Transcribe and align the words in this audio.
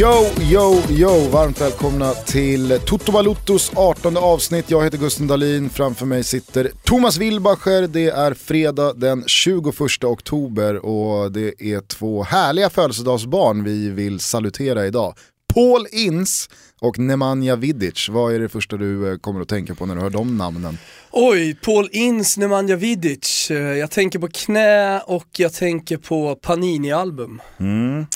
Yo, 0.00 0.26
yo, 0.40 0.82
yo! 0.90 1.28
Varmt 1.30 1.60
välkomna 1.60 2.12
till 2.14 2.80
Toto 2.86 3.12
Baluttos 3.12 3.72
18 3.74 4.16
avsnitt. 4.16 4.70
Jag 4.70 4.84
heter 4.84 4.98
Gusten 4.98 5.26
Dahlin, 5.26 5.70
framför 5.70 6.06
mig 6.06 6.24
sitter 6.24 6.70
Thomas 6.84 7.16
Wilbacher. 7.18 7.88
Det 7.88 8.06
är 8.06 8.34
fredag 8.34 8.92
den 8.92 9.24
21 9.26 9.64
oktober 10.04 10.86
och 10.86 11.32
det 11.32 11.62
är 11.62 11.80
två 11.80 12.22
härliga 12.22 12.70
födelsedagsbarn 12.70 13.64
vi 13.64 13.90
vill 13.90 14.20
salutera 14.20 14.86
idag. 14.86 15.14
Paul 15.54 15.86
Ince 15.92 16.50
och 16.80 16.98
Nemanja 16.98 17.56
Vidic. 17.56 18.08
Vad 18.08 18.34
är 18.34 18.38
det 18.40 18.48
första 18.48 18.76
du 18.76 19.12
eh, 19.12 19.18
kommer 19.18 19.40
att 19.40 19.48
tänka 19.48 19.74
på 19.74 19.86
när 19.86 19.94
du 19.94 20.00
hör 20.00 20.10
de 20.10 20.36
namnen? 20.36 20.78
Oj, 21.10 21.54
Paul 21.54 21.88
Ince, 21.92 22.40
Nemanja 22.40 22.76
Vidic. 22.76 23.50
Eh, 23.50 23.56
Jag 23.56 23.90
tänker 23.90 24.18
på 24.18 24.28
knä 24.28 25.00
och 25.00 25.26
jag 25.36 25.52
tänker 25.52 25.96
på 25.96 26.34
Panini-album. 26.34 27.42
Mm. 27.60 28.06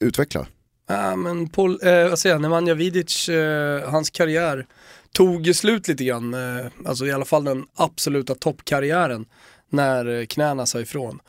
Utveckla. 0.00 0.46
Ja, 0.86 1.16
men 1.16 1.48
Paul, 1.48 1.78
eh, 1.82 2.08
vad 2.08 2.18
säger 2.18 2.34
jag, 2.34 2.42
Nemanja 2.42 2.74
Vidic, 2.74 3.28
eh, 3.28 3.90
hans 3.90 4.10
karriär 4.10 4.66
tog 5.12 5.46
ju 5.46 5.54
slut 5.54 5.88
lite 5.88 6.04
grann, 6.04 6.34
eh, 6.34 6.66
alltså 6.84 7.06
i 7.06 7.12
alla 7.12 7.24
fall 7.24 7.44
den 7.44 7.66
absoluta 7.74 8.34
toppkarriären 8.34 9.26
när 9.70 10.18
eh, 10.20 10.26
knäna 10.26 10.66
sa 10.66 10.80
ifrån. 10.80 11.20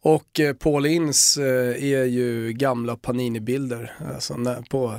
Och 0.00 0.40
eh, 0.40 0.54
Paul 0.54 0.86
Inns 0.86 1.36
eh, 1.36 1.84
är 1.84 2.04
ju 2.04 2.52
gamla 2.52 2.96
Panini-bilder, 2.96 3.92
alltså 4.14 4.36
när, 4.36 4.62
på 4.70 4.94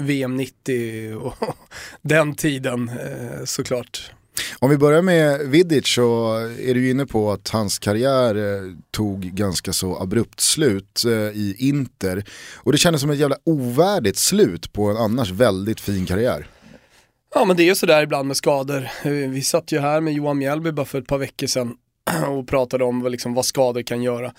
VM 0.00 0.36
90 0.36 1.14
och 1.14 1.34
den 2.02 2.34
tiden 2.34 2.88
eh, 2.88 3.44
såklart. 3.44 4.12
Om 4.58 4.70
vi 4.70 4.76
börjar 4.76 5.02
med 5.02 5.40
Vidic 5.40 5.86
så 5.86 6.34
är 6.60 6.74
du 6.74 6.84
ju 6.84 6.90
inne 6.90 7.06
på 7.06 7.32
att 7.32 7.48
hans 7.48 7.78
karriär 7.78 8.34
eh, 8.34 8.72
tog 8.90 9.20
ganska 9.20 9.72
så 9.72 9.96
abrupt 9.96 10.40
slut 10.40 11.04
eh, 11.04 11.12
i 11.12 11.56
Inter. 11.58 12.24
Och 12.56 12.72
det 12.72 12.78
kändes 12.78 13.00
som 13.00 13.10
ett 13.10 13.18
jävla 13.18 13.36
ovärdigt 13.44 14.16
slut 14.16 14.72
på 14.72 14.90
en 14.90 14.96
annars 14.96 15.30
väldigt 15.30 15.80
fin 15.80 16.06
karriär. 16.06 16.46
Ja 17.34 17.44
men 17.44 17.56
det 17.56 17.62
är 17.62 17.64
ju 17.64 17.74
sådär 17.74 18.02
ibland 18.02 18.28
med 18.28 18.36
skador. 18.36 18.88
Eh, 19.02 19.10
vi 19.10 19.42
satt 19.42 19.72
ju 19.72 19.78
här 19.78 20.00
med 20.00 20.14
Johan 20.14 20.38
Mjällby 20.38 20.72
bara 20.72 20.86
för 20.86 20.98
ett 20.98 21.06
par 21.06 21.18
veckor 21.18 21.46
sedan 21.46 21.76
och 22.28 22.48
pratade 22.48 22.84
om 22.84 23.00
vad, 23.00 23.12
liksom, 23.12 23.34
vad 23.34 23.44
skador 23.44 23.82
kan 23.82 24.02
göra. 24.02 24.32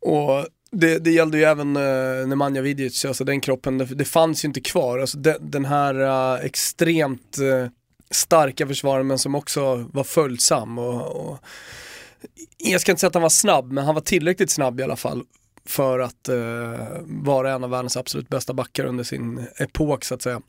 Och 0.00 0.46
det, 0.70 0.98
det 0.98 1.10
gällde 1.10 1.38
ju 1.38 1.44
även 1.44 1.76
uh, 1.76 2.26
Nemanja 2.26 2.62
Vidic, 2.62 3.04
alltså 3.04 3.24
den 3.24 3.40
kroppen, 3.40 3.78
det, 3.78 3.84
det 3.84 4.04
fanns 4.04 4.44
ju 4.44 4.46
inte 4.46 4.60
kvar. 4.60 4.98
Alltså 4.98 5.18
de, 5.18 5.36
den 5.40 5.64
här 5.64 6.00
uh, 6.00 6.44
extremt 6.44 7.38
uh, 7.40 7.68
starka 8.14 8.66
försvararen 8.66 9.06
men 9.06 9.18
som 9.18 9.34
också 9.34 9.88
var 9.92 10.04
följsam. 10.04 10.78
Och, 10.78 11.30
och, 11.30 11.38
jag 12.58 12.80
ska 12.80 12.92
inte 12.92 13.00
säga 13.00 13.08
att 13.08 13.14
han 13.14 13.22
var 13.22 13.28
snabb, 13.28 13.72
men 13.72 13.84
han 13.84 13.94
var 13.94 14.02
tillräckligt 14.02 14.50
snabb 14.50 14.80
i 14.80 14.82
alla 14.82 14.96
fall 14.96 15.22
för 15.66 15.98
att 15.98 16.28
eh, 16.28 16.36
vara 17.04 17.52
en 17.52 17.64
av 17.64 17.70
världens 17.70 17.96
absolut 17.96 18.28
bästa 18.28 18.54
backar 18.54 18.84
under 18.84 19.04
sin 19.04 19.46
epok 19.56 20.04
så 20.04 20.14
att 20.14 20.22
säga. 20.22 20.40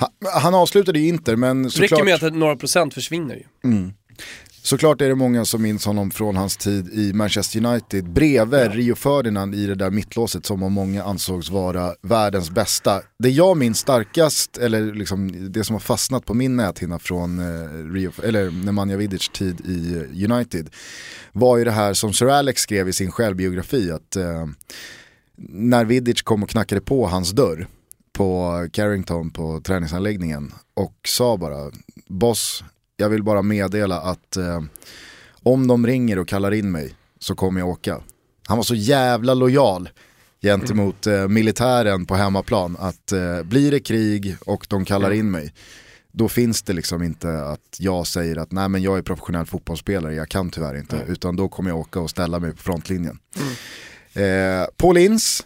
Han, 0.00 0.10
han 0.42 0.54
avslutade 0.54 0.98
ju 0.98 1.08
Inter 1.08 1.36
men 1.36 1.62
Det 1.62 1.70
såklart... 1.70 1.92
räcker 1.92 2.04
med 2.04 2.24
att 2.24 2.34
några 2.34 2.56
procent 2.56 2.94
försvinner 2.94 3.34
ju. 3.34 3.44
Mm. 3.64 3.92
Såklart 4.66 5.00
är 5.00 5.08
det 5.08 5.14
många 5.14 5.44
som 5.44 5.62
minns 5.62 5.86
honom 5.86 6.10
från 6.10 6.36
hans 6.36 6.56
tid 6.56 6.88
i 6.88 7.12
Manchester 7.12 7.66
United 7.66 8.12
bredvid 8.12 8.60
Ja. 8.60 8.68
Rio 8.68 8.94
Ferdinand 8.94 9.54
i 9.54 9.66
det 9.66 9.74
där 9.74 9.90
mittlåset 9.90 10.46
som 10.46 10.62
av 10.62 10.70
många 10.70 11.04
ansågs 11.04 11.50
vara 11.50 11.94
världens 12.02 12.50
bästa. 12.50 13.02
Det 13.18 13.28
jag 13.28 13.56
minns 13.56 13.78
starkast, 13.78 14.58
eller 14.58 14.94
liksom 14.94 15.52
det 15.52 15.64
som 15.64 15.74
har 15.74 15.80
fastnat 15.80 16.24
på 16.24 16.34
min 16.34 16.56
näthinna 16.56 16.98
från 16.98 17.38
eh, 17.38 17.92
Rio, 17.92 18.12
eller 18.24 18.50
Nemanja 18.50 18.96
Vidic 18.96 19.28
tid 19.28 19.60
i 19.66 19.94
eh, 19.94 20.32
United 20.32 20.70
var 21.32 21.56
ju 21.56 21.64
det 21.64 21.70
här 21.70 21.94
som 21.94 22.12
Sir 22.12 22.28
Alex 22.28 22.62
skrev 22.62 22.88
i 22.88 22.92
sin 22.92 23.10
självbiografi 23.10 23.90
att 23.90 24.16
eh, 24.16 24.46
när 25.48 25.84
Vidic 25.84 26.22
kom 26.22 26.42
och 26.42 26.48
knackade 26.50 26.80
på 26.80 27.06
hans 27.06 27.30
dörr 27.30 27.66
på 28.12 28.52
Carrington 28.72 29.30
på 29.30 29.60
träningsanläggningen 29.60 30.52
och 30.74 30.94
sa 31.08 31.36
bara 31.36 31.70
Boss, 32.08 32.64
jag 32.96 33.08
vill 33.08 33.22
bara 33.22 33.42
meddela 33.42 34.00
att 34.00 34.36
eh, 34.36 34.62
om 35.42 35.66
de 35.66 35.86
ringer 35.86 36.18
och 36.18 36.28
kallar 36.28 36.54
in 36.54 36.70
mig 36.70 36.94
så 37.18 37.34
kommer 37.34 37.60
jag 37.60 37.68
åka. 37.68 38.00
Han 38.46 38.56
var 38.56 38.64
så 38.64 38.74
jävla 38.74 39.34
lojal 39.34 39.88
gentemot 40.42 41.06
eh, 41.06 41.28
militären 41.28 42.06
på 42.06 42.14
hemmaplan 42.14 42.76
att 42.80 43.12
eh, 43.12 43.42
blir 43.42 43.70
det 43.70 43.80
krig 43.80 44.36
och 44.46 44.66
de 44.68 44.84
kallar 44.84 45.10
in 45.10 45.30
mig 45.30 45.52
då 46.16 46.28
finns 46.28 46.62
det 46.62 46.72
liksom 46.72 47.02
inte 47.02 47.42
att 47.44 47.76
jag 47.78 48.06
säger 48.06 48.36
att 48.36 48.52
nej 48.52 48.68
men 48.68 48.82
jag 48.82 48.98
är 48.98 49.02
professionell 49.02 49.46
fotbollsspelare, 49.46 50.14
jag 50.14 50.28
kan 50.28 50.50
tyvärr 50.50 50.76
inte. 50.76 51.04
Utan 51.08 51.36
då 51.36 51.48
kommer 51.48 51.70
jag 51.70 51.78
åka 51.78 52.00
och 52.00 52.10
ställa 52.10 52.38
mig 52.38 52.52
på 52.52 52.62
frontlinjen. 52.62 53.18
Eh, 54.12 54.66
Paul 54.76 54.96
Ince 54.96 55.44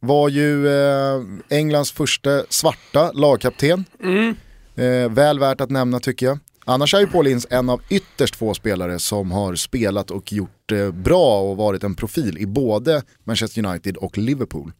var 0.00 0.28
ju 0.28 0.68
eh, 0.68 1.22
Englands 1.48 1.92
första 1.92 2.42
svarta 2.48 3.12
lagkapten. 3.12 3.84
Mm. 4.02 4.36
Eh, 4.74 5.10
väl 5.10 5.38
värt 5.38 5.60
att 5.60 5.70
nämna 5.70 6.00
tycker 6.00 6.26
jag. 6.26 6.38
Annars 6.70 6.94
är 6.94 7.00
ju 7.00 7.06
Paul 7.06 7.26
Ince 7.26 7.48
en 7.50 7.70
av 7.70 7.82
ytterst 7.88 8.36
få 8.36 8.54
spelare 8.54 8.98
som 8.98 9.30
har 9.30 9.54
spelat 9.54 10.10
och 10.10 10.32
gjort 10.32 10.72
eh, 10.72 10.90
bra 10.90 11.40
och 11.40 11.56
varit 11.56 11.84
en 11.84 11.94
profil 11.94 12.38
i 12.38 12.46
både 12.46 13.02
Manchester 13.24 13.66
United 13.66 13.96
och 13.96 14.18
Liverpool. 14.18 14.72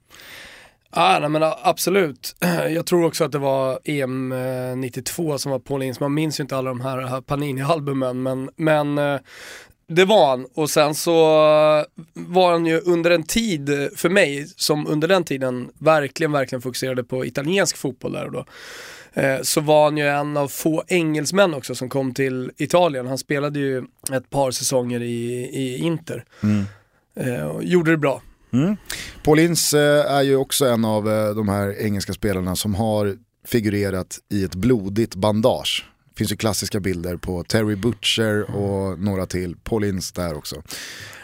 Ah, 0.91 1.19
nej, 1.19 1.29
men 1.29 1.53
absolut. 1.63 2.37
Jag 2.69 2.87
tror 2.87 3.05
också 3.05 3.25
att 3.25 3.33
det 3.33 3.39
var 3.39 3.79
EM 3.85 4.35
92 4.81 5.31
eh, 5.31 5.37
som 5.37 5.53
var 5.53 5.59
Paul 5.59 5.83
Ince. 5.83 6.03
Man 6.03 6.15
minns 6.15 6.41
ju 6.41 6.43
inte 6.43 6.57
alla 6.57 6.69
de 6.69 6.81
här, 6.81 6.99
här 6.99 7.21
Panini-albumen, 7.21 8.23
men, 8.23 8.51
men 8.57 8.99
eh, 8.99 9.21
det 9.89 10.05
var 10.05 10.29
han. 10.29 10.47
Och 10.55 10.71
sen 10.71 10.95
så 10.95 11.21
eh, 11.21 11.85
var 12.15 12.53
han 12.53 12.67
ju 12.67 12.81
under 12.81 13.11
en 13.11 13.23
tid, 13.23 13.91
för 13.97 14.09
mig, 14.09 14.47
som 14.57 14.87
under 14.87 15.09
den 15.09 15.25
tiden 15.25 15.71
verkligen, 15.79 16.33
verkligen 16.33 16.63
fokuserade 16.63 17.05
på 17.05 17.27
italiensk 17.27 17.77
fotboll 17.77 18.13
där 18.13 18.25
och 18.25 18.33
då 18.33 18.45
eh, 19.13 19.37
Så 19.43 19.61
var 19.61 19.85
han 19.85 19.97
ju 19.97 20.07
en 20.09 20.37
av 20.37 20.49
få 20.49 20.85
engelsmän 20.89 21.55
också 21.55 21.75
som 21.75 21.89
kom 21.89 22.15
till 22.15 22.51
Italien. 22.57 23.07
Han 23.07 23.19
spelade 23.19 23.59
ju 23.59 23.79
ett 24.13 24.31
par 24.31 24.51
säsonger 24.51 25.03
i, 25.03 25.33
i 25.53 25.79
Inter. 25.79 26.25
Eh, 27.21 27.43
Och 27.45 27.65
gjorde 27.65 27.91
det 27.91 27.97
bra. 27.97 28.23
Paul 29.25 29.39
Ince 29.39 29.79
eh, 29.79 30.13
är 30.13 30.23
ju 30.23 30.37
också 30.37 30.67
en 30.67 30.85
av 30.85 31.05
de 31.37 31.49
här 31.49 31.81
engelska 31.81 32.13
spelarna 32.13 32.57
som 32.57 32.75
har 32.75 33.17
figurerat 33.47 34.19
i 34.33 34.45
ett 34.45 34.55
blodigt 34.55 35.15
bandage. 35.15 35.87
Det 36.15 36.19
finns 36.19 36.33
ju 36.33 36.37
klassiska 36.37 36.81
bilder 36.81 37.17
på 37.17 37.45
Terry 37.45 37.77
Butcher 37.77 38.57
och 38.57 38.99
några 38.99 39.27
till. 39.27 39.57
Paul 39.57 39.85
Ince 39.85 40.13
där 40.23 40.37
också. 40.37 40.63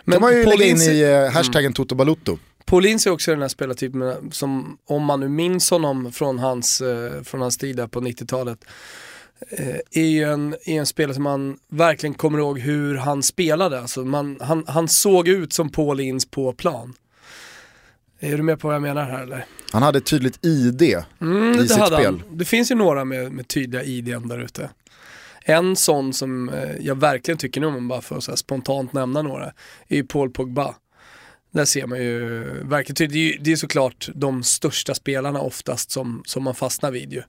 Men 0.05 0.13
kan 0.13 0.23
man 0.23 0.37
ju 0.37 0.45
Paul 0.45 0.59
lägga 0.59 0.71
in 0.71 0.81
i 0.83 1.01
eh, 1.03 1.33
hashtaggen 1.33 1.73
Toto 1.73 1.95
Balutto. 1.95 2.39
Paulins 2.65 3.07
är 3.07 3.11
också 3.11 3.31
den 3.31 3.41
här 3.41 3.49
spelartypen 3.49 4.33
som, 4.33 4.79
om 4.87 5.05
man 5.05 5.21
nu 5.21 5.29
minns 5.29 5.71
honom 5.71 6.13
från 6.13 6.39
hans, 6.39 6.81
eh, 6.81 7.23
från 7.23 7.41
hans 7.41 7.57
tid 7.57 7.77
där 7.77 7.87
på 7.87 8.01
90-talet, 8.01 8.65
eh, 9.51 9.77
är 9.91 10.07
ju 10.07 10.23
en, 10.23 10.55
är 10.65 10.79
en 10.79 10.87
spelare 10.87 11.15
som 11.15 11.23
man 11.23 11.59
verkligen 11.69 12.15
kommer 12.15 12.39
ihåg 12.39 12.59
hur 12.59 12.97
han 12.97 13.23
spelade. 13.23 13.81
Alltså 13.81 14.05
man, 14.05 14.39
han, 14.41 14.65
han 14.67 14.89
såg 14.89 15.29
ut 15.29 15.53
som 15.53 15.69
Paul 15.69 16.01
Ince 16.01 16.29
på 16.29 16.53
plan. 16.53 16.95
Är 18.21 18.37
du 18.37 18.43
med 18.43 18.61
på 18.61 18.69
vad 18.69 18.75
jag 18.75 18.83
menar 18.83 19.05
här 19.05 19.23
eller? 19.23 19.45
Han 19.73 19.83
hade 19.83 19.99
ett 19.99 20.07
tydligt 20.07 20.45
ID 20.45 20.97
Mm, 21.21 21.53
i 21.55 21.59
sitt 21.59 21.87
spel. 21.87 22.05
Han. 22.05 22.23
Det 22.31 22.45
finns 22.45 22.71
ju 22.71 22.75
några 22.75 23.05
med, 23.05 23.33
med 23.33 23.49
tydliga 23.49 23.83
IDn 23.85 24.29
där 24.29 24.39
ute. 24.39 24.71
En 25.47 25.77
sån 25.77 26.13
som 26.13 26.49
eh, 26.49 26.77
jag 26.81 26.95
verkligen 26.95 27.39
tycker 27.39 27.61
nu, 27.61 27.67
om 27.67 27.73
man 27.73 27.89
bara 27.89 28.21
så 28.21 28.31
här 28.31 28.37
spontant 28.37 28.93
nämna 28.93 29.23
några, 29.23 29.53
är 29.89 29.97
ju 29.97 30.05
Paul 30.05 30.31
Pogba. 30.31 30.75
Där 31.55 31.65
ser 31.65 31.87
man 31.87 31.99
ju 31.99 32.45
verkligen 32.65 32.97
tydligt, 32.97 33.13
det 33.13 33.19
är, 33.19 33.33
ju, 33.33 33.39
det 33.39 33.53
är 33.53 33.57
såklart 33.57 34.09
de 34.15 34.43
största 34.43 34.95
spelarna 34.95 35.41
oftast 35.41 35.91
som, 35.91 36.23
som 36.27 36.43
man 36.45 36.55
fastnar 36.55 36.91
vid 36.91 37.13
ju. 37.13 37.23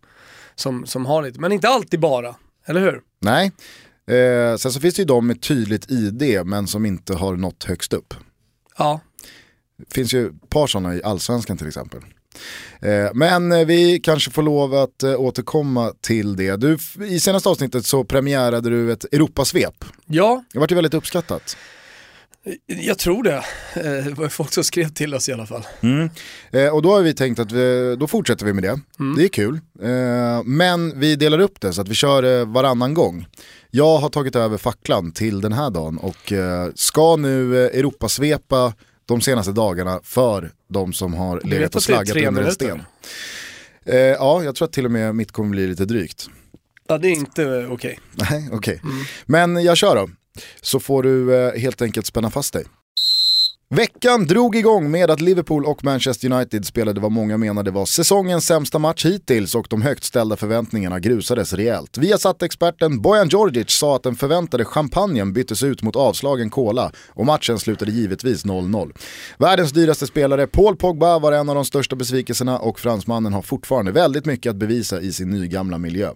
Som, 0.55 0.85
som 0.85 1.05
har 1.05 1.23
lite, 1.23 1.39
men 1.39 1.51
inte 1.51 1.67
alltid 1.67 1.99
bara, 1.99 2.35
eller 2.65 2.81
hur? 2.81 3.01
Nej. 3.21 3.51
Eh, 4.11 4.57
sen 4.57 4.71
så 4.71 4.79
finns 4.79 4.95
det 4.95 5.01
ju 5.01 5.05
de 5.05 5.27
med 5.27 5.41
tydligt 5.41 5.91
ID 5.91 6.45
men 6.45 6.67
som 6.67 6.85
inte 6.85 7.13
har 7.13 7.35
nått 7.35 7.63
högst 7.63 7.93
upp. 7.93 8.13
Ja, 8.77 8.99
Det 9.77 9.93
finns 9.93 10.13
ju 10.13 10.27
ett 10.27 10.49
par 10.49 10.67
sådana 10.67 10.95
i 10.95 11.03
allsvenskan 11.03 11.57
till 11.57 11.67
exempel. 11.67 11.99
Eh, 12.81 13.13
men 13.13 13.51
eh, 13.51 13.65
vi 13.65 13.99
kanske 13.99 14.31
får 14.31 14.41
lov 14.43 14.73
att 14.75 15.03
eh, 15.03 15.19
återkomma 15.21 15.93
till 16.01 16.35
det. 16.35 16.55
Du, 16.55 16.77
I 17.07 17.19
senaste 17.19 17.49
avsnittet 17.49 17.85
så 17.85 18.03
premiärade 18.03 18.69
du 18.69 18.91
ett 18.91 19.13
Europasvep. 19.13 19.85
ja 20.05 20.43
Det 20.53 20.59
vart 20.59 20.71
ju 20.71 20.75
väldigt 20.75 20.93
uppskattat. 20.93 21.57
Jag 22.67 22.97
tror 22.97 23.23
det. 23.23 23.35
Eh, 23.75 24.05
Det 24.05 24.13
var 24.17 24.29
folk 24.29 24.53
som 24.53 24.63
skrev 24.63 24.89
till 24.89 25.13
oss 25.13 25.29
i 25.29 25.33
alla 25.33 25.45
fall. 25.45 25.63
Eh, 26.51 26.67
och 26.75 26.81
då 26.81 26.93
har 26.93 27.01
vi 27.01 27.13
tänkt 27.13 27.39
att 27.39 27.51
vi, 27.51 27.95
då 27.99 28.07
fortsätter 28.07 28.45
vi 28.45 28.53
med 28.53 28.63
det. 28.63 28.79
Det 29.17 29.23
är 29.23 29.27
kul. 29.27 29.59
Eh, 29.81 30.43
men 30.45 30.99
vi 30.99 31.15
delar 31.15 31.39
upp 31.39 31.61
det 31.61 31.73
så 31.73 31.81
att 31.81 31.87
vi 31.89 31.93
kör 31.95 32.39
eh, 32.39 32.45
varannan 32.45 32.93
gång. 32.93 33.25
Jag 33.71 33.97
har 33.97 34.09
tagit 34.09 34.35
över 34.35 34.57
facklan 34.57 35.11
till 35.11 35.41
den 35.41 35.53
här 35.53 35.69
dagen 35.69 35.97
och 35.97 36.33
ska 36.75 37.15
nu 37.15 37.65
eh, 37.65 37.79
Europasvepa 37.79 38.73
de 39.05 39.21
senaste 39.21 39.51
dagarna 39.51 39.99
för 40.03 40.51
de 40.69 40.93
som 40.93 41.13
har 41.13 41.41
legat 41.43 41.75
och 41.75 41.83
slaggat 41.83 42.17
under 42.17 42.43
en 42.43 42.51
sten. 42.51 42.81
Ja, 44.19 44.43
jag 44.43 44.55
tror 44.55 44.65
att 44.67 44.73
till 44.73 44.85
och 44.85 44.91
med 44.91 45.15
mitt 45.15 45.31
kommer 45.31 45.49
bli 45.49 45.67
lite 45.67 45.85
drygt. 45.85 46.27
Ja, 46.87 46.97
det 46.97 47.07
är 47.07 47.11
inte 47.11 47.67
okej. 47.69 47.99
Nej, 48.29 48.49
okej. 48.51 48.81
Men 49.25 49.63
jag 49.63 49.77
kör 49.77 49.95
då. 49.95 50.09
Så 50.61 50.79
får 50.79 51.03
du 51.03 51.35
eh, 51.35 51.59
helt 51.59 51.81
enkelt 51.81 52.05
spänna 52.05 52.29
fast 52.29 52.53
dig. 52.53 52.65
Veckan 53.69 54.27
drog 54.27 54.55
igång 54.55 54.91
med 54.91 55.11
att 55.11 55.21
Liverpool 55.21 55.65
och 55.65 55.83
Manchester 55.83 56.31
United 56.31 56.65
spelade 56.65 57.01
vad 57.01 57.11
många 57.11 57.37
menade 57.37 57.71
var 57.71 57.85
säsongens 57.85 58.45
sämsta 58.45 58.79
match 58.79 59.05
hittills 59.05 59.55
och 59.55 59.67
de 59.69 59.81
högt 59.81 60.03
ställda 60.03 60.35
förväntningarna 60.35 60.99
grusades 60.99 61.53
rejält. 61.53 61.97
Vi 61.97 62.17
satt 62.17 62.43
experten 62.43 63.01
Bojan 63.01 63.29
Djordjic 63.29 63.69
sa 63.71 63.95
att 63.95 64.03
den 64.03 64.15
förväntade 64.15 64.65
champagnen 64.65 65.33
byttes 65.33 65.63
ut 65.63 65.81
mot 65.81 65.95
avslagen 65.95 66.49
cola 66.49 66.91
och 67.09 67.25
matchen 67.25 67.59
slutade 67.59 67.91
givetvis 67.91 68.45
0-0. 68.45 68.91
Världens 69.37 69.71
dyraste 69.71 70.07
spelare 70.07 70.47
Paul 70.47 70.75
Pogba 70.75 71.19
var 71.19 71.31
en 71.31 71.49
av 71.49 71.55
de 71.55 71.65
största 71.65 71.95
besvikelserna 71.95 72.59
och 72.59 72.79
fransmannen 72.79 73.33
har 73.33 73.41
fortfarande 73.41 73.91
väldigt 73.91 74.25
mycket 74.25 74.49
att 74.49 74.55
bevisa 74.55 75.01
i 75.01 75.13
sin 75.13 75.29
nygamla 75.29 75.77
miljö. 75.77 76.11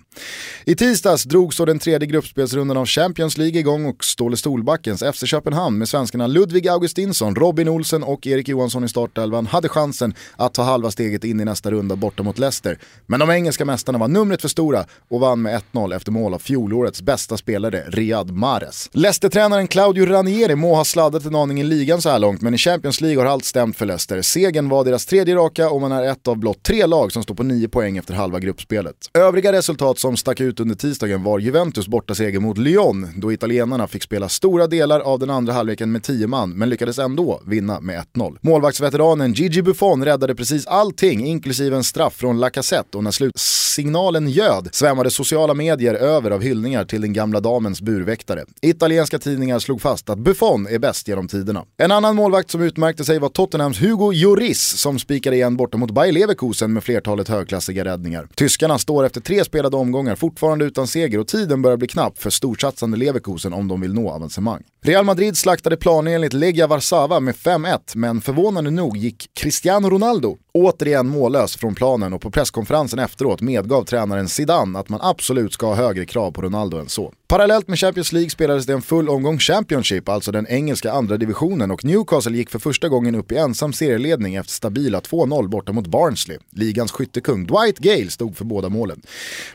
I 0.66 0.76
tisdags 0.76 1.24
drog 1.24 1.54
så 1.54 1.66
den 1.66 1.80
tredje 1.80 2.08
gruppspelsrundan 2.08 2.78
av 2.78 2.86
Champions 2.86 3.38
League 3.38 3.60
igång 3.60 3.86
och 3.86 4.04
Ståle 4.04 4.38
Solbackens 4.38 5.04
FC 5.16 5.24
Köpenhamn 5.26 5.78
med 5.78 5.90
svenskarna 5.90 6.28
Ludvig 6.28 6.68
Augustinsson, 6.68 7.36
Robin 7.40 7.70
Olsen 7.70 8.04
och 8.04 8.28
Erik 8.28 8.48
Johansson 8.48 8.84
i 8.84 8.90
startelvan 8.90 9.46
hade 9.46 9.70
chansen 9.70 10.14
att 10.36 10.54
ta 10.54 10.64
halva 10.64 10.92
steget 10.92 11.24
in 11.24 11.40
i 11.40 11.46
nästa 11.46 11.72
runda 11.72 11.96
borta 11.96 12.24
mot 12.24 12.40
Leicester. 12.40 12.80
Men 13.06 13.20
de 13.20 13.30
engelska 13.30 13.66
mästarna 13.66 13.98
var 13.98 14.08
numret 14.08 14.42
för 14.42 14.48
stora 14.48 14.86
och 15.10 15.20
vann 15.20 15.42
med 15.42 15.62
1-0 15.72 15.96
efter 15.96 16.12
mål 16.12 16.34
av 16.34 16.40
fjolårets 16.40 17.02
bästa 17.02 17.38
spelare 17.38 17.84
Riyad 17.88 18.32
Mahrez. 18.32 18.90
Leicester-tränaren 18.94 19.68
Claudio 19.68 20.06
Ranieri 20.06 20.56
må 20.56 20.76
ha 20.76 20.86
sladdat 20.86 21.26
en 21.26 21.36
aning 21.36 21.62
i 21.62 21.64
ligan 21.64 22.02
så 22.02 22.10
här 22.10 22.20
långt 22.20 22.42
men 22.42 22.54
i 22.54 22.58
Champions 22.58 23.02
League 23.02 23.24
har 23.24 23.26
allt 23.26 23.46
stämt 23.46 23.78
för 23.78 23.86
Leicester. 23.86 24.22
Segern 24.22 24.70
var 24.70 24.84
deras 24.84 25.06
tredje 25.06 25.36
raka 25.36 25.70
och 25.70 25.82
man 25.82 25.92
är 25.92 26.04
ett 26.04 26.28
av 26.28 26.38
blott 26.38 26.64
tre 26.64 26.86
lag 26.86 27.12
som 27.12 27.24
står 27.24 27.36
på 27.36 27.44
nio 27.44 27.68
poäng 27.68 27.98
efter 27.98 28.14
halva 28.14 28.40
gruppspelet. 28.40 28.96
Övriga 29.14 29.52
resultat 29.52 30.00
som 30.00 30.18
stack 30.18 30.42
ut 30.42 30.60
under 30.60 30.76
tisdagen 30.76 31.24
var 31.24 31.40
Juventus 31.40 31.88
bortaseger 31.88 32.40
mot 32.40 32.58
Lyon 32.58 33.08
då 33.16 33.32
italienarna 33.32 33.88
fick 33.88 34.04
spela 34.04 34.30
stora 34.30 34.68
delar 34.68 35.00
av 35.00 35.20
den 35.20 35.30
andra 35.30 35.54
halvleken 35.54 35.92
med 35.92 36.04
tio 36.04 36.28
man 36.28 36.50
men 36.50 36.70
lyckades 36.70 37.00
ändå 37.00 37.29
vinna 37.46 37.80
med 37.80 38.04
1-0. 38.16 38.38
Målvaktsveteranen 38.42 39.34
Gigi 39.34 39.62
Buffon 39.62 40.06
räddade 40.06 40.36
precis 40.36 40.68
allting, 40.68 41.26
inklusive 41.26 41.76
en 41.76 41.84
straff 41.84 42.14
från 42.14 42.40
Lacazette 42.40 42.98
och 42.98 43.04
när 43.04 43.12
slutsignalen 43.12 44.30
ljöd 44.30 44.70
svämmade 44.72 45.12
sociala 45.12 45.54
medier 45.54 45.94
över 45.94 46.32
av 46.32 46.42
hyllningar 46.42 46.86
till 46.86 47.02
den 47.02 47.14
gamla 47.14 47.40
damens 47.40 47.82
burväktare. 47.82 48.46
Italienska 48.62 49.20
tidningar 49.20 49.60
slog 49.60 49.82
fast 49.82 50.10
att 50.10 50.20
Buffon 50.20 50.68
är 50.68 50.80
bäst 50.80 51.08
genom 51.08 51.28
tiderna. 51.28 51.66
En 51.78 51.92
annan 51.92 52.16
målvakt 52.16 52.52
som 52.52 52.62
utmärkte 52.62 53.04
sig 53.06 53.20
var 53.20 53.30
Tottenhams 53.30 53.82
Hugo 53.82 54.12
Lloris 54.12 54.62
som 54.62 55.00
spikade 55.00 55.36
igen 55.36 55.58
borta 55.58 55.78
mot 55.78 55.92
Bayer 55.92 56.12
Leverkusen 56.12 56.74
med 56.74 56.84
flertalet 56.84 57.28
högklassiga 57.28 57.86
räddningar. 57.86 58.28
Tyskarna 58.36 58.78
står 58.78 59.06
efter 59.06 59.22
tre 59.22 59.44
spelade 59.44 59.78
omgångar 59.78 60.16
fortfarande 60.16 60.66
utan 60.66 60.88
seger 60.88 61.20
och 61.20 61.28
tiden 61.28 61.62
börjar 61.62 61.78
bli 61.78 61.88
knapp 61.88 62.18
för 62.18 62.30
storsatsande 62.30 62.98
Leverkusen 62.98 63.54
om 63.54 63.68
de 63.68 63.82
vill 63.82 63.94
nå 63.94 64.10
avancemang. 64.10 64.64
Real 64.82 65.06
Madrid 65.06 65.38
slaktade 65.38 65.78
planenligt 65.78 66.34
Legia 66.34 66.68
Warszawa 66.68 67.19
med 67.20 67.36
5-1 67.36 67.80
men 67.96 68.22
förvånande 68.22 68.72
nog 68.72 68.98
gick 68.98 69.30
Cristiano 69.34 69.90
Ronaldo 69.90 70.38
återigen 70.54 71.08
mållös 71.08 71.58
från 71.58 71.76
planen 71.76 72.14
och 72.14 72.22
på 72.22 72.32
presskonferensen 72.32 73.00
efteråt 73.00 73.42
medgav 73.42 73.84
tränaren 73.84 74.30
Zidane 74.30 74.80
att 74.80 74.90
man 74.90 75.00
absolut 75.04 75.54
ska 75.54 75.68
ha 75.68 75.76
högre 75.76 76.06
krav 76.06 76.32
på 76.32 76.42
Ronaldo 76.42 76.78
än 76.78 76.90
så. 76.90 77.14
Parallellt 77.28 77.68
med 77.68 77.80
Champions 77.80 78.12
League 78.12 78.30
spelades 78.30 78.66
det 78.66 78.74
en 78.74 78.82
full 78.82 79.10
omgång 79.10 79.40
Championship, 79.40 80.10
alltså 80.10 80.32
den 80.32 80.48
engelska 80.48 80.92
andra 80.92 81.18
divisionen 81.18 81.72
och 81.72 81.86
Newcastle 81.86 82.38
gick 82.38 82.50
för 82.50 82.60
första 82.60 82.90
gången 82.90 83.16
upp 83.16 83.32
i 83.32 83.38
ensam 83.38 83.74
serieledning 83.74 84.36
efter 84.36 84.54
stabila 84.54 85.00
2-0 85.00 85.48
borta 85.48 85.72
mot 85.72 85.88
Barnsley. 85.88 86.38
Ligans 86.52 86.92
skyttekung 86.92 87.46
Dwight 87.46 87.80
Gale 87.80 88.10
stod 88.10 88.38
för 88.38 88.46
båda 88.46 88.70
målen. 88.70 89.02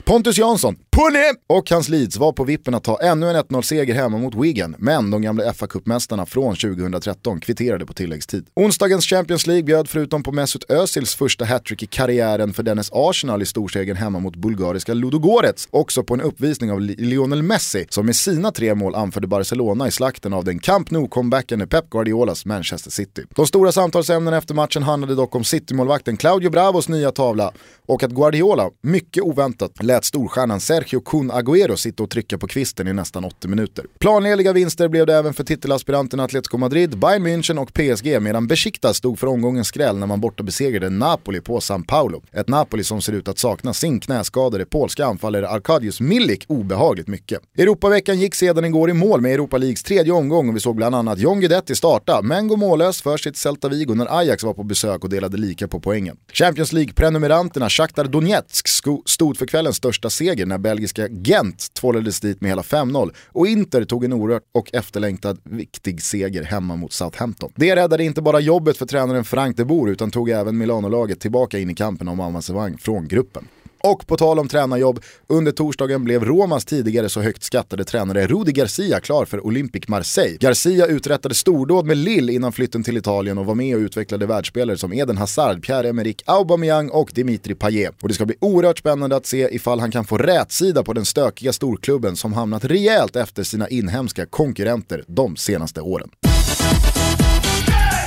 Pontus 0.04 0.38
Jansson, 0.38 0.76
Punne! 0.96 1.34
Och 1.46 1.70
hans 1.70 1.88
Leeds 1.88 2.16
var 2.16 2.32
på 2.32 2.44
vippen 2.44 2.74
att 2.74 2.84
ta 2.84 3.00
ännu 3.00 3.30
en 3.30 3.36
1-0-seger 3.36 3.94
hemma 3.94 4.18
mot 4.18 4.34
Wigan, 4.34 4.74
men 4.78 5.10
de 5.10 5.22
gamla 5.22 5.52
FA-cupmästarna 5.52 6.26
från 6.26 6.56
2013 6.56 7.40
kvitterade 7.54 7.86
på 7.86 7.94
tilläggstid. 7.94 8.46
Onsdagens 8.54 9.06
Champions 9.06 9.46
League 9.46 9.62
bjöd 9.62 9.88
förutom 9.88 10.22
på 10.22 10.32
Mesut 10.32 10.70
Özils 10.70 11.14
första 11.14 11.44
hattrick 11.44 11.82
i 11.82 11.86
karriären 11.86 12.52
för 12.52 12.62
dennes 12.62 12.90
Arsenal 12.92 13.42
i 13.42 13.46
storsegern 13.46 13.96
hemma 13.96 14.18
mot 14.18 14.36
bulgariska 14.36 14.94
Ludogorets, 14.94 15.68
också 15.70 16.02
på 16.02 16.14
en 16.14 16.20
uppvisning 16.20 16.72
av 16.72 16.80
Lionel 16.80 17.42
Messi 17.42 17.86
som 17.88 18.06
med 18.06 18.16
sina 18.16 18.50
tre 18.50 18.74
mål 18.74 18.94
anförde 18.94 19.26
Barcelona 19.26 19.88
i 19.88 19.90
slakten 19.90 20.32
av 20.32 20.44
den 20.44 20.58
Camp 20.58 20.90
Nou-comebacken 20.90 21.68
Pep 21.68 21.90
Guardiolas 21.90 22.46
Manchester 22.46 22.90
City. 22.90 23.22
De 23.34 23.46
stora 23.46 23.72
samtalsämnena 23.72 24.36
efter 24.36 24.54
matchen 24.54 24.82
handlade 24.82 25.14
dock 25.14 25.34
om 25.34 25.44
City-målvakten 25.44 26.16
Claudio 26.16 26.50
Bravos 26.50 26.88
nya 26.88 27.10
tavla 27.10 27.52
och 27.86 28.02
att 28.02 28.10
Guardiola, 28.10 28.70
mycket 28.82 29.22
oväntat, 29.22 29.82
lät 29.82 30.04
storstjärnan 30.04 30.60
Sergio 30.60 31.00
Kun 31.00 31.30
Agüero 31.30 31.76
sitta 31.76 32.02
och 32.02 32.10
trycka 32.10 32.38
på 32.38 32.46
kvisten 32.46 32.88
i 32.88 32.92
nästan 32.92 33.24
80 33.24 33.48
minuter. 33.48 33.84
Planenliga 33.98 34.52
vinster 34.52 34.88
blev 34.88 35.06
det 35.06 35.14
även 35.14 35.34
för 35.34 35.44
titelaspiranterna 35.44 36.24
Atletico 36.24 36.58
Madrid, 36.58 36.98
Bayern 36.98 37.26
München 37.26 37.43
och 37.50 37.72
PSG 37.72 38.22
medan 38.22 38.46
Besiktas 38.46 38.96
stod 38.96 39.18
för 39.18 39.26
omgångens 39.26 39.68
skräll 39.68 39.98
när 39.98 40.06
man 40.06 40.20
borta 40.20 40.42
besegrade 40.42 40.90
Napoli 40.90 41.40
på 41.40 41.60
San 41.60 41.82
Paolo. 41.82 42.22
Ett 42.32 42.48
Napoli 42.48 42.84
som 42.84 43.02
ser 43.02 43.12
ut 43.12 43.28
att 43.28 43.38
sakna 43.38 43.74
sin 43.74 44.00
knäskadade 44.00 44.66
polska 44.66 45.06
anfallare 45.06 45.48
Arkadius 45.48 46.00
Milik 46.00 46.44
obehagligt 46.48 47.08
mycket. 47.08 47.40
Europaveckan 47.58 48.20
gick 48.20 48.34
sedan 48.34 48.64
igår 48.64 48.90
i 48.90 48.92
mål 48.92 49.20
med 49.20 49.34
Europa 49.34 49.58
Leagues 49.58 49.82
tredje 49.82 50.12
omgång 50.12 50.48
och 50.48 50.56
vi 50.56 50.60
såg 50.60 50.76
bland 50.76 50.94
annat 50.94 51.18
John 51.18 51.40
Guidetti 51.40 51.74
starta, 51.74 52.22
men 52.22 52.48
gå 52.48 52.56
mållös 52.56 53.02
för 53.02 53.16
sitt 53.16 53.36
Celta 53.36 53.68
Vigo 53.68 53.94
när 53.94 54.18
Ajax 54.18 54.44
var 54.44 54.54
på 54.54 54.62
besök 54.62 55.04
och 55.04 55.10
delade 55.10 55.36
lika 55.36 55.68
på 55.68 55.80
poängen. 55.80 56.16
Champions 56.32 56.72
League-prenumeranterna 56.72 57.68
Shakhtar 57.68 58.04
Donetsk 58.04 58.68
stod 59.06 59.38
för 59.38 59.46
kvällens 59.46 59.76
största 59.76 60.10
seger 60.10 60.46
när 60.46 60.58
belgiska 60.58 61.08
Gent 61.08 61.74
tvålades 61.74 62.20
dit 62.20 62.40
med 62.40 62.50
hela 62.50 62.62
5-0 62.62 63.10
och 63.32 63.46
Inter 63.46 63.84
tog 63.84 64.04
en 64.04 64.12
orört 64.12 64.42
och 64.54 64.74
efterlängtad 64.74 65.38
viktig 65.44 66.02
seger 66.02 66.42
hemma 66.42 66.76
mot 66.76 66.92
Southampton. 66.92 67.33
Det 67.54 67.76
räddade 67.76 68.04
inte 68.04 68.22
bara 68.22 68.40
jobbet 68.40 68.76
för 68.76 68.86
tränaren 68.86 69.24
Frank 69.24 69.56
de 69.56 69.64
Boer 69.64 69.92
utan 69.92 70.10
tog 70.10 70.30
även 70.30 70.58
milanolaget 70.58 71.20
tillbaka 71.20 71.58
in 71.58 71.70
i 71.70 71.74
kampen 71.74 72.08
om 72.08 72.20
avancemang 72.20 72.78
från 72.78 73.08
gruppen. 73.08 73.48
Och 73.86 74.06
på 74.06 74.16
tal 74.16 74.38
om 74.38 74.48
tränarjobb, 74.48 75.00
under 75.26 75.52
torsdagen 75.52 76.04
blev 76.04 76.24
Romas 76.24 76.64
tidigare 76.64 77.08
så 77.08 77.20
högt 77.20 77.42
skattade 77.42 77.84
tränare 77.84 78.26
Rudi 78.26 78.52
Garcia 78.52 79.00
klar 79.00 79.24
för 79.24 79.46
Olympic 79.46 79.88
Marseille. 79.88 80.36
Garcia 80.40 80.86
uträttade 80.86 81.34
stordåd 81.34 81.86
med 81.86 81.96
Lille 81.96 82.32
innan 82.32 82.52
flytten 82.52 82.82
till 82.82 82.96
Italien 82.96 83.38
och 83.38 83.46
var 83.46 83.54
med 83.54 83.76
och 83.76 83.80
utvecklade 83.80 84.26
världsspelare 84.26 84.76
som 84.76 84.92
Eden 84.92 85.16
Hazard, 85.16 85.66
Pierre-Emerick 85.66 86.22
Aubameyang 86.26 86.90
och 86.90 87.10
Dimitri 87.14 87.54
Payet. 87.54 87.94
Och 88.02 88.08
det 88.08 88.14
ska 88.14 88.26
bli 88.26 88.36
oerhört 88.40 88.78
spännande 88.78 89.16
att 89.16 89.26
se 89.26 89.48
ifall 89.54 89.80
han 89.80 89.90
kan 89.90 90.04
få 90.04 90.18
rätsida 90.18 90.82
på 90.82 90.92
den 90.92 91.04
stökiga 91.04 91.52
storklubben 91.52 92.16
som 92.16 92.32
hamnat 92.32 92.64
rejält 92.64 93.16
efter 93.16 93.42
sina 93.42 93.68
inhemska 93.68 94.26
konkurrenter 94.26 95.04
de 95.06 95.36
senaste 95.36 95.80
åren. 95.80 96.10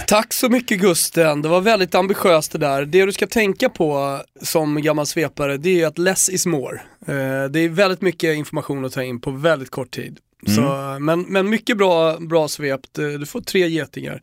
Tack 0.08 0.34
så 0.34 0.50
mycket 0.50 0.80
Gusten, 0.80 1.42
det 1.42 1.50
var 1.50 1.62
väldigt 1.62 1.96
ambitiöst 1.96 2.52
det 2.52 2.58
där. 2.58 2.86
Det 2.86 3.06
du 3.06 3.12
ska 3.12 3.28
tänka 3.28 3.70
på 3.70 4.22
som 4.42 4.82
gammal 4.82 5.06
svepare, 5.06 5.58
det 5.58 5.82
är 5.82 5.88
att 5.88 5.98
less 5.98 6.30
is 6.30 6.46
more. 6.46 6.82
Eh, 7.08 7.50
det 7.50 7.60
är 7.60 7.70
väldigt 7.70 8.02
mycket 8.02 8.38
information 8.38 8.86
att 8.86 8.94
ta 8.94 9.04
in 9.04 9.22
på 9.22 9.32
väldigt 9.32 9.70
kort 9.70 9.92
tid. 9.92 10.20
Mm. 10.48 10.56
Så, 10.56 10.98
men, 11.00 11.22
men 11.22 11.50
mycket 11.50 11.78
bra, 11.78 12.18
bra 12.20 12.48
svept, 12.48 12.94
du 12.94 13.26
får 13.26 13.42
tre 13.42 13.68
getingar. 13.68 14.22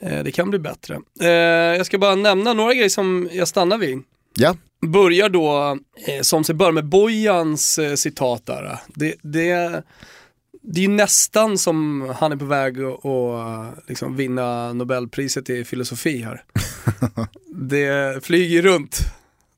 Eh, 0.00 0.24
det 0.24 0.32
kan 0.32 0.50
bli 0.50 0.58
bättre. 0.58 1.00
Eh, 1.20 1.28
jag 1.76 1.86
ska 1.86 1.98
bara 1.98 2.14
nämna 2.14 2.52
några 2.52 2.74
grejer 2.74 2.88
som 2.88 3.28
jag 3.32 3.48
stannar 3.48 3.78
vid. 3.78 4.02
Ja. 4.34 4.56
Börjar 4.80 5.28
då, 5.28 5.78
som 6.22 6.44
sig 6.44 6.54
bör 6.54 6.72
med 6.72 6.84
Bojans 6.84 7.78
citat 7.96 8.46
där. 8.46 8.78
Det, 8.94 9.14
det 9.22 9.82
det 10.68 10.80
är 10.80 10.82
ju 10.82 10.88
nästan 10.88 11.58
som 11.58 12.08
han 12.18 12.32
är 12.32 12.36
på 12.36 12.44
väg 12.44 12.80
att 12.82 13.88
liksom 13.88 14.16
vinna 14.16 14.72
Nobelpriset 14.72 15.50
i 15.50 15.64
filosofi 15.64 16.22
här. 16.22 16.44
det 17.54 18.24
flyger 18.24 18.62
runt. 18.62 19.00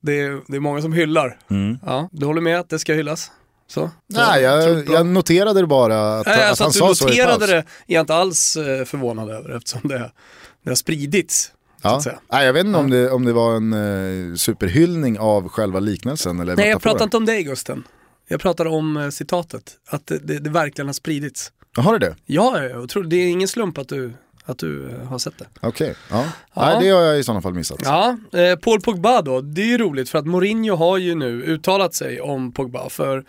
Det 0.00 0.20
är, 0.20 0.40
det 0.46 0.56
är 0.56 0.60
många 0.60 0.82
som 0.82 0.92
hyllar. 0.92 1.38
Mm. 1.50 1.78
Ja, 1.86 2.08
du 2.12 2.26
håller 2.26 2.40
med 2.40 2.60
att 2.60 2.68
det 2.68 2.78
ska 2.78 2.94
hyllas? 2.94 3.30
Så, 3.66 3.90
Nej, 4.06 4.42
jag, 4.42 4.88
jag, 4.88 5.06
noterade 5.06 5.60
det 5.60 5.66
bara 5.66 6.18
att, 6.18 6.26
Nej, 6.26 6.42
att, 6.42 6.48
alltså 6.48 6.64
han 6.64 6.68
att 6.68 6.74
sa 6.76 6.94
så 6.94 7.08
i 7.08 7.24
paus. 7.24 7.46
det 7.46 7.56
är 7.56 7.64
jag 7.86 8.00
inte 8.00 8.14
alls 8.14 8.56
eh, 8.56 8.84
förvånad 8.84 9.30
över 9.30 9.56
eftersom 9.56 9.80
det, 9.84 10.10
det 10.64 10.70
har 10.70 10.74
spridits. 10.74 11.52
Ja. 11.82 12.02
Nej, 12.32 12.46
jag 12.46 12.52
vet 12.52 12.66
inte 12.66 12.78
ja. 12.78 12.84
om, 12.84 12.90
det, 12.90 13.10
om 13.10 13.24
det 13.24 13.32
var 13.32 13.56
en 13.56 13.72
uh, 13.72 14.36
superhyllning 14.36 15.18
av 15.18 15.48
själva 15.48 15.80
liknelsen 15.80 16.40
eller 16.40 16.56
Nej, 16.56 16.68
jag 16.68 16.82
pratar 16.82 17.04
inte 17.04 17.16
om 17.16 17.26
dig 17.26 17.42
Gusten. 17.42 17.84
Jag 18.28 18.40
pratar 18.40 18.66
om 18.66 18.96
eh, 18.96 19.08
citatet, 19.08 19.72
att 19.88 20.06
det, 20.06 20.18
det, 20.18 20.38
det 20.38 20.50
verkligen 20.50 20.88
har 20.88 20.92
spridits. 20.92 21.52
Har 21.76 21.98
det 21.98 22.06
det? 22.06 22.16
Ja, 22.26 22.62
jag 22.62 22.88
tror, 22.88 23.04
det 23.04 23.16
är 23.16 23.28
ingen 23.28 23.48
slump 23.48 23.78
att 23.78 23.88
du, 23.88 24.12
att 24.44 24.58
du 24.58 24.90
eh, 24.90 25.04
har 25.04 25.18
sett 25.18 25.38
det. 25.38 25.46
Okej, 25.60 25.68
okay. 25.68 25.94
ja. 26.10 26.24
ja. 26.54 26.66
Nej 26.66 26.84
det 26.84 26.90
har 26.90 27.02
jag 27.02 27.18
i 27.18 27.24
sådana 27.24 27.42
fall 27.42 27.54
missat. 27.54 27.80
Ja, 27.84 28.16
eh, 28.32 28.56
Paul 28.56 28.80
Pogba 28.80 29.22
då, 29.22 29.40
det 29.40 29.62
är 29.62 29.66
ju 29.66 29.78
roligt 29.78 30.10
för 30.10 30.18
att 30.18 30.26
Mourinho 30.26 30.76
har 30.76 30.98
ju 30.98 31.14
nu 31.14 31.42
uttalat 31.42 31.94
sig 31.94 32.20
om 32.20 32.52
Pogba 32.52 32.88
för 32.88 33.24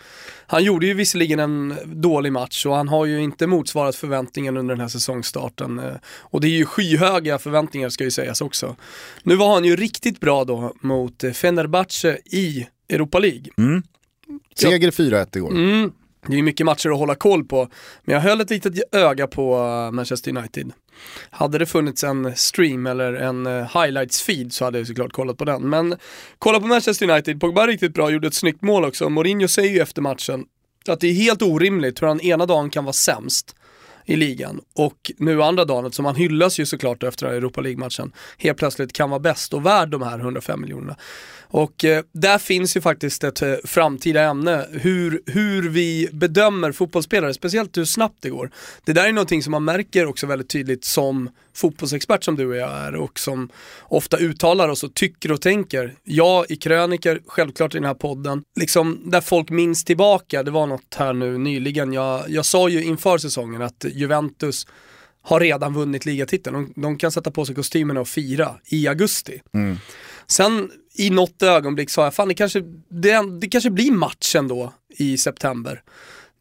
han 0.46 0.64
gjorde 0.64 0.86
ju 0.86 0.94
visserligen 0.94 1.38
en 1.38 1.74
dålig 1.84 2.32
match 2.32 2.66
och 2.66 2.74
han 2.74 2.88
har 2.88 3.06
ju 3.06 3.22
inte 3.22 3.46
motsvarat 3.46 3.96
förväntningen 3.96 4.56
under 4.56 4.74
den 4.74 4.80
här 4.80 4.88
säsongstarten. 4.88 5.78
Eh, 5.78 5.94
och 6.04 6.40
det 6.40 6.46
är 6.46 6.56
ju 6.56 6.64
skyhöga 6.64 7.38
förväntningar 7.38 7.88
ska 7.88 8.04
ju 8.04 8.10
sägas 8.10 8.40
också. 8.40 8.76
Nu 9.22 9.36
var 9.36 9.54
han 9.54 9.64
ju 9.64 9.76
riktigt 9.76 10.20
bra 10.20 10.44
då 10.44 10.74
mot 10.80 11.24
Fenerbahce 11.34 12.18
i 12.24 12.66
Europa 12.88 13.18
League. 13.18 13.44
Mm. 13.58 13.82
Seger 14.54 14.90
4-1 14.90 15.36
igår. 15.36 15.50
Mm. 15.50 15.92
det 16.26 16.38
är 16.38 16.42
mycket 16.42 16.66
matcher 16.66 16.90
att 16.90 16.98
hålla 16.98 17.14
koll 17.14 17.44
på, 17.44 17.68
men 18.04 18.14
jag 18.14 18.22
höll 18.22 18.40
ett 18.40 18.50
litet 18.50 18.94
öga 18.94 19.26
på 19.26 19.54
eh, 19.54 19.92
Manchester 19.92 20.36
United. 20.36 20.72
Hade 21.30 21.58
det 21.58 21.66
funnits 21.66 22.04
en 22.04 22.36
stream 22.36 22.86
eller 22.86 23.12
en 23.12 23.46
eh, 23.46 23.82
highlights 23.82 24.22
feed 24.22 24.52
så 24.52 24.64
hade 24.64 24.78
jag 24.78 24.86
såklart 24.86 25.12
kollat 25.12 25.36
på 25.36 25.44
den. 25.44 25.62
Men 25.70 25.96
kolla 26.38 26.60
på 26.60 26.66
Manchester 26.66 27.10
United, 27.10 27.40
Pogba 27.40 27.66
riktigt 27.66 27.94
bra, 27.94 28.10
gjorde 28.10 28.26
ett 28.28 28.34
snyggt 28.34 28.62
mål 28.62 28.84
också. 28.84 29.08
Mourinho 29.08 29.48
säger 29.48 29.70
ju 29.70 29.80
efter 29.80 30.02
matchen 30.02 30.44
att 30.88 31.00
det 31.00 31.06
är 31.08 31.12
helt 31.12 31.42
orimligt 31.42 32.02
hur 32.02 32.06
han 32.06 32.20
ena 32.20 32.46
dagen 32.46 32.70
kan 32.70 32.84
vara 32.84 32.92
sämst 32.92 33.56
i 34.04 34.16
ligan 34.16 34.60
och 34.74 35.12
nu 35.18 35.42
andra 35.42 35.64
dagen, 35.64 35.92
som 35.92 36.04
han 36.04 36.14
hyllas 36.14 36.60
ju 36.60 36.66
såklart 36.66 37.02
efter 37.02 37.26
Europa 37.26 37.60
League-matchen, 37.60 38.12
helt 38.38 38.58
plötsligt 38.58 38.92
kan 38.92 39.10
vara 39.10 39.20
bäst 39.20 39.54
och 39.54 39.66
värd 39.66 39.88
de 39.88 40.02
här 40.02 40.18
105 40.18 40.60
miljonerna. 40.60 40.96
Och 41.52 41.84
eh, 41.84 42.04
där 42.12 42.38
finns 42.38 42.76
ju 42.76 42.80
faktiskt 42.80 43.24
ett 43.24 43.42
eh, 43.42 43.54
framtida 43.64 44.22
ämne, 44.22 44.66
hur, 44.70 45.22
hur 45.26 45.68
vi 45.68 46.08
bedömer 46.12 46.72
fotbollsspelare, 46.72 47.34
speciellt 47.34 47.76
hur 47.76 47.84
snabbt 47.84 48.16
det 48.20 48.30
går. 48.30 48.50
Det 48.84 48.92
där 48.92 49.08
är 49.08 49.12
någonting 49.12 49.42
som 49.42 49.50
man 49.50 49.64
märker 49.64 50.06
också 50.06 50.26
väldigt 50.26 50.48
tydligt 50.48 50.84
som 50.84 51.30
fotbollsexpert 51.60 52.24
som 52.24 52.36
du 52.36 52.46
och 52.46 52.56
jag 52.56 52.70
är 52.70 52.94
och 52.94 53.18
som 53.18 53.48
ofta 53.82 54.16
uttalar 54.16 54.68
oss 54.68 54.84
och 54.84 54.94
tycker 54.94 55.32
och 55.32 55.40
tänker. 55.40 55.94
Jag 56.04 56.50
i 56.50 56.56
kröniker, 56.56 57.20
självklart 57.26 57.74
i 57.74 57.78
den 57.78 57.84
här 57.84 57.94
podden, 57.94 58.42
liksom 58.56 59.02
där 59.04 59.20
folk 59.20 59.50
minns 59.50 59.84
tillbaka, 59.84 60.42
det 60.42 60.50
var 60.50 60.66
något 60.66 60.94
här 60.96 61.12
nu 61.12 61.38
nyligen, 61.38 61.92
jag, 61.92 62.30
jag 62.30 62.44
sa 62.44 62.68
ju 62.68 62.84
inför 62.84 63.18
säsongen 63.18 63.62
att 63.62 63.84
Juventus 63.92 64.66
har 65.22 65.40
redan 65.40 65.74
vunnit 65.74 66.06
ligatiteln. 66.06 66.54
De, 66.54 66.82
de 66.82 66.98
kan 66.98 67.12
sätta 67.12 67.30
på 67.30 67.44
sig 67.44 67.54
kostymerna 67.54 68.00
och 68.00 68.08
fira 68.08 68.54
i 68.66 68.88
augusti. 68.88 69.42
Mm. 69.54 69.78
Sen 70.26 70.70
i 70.94 71.10
något 71.10 71.42
ögonblick 71.42 71.90
sa 71.90 72.04
jag, 72.04 72.14
fan 72.14 72.28
det 72.28 72.34
kanske, 72.34 72.60
det, 72.88 73.40
det 73.40 73.48
kanske 73.48 73.70
blir 73.70 73.92
match 73.92 74.36
ändå 74.36 74.72
i 74.88 75.18
september. 75.18 75.82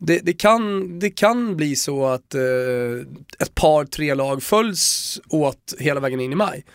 Det, 0.02 0.20
det, 0.20 0.34
kan, 0.34 1.00
det 1.00 1.10
kan 1.10 1.56
bli 1.56 1.76
så 1.76 2.06
att 2.06 2.36
eh, 2.36 2.42
ett 3.40 3.56
par, 3.56 3.86
tre 3.86 4.14
lag 4.14 4.44
följs 4.44 5.20
åt 5.30 5.74
hela 5.80 6.00
vägen 6.00 6.20
in 6.20 6.32
i 6.32 6.36
maj. 6.36 6.66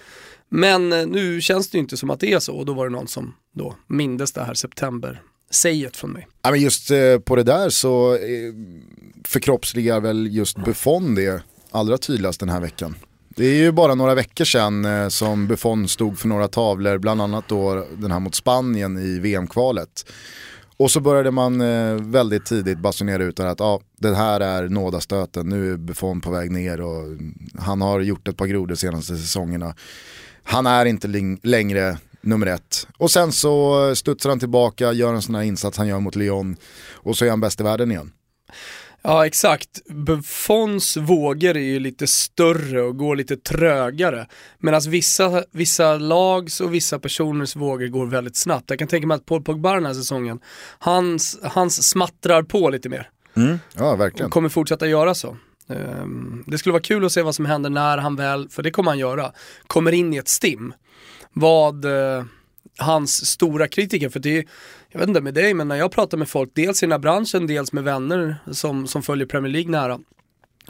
Men 0.48 0.92
eh, 0.92 1.06
nu 1.06 1.40
känns 1.40 1.70
det 1.70 1.76
ju 1.78 1.82
inte 1.82 1.96
som 1.96 2.10
att 2.10 2.20
det 2.20 2.32
är 2.32 2.38
så 2.38 2.54
och 2.54 2.66
då 2.66 2.72
var 2.72 2.84
det 2.84 2.92
någon 2.92 3.08
som 3.08 3.34
då 3.54 3.76
mindes 3.86 4.32
det 4.32 4.44
här 4.44 4.54
september 4.54 5.22
säget 5.50 5.96
från 5.96 6.10
mig. 6.10 6.28
Ja, 6.42 6.50
men 6.50 6.60
just 6.60 6.90
eh, 6.90 7.18
på 7.18 7.36
det 7.36 7.42
där 7.42 7.70
så 7.70 8.14
eh, 8.14 8.20
förkroppsligar 9.24 10.00
väl 10.00 10.28
just 10.30 10.64
Buffon 10.64 11.14
det 11.14 11.42
allra 11.70 11.98
tydligast 11.98 12.40
den 12.40 12.48
här 12.48 12.60
veckan. 12.60 12.96
Det 13.28 13.46
är 13.46 13.54
ju 13.54 13.72
bara 13.72 13.94
några 13.94 14.14
veckor 14.14 14.44
sedan 14.44 14.84
eh, 14.84 15.08
som 15.08 15.46
Buffon 15.46 15.88
stod 15.88 16.18
för 16.18 16.28
några 16.28 16.48
tavlor, 16.48 16.98
bland 16.98 17.22
annat 17.22 17.48
då 17.48 17.86
den 17.96 18.10
här 18.10 18.20
mot 18.20 18.34
Spanien 18.34 18.98
i 18.98 19.18
VM-kvalet. 19.18 20.06
Och 20.76 20.90
så 20.90 21.00
började 21.00 21.30
man 21.30 21.60
eh, 21.60 21.94
väldigt 21.94 22.46
tidigt 22.46 22.78
basunera 22.78 23.24
ut 23.24 23.40
att 23.40 23.60
ah, 23.60 23.80
det 23.98 24.14
här 24.14 24.40
är 24.40 24.68
nådastöten, 24.68 25.48
nu 25.48 25.72
är 25.72 25.76
Buffon 25.76 26.20
på 26.20 26.30
väg 26.30 26.50
ner 26.50 26.80
och 26.80 27.04
han 27.58 27.80
har 27.80 28.00
gjort 28.00 28.28
ett 28.28 28.36
par 28.36 28.46
grodor 28.46 28.66
de 28.66 28.76
senaste 28.76 29.16
säsongerna. 29.16 29.74
Han 30.42 30.66
är 30.66 30.86
inte 30.86 31.08
längre 31.42 31.98
nummer 32.20 32.46
ett. 32.46 32.86
Och 32.96 33.10
sen 33.10 33.32
så 33.32 33.92
studsar 33.96 34.30
han 34.30 34.38
tillbaka, 34.38 34.92
gör 34.92 35.14
en 35.14 35.22
sån 35.22 35.34
här 35.34 35.42
insats 35.42 35.78
han 35.78 35.88
gör 35.88 36.00
mot 36.00 36.16
Lyon 36.16 36.56
och 36.92 37.16
så 37.16 37.24
är 37.24 37.30
han 37.30 37.40
bäst 37.40 37.60
i 37.60 37.62
världen 37.62 37.90
igen. 37.90 38.12
Ja 39.06 39.26
exakt, 39.26 39.86
Buffons 39.86 40.96
vågor 40.96 41.56
är 41.56 41.60
ju 41.60 41.78
lite 41.78 42.06
större 42.06 42.82
och 42.82 42.96
går 42.96 43.16
lite 43.16 43.36
trögare. 43.36 44.26
Medan 44.58 44.80
vissa, 44.88 45.44
vissa 45.50 45.98
lags 45.98 46.60
och 46.60 46.74
vissa 46.74 46.98
personers 46.98 47.56
vågor 47.56 47.86
går 47.86 48.06
väldigt 48.06 48.36
snabbt. 48.36 48.70
Jag 48.70 48.78
kan 48.78 48.88
tänka 48.88 49.06
mig 49.06 49.14
att 49.14 49.26
Paul 49.26 49.42
Pogba 49.42 49.74
den 49.74 49.86
här 49.86 49.94
säsongen, 49.94 50.40
hans, 50.78 51.38
hans 51.42 51.88
smattrar 51.88 52.42
på 52.42 52.70
lite 52.70 52.88
mer. 52.88 53.10
Mm. 53.36 53.58
Ja 53.76 53.96
verkligen. 53.96 54.26
Och 54.26 54.32
kommer 54.32 54.48
fortsätta 54.48 54.86
göra 54.86 55.14
så. 55.14 55.36
Um, 55.66 56.44
det 56.46 56.58
skulle 56.58 56.72
vara 56.72 56.82
kul 56.82 57.04
att 57.04 57.12
se 57.12 57.22
vad 57.22 57.34
som 57.34 57.46
händer 57.46 57.70
när 57.70 57.98
han 57.98 58.16
väl, 58.16 58.48
för 58.48 58.62
det 58.62 58.70
kommer 58.70 58.90
han 58.90 58.98
göra, 58.98 59.32
kommer 59.66 59.92
in 59.92 60.14
i 60.14 60.16
ett 60.16 60.28
stim. 60.28 60.74
Vad 61.32 61.84
uh, 61.84 62.24
hans 62.78 63.26
stora 63.26 63.68
kritiker, 63.68 64.08
för 64.08 64.20
det 64.20 64.38
är 64.38 64.44
jag 64.94 65.00
vet 65.00 65.08
inte 65.08 65.20
med 65.20 65.34
dig, 65.34 65.54
men 65.54 65.68
när 65.68 65.76
jag 65.76 65.92
pratar 65.92 66.18
med 66.18 66.28
folk, 66.28 66.50
dels 66.54 66.82
i 66.82 66.86
den 66.86 66.92
här 66.92 66.98
branschen, 66.98 67.46
dels 67.46 67.72
med 67.72 67.84
vänner 67.84 68.36
som, 68.52 68.86
som 68.86 69.02
följer 69.02 69.26
Premier 69.26 69.52
League 69.52 69.70
nära, 69.70 69.98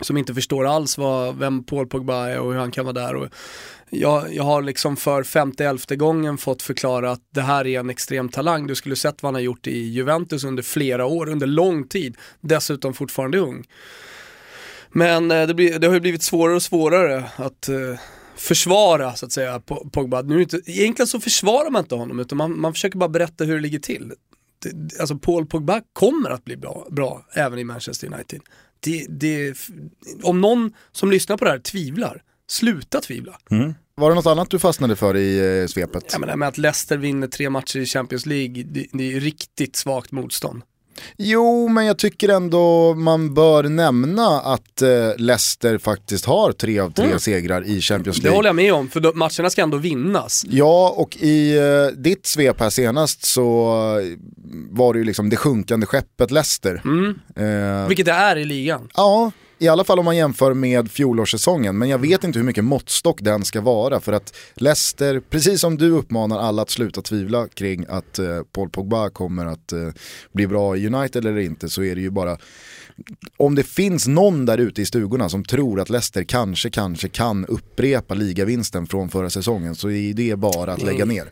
som 0.00 0.16
inte 0.16 0.34
förstår 0.34 0.66
alls 0.66 0.98
vad, 0.98 1.38
vem 1.38 1.64
Paul 1.64 1.86
Pogba 1.86 2.28
är 2.28 2.38
och 2.38 2.52
hur 2.52 2.58
han 2.58 2.70
kan 2.70 2.84
vara 2.84 2.92
där. 2.92 3.14
Och 3.14 3.28
jag, 3.90 4.34
jag 4.34 4.44
har 4.44 4.62
liksom 4.62 4.96
för 4.96 5.22
femte, 5.22 5.64
elfte 5.64 5.96
gången 5.96 6.38
fått 6.38 6.62
förklara 6.62 7.10
att 7.10 7.20
det 7.34 7.40
här 7.40 7.66
är 7.66 7.80
en 7.80 7.90
extrem 7.90 8.28
talang. 8.28 8.66
Du 8.66 8.74
skulle 8.74 8.96
sett 8.96 9.22
vad 9.22 9.28
han 9.28 9.34
har 9.34 9.42
gjort 9.42 9.66
i 9.66 9.78
Juventus 9.78 10.44
under 10.44 10.62
flera 10.62 11.06
år, 11.06 11.28
under 11.28 11.46
lång 11.46 11.88
tid. 11.88 12.16
Dessutom 12.40 12.94
fortfarande 12.94 13.38
ung. 13.38 13.64
Men 14.88 15.30
eh, 15.30 15.46
det, 15.46 15.54
blir, 15.54 15.78
det 15.78 15.86
har 15.86 15.94
ju 15.94 16.00
blivit 16.00 16.22
svårare 16.22 16.56
och 16.56 16.62
svårare 16.62 17.24
att 17.36 17.68
eh, 17.68 17.98
försvara 18.36 19.14
så 19.14 19.26
att 19.26 19.32
säga 19.32 19.60
Pogba. 19.92 20.22
Nu 20.22 20.42
inte, 20.42 20.60
egentligen 20.66 21.06
så 21.06 21.20
försvarar 21.20 21.70
man 21.70 21.82
inte 21.82 21.94
honom 21.94 22.20
utan 22.20 22.38
man, 22.38 22.60
man 22.60 22.72
försöker 22.72 22.98
bara 22.98 23.08
berätta 23.08 23.44
hur 23.44 23.54
det 23.54 23.60
ligger 23.60 23.78
till. 23.78 24.12
Det, 24.58 25.00
alltså 25.00 25.18
Paul 25.18 25.46
Pogba 25.46 25.80
kommer 25.92 26.30
att 26.30 26.44
bli 26.44 26.56
bra, 26.56 26.86
bra 26.90 27.26
även 27.32 27.58
i 27.58 27.64
Manchester 27.64 28.14
United. 28.14 28.40
Det, 28.80 29.06
det, 29.08 29.56
om 30.22 30.40
någon 30.40 30.72
som 30.92 31.10
lyssnar 31.10 31.36
på 31.36 31.44
det 31.44 31.50
här 31.50 31.58
tvivlar, 31.58 32.22
sluta 32.48 33.00
tvivla. 33.00 33.38
Mm. 33.50 33.74
Var 33.96 34.08
det 34.08 34.14
något 34.14 34.26
annat 34.26 34.50
du 34.50 34.58
fastnade 34.58 34.96
för 34.96 35.16
i 35.16 35.60
eh, 35.60 35.66
svepet? 35.66 36.04
Ja, 36.12 36.18
men 36.18 36.38
med 36.38 36.48
att 36.48 36.58
Leicester 36.58 36.96
vinner 36.96 37.26
tre 37.26 37.50
matcher 37.50 37.78
i 37.78 37.86
Champions 37.86 38.26
League, 38.26 38.62
det, 38.62 38.86
det 38.92 39.12
är 39.12 39.20
riktigt 39.20 39.76
svagt 39.76 40.12
motstånd. 40.12 40.62
Jo, 41.16 41.68
men 41.68 41.86
jag 41.86 41.98
tycker 41.98 42.28
ändå 42.28 42.94
man 42.94 43.34
bör 43.34 43.62
nämna 43.62 44.26
att 44.26 44.82
eh, 44.82 44.88
Leicester 45.16 45.78
faktiskt 45.78 46.24
har 46.24 46.52
tre 46.52 46.78
av 46.78 46.90
tre 46.90 47.04
mm. 47.04 47.18
segrar 47.18 47.66
i 47.66 47.80
Champions 47.80 48.18
League. 48.18 48.30
Det 48.30 48.36
håller 48.36 48.48
jag 48.48 48.56
med 48.56 48.74
om, 48.74 48.88
för 48.88 49.00
då, 49.00 49.12
matcherna 49.14 49.50
ska 49.50 49.62
ändå 49.62 49.76
vinnas. 49.76 50.44
Ja, 50.48 50.94
och 50.96 51.16
i 51.16 51.56
eh, 51.56 51.98
ditt 51.98 52.26
svep 52.26 52.60
här 52.60 52.70
senast 52.70 53.24
så 53.24 53.64
var 54.70 54.92
det 54.92 54.98
ju 54.98 55.04
liksom 55.04 55.30
det 55.30 55.36
sjunkande 55.36 55.86
skeppet 55.86 56.30
Leicester. 56.30 56.82
Mm. 56.84 57.18
Eh, 57.36 57.88
Vilket 57.88 58.06
det 58.06 58.12
är 58.12 58.36
i 58.36 58.44
ligan. 58.44 58.88
Ja, 58.94 59.32
i 59.58 59.68
alla 59.68 59.84
fall 59.84 59.98
om 59.98 60.04
man 60.04 60.16
jämför 60.16 60.54
med 60.54 60.90
fjolårssäsongen. 60.90 61.78
Men 61.78 61.88
jag 61.88 61.98
vet 61.98 62.24
inte 62.24 62.38
hur 62.38 62.46
mycket 62.46 62.64
måttstock 62.64 63.20
den 63.20 63.44
ska 63.44 63.60
vara. 63.60 64.00
För 64.00 64.12
att 64.12 64.36
Leicester, 64.54 65.20
precis 65.30 65.60
som 65.60 65.76
du 65.76 65.90
uppmanar 65.90 66.38
alla 66.38 66.62
att 66.62 66.70
sluta 66.70 67.02
tvivla 67.02 67.48
kring 67.48 67.86
att 67.88 68.18
eh, 68.18 68.42
Paul 68.52 68.70
Pogba 68.70 69.10
kommer 69.10 69.46
att 69.46 69.72
eh, 69.72 69.88
bli 70.32 70.46
bra 70.46 70.76
i 70.76 70.86
United 70.86 71.26
eller 71.26 71.38
inte, 71.38 71.68
så 71.68 71.82
är 71.82 71.94
det 71.94 72.00
ju 72.00 72.10
bara 72.10 72.38
om 73.36 73.54
det 73.54 73.62
finns 73.62 74.06
någon 74.06 74.46
där 74.46 74.58
ute 74.58 74.82
i 74.82 74.86
stugorna 74.86 75.28
som 75.28 75.44
tror 75.44 75.80
att 75.80 75.90
Leicester 75.90 76.24
kanske, 76.24 76.70
kanske 76.70 77.08
kan 77.08 77.46
upprepa 77.46 78.14
ligavinsten 78.14 78.86
från 78.86 79.10
förra 79.10 79.30
säsongen 79.30 79.74
så 79.74 79.90
är 79.90 80.14
det 80.14 80.36
bara 80.36 80.72
att 80.72 80.82
lägga 80.82 81.04
ner. 81.04 81.30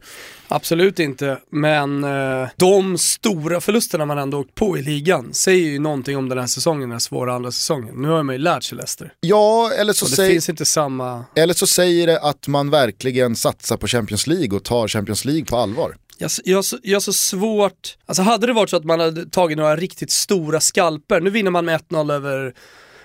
Absolut 0.49 0.99
inte, 0.99 1.39
men 1.51 2.05
eh, 2.05 2.49
de 2.57 2.99
stora 2.99 3.61
förlusterna 3.61 4.05
man 4.07 4.19
ändå 4.19 4.39
åkt 4.39 4.55
på 4.55 4.79
i 4.79 4.83
ligan 4.83 5.29
säger 5.33 5.71
ju 5.71 5.79
någonting 5.79 6.17
om 6.17 6.29
den 6.29 6.39
här 6.39 6.47
säsongen, 6.47 6.81
den 6.81 6.93
här 6.93 6.99
svåra 6.99 7.35
andra 7.35 7.53
säsongen. 7.53 7.95
Nu 7.95 8.09
har 8.09 8.23
man 8.23 8.35
ju 8.35 8.39
lärt 8.39 8.65
sig 8.65 8.77
Leicester. 8.77 9.13
Ja, 9.21 9.73
eller 9.79 9.93
så, 9.93 10.07
säg... 10.07 10.31
finns 10.31 10.49
inte 10.49 10.65
samma... 10.65 11.25
eller 11.37 11.55
så 11.55 11.67
säger 11.67 12.07
det 12.07 12.21
att 12.21 12.49
man 12.49 12.71
verkligen 12.71 13.37
satsar 13.37 13.77
på 13.77 13.87
Champions 13.87 14.27
League 14.27 14.57
och 14.57 14.65
tar 14.65 14.89
Champions 14.89 15.25
League 15.25 15.45
på 15.45 15.57
allvar. 15.57 15.97
Jag, 16.23 16.31
jag, 16.45 16.65
jag 16.83 16.97
har 16.97 17.01
så 17.01 17.13
svårt, 17.13 17.97
alltså 18.07 18.23
hade 18.23 18.47
det 18.47 18.53
varit 18.53 18.71
så 18.71 18.77
att 18.77 18.85
man 18.85 19.01
hade 19.01 19.31
tagit 19.31 19.59
några 19.59 19.77
riktigt 19.77 20.11
stora 20.11 20.61
skalper, 20.61 21.21
nu 21.21 21.31
vinner 21.31 21.51
man 21.51 21.65
med 21.65 21.81
1-0 21.81 22.13
över 22.13 22.55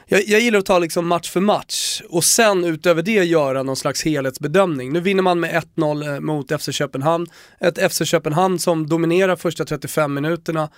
jag, 0.10 0.28
jag, 0.28 0.42
gillar 0.42 0.60
att 0.60 0.66
ta 0.66 0.80
liksom 0.80 1.08
match 1.08 1.32
för 1.32 1.40
match 1.40 2.02
och 2.10 2.24
sen 2.24 2.66
utöver 2.66 3.02
det 3.02 3.12
göra 3.12 3.64
någon 3.64 3.76
slags 3.76 4.06
helhetsbedömning. 4.06 4.94
Nu 4.94 5.00
vinner 5.00 5.24
man 5.24 5.40
med 5.40 5.64
1-0 5.76 6.14
eh, 6.14 6.20
mot 6.20 6.62
FC 6.62 6.70
Köpenhamn. 6.72 7.28
Ett 7.60 7.92
FC 7.92 8.02
Köpenhamn 8.06 8.60
som 8.60 8.88
dominerar 8.88 9.36
första 9.36 9.66
35 9.66 10.14
minuterna. 10.14 10.70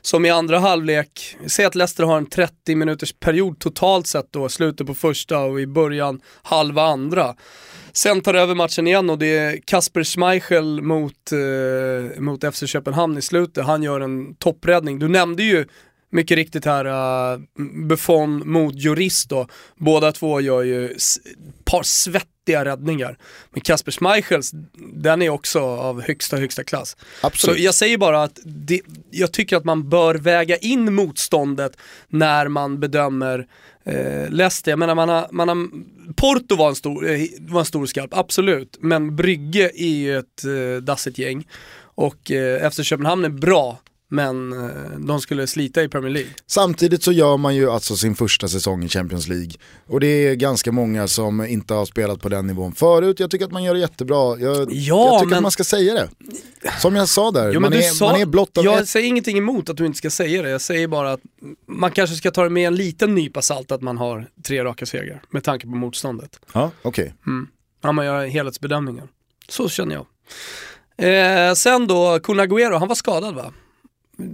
Som 0.00 0.24
i 0.24 0.30
andra 0.30 0.58
halvlek, 0.58 1.36
säg 1.46 1.64
att 1.64 1.74
Leicester 1.74 2.04
har 2.04 2.16
en 2.16 2.26
30 2.26 2.74
minuters 2.74 3.12
period 3.12 3.58
totalt 3.58 4.06
sett 4.06 4.32
då, 4.32 4.48
slutet 4.48 4.86
på 4.86 4.94
första 4.94 5.38
och 5.38 5.60
i 5.60 5.66
början 5.66 6.20
halva 6.42 6.82
andra. 6.82 7.34
Sen 7.92 8.20
tar 8.20 8.34
över 8.34 8.54
matchen 8.54 8.86
igen 8.86 9.10
och 9.10 9.18
det 9.18 9.36
är 9.36 9.60
Kasper 9.64 10.04
Schmeichel 10.04 10.82
mot, 10.82 11.32
eh, 11.32 12.20
mot 12.20 12.44
FC 12.54 12.66
Köpenhamn 12.66 13.18
i 13.18 13.22
slutet. 13.22 13.64
Han 13.64 13.82
gör 13.82 14.00
en 14.00 14.34
toppräddning. 14.34 14.98
Du 14.98 15.08
nämnde 15.08 15.42
ju 15.42 15.66
mycket 16.10 16.36
riktigt 16.36 16.64
här, 16.64 16.86
uh, 16.86 17.40
Buffon 17.88 18.50
mot 18.52 18.74
Jurist 18.74 19.28
då. 19.28 19.46
Båda 19.76 20.12
två 20.12 20.40
gör 20.40 20.62
ju 20.62 20.90
ett 20.90 21.02
par 21.64 21.82
svettiga 21.82 22.64
räddningar. 22.64 23.18
Men 23.50 23.60
Kasper 23.60 23.92
Schmeichels, 23.92 24.50
den 24.94 25.22
är 25.22 25.28
också 25.28 25.60
av 25.60 26.02
högsta, 26.02 26.36
högsta 26.36 26.64
klass. 26.64 26.96
Absolut. 27.20 27.56
Så 27.56 27.62
jag 27.62 27.74
säger 27.74 27.98
bara 27.98 28.22
att 28.22 28.38
det, 28.44 28.80
jag 29.10 29.32
tycker 29.32 29.56
att 29.56 29.64
man 29.64 29.88
bör 29.88 30.14
väga 30.14 30.56
in 30.56 30.94
motståndet 30.94 31.76
när 32.08 32.48
man 32.48 32.80
bedömer 32.80 33.46
eh, 33.88 34.30
det, 34.30 34.70
Jag 34.70 34.78
menar, 34.78 34.94
man 34.94 35.08
har, 35.08 35.28
man 35.30 35.48
har, 35.48 35.68
Porto 36.16 36.56
var 36.56 36.68
en, 36.68 36.74
stor, 36.74 37.10
eh, 37.10 37.20
var 37.40 37.60
en 37.60 37.66
stor 37.66 37.86
skarp, 37.86 38.14
absolut. 38.14 38.78
Men 38.80 39.16
Brygge 39.16 39.70
är 39.74 39.96
ju 39.96 40.18
ett 40.18 40.44
eh, 40.44 40.82
dassigt 40.82 41.18
gäng. 41.18 41.46
Och 41.80 42.30
eh, 42.30 42.66
efter 42.66 42.82
Köpenhamn 42.82 43.24
är 43.24 43.28
bra 43.28 43.78
men 44.10 44.52
eh, 44.52 44.98
de 44.98 45.20
skulle 45.20 45.46
slita 45.46 45.82
i 45.82 45.88
Premier 45.88 46.10
League. 46.12 46.30
Samtidigt 46.46 47.02
så 47.02 47.12
gör 47.12 47.36
man 47.36 47.56
ju 47.56 47.70
alltså 47.70 47.96
sin 47.96 48.14
första 48.14 48.48
säsong 48.48 48.84
i 48.84 48.88
Champions 48.88 49.28
League. 49.28 49.50
Och 49.86 50.00
det 50.00 50.06
är 50.06 50.34
ganska 50.34 50.72
många 50.72 51.08
som 51.08 51.46
inte 51.46 51.74
har 51.74 51.86
spelat 51.86 52.20
på 52.20 52.28
den 52.28 52.46
nivån 52.46 52.72
förut. 52.72 53.20
Jag 53.20 53.30
tycker 53.30 53.44
att 53.44 53.52
man 53.52 53.64
gör 53.64 53.74
det 53.74 53.80
jättebra. 53.80 54.38
Jag, 54.38 54.56
Ja, 54.56 54.66
jag 54.70 55.20
tycker 55.20 55.26
men- 55.30 55.36
att 55.36 55.42
man 55.42 55.50
ska 55.50 55.64
säga 55.64 55.94
det. 55.94 56.08
Som 56.80 56.96
jag 56.96 57.08
sa 57.08 57.30
där, 57.30 57.52
Jo, 57.52 57.60
man, 57.60 57.72
är, 57.72 57.80
sa- 57.80 58.12
man 58.12 58.20
är 58.20 58.26
blott 58.26 58.58
av 58.58 58.64
Jag 58.64 58.78
ett. 58.78 58.88
säger 58.88 59.08
ingenting 59.08 59.38
emot 59.38 59.68
att 59.68 59.76
du 59.76 59.86
inte 59.86 59.98
ska 59.98 60.10
säga 60.10 60.42
det, 60.42 60.50
jag 60.50 60.60
säger 60.60 60.88
bara 60.88 61.12
att 61.12 61.20
man 61.66 61.90
kanske 61.90 62.16
ska 62.16 62.30
ta 62.30 62.44
det 62.44 62.50
med 62.50 62.66
en 62.66 62.74
liten 62.76 63.14
nypa 63.14 63.42
salt 63.42 63.72
att 63.72 63.82
man 63.82 63.98
har 63.98 64.26
tre 64.46 64.64
raka 64.64 64.86
segrar 64.86 65.22
med 65.30 65.44
tanke 65.44 65.66
på 65.66 65.72
motståndet. 65.74 66.40
Ja, 66.52 66.70
okej. 66.82 67.14
Ja, 67.82 67.92
man 67.92 68.06
gör 68.06 68.26
helhetsbedömningen. 68.26 69.08
Så 69.48 69.68
känner 69.68 69.94
jag. 69.94 70.06
Eh, 71.48 71.54
sen 71.54 71.86
då, 71.86 72.18
Kun 72.22 72.40
Agüero, 72.40 72.78
han 72.78 72.88
var 72.88 72.94
skadad 72.94 73.34
va? 73.34 73.52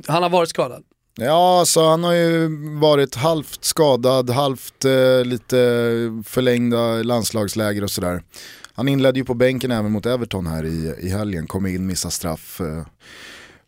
Han 0.06 0.22
har 0.22 0.30
varit 0.30 0.48
skadad. 0.48 0.82
Ja, 1.16 1.64
så 1.66 1.88
han 1.88 2.04
har 2.04 2.12
ju 2.12 2.48
varit 2.80 3.14
halvt 3.14 3.64
skadad, 3.64 4.30
halvt 4.30 4.84
eh, 4.84 5.24
lite 5.24 5.56
förlängda 6.26 7.02
landslagsläger 7.02 7.82
och 7.82 7.90
sådär. 7.90 8.22
Han 8.74 8.88
inledde 8.88 9.18
ju 9.18 9.24
på 9.24 9.34
bänken 9.34 9.70
även 9.70 9.92
mot 9.92 10.06
Everton 10.06 10.46
här 10.46 10.64
i, 10.64 10.94
i 11.00 11.08
helgen, 11.08 11.46
kom 11.46 11.66
in, 11.66 11.86
missade 11.86 12.12
straff. 12.12 12.60
Eh. 12.60 12.86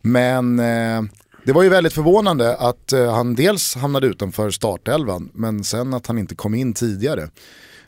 Men 0.02 0.58
eh, 0.58 1.02
det 1.44 1.52
var 1.52 1.62
ju 1.62 1.68
väldigt 1.68 1.92
förvånande 1.92 2.56
att 2.56 2.92
eh, 2.92 3.14
han 3.14 3.34
dels 3.34 3.74
hamnade 3.74 4.06
utanför 4.06 4.50
startelvan, 4.50 5.30
men 5.34 5.64
sen 5.64 5.94
att 5.94 6.06
han 6.06 6.18
inte 6.18 6.34
kom 6.34 6.54
in 6.54 6.74
tidigare. 6.74 7.30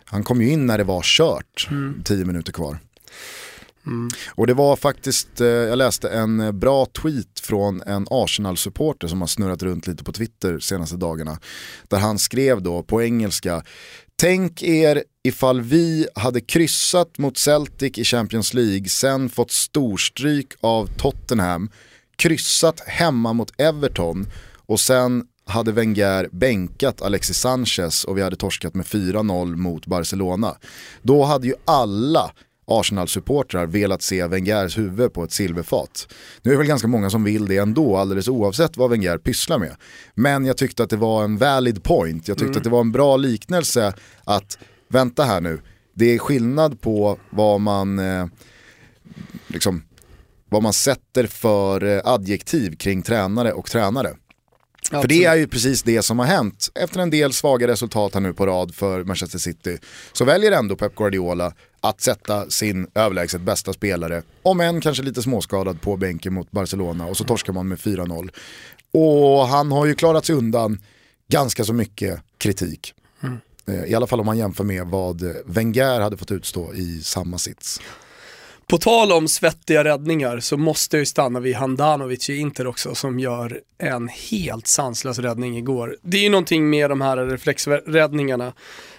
Han 0.04 0.24
kom 0.24 0.42
ju 0.42 0.50
in 0.50 0.66
när 0.66 0.78
det 0.78 0.84
var 0.84 1.02
kört, 1.02 1.68
tio 2.04 2.24
minuter 2.24 2.52
kvar. 2.52 2.78
Och 4.28 4.46
det 4.46 4.54
var 4.54 4.76
faktiskt, 4.76 5.40
eh, 5.40 5.46
jag 5.46 5.78
läste 5.78 6.08
en 6.08 6.40
eh, 6.40 6.52
bra 6.52 6.86
tweet 6.86 7.40
från 7.40 7.82
en 7.82 8.06
Arsenal-supporter 8.10 9.08
som 9.08 9.20
har 9.20 9.28
snurrat 9.28 9.62
runt 9.62 9.86
lite 9.86 10.04
på 10.04 10.12
Twitter 10.12 10.58
senaste 10.58 10.96
dagarna. 10.96 11.38
Där 11.88 11.98
han 11.98 12.18
skrev 12.18 12.62
då 12.62 12.82
på 12.82 13.02
engelska, 13.02 13.62
tänk 14.16 14.62
er 14.62 15.04
ifall 15.24 15.60
vi 15.60 16.06
hade 16.14 16.40
kryssat 16.40 17.18
mot 17.18 17.38
Celtic 17.38 17.98
i 17.98 18.04
Champions 18.04 18.54
League, 18.54 18.88
sen 18.88 19.28
fått 19.28 19.50
storstryk 19.50 20.52
av 20.60 20.86
Tottenham, 20.86 21.70
kryssat 22.16 22.80
hemma 22.80 23.32
mot 23.32 23.60
Everton 23.60 24.26
och 24.66 24.80
sen 24.80 25.24
hade 25.48 25.72
Wenger 25.72 26.28
bänkat 26.32 27.02
Alexis 27.02 27.38
Sanchez 27.38 28.04
och 28.04 28.18
vi 28.18 28.22
hade 28.22 28.36
torskat 28.36 28.74
med 28.74 28.86
4-0 28.86 29.56
mot 29.56 29.86
Barcelona. 29.86 30.56
Då 31.02 31.24
hade 31.24 31.46
ju 31.46 31.54
alla 31.64 32.32
Arsenal-supportrar 32.68 33.66
velat 33.66 34.02
se 34.02 34.26
Wengers 34.26 34.78
huvud 34.78 35.12
på 35.12 35.24
ett 35.24 35.32
silverfat. 35.32 36.08
Nu 36.42 36.50
är 36.50 36.54
det 36.54 36.58
väl 36.58 36.66
ganska 36.66 36.88
många 36.88 37.10
som 37.10 37.24
vill 37.24 37.46
det 37.46 37.56
ändå, 37.56 37.96
alldeles 37.96 38.28
oavsett 38.28 38.76
vad 38.76 38.90
Wenger 38.90 39.18
pysslar 39.18 39.58
med. 39.58 39.76
Men 40.14 40.44
jag 40.44 40.56
tyckte 40.56 40.82
att 40.82 40.90
det 40.90 40.96
var 40.96 41.24
en 41.24 41.36
valid 41.36 41.82
point, 41.82 42.28
jag 42.28 42.38
tyckte 42.38 42.58
att 42.58 42.64
det 42.64 42.70
var 42.70 42.80
en 42.80 42.92
bra 42.92 43.16
liknelse 43.16 43.94
att, 44.24 44.58
vänta 44.88 45.24
här 45.24 45.40
nu, 45.40 45.60
det 45.94 46.14
är 46.14 46.18
skillnad 46.18 46.80
på 46.80 47.18
vad 47.30 47.60
man, 47.60 47.98
eh, 47.98 48.26
liksom, 49.46 49.82
vad 50.48 50.62
man 50.62 50.72
sätter 50.72 51.26
för 51.26 51.84
eh, 51.84 52.00
adjektiv 52.04 52.76
kring 52.76 53.02
tränare 53.02 53.52
och 53.52 53.70
tränare. 53.70 54.14
För 54.90 55.08
det 55.08 55.24
är 55.24 55.36
ju 55.36 55.46
precis 55.46 55.82
det 55.82 56.02
som 56.02 56.18
har 56.18 56.26
hänt. 56.26 56.70
Efter 56.74 57.00
en 57.00 57.10
del 57.10 57.32
svaga 57.32 57.68
resultat 57.68 58.14
här 58.14 58.20
nu 58.20 58.32
på 58.32 58.46
rad 58.46 58.74
för 58.74 59.04
Manchester 59.04 59.38
City 59.38 59.78
så 60.12 60.24
väljer 60.24 60.52
ändå 60.52 60.76
Pep 60.76 60.94
Guardiola 60.94 61.52
att 61.80 62.00
sätta 62.00 62.50
sin 62.50 62.86
överlägset 62.94 63.40
bästa 63.40 63.72
spelare, 63.72 64.22
om 64.42 64.60
än 64.60 64.80
kanske 64.80 65.02
lite 65.02 65.22
småskadad 65.22 65.80
på 65.80 65.96
bänken 65.96 66.34
mot 66.34 66.50
Barcelona 66.50 67.06
och 67.06 67.16
så 67.16 67.24
torskar 67.24 67.52
man 67.52 67.68
med 67.68 67.78
4-0. 67.78 68.30
Och 68.92 69.48
han 69.48 69.72
har 69.72 69.86
ju 69.86 69.94
klarat 69.94 70.24
sig 70.24 70.34
undan 70.34 70.78
ganska 71.28 71.64
så 71.64 71.72
mycket 71.72 72.20
kritik. 72.38 72.94
Eh, 73.68 73.84
I 73.84 73.94
alla 73.94 74.06
fall 74.06 74.20
om 74.20 74.26
man 74.26 74.38
jämför 74.38 74.64
med 74.64 74.86
vad 74.86 75.22
Wenger 75.46 76.00
hade 76.00 76.16
fått 76.16 76.30
utstå 76.30 76.74
i 76.74 77.02
samma 77.02 77.38
sits. 77.38 77.80
På 78.66 78.78
tal 78.78 79.12
om 79.12 79.28
svettiga 79.28 79.84
räddningar 79.84 80.40
så 80.40 80.56
måste 80.56 80.96
jag 80.96 81.00
ju 81.00 81.06
stanna 81.06 81.40
vid 81.40 81.56
Handanovic 81.56 82.30
i 82.30 82.36
Inter 82.36 82.66
också 82.66 82.94
som 82.94 83.20
gör 83.20 83.60
en 83.78 84.08
helt 84.08 84.66
sanslös 84.66 85.18
räddning 85.18 85.58
igår. 85.58 85.96
Det 86.02 86.16
är 86.16 86.22
ju 86.22 86.28
någonting 86.28 86.70
med 86.70 86.90
de 86.90 87.00
här 87.00 87.16
reflexräddningarna. 87.16 88.52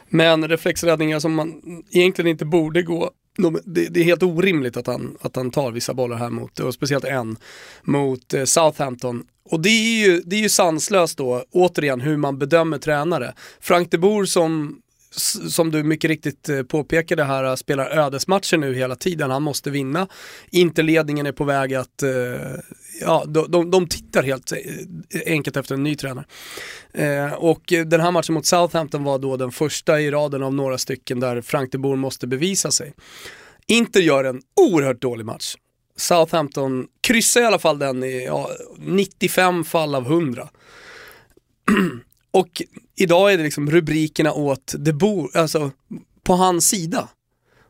Men 0.10 0.48
reflexräddningar 0.48 1.20
som 1.20 1.34
man 1.34 1.62
egentligen 1.92 2.32
inte 2.32 2.46
borde 2.46 2.82
gå. 2.82 3.12
De, 3.38 3.60
det, 3.66 3.88
det 3.88 4.00
är 4.00 4.04
helt 4.04 4.24
orimligt 4.24 4.78
att 4.78 4.88
han, 4.88 5.18
att 5.22 5.36
han 5.36 5.52
tar 5.52 5.72
vissa 5.72 5.94
bollar 5.94 6.18
här 6.18 6.30
mot, 6.30 6.60
och 6.60 6.74
speciellt 6.74 7.06
en, 7.06 7.38
mot 7.84 8.34
eh, 8.34 8.44
Southampton. 8.44 9.24
Och 9.52 9.62
det 9.62 9.70
är, 9.70 10.08
ju, 10.08 10.22
det 10.26 10.36
är 10.36 10.40
ju 10.40 10.50
sanslöst 10.50 11.18
då, 11.18 11.44
återigen, 11.52 12.02
hur 12.02 12.18
man 12.18 12.40
bedömer 12.40 12.78
tränare. 12.78 13.34
Frank 13.60 13.92
de 13.92 13.98
Boer 13.98 14.26
som 14.26 14.82
som 15.50 15.72
du 15.72 15.84
mycket 15.84 16.10
riktigt 16.10 16.50
eh, 16.50 16.64
påpekade 16.64 17.24
här, 17.24 17.44
eh, 17.44 17.56
spelar 17.56 17.98
ödesmatcher 17.98 18.58
nu 18.58 18.74
hela 18.74 18.96
tiden. 18.96 19.32
Han 19.32 19.44
måste 19.44 19.70
vinna. 19.70 20.08
Interledningen 20.52 21.26
är 21.26 21.32
på 21.32 21.44
väg 21.44 21.74
att, 21.74 22.04
eh, 22.04 22.10
ja, 23.02 23.26
de, 23.28 23.52
de, 23.52 23.72
de 23.72 23.88
tittar 23.88 24.24
helt 24.24 24.52
eh, 24.52 25.22
enkelt 25.26 25.58
efter 25.58 25.76
en 25.76 25.84
ny 25.84 25.96
tränare. 25.96 26.26
Eh, 26.94 27.34
och 27.34 27.62
den 27.86 28.02
här 28.02 28.12
matchen 28.12 28.34
mot 28.34 28.46
Southampton 28.46 29.04
var 29.04 29.20
då 29.20 29.38
den 29.38 29.52
första 29.52 30.02
i 30.02 30.12
raden 30.12 30.44
av 30.44 30.54
några 30.54 30.78
stycken 30.78 31.20
där 31.20 31.42
Frank 31.42 31.72
de 31.72 31.78
Boer 31.78 31.96
måste 31.96 32.28
bevisa 32.28 32.72
sig. 32.72 32.94
Inter 33.68 34.00
gör 34.00 34.24
en 34.24 34.42
oerhört 34.56 35.02
dålig 35.02 35.26
match. 35.26 35.56
Southampton 35.96 36.88
kryssar 37.02 37.42
i 37.42 37.46
alla 37.46 37.60
fall 37.60 37.80
den 37.80 38.04
i 38.04 38.26
ja, 38.26 38.50
95 38.78 39.64
fall 39.64 39.96
av 39.96 40.06
100. 40.06 40.50
Och 42.32 42.62
idag 42.96 43.34
är 43.34 43.38
det 43.38 43.44
liksom 43.44 43.72
rubrikerna 43.72 44.34
åt 44.34 44.74
De 44.78 44.94
Boer, 44.94 45.38
alltså 45.38 45.72
på 46.24 46.34
hans 46.34 46.68
sida. 46.68 47.10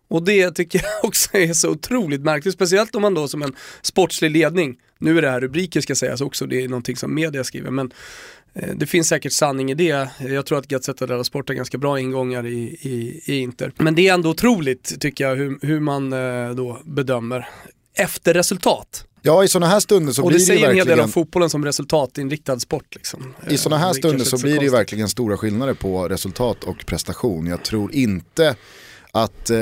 Och 0.10 0.24
det 0.24 0.52
tycker 0.52 0.82
jag 0.84 0.92
också 1.06 1.38
är 1.38 1.54
så 1.54 1.70
otroligt 1.70 2.22
märkligt, 2.22 2.54
speciellt 2.54 2.96
om 2.96 3.02
man 3.02 3.14
då 3.14 3.28
som 3.28 3.42
en 3.42 3.56
sportslig 3.82 4.32
ledning, 4.32 4.78
nu 5.00 5.18
är 5.18 5.22
det 5.22 5.30
här 5.30 5.42
rubriker 5.42 5.82
ska 5.82 5.96
sägas 5.96 6.22
också, 6.22 6.46
det 6.46 6.64
är 6.64 6.68
någonting 6.68 6.96
som 6.96 7.16
media 7.16 7.44
skriver, 7.44 7.72
men 7.72 7.92
eh, 8.54 8.76
det 8.76 8.86
finns 8.86 9.08
säkert 9.08 9.34
sanning 9.34 9.72
i 9.72 9.74
det. 9.74 10.10
Jag 10.20 10.46
tror 10.46 10.58
att 10.58 10.68
Gazzetta 10.68 11.08
dello 11.08 11.24
Sport 11.24 11.48
har 11.48 11.56
ganska 11.56 11.78
bra 11.78 12.00
ingångar 12.00 12.46
i, 12.46 12.78
i, 12.82 13.22
i 13.26 13.40
Inter. 13.40 13.72
Men 13.78 13.96
det 13.96 14.08
är 14.08 14.14
ändå 14.14 14.30
otroligt 14.30 15.02
tycker 15.02 15.30
jag 15.30 15.36
hur, 15.36 15.60
hur 15.62 15.80
man 15.80 16.14
eh, 16.14 16.50
då 16.56 16.82
bedömer 16.86 17.48
efter 17.94 18.34
resultat. 18.34 19.06
Ja, 19.22 19.44
i 19.44 19.48
sådana 19.48 19.68
här 19.72 19.80
stunder 19.80 20.14
så 20.14 20.24
Och 20.24 20.30
blir 20.30 20.40
det 20.40 20.46
det 20.46 20.54
ju 20.54 20.58
säger 20.58 20.70
en 20.70 20.76
hel 20.76 20.88
del 20.88 20.88
verkligen... 20.88 21.06
om 21.06 21.12
fotbollen 21.12 21.50
som 21.50 21.66
resultatinriktad 21.66 22.60
sport. 22.60 22.96
Liksom. 22.96 23.34
I 23.50 23.58
sådana 23.58 23.78
här 23.78 23.88
Eh, 23.88 23.94
det 23.94 23.98
stunder 23.98 24.26
så 24.26 24.36
inte 24.36 24.44
blir 24.44 24.58
det 24.58 24.66
ju 24.66 24.72
verkligen 24.72 25.10
stora 25.10 25.38
skillnader 25.38 25.74
på 25.74 26.08
resultat 26.10 26.64
och 26.64 26.86
prestation. 26.86 27.48
Jag 27.48 27.64
tror 27.64 27.94
inte 27.94 28.56
att 29.12 29.50
eh, 29.50 29.58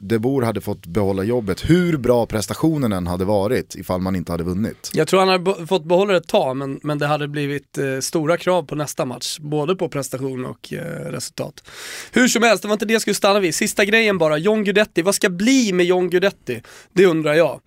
De 0.00 0.18
Boer 0.18 0.46
hade 0.46 0.60
fått 0.60 0.86
behålla 0.86 1.22
jobbet 1.22 1.70
hur 1.70 1.96
bra 1.96 2.26
prestationen 2.26 2.92
än 2.92 3.06
hade 3.06 3.24
varit 3.24 3.74
ifall 3.74 4.00
man 4.00 4.16
inte 4.16 4.32
hade 4.32 4.44
vunnit. 4.44 4.90
Jag 4.94 5.08
tror 5.08 5.20
han 5.20 5.28
hade 5.28 5.66
fått 5.66 5.84
behålla 5.84 6.12
det 6.12 6.18
ett 6.18 6.28
tag, 6.28 6.56
men, 6.56 6.80
men 6.82 6.98
det 6.98 7.06
hade 7.06 7.28
blivit 7.28 7.78
eh, 7.78 7.98
stora 8.00 8.36
krav 8.36 8.62
på 8.62 8.74
nästa 8.74 9.04
match. 9.04 9.38
Både 9.38 9.76
på 9.76 9.88
prestation 9.88 10.44
och 10.44 10.72
eh, 10.72 11.10
resultat. 11.10 11.64
Hur 12.12 12.28
som 12.28 12.42
helst, 12.42 12.62
det 12.62 12.68
var 12.68 12.72
inte 12.72 12.86
det 12.86 12.92
jag 12.92 13.02
skulle 13.02 13.14
stanna 13.14 13.40
vid. 13.40 13.54
Sista 13.54 13.84
grejen 13.84 14.18
bara, 14.18 14.38
John 14.38 14.64
Guidetti. 14.64 15.02
Vad 15.02 15.14
ska 15.14 15.30
bli 15.30 15.72
med 15.72 15.86
John 15.86 16.10
Guidetti? 16.10 16.62
Det 16.92 17.06
undrar 17.06 17.34
jag. 17.34 17.60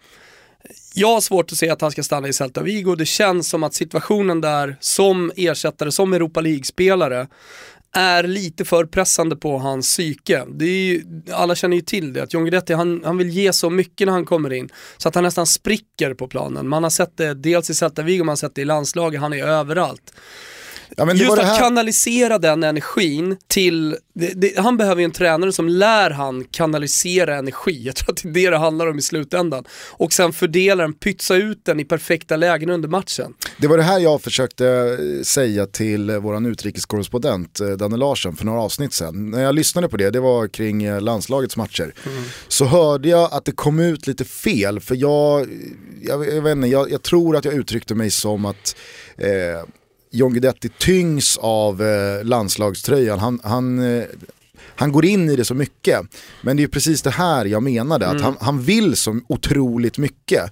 Jag 0.94 1.08
har 1.08 1.22
svårt 1.22 1.52
att 1.52 1.58
se 1.58 1.70
att 1.70 1.82
han 1.82 1.92
ska 1.92 2.04
stanna 2.04 2.28
i 2.28 2.34
Celta 2.34 2.62
Vigo. 2.62 2.96
Det 2.96 3.06
känns 3.06 3.50
som 3.50 3.64
att 3.64 3.74
situationen 3.74 4.42
där 4.42 4.78
som 4.80 5.32
ersättare, 5.36 5.92
som 5.92 6.14
Europa 6.14 6.42
League-spelare, 6.42 7.28
är 7.94 8.24
lite 8.24 8.66
för 8.66 8.86
pressande 8.86 9.36
på 9.36 9.58
hans 9.58 9.88
psyke. 9.88 10.46
Det 10.50 10.66
är 10.66 10.92
ju, 10.92 11.04
alla 11.32 11.56
känner 11.56 11.76
ju 11.76 11.82
till 11.82 12.14
det, 12.14 12.24
att 12.24 12.34
John 12.34 12.44
Guidetti 12.44 12.74
han, 12.74 13.02
han 13.06 13.18
vill 13.18 13.30
ge 13.30 13.54
så 13.54 13.70
mycket 13.70 14.06
när 14.06 14.14
han 14.14 14.26
kommer 14.26 14.54
in, 14.54 14.70
så 14.98 15.10
att 15.10 15.16
han 15.16 15.24
nästan 15.24 15.48
spricker 15.48 16.14
på 16.14 16.28
planen. 16.28 16.68
Man 16.68 16.84
har 16.84 16.90
sett 16.90 17.18
det 17.18 17.34
dels 17.34 17.70
i 17.70 17.74
Celta 17.74 18.02
Vigo, 18.02 18.24
man 18.24 18.30
har 18.30 18.36
sett 18.36 18.56
det 18.56 18.62
i 18.62 18.66
landslaget, 18.66 19.22
han 19.22 19.34
är 19.34 19.44
överallt. 19.44 20.14
Ja, 20.98 21.06
men 21.06 21.18
Just 21.18 21.38
att 21.38 21.58
kanalisera 21.60 22.38
den 22.38 22.64
energin 22.64 23.38
till, 23.48 23.98
det, 24.14 24.34
det, 24.36 24.58
han 24.58 24.78
behöver 24.78 25.02
ju 25.02 25.06
en 25.06 25.12
tränare 25.12 25.52
som 25.52 25.70
lär 25.70 26.10
han 26.10 26.44
kanalisera 26.44 27.36
energi, 27.36 27.84
jag 27.86 27.96
tror 27.96 28.12
att 28.14 28.22
det 28.24 28.30
är 28.30 28.34
det 28.34 28.50
det 28.50 28.58
handlar 28.58 28.88
om 28.88 28.98
i 28.98 29.02
slutändan. 29.02 29.64
Och 29.92 30.14
sen 30.14 30.34
fördela 30.34 30.84
den, 30.84 30.94
pytsa 30.94 31.36
ut 31.36 31.66
den 31.66 31.80
i 31.80 31.86
perfekta 31.86 32.36
lägen 32.36 32.70
under 32.70 32.90
matchen. 32.90 33.34
Det 33.58 33.68
var 33.68 33.78
det 33.78 33.84
här 33.84 34.00
jag 34.00 34.22
försökte 34.22 34.68
eh, 34.68 35.24
säga 35.24 35.66
till 35.66 36.10
eh, 36.10 36.18
våran 36.18 36.46
utrikeskorrespondent 36.46 37.60
eh, 37.60 37.70
Danne 37.70 37.98
Larsson 37.98 38.36
för 38.36 38.46
några 38.46 38.62
avsnitt 38.62 38.94
sedan. 38.94 39.32
När 39.32 39.44
jag 39.44 39.56
lyssnade 39.56 39.90
på 39.90 39.98
det, 39.98 40.10
det 40.10 40.20
var 40.20 40.48
kring 40.48 41.00
landslagets 41.00 41.58
matcher, 41.58 41.94
så 42.48 42.66
hörde 42.66 43.10
jag 43.10 43.34
att 43.34 43.46
det 43.46 43.52
kom 43.52 43.80
ut 43.80 44.08
lite 44.08 44.26
fel. 44.26 44.80
För 44.80 44.96
jag, 44.96 45.48
jag, 46.02 46.28
jag 46.36 46.42
vet 46.42 46.52
inte, 46.52 46.68
jag, 46.68 46.92
jag 46.92 47.02
tror 47.02 47.36
att 47.36 47.46
jag 47.46 47.54
uttryckte 47.54 47.96
mig 47.96 48.12
som 48.12 48.46
att 48.46 48.76
eh, 49.18 49.68
John 50.12 50.34
Guidetti 50.34 50.70
tyngs 50.70 51.38
av 51.42 51.82
eh, 51.82 52.24
landslagströjan. 52.24 53.20
Han, 53.20 53.40
han, 53.44 53.96
eh, 53.98 54.04
han 54.76 54.92
går 54.92 55.06
in 55.06 55.30
i 55.30 55.36
det 55.36 55.46
så 55.46 55.54
mycket. 55.54 56.02
Men 56.42 56.58
det 56.58 56.64
är 56.64 56.68
precis 56.68 57.02
det 57.02 57.10
här 57.10 57.46
jag 57.46 57.64
menade, 57.64 58.08
att 58.08 58.22
han, 58.22 58.38
han 58.40 58.62
vill 58.62 58.96
så 58.96 59.20
otroligt 59.28 59.98
mycket 59.98 60.52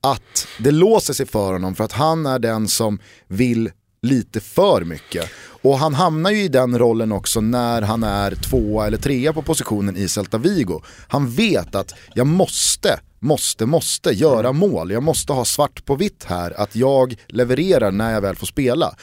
att 0.00 0.46
det 0.58 0.70
låser 0.70 1.14
sig 1.14 1.26
för 1.26 1.52
honom 1.52 1.74
för 1.74 1.84
att 1.84 1.92
han 1.92 2.26
är 2.26 2.38
den 2.38 2.68
som 2.68 2.98
vill 3.26 3.70
lite 4.02 4.40
för 4.40 4.84
mycket. 4.84 5.30
Och 5.62 5.78
han 5.78 5.94
hamnar 5.94 6.30
ju 6.30 6.42
i 6.42 6.48
den 6.48 6.78
rollen 6.78 7.12
också 7.12 7.40
när 7.40 7.82
han 7.82 8.02
är 8.02 8.34
tvåa 8.34 8.86
eller 8.86 8.98
trea 8.98 9.32
på 9.32 9.42
positionen 9.42 9.96
i 9.96 10.08
Celta 10.08 10.38
Vigo. 10.38 10.82
Han 11.08 11.30
vet 11.30 11.74
att 11.74 11.94
jag 12.14 12.26
måste, 12.26 13.00
måste, 13.18 13.66
måste 13.66 14.10
göra 14.10 14.52
mål. 14.52 14.90
Jag 14.90 15.02
måste 15.02 15.32
ha 15.32 15.44
svart 15.44 15.84
på 15.84 15.96
vitt 15.96 16.24
här 16.24 16.60
att 16.60 16.76
jag 16.76 17.16
levererar 17.26 17.90
när 17.90 18.12
jag 18.12 18.20
väl 18.20 18.36
får 18.36 18.46
spela. 18.46 18.94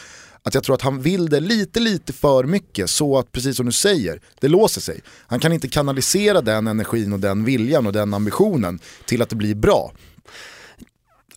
Att 0.43 0.54
jag 0.54 0.63
tror 0.63 0.75
att 0.75 0.82
han 0.82 1.01
vill 1.01 1.30
det 1.30 1.39
lite, 1.39 1.80
lite 1.80 2.13
för 2.13 2.43
mycket 2.43 2.89
så 2.89 3.17
att, 3.17 3.32
precis 3.32 3.58
som 3.58 3.65
du 3.65 3.71
säger, 3.71 4.21
det 4.41 4.47
låser 4.47 4.82
sig. 4.82 5.01
Han 5.28 5.39
kan 5.39 5.54
inte 5.54 5.67
kanalisera 5.67 6.41
den 6.41 6.67
energin 6.67 7.13
och 7.13 7.19
den 7.19 7.43
viljan 7.43 7.88
och 7.88 7.93
den 7.93 8.13
ambitionen 8.13 8.80
till 9.06 9.21
att 9.21 9.30
det 9.30 9.36
blir 9.36 9.56
bra 9.56 9.91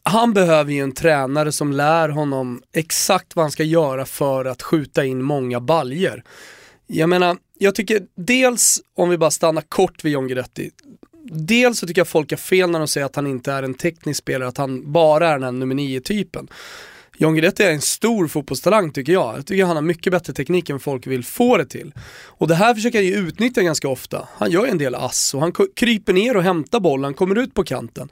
han 0.09 0.33
behöver 0.33 0.73
ju 0.73 0.83
en 0.83 0.93
tränare 0.93 1.53
som 1.53 1.73
lär 1.73 2.09
honom 2.09 2.63
exakt 2.73 3.37
vad 3.37 3.45
han 3.45 3.53
ska 3.53 3.65
göra 3.65 4.05
för 4.05 4.45
att 4.45 4.63
skjuta 4.63 5.05
in 5.05 5.23
många 5.23 5.61
baljer. 5.61 6.25
Jag 6.87 7.09
menar, 7.09 7.37
jag 7.59 7.75
tycker 7.75 8.03
dels, 8.17 8.81
om 8.95 9.09
vi 9.09 9.19
bara 9.19 9.31
stannar 9.31 9.63
kort 9.63 10.05
vid 10.05 10.13
John 10.13 10.29
Guidetti, 10.29 10.71
dels 11.31 11.79
så 11.79 11.87
tycker 11.87 12.01
jag 12.01 12.09
folk 12.09 12.31
har 12.31 12.37
fel 12.37 12.71
när 12.71 12.79
de 12.79 12.89
säger 12.89 13.07
att 13.07 13.17
han 13.17 13.27
inte 13.27 13.53
är 13.53 13.63
en 13.63 13.75
teknisk 13.75 14.19
spelare, 14.19 14.49
att 14.49 14.59
han 14.59 14.93
bara 14.93 15.29
är 15.29 15.33
den 15.33 15.43
här 15.43 15.53
nummer 15.53 15.75
9-typen. 15.75 16.49
John 17.21 17.35
Guidetti 17.35 17.63
är 17.63 17.73
en 17.73 17.81
stor 17.81 18.29
fotbollstalang 18.29 18.93
tycker 18.93 19.13
jag. 19.13 19.39
Jag 19.39 19.47
tycker 19.47 19.65
han 19.65 19.77
har 19.77 19.83
mycket 19.83 20.13
bättre 20.13 20.33
teknik 20.33 20.71
än 20.71 20.81
folk 20.81 21.07
vill 21.07 21.25
få 21.25 21.57
det 21.57 21.67
till. 21.67 21.93
Och 22.27 22.49
det 22.49 22.55
här 22.55 22.75
försöker 22.75 22.99
han 22.99 23.07
ju 23.07 23.15
utnyttja 23.15 23.63
ganska 23.63 23.89
ofta. 23.89 24.29
Han 24.33 24.51
gör 24.51 24.67
en 24.67 24.79
del 24.79 24.95
ass 24.95 25.35
och 25.35 25.41
han 25.41 25.53
kryper 25.77 26.13
ner 26.13 26.37
och 26.37 26.43
hämtar 26.43 26.81
bollen, 26.81 27.15
kommer 27.15 27.39
ut 27.39 27.55
på 27.55 27.65
kanten. 27.65 28.09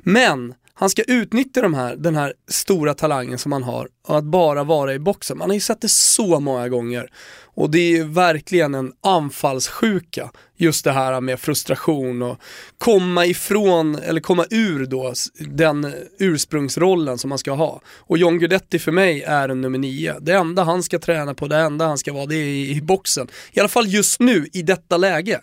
Men 0.00 0.54
han 0.80 0.90
ska 0.90 1.02
utnyttja 1.02 1.62
de 1.62 1.74
här, 1.74 1.96
den 1.96 2.16
här 2.16 2.32
stora 2.48 2.94
talangen 2.94 3.38
som 3.38 3.52
han 3.52 3.62
har 3.62 3.88
och 4.06 4.18
att 4.18 4.24
bara 4.24 4.64
vara 4.64 4.94
i 4.94 4.98
boxen. 4.98 5.38
Man 5.38 5.50
har 5.50 5.54
ju 5.54 5.60
sett 5.60 5.80
det 5.80 5.88
så 5.88 6.40
många 6.40 6.68
gånger. 6.68 7.10
Och 7.54 7.70
det 7.70 7.78
är 7.78 7.90
ju 7.90 8.04
verkligen 8.04 8.74
en 8.74 8.92
anfallssjuka, 9.02 10.30
just 10.56 10.84
det 10.84 10.92
här 10.92 11.20
med 11.20 11.40
frustration 11.40 12.22
och 12.22 12.40
komma 12.78 13.26
ifrån, 13.26 13.94
eller 13.94 14.20
komma 14.20 14.46
ur 14.50 14.86
då, 14.86 15.12
den 15.38 15.94
ursprungsrollen 16.18 17.18
som 17.18 17.28
man 17.28 17.38
ska 17.38 17.52
ha. 17.52 17.80
Och 17.98 18.18
John 18.18 18.38
Guidetti 18.38 18.78
för 18.78 18.92
mig 18.92 19.22
är 19.22 19.48
en 19.48 19.60
nummer 19.60 19.78
nio. 19.78 20.16
Det 20.20 20.32
enda 20.32 20.64
han 20.64 20.82
ska 20.82 20.98
träna 20.98 21.34
på, 21.34 21.46
det 21.46 21.56
enda 21.56 21.86
han 21.86 21.98
ska 21.98 22.12
vara, 22.12 22.26
det 22.26 22.36
är 22.36 22.44
i, 22.44 22.70
i 22.70 22.82
boxen. 22.82 23.28
I 23.52 23.60
alla 23.60 23.68
fall 23.68 23.88
just 23.88 24.20
nu, 24.20 24.48
i 24.52 24.62
detta 24.62 24.96
läge. 24.96 25.40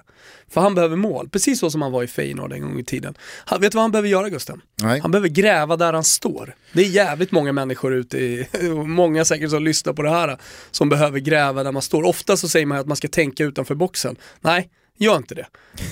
För 0.49 0.61
han 0.61 0.75
behöver 0.75 0.95
mål, 0.95 1.29
precis 1.29 1.59
så 1.59 1.71
som 1.71 1.81
han 1.81 1.91
var 1.91 2.03
i 2.03 2.07
Feyenoord 2.07 2.53
en 2.53 2.61
gång 2.61 2.79
i 2.79 2.83
tiden. 2.83 3.17
Han, 3.45 3.61
vet 3.61 3.71
du 3.71 3.75
vad 3.75 3.83
han 3.83 3.91
behöver 3.91 4.09
göra 4.09 4.29
Gusten? 4.29 4.61
Nej. 4.81 4.99
Han 4.99 5.11
behöver 5.11 5.29
gräva 5.29 5.77
där 5.77 5.93
han 5.93 6.03
står. 6.03 6.55
Det 6.73 6.81
är 6.81 6.89
jävligt 6.89 7.31
många 7.31 7.51
människor 7.51 7.93
ute 7.93 8.17
i, 8.17 8.47
många 8.85 9.25
säkert 9.25 9.49
som 9.49 9.63
lyssnar 9.63 9.93
på 9.93 10.01
det 10.01 10.09
här, 10.09 10.37
som 10.71 10.89
behöver 10.89 11.19
gräva 11.19 11.63
där 11.63 11.71
man 11.71 11.81
står. 11.81 12.03
Ofta 12.03 12.37
så 12.37 12.49
säger 12.49 12.65
man 12.65 12.77
att 12.77 12.87
man 12.87 12.97
ska 12.97 13.07
tänka 13.07 13.43
utanför 13.43 13.75
boxen. 13.75 14.15
Nej, 14.41 14.69
Gör 14.99 15.17
inte 15.17 15.35
det. 15.35 15.47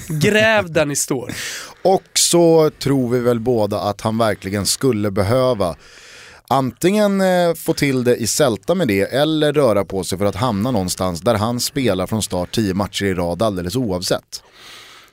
Gräv 0.10 0.72
där 0.72 0.86
ni 0.86 0.96
står. 0.96 1.32
Och 1.82 2.04
så 2.14 2.70
tror 2.70 3.10
vi 3.10 3.20
väl 3.20 3.40
båda 3.40 3.80
att 3.80 4.02
han 4.02 4.18
verkligen 4.18 4.66
skulle 4.66 5.12
behöva 5.12 5.76
antingen 6.48 7.22
eh, 7.22 7.54
få 7.54 7.74
till 7.74 8.04
det 8.04 8.16
i 8.16 8.28
sälta 8.28 8.76
med 8.76 8.88
det 8.88 9.02
eller 9.02 9.54
röra 9.54 9.86
på 9.86 10.04
sig 10.04 10.18
för 10.18 10.26
att 10.26 10.36
hamna 10.36 10.72
någonstans 10.72 11.22
där 11.22 11.36
han 11.36 11.60
spelar 11.60 12.08
från 12.08 12.24
start 12.24 12.52
tio 12.52 12.74
matcher 12.74 13.06
i 13.06 13.14
rad 13.14 13.42
alldeles 13.42 13.76
oavsett. 13.76 14.44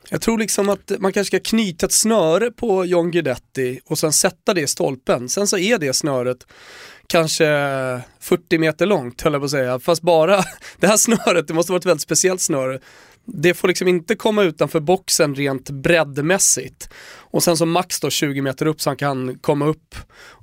Jag 0.09 0.21
tror 0.21 0.39
liksom 0.39 0.69
att 0.69 0.93
man 0.99 1.13
kanske 1.13 1.39
ska 1.39 1.51
knyta 1.51 1.87
ett 1.87 1.93
snöre 1.93 2.51
på 2.51 2.85
John 2.85 3.11
Guidetti 3.11 3.81
och 3.85 3.99
sen 3.99 4.13
sätta 4.13 4.55
det 4.55 4.61
i 4.61 4.67
stolpen. 4.67 5.29
Sen 5.29 5.47
så 5.47 5.59
är 5.59 5.79
det 5.79 5.93
snöret 5.93 6.47
kanske 7.07 7.45
40 8.21 8.59
meter 8.59 8.87
långt 8.87 9.23
höll 9.23 9.33
jag 9.33 9.43
på 9.43 9.45
att 9.45 9.51
säga. 9.51 9.79
Fast 9.79 10.03
bara 10.03 10.45
det 10.81 10.87
här 10.87 10.97
snöret, 10.97 11.49
det 11.49 11.55
måste 11.55 11.73
vara 11.73 11.79
ett 11.79 11.87
väldigt 11.87 12.03
speciellt 12.03 12.41
snöre. 12.41 12.81
Det 13.25 13.55
får 13.55 13.69
liksom 13.69 13.89
inte 13.89 14.15
komma 14.15 14.43
utanför 14.43 14.81
boxen 14.81 15.35
rent 15.35 15.71
breddmässigt. 15.71 16.89
Och 17.15 17.43
sen 17.43 17.57
så 17.57 17.67
max 17.67 18.01
då 18.01 18.11
20 18.11 18.41
meter 18.41 18.67
upp 18.67 18.81
så 18.81 18.91
han 18.91 18.97
kan 18.97 19.39
komma 19.39 19.67
upp 19.67 19.95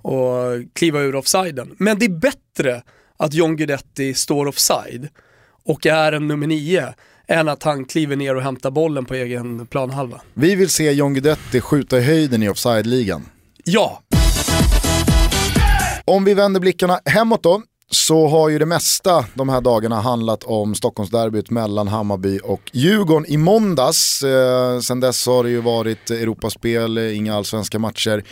och 0.02 0.34
kliva 0.74 1.00
ur 1.00 1.16
offsiden. 1.16 1.76
Men 1.78 2.00
det 2.00 2.06
är 2.06 2.20
bättre 2.20 2.84
att 3.18 3.34
John 3.34 3.56
Guidetti 3.56 4.14
står 4.14 4.46
offside 4.46 5.10
och 5.66 5.86
är 5.86 6.12
en 6.12 6.28
nummer 6.28 6.48
nio 6.48 6.94
än 7.28 7.50
att 7.50 7.64
han 7.64 7.86
kliver 7.86 8.16
ner 8.16 8.36
och 8.36 8.42
hämtar 8.42 8.72
bollen 8.72 9.06
på 9.06 9.14
egen 9.14 9.68
planhalva. 9.68 10.22
Vi 10.34 10.56
vill 10.56 10.70
se 10.70 10.92
John 10.92 11.14
Guidetti 11.14 11.62
skjuta 11.62 11.98
i 11.98 12.02
höjden 12.02 12.44
i 12.44 12.50
offside-ligan. 12.50 13.26
Ja! 13.64 14.04
Om 16.06 16.24
vi 16.24 16.34
vänder 16.34 16.60
blickarna 16.60 17.00
hemåt 17.06 17.44
då, 17.44 17.62
så 17.92 18.28
har 18.28 18.50
ju 18.50 18.60
det 18.60 18.66
mesta 18.66 19.26
de 19.34 19.50
här 19.50 19.62
dagarna 19.62 20.02
handlat 20.02 20.44
om 20.44 20.76
Stockholmsderbyt 20.76 21.50
mellan 21.50 21.88
Hammarby 21.88 22.40
och 22.44 22.62
Djurgården 22.74 23.26
i 23.32 23.38
måndags. 23.38 24.24
Eh, 24.24 24.80
sen 24.80 25.00
dess 25.00 25.28
har 25.28 25.44
det 25.44 25.50
ju 25.50 25.62
varit 25.62 26.12
Europaspel, 26.12 26.98
eh, 26.98 27.18
inga 27.18 27.36
allsvenska 27.36 27.80
matcher. 27.80 28.24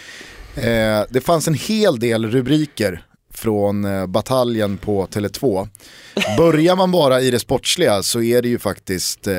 Eh, 0.55 1.05
det 1.09 1.21
fanns 1.23 1.47
en 1.47 1.53
hel 1.53 1.99
del 1.99 2.31
rubriker 2.31 3.06
från 3.37 3.85
eh, 3.85 4.05
bataljen 4.05 4.77
på 4.77 5.05
Tele2. 5.05 5.67
Börjar 6.37 6.75
man 6.75 6.91
bara 6.91 7.21
i 7.21 7.31
det 7.31 7.39
sportsliga 7.39 8.03
så 8.03 8.21
är 8.21 8.41
det 8.41 8.47
ju 8.47 8.59
faktiskt 8.59 9.27
eh, 9.27 9.33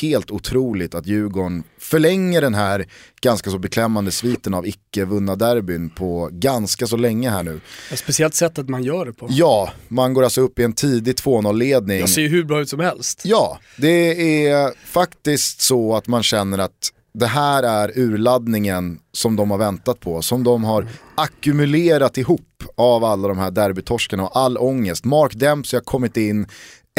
helt 0.00 0.30
otroligt 0.30 0.94
att 0.94 1.06
Djurgården 1.06 1.62
förlänger 1.78 2.40
den 2.40 2.54
här 2.54 2.86
ganska 3.20 3.50
så 3.50 3.58
beklämmande 3.58 4.10
sviten 4.10 4.54
av 4.54 4.66
icke-vunna 4.66 5.36
derbyn 5.36 5.90
på 5.90 6.28
ganska 6.32 6.86
så 6.86 6.96
länge 6.96 7.30
här 7.30 7.42
nu. 7.42 7.60
Ja, 7.90 7.96
speciellt 7.96 8.34
sättet 8.34 8.68
man 8.68 8.82
gör 8.82 9.06
det 9.06 9.12
på. 9.12 9.26
Ja, 9.30 9.72
man 9.88 10.14
går 10.14 10.24
alltså 10.24 10.40
upp 10.40 10.58
i 10.58 10.62
en 10.64 10.72
tidig 10.72 11.14
2-0-ledning. 11.14 12.00
Det 12.00 12.08
ser 12.08 12.22
ju 12.22 12.28
hur 12.28 12.44
bra 12.44 12.60
ut 12.60 12.68
som 12.68 12.80
helst. 12.80 13.22
Ja, 13.24 13.58
det 13.76 14.46
är 14.46 14.72
faktiskt 14.86 15.60
så 15.60 15.96
att 15.96 16.06
man 16.06 16.22
känner 16.22 16.58
att 16.58 16.92
det 17.12 17.26
här 17.26 17.62
är 17.62 17.98
urladdningen 17.98 19.00
som 19.12 19.36
de 19.36 19.50
har 19.50 19.58
väntat 19.58 20.00
på, 20.00 20.22
som 20.22 20.44
de 20.44 20.64
har 20.64 20.86
ackumulerat 21.14 22.18
ihop 22.18 22.40
av 22.74 23.04
alla 23.04 23.28
de 23.28 23.38
här 23.38 23.50
derbytorskarna 23.50 24.22
och 24.22 24.36
all 24.36 24.58
ångest. 24.58 25.04
Mark 25.04 25.34
Dempsey 25.34 25.76
har 25.76 25.84
kommit 25.84 26.16
in, 26.16 26.46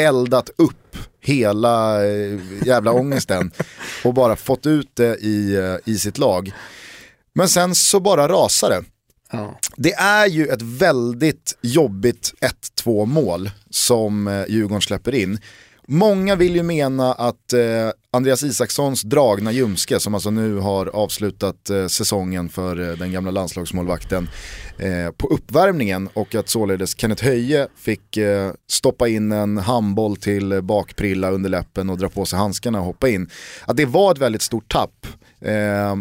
eldat 0.02 0.50
upp 0.56 0.96
hela 1.20 2.04
eh, 2.06 2.38
jävla 2.66 2.92
ångesten 2.92 3.50
och 4.04 4.14
bara 4.14 4.36
fått 4.36 4.66
ut 4.66 4.90
det 4.94 5.16
i, 5.16 5.54
eh, 5.54 5.92
i 5.92 5.98
sitt 5.98 6.18
lag. 6.18 6.52
Men 7.34 7.48
sen 7.48 7.74
så 7.74 8.00
bara 8.00 8.28
rasar 8.28 8.70
det. 8.70 8.84
Ja. 9.32 9.58
Det 9.76 9.92
är 9.92 10.26
ju 10.26 10.46
ett 10.46 10.62
väldigt 10.62 11.58
jobbigt 11.62 12.34
1-2 12.84 13.06
mål 13.06 13.50
som 13.70 14.28
eh, 14.28 14.44
Djurgården 14.48 14.82
släpper 14.82 15.14
in. 15.14 15.38
Många 15.88 16.36
vill 16.36 16.56
ju 16.56 16.62
mena 16.62 17.12
att 17.12 17.52
eh, 17.52 17.60
Andreas 18.10 18.42
Isakssons 18.42 19.02
dragna 19.02 19.52
ljumske, 19.52 20.00
som 20.00 20.14
alltså 20.14 20.30
nu 20.30 20.56
har 20.56 20.86
avslutat 20.86 21.70
eh, 21.70 21.86
säsongen 21.86 22.48
för 22.48 22.90
eh, 22.90 22.96
den 22.96 23.12
gamla 23.12 23.30
landslagsmålvakten, 23.30 24.28
eh, 24.78 25.10
på 25.16 25.26
uppvärmningen 25.26 26.08
och 26.14 26.34
att 26.34 26.48
således 26.48 26.98
Kenneth 26.98 27.24
Höje 27.24 27.68
fick 27.76 28.16
eh, 28.16 28.52
stoppa 28.68 29.08
in 29.08 29.32
en 29.32 29.58
handboll 29.58 30.16
till 30.16 30.62
bakprilla 30.62 31.30
under 31.30 31.50
läppen 31.50 31.90
och 31.90 31.98
dra 31.98 32.08
på 32.08 32.26
sig 32.26 32.38
handskarna 32.38 32.78
och 32.78 32.86
hoppa 32.86 33.08
in. 33.08 33.30
Att 33.64 33.76
det 33.76 33.86
var 33.86 34.12
ett 34.12 34.18
väldigt 34.18 34.42
stort 34.42 34.72
tapp. 34.72 35.06
Eh, 35.40 35.96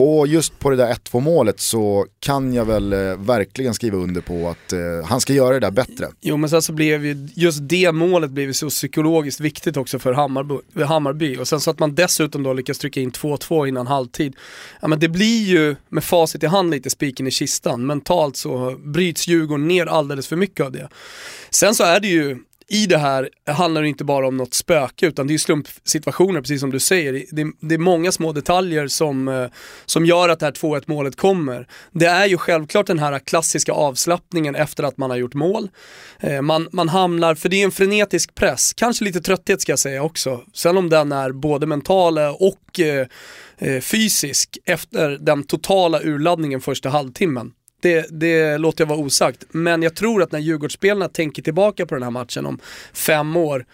och 0.00 0.26
just 0.26 0.58
på 0.58 0.70
det 0.70 0.76
där 0.76 0.94
1-2 0.94 1.20
målet 1.20 1.60
så 1.60 2.06
kan 2.20 2.54
jag 2.54 2.64
väl 2.64 2.92
eh, 2.92 2.98
verkligen 3.16 3.74
skriva 3.74 3.96
under 3.98 4.20
på 4.20 4.48
att 4.48 4.72
eh, 4.72 4.78
han 5.04 5.20
ska 5.20 5.32
göra 5.32 5.54
det 5.54 5.60
där 5.60 5.70
bättre. 5.70 6.08
Jo 6.20 6.36
men 6.36 6.50
sen 6.50 6.62
så 6.62 6.72
blev 6.72 7.06
ju, 7.06 7.28
just 7.34 7.58
det 7.62 7.92
målet 7.92 8.30
blev 8.30 8.52
så 8.52 8.68
psykologiskt 8.68 9.40
viktigt 9.40 9.76
också 9.76 9.98
för 9.98 10.12
Hammarby, 10.12 10.84
Hammarby. 10.84 11.36
Och 11.36 11.48
sen 11.48 11.60
så 11.60 11.70
att 11.70 11.78
man 11.78 11.94
dessutom 11.94 12.42
då 12.42 12.52
lyckas 12.52 12.78
trycka 12.78 13.00
in 13.00 13.10
2-2 13.10 13.68
innan 13.68 13.86
halvtid. 13.86 14.36
Ja 14.80 14.88
men 14.88 14.98
det 14.98 15.08
blir 15.08 15.44
ju 15.44 15.76
med 15.88 16.04
facit 16.04 16.42
i 16.42 16.46
hand 16.46 16.70
lite 16.70 16.90
spiken 16.90 17.26
i 17.26 17.30
kistan. 17.30 17.86
Mentalt 17.86 18.36
så 18.36 18.76
bryts 18.84 19.28
Djurgården 19.28 19.68
ner 19.68 19.86
alldeles 19.86 20.26
för 20.26 20.36
mycket 20.36 20.66
av 20.66 20.72
det. 20.72 20.88
Sen 21.50 21.74
så 21.74 21.84
är 21.84 22.00
det 22.00 22.08
ju 22.08 22.38
i 22.70 22.86
det 22.86 22.98
här 22.98 23.28
handlar 23.46 23.82
det 23.82 23.88
inte 23.88 24.04
bara 24.04 24.28
om 24.28 24.36
något 24.36 24.54
spöke 24.54 25.06
utan 25.06 25.26
det 25.26 25.34
är 25.34 25.38
slumpsituationer 25.38 26.40
precis 26.40 26.60
som 26.60 26.70
du 26.70 26.80
säger. 26.80 27.12
Det 27.12 27.42
är, 27.42 27.52
det 27.60 27.74
är 27.74 27.78
många 27.78 28.12
små 28.12 28.32
detaljer 28.32 28.88
som, 28.88 29.28
eh, 29.28 29.46
som 29.86 30.06
gör 30.06 30.28
att 30.28 30.40
det 30.40 30.46
här 30.46 30.52
2-1 30.52 30.82
målet 30.86 31.16
kommer. 31.16 31.68
Det 31.92 32.06
är 32.06 32.26
ju 32.26 32.38
självklart 32.38 32.86
den 32.86 32.98
här 32.98 33.18
klassiska 33.18 33.72
avslappningen 33.72 34.54
efter 34.54 34.84
att 34.84 34.96
man 34.96 35.10
har 35.10 35.16
gjort 35.16 35.34
mål. 35.34 35.68
Eh, 36.20 36.42
man, 36.42 36.68
man 36.72 36.88
hamnar, 36.88 37.34
för 37.34 37.48
det 37.48 37.60
är 37.60 37.64
en 37.64 37.70
frenetisk 37.70 38.34
press, 38.34 38.72
kanske 38.76 39.04
lite 39.04 39.20
trötthet 39.20 39.60
ska 39.62 39.72
jag 39.72 39.78
säga 39.78 40.02
också. 40.02 40.40
Sen 40.54 40.76
om 40.76 40.88
den 40.88 41.12
är 41.12 41.32
både 41.32 41.66
mental 41.66 42.18
och 42.18 42.80
eh, 42.80 43.80
fysisk 43.80 44.58
efter 44.64 45.08
den 45.20 45.44
totala 45.44 46.00
urladdningen 46.02 46.60
första 46.60 46.88
halvtimmen. 46.88 47.52
Det, 47.80 48.06
det 48.10 48.58
låter 48.58 48.84
jag 48.84 48.88
vara 48.88 48.98
osagt. 48.98 49.44
Men 49.50 49.82
jag 49.82 49.94
tror 49.94 50.22
att 50.22 50.32
när 50.32 50.38
Djurgårdsspelarna 50.38 51.08
tänker 51.08 51.42
tillbaka 51.42 51.86
på 51.86 51.94
den 51.94 52.02
här 52.02 52.10
matchen 52.10 52.46
om 52.46 52.58
fem 52.92 53.36
år, 53.36 53.64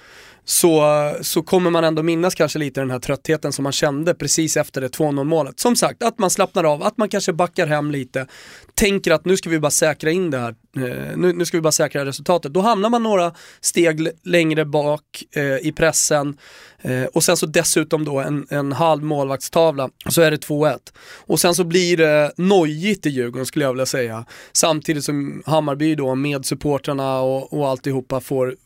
så, 0.45 0.83
så 1.21 1.43
kommer 1.43 1.71
man 1.71 1.85
ändå 1.85 2.03
minnas 2.03 2.35
kanske 2.35 2.59
lite 2.59 2.81
den 2.81 2.91
här 2.91 2.99
tröttheten 2.99 3.53
som 3.53 3.63
man 3.63 3.73
kände 3.73 4.15
precis 4.15 4.57
efter 4.57 4.81
det 4.81 4.89
2-0 4.89 5.25
målet. 5.25 5.61
Som 5.61 5.77
sagt, 5.77 6.03
att 6.03 6.19
man 6.19 6.31
slappnar 6.31 6.65
av, 6.65 6.83
att 6.83 6.97
man 6.97 7.09
kanske 7.09 7.33
backar 7.33 7.67
hem 7.67 7.91
lite, 7.91 8.27
tänker 8.75 9.11
att 9.11 9.25
nu 9.25 9.37
ska 9.37 9.51
vi 9.51 9.59
bara 9.59 9.71
säkra 9.71 10.11
in 10.11 10.31
det 10.31 10.39
här, 10.39 10.55
eh, 10.77 11.17
nu, 11.17 11.33
nu 11.33 11.45
ska 11.45 11.57
vi 11.57 11.61
bara 11.61 11.73
säkra 11.73 12.05
resultatet. 12.05 12.53
Då 12.53 12.61
hamnar 12.61 12.91
man 12.91 13.03
några 13.03 13.33
steg 13.61 14.09
längre 14.23 14.65
bak 14.65 15.25
eh, 15.37 15.57
i 15.57 15.73
pressen 15.77 16.37
eh, 16.83 17.05
och 17.05 17.25
sen 17.25 17.37
så 17.37 17.47
dessutom 17.47 18.05
då 18.05 18.21
en, 18.21 18.47
en 18.51 18.73
halv 18.73 19.03
målvaktstavla 19.03 19.91
så 20.09 20.23
är 20.23 20.31
det 20.31 20.47
2-1. 20.47 20.79
Och 21.17 21.41
sen 21.41 21.55
så 21.55 21.65
blir 21.65 21.97
det 21.97 22.33
nojigt 22.37 23.07
i 23.07 23.11
Djurgården 23.11 23.47
skulle 23.47 23.65
jag 23.65 23.73
vilja 23.73 23.87
säga. 23.87 24.25
Samtidigt 24.53 25.05
som 25.05 25.43
Hammarby 25.47 25.95
då 25.95 26.15
med 26.15 26.47
supportrarna 26.47 27.21
och, 27.21 27.53
och 27.53 27.69
alltihopa 27.69 28.21
får 28.21 28.57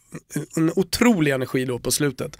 en 0.57 0.73
otrolig 0.77 1.33
energi 1.33 1.65
då 1.65 1.79
på 1.79 1.91
slutet. 1.91 2.39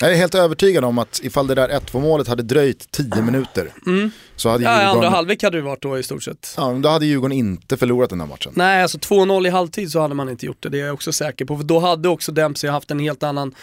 Jag 0.00 0.12
är 0.12 0.16
helt 0.16 0.34
övertygad 0.34 0.84
om 0.84 0.98
att 0.98 1.20
ifall 1.22 1.46
det 1.46 1.54
där 1.54 1.68
1-2 1.68 2.00
målet 2.00 2.28
hade 2.28 2.42
dröjt 2.42 2.90
10 2.90 3.22
minuter 3.22 3.72
mm. 3.86 4.10
Så 4.40 4.48
hade 4.48 4.64
Djurgården... 4.64 4.82
Ja, 4.82 4.90
andra 4.90 5.08
halvlek 5.08 5.42
hade 5.42 5.58
det 5.58 5.62
varit 5.62 5.82
då 5.82 5.98
i 5.98 6.02
stort 6.02 6.22
sett. 6.22 6.54
Ja, 6.56 6.72
då 6.82 6.88
hade 6.88 7.06
Djurgården 7.06 7.36
inte 7.36 7.76
förlorat 7.76 8.10
den 8.10 8.20
här 8.20 8.26
matchen. 8.26 8.52
Nej, 8.54 8.82
alltså 8.82 8.98
2-0 8.98 9.46
i 9.46 9.50
halvtid 9.50 9.92
så 9.92 10.00
hade 10.00 10.14
man 10.14 10.28
inte 10.28 10.46
gjort 10.46 10.62
det, 10.62 10.68
det 10.68 10.80
är 10.80 10.86
jag 10.86 10.94
också 10.94 11.12
säker 11.12 11.44
på. 11.44 11.56
För 11.56 11.64
då 11.64 11.78
hade 11.78 12.08
också 12.08 12.32
Dempsey 12.32 12.70
haft 12.70 12.90
en 12.90 12.98
helt 12.98 13.22
annan 13.22 13.54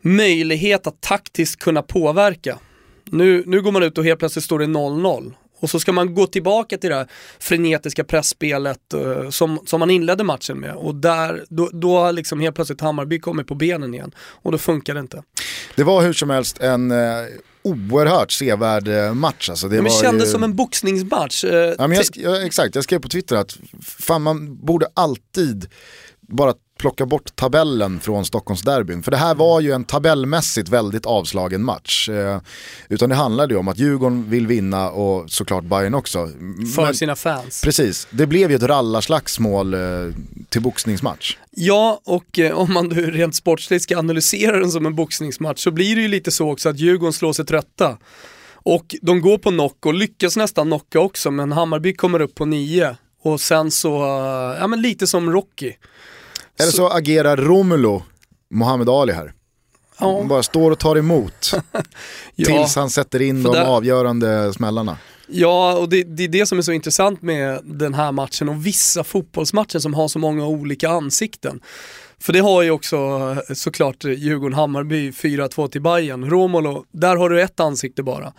möjlighet 0.00 0.86
att 0.86 1.00
taktiskt 1.00 1.58
kunna 1.60 1.82
påverka. 1.82 2.58
Nu, 3.04 3.42
nu 3.46 3.62
går 3.62 3.72
man 3.72 3.82
ut 3.82 3.98
och 3.98 4.04
helt 4.04 4.18
plötsligt 4.18 4.44
står 4.44 4.58
det 4.58 4.66
0-0 4.66 5.32
och 5.60 5.70
så 5.70 5.80
ska 5.80 5.92
man 5.92 6.14
gå 6.14 6.26
tillbaka 6.26 6.78
till 6.78 6.90
det 6.90 6.96
här 6.96 7.06
frenetiska 7.38 8.04
pressspelet 8.04 8.94
uh, 8.94 9.30
som, 9.30 9.58
som 9.66 9.80
man 9.80 9.90
inledde 9.90 10.24
matchen 10.24 10.58
med. 10.58 10.74
Och 10.74 10.94
där, 10.94 11.44
då, 11.48 11.70
då 11.72 11.98
har 11.98 12.12
liksom 12.12 12.40
helt 12.40 12.54
plötsligt 12.54 12.80
Hammarby 12.80 13.18
kommit 13.20 13.46
på 13.46 13.54
benen 13.54 13.94
igen. 13.94 14.14
Och 14.18 14.52
då 14.52 14.58
funkar 14.58 14.94
det 14.94 15.00
inte. 15.00 15.22
Det 15.76 15.84
var 15.84 16.02
hur 16.02 16.12
som 16.12 16.30
helst 16.30 16.60
en 16.60 16.90
uh, 16.92 16.98
oerhört 17.62 18.32
sevärd 18.32 18.88
uh, 18.88 19.14
match. 19.14 19.50
Alltså, 19.50 19.68
det 19.68 19.76
men 19.76 19.84
var 19.84 20.02
kändes 20.02 20.28
ju... 20.28 20.32
som 20.32 20.42
en 20.42 20.56
boxningsmatch. 20.56 21.44
ja, 21.44 21.74
men 21.78 21.92
jag, 21.92 22.04
jag, 22.14 22.46
exakt, 22.46 22.74
jag 22.74 22.84
skrev 22.84 22.98
på 22.98 23.08
Twitter 23.08 23.36
att 23.36 23.58
fan 23.82 24.22
man 24.22 24.66
borde 24.66 24.86
alltid 24.94 25.66
bara 26.20 26.54
plocka 26.78 27.06
bort 27.06 27.36
tabellen 27.36 28.00
från 28.00 28.24
Stockholmsderbyn. 28.24 29.02
För 29.02 29.10
det 29.10 29.16
här 29.16 29.34
var 29.34 29.60
ju 29.60 29.72
en 29.72 29.84
tabellmässigt 29.84 30.68
väldigt 30.68 31.06
avslagen 31.06 31.64
match. 31.64 32.08
Eh, 32.08 32.40
utan 32.88 33.08
det 33.08 33.14
handlade 33.14 33.54
ju 33.54 33.60
om 33.60 33.68
att 33.68 33.78
Djurgården 33.78 34.30
vill 34.30 34.46
vinna 34.46 34.90
och 34.90 35.30
såklart 35.30 35.64
Bayern 35.64 35.94
också. 35.94 36.26
För 36.74 36.84
Men, 36.84 36.94
sina 36.94 37.16
fans. 37.16 37.62
Precis, 37.64 38.08
det 38.10 38.26
blev 38.26 38.50
ju 38.50 38.56
ett 38.56 38.62
rallarslagsmål 38.62 39.74
eh, 39.74 39.80
till 40.48 40.62
boxningsmatch. 40.62 41.36
Ja, 41.50 42.00
och 42.04 42.38
eh, 42.38 42.58
om 42.58 42.72
man 42.72 42.88
nu 42.88 43.10
rent 43.10 43.34
sportsligt 43.34 43.82
ska 43.82 43.98
analysera 43.98 44.58
den 44.58 44.70
som 44.70 44.86
en 44.86 44.94
boxningsmatch 44.94 45.62
så 45.62 45.70
blir 45.70 45.96
det 45.96 46.02
ju 46.02 46.08
lite 46.08 46.30
så 46.30 46.52
också 46.52 46.68
att 46.68 46.78
Djurgården 46.78 47.12
slår 47.12 47.32
sig 47.32 47.44
trötta. 47.44 47.96
Och 48.52 48.94
de 49.02 49.20
går 49.20 49.38
på 49.38 49.50
knock 49.50 49.86
och 49.86 49.94
lyckas 49.94 50.36
nästan 50.36 50.66
knocka 50.66 51.00
också 51.00 51.30
men 51.30 51.52
Hammarby 51.52 51.94
kommer 51.94 52.20
upp 52.20 52.34
på 52.34 52.44
nio. 52.44 52.96
Och 53.22 53.40
sen 53.40 53.70
så, 53.70 53.88
ja 54.60 54.66
men 54.66 54.82
lite 54.82 55.06
som 55.06 55.32
Rocky. 55.32 55.72
Eller 56.58 56.72
så, 56.72 56.88
agerar 56.88 57.36
Romulo, 57.36 58.02
Muhammad 58.50 58.88
Ali 58.88 59.12
här. 59.12 59.32
Ja. 60.00 60.18
Han 60.18 60.28
bara 60.28 60.42
står 60.42 60.70
och 60.70 60.78
tar 60.78 60.96
emot 60.96 61.52
ja, 62.34 62.46
tills 62.46 62.76
han 62.76 62.90
sätter 62.90 63.22
in 63.22 63.42
de 63.42 63.52
där... 63.52 63.64
avgörande 63.64 64.52
smällarna. 64.52 64.98
Ja, 65.26 65.76
och 65.78 65.88
det, 65.88 66.02
det, 66.02 66.24
är 66.24 66.28
det 66.28 66.46
som 66.46 66.58
är 66.58 66.62
så 66.62 66.72
intressant 66.72 67.22
med 67.22 67.60
den 67.64 67.94
här 67.94 68.12
matchen 68.12 68.48
och 68.48 68.66
vissa 68.66 69.04
fotbollsmatcher 69.04 69.78
som 69.78 69.94
har 69.94 70.08
så 70.08 70.18
många 70.18 70.46
olika 70.46 70.88
ansikten. 70.88 71.60
För 72.20 72.32
det 72.32 72.38
har 72.38 72.62
ju 72.62 72.70
också 72.70 72.98
såklart 73.54 74.04
Djurgården-Hammarby 74.04 75.10
4-2 75.12 75.68
till 75.68 75.82
Bayern. 75.82 76.30
Romolo, 76.30 76.84
där 76.90 77.16
har 77.16 77.30
du 77.30 77.42
ett 77.42 77.60
ansikte 77.60 78.02
bara 78.02 78.32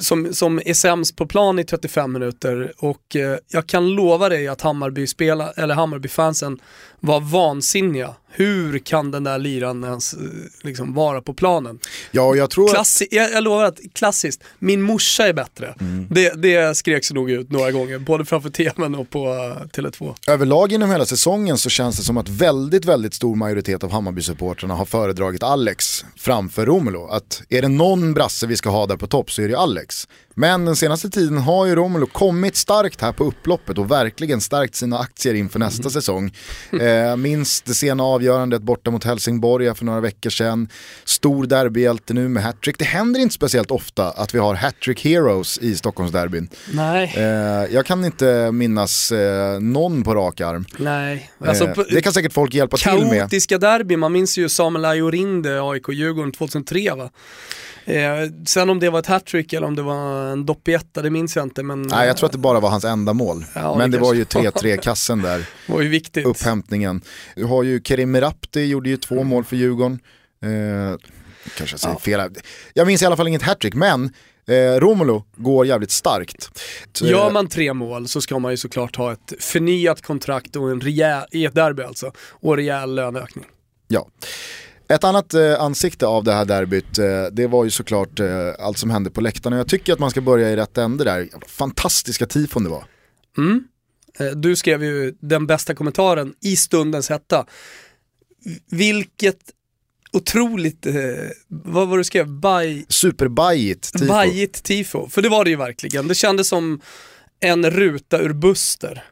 som, 0.00 0.34
som 0.34 0.60
är 0.64 0.74
sämst 0.74 1.16
på 1.16 1.26
plan 1.26 1.58
i 1.58 1.64
35 1.64 2.12
minuter 2.12 2.72
och 2.78 3.16
eh, 3.16 3.38
jag 3.48 3.66
kan 3.66 3.88
lova 3.88 4.28
dig 4.28 4.48
att 4.48 4.60
Hammarby, 4.60 5.06
spela, 5.06 5.52
eller 5.52 5.74
Hammarby-fansen 5.74 6.58
var 7.00 7.20
vansinniga. 7.20 8.14
Hur 8.30 8.78
kan 8.78 9.10
den 9.10 9.24
där 9.24 9.38
liran 9.38 9.84
ens 9.84 10.12
eh, 10.14 10.20
liksom, 10.62 10.94
vara 10.94 11.22
på 11.22 11.34
planen? 11.34 11.78
Ja, 12.10 12.34
jag 12.34 12.50
tror 12.50 12.68
Klassi 12.68 13.08
jag, 13.10 13.32
jag 13.32 13.44
lovar 13.44 13.64
att 13.64 13.80
klassiskt, 13.92 14.44
min 14.58 14.82
morsa 14.82 15.28
är 15.28 15.32
bättre. 15.32 15.74
Mm. 15.80 16.06
Det, 16.10 16.42
det 16.42 16.76
skreks 16.76 17.12
nog 17.12 17.30
ut 17.30 17.50
några 17.50 17.70
gånger, 17.70 17.98
både 17.98 18.24
framför 18.24 18.50
tvn 18.50 18.94
och 18.94 19.10
på 19.10 19.28
uh, 19.28 19.66
Tele2. 19.66 20.14
Överlag 20.26 20.72
inom 20.72 20.90
hela 20.90 21.06
säsongen 21.06 21.58
så 21.58 21.70
känns 21.70 21.96
det 21.96 22.02
som 22.02 22.16
att 22.16 22.28
väldigt, 22.28 22.84
väldigt 22.84 23.14
stor 23.14 23.36
majoritet 23.36 23.84
av 23.84 23.90
Hammarby-supportrarna 23.90 24.74
har 24.74 24.84
föredragit 24.84 25.42
Alex 25.42 26.04
framför 26.16 26.66
Romulo. 26.66 27.08
Att 27.10 27.42
är 27.48 27.62
det 27.62 27.68
någon 27.68 28.14
brasse 28.14 28.46
vi 28.46 28.56
ska 28.56 28.70
ha 28.70 28.86
där 28.86 28.96
på 28.96 29.06
topp 29.06 29.30
så 29.30 29.42
är 29.42 29.48
det 29.48 29.58
Alex. 29.58 29.77
Men 30.38 30.64
den 30.64 30.76
senaste 30.76 31.10
tiden 31.10 31.38
har 31.38 31.66
ju 31.66 31.74
Romulo 31.74 32.06
kommit 32.06 32.56
starkt 32.56 33.00
här 33.00 33.12
på 33.12 33.24
upploppet 33.24 33.78
och 33.78 33.90
verkligen 33.90 34.40
stärkt 34.40 34.74
sina 34.74 34.98
aktier 34.98 35.34
inför 35.34 35.58
nästa 35.58 35.82
mm. 35.82 35.90
säsong. 35.90 36.32
Eh, 36.78 37.16
minst 37.16 37.64
det 37.64 37.74
sena 37.74 38.02
avgörandet 38.02 38.62
borta 38.62 38.90
mot 38.90 39.04
Helsingborg 39.04 39.74
för 39.74 39.84
några 39.84 40.00
veckor 40.00 40.30
sedan. 40.30 40.68
Stor 41.04 41.46
derbyhjälte 41.46 42.14
nu 42.14 42.28
med 42.28 42.42
hattrick. 42.42 42.78
Det 42.78 42.84
händer 42.84 43.20
inte 43.20 43.34
speciellt 43.34 43.70
ofta 43.70 44.10
att 44.10 44.34
vi 44.34 44.38
har 44.38 44.54
hattrick 44.54 45.04
heroes 45.04 45.58
i 45.58 45.74
Stockholmsderbyn. 45.74 46.48
Nej. 46.72 47.14
Eh, 47.16 47.22
jag 47.74 47.86
kan 47.86 48.04
inte 48.04 48.52
minnas 48.52 49.12
eh, 49.12 49.60
någon 49.60 50.02
på 50.02 50.14
rak 50.14 50.40
arm. 50.40 50.64
Nej. 50.76 51.30
Eh, 51.42 51.48
alltså, 51.48 51.74
det 51.90 52.02
kan 52.02 52.12
säkert 52.12 52.32
folk 52.32 52.54
hjälpa 52.54 52.76
till 52.76 53.06
med. 53.06 53.18
Kaotiska 53.18 53.58
derby, 53.58 53.96
man 53.96 54.12
minns 54.12 54.38
ju 54.38 54.48
Samuel 54.48 54.84
Ayorinde, 54.84 55.60
AIK-Djurgården 55.60 56.32
2003 56.32 56.94
va? 56.94 57.10
Eh, 57.88 58.30
sen 58.46 58.70
om 58.70 58.80
det 58.80 58.90
var 58.90 58.98
ett 58.98 59.06
hattrick 59.06 59.52
eller 59.52 59.66
om 59.66 59.74
det 59.74 59.82
var 59.82 60.32
en 60.32 60.46
doppietta, 60.46 61.02
det 61.02 61.10
minns 61.10 61.36
jag 61.36 61.42
inte. 61.42 61.62
Men, 61.62 61.82
Nej, 61.82 62.06
jag 62.06 62.16
tror 62.16 62.26
att 62.26 62.32
det 62.32 62.38
bara 62.38 62.60
var 62.60 62.70
hans 62.70 62.84
enda 62.84 63.12
mål. 63.12 63.44
Ja, 63.54 63.78
men 63.78 63.90
det, 63.90 63.96
det 63.96 64.02
var 64.02 64.14
ju 64.14 64.24
3-3 64.24 64.76
kassen 64.76 65.22
där. 65.22 65.38
Det 65.66 65.72
var 65.72 65.80
ju 65.80 65.88
viktigt. 65.88 66.26
Upphämtningen. 66.26 67.00
Du 67.36 67.44
har 67.44 67.62
ju 67.62 67.80
Kerim 67.84 68.10
Merabti, 68.10 68.64
gjorde 68.64 68.88
ju 68.88 68.96
två 68.96 69.22
mål 69.22 69.44
för 69.44 69.56
Djurgården. 69.56 70.00
Eh, 70.42 70.98
kanske 71.56 71.74
jag 71.74 71.80
säger 71.80 71.94
ja. 71.94 71.98
fel. 71.98 72.30
Jag 72.74 72.86
minns 72.86 73.02
i 73.02 73.06
alla 73.06 73.16
fall 73.16 73.28
inget 73.28 73.42
hattrick, 73.42 73.74
men 73.74 74.12
Eh, 74.48 74.80
Romulo 74.80 75.24
går 75.36 75.66
jävligt 75.66 75.90
starkt. 75.90 76.50
Gör 77.00 77.30
man 77.30 77.48
tre 77.48 77.72
mål 77.72 78.08
så 78.08 78.20
ska 78.20 78.38
man 78.38 78.50
ju 78.50 78.56
såklart 78.56 78.96
ha 78.96 79.12
ett 79.12 79.32
förnyat 79.40 80.02
kontrakt 80.02 80.56
och 80.56 80.70
en 80.70 80.80
rejäl, 80.80 81.24
i 81.30 81.44
ett 81.44 81.54
derby 81.54 81.82
alltså, 81.82 82.12
och 82.18 82.56
rejäl 82.56 82.94
löneökning. 82.94 83.44
Ja. 83.88 84.08
Ett 84.88 85.04
annat 85.04 85.34
eh, 85.34 85.60
ansikte 85.60 86.06
av 86.06 86.24
det 86.24 86.32
här 86.32 86.44
derbyt, 86.44 86.98
eh, 86.98 87.24
det 87.32 87.46
var 87.46 87.64
ju 87.64 87.70
såklart 87.70 88.20
eh, 88.20 88.28
allt 88.58 88.78
som 88.78 88.90
hände 88.90 89.10
på 89.10 89.20
läktarna. 89.20 89.56
Jag 89.56 89.68
tycker 89.68 89.92
att 89.92 89.98
man 89.98 90.10
ska 90.10 90.20
börja 90.20 90.50
i 90.50 90.56
rätt 90.56 90.78
ände 90.78 91.04
där. 91.04 91.28
Fantastiska 91.46 92.26
tifon 92.26 92.64
det 92.64 92.70
var. 92.70 92.84
Mm. 93.38 93.64
Du 94.36 94.56
skrev 94.56 94.84
ju 94.84 95.14
den 95.20 95.46
bästa 95.46 95.74
kommentaren 95.74 96.34
i 96.40 96.56
stundens 96.56 97.08
hetta. 97.08 97.46
Vilket 98.70 99.38
otroligt, 100.12 100.86
eh, 100.86 100.94
vad 101.48 101.88
var 101.88 101.98
du 101.98 102.04
skrev? 102.04 102.28
Baj... 102.28 102.84
Superbajigt 102.88 103.92
tifo. 103.92 104.06
Bajigt 104.06 104.62
tifo, 104.62 105.08
för 105.08 105.22
det 105.22 105.28
var 105.28 105.44
det 105.44 105.50
ju 105.50 105.56
verkligen. 105.56 106.08
Det 106.08 106.14
kändes 106.14 106.48
som 106.48 106.80
en 107.40 107.70
ruta 107.70 108.18
ur 108.20 108.32
Buster 108.32 109.04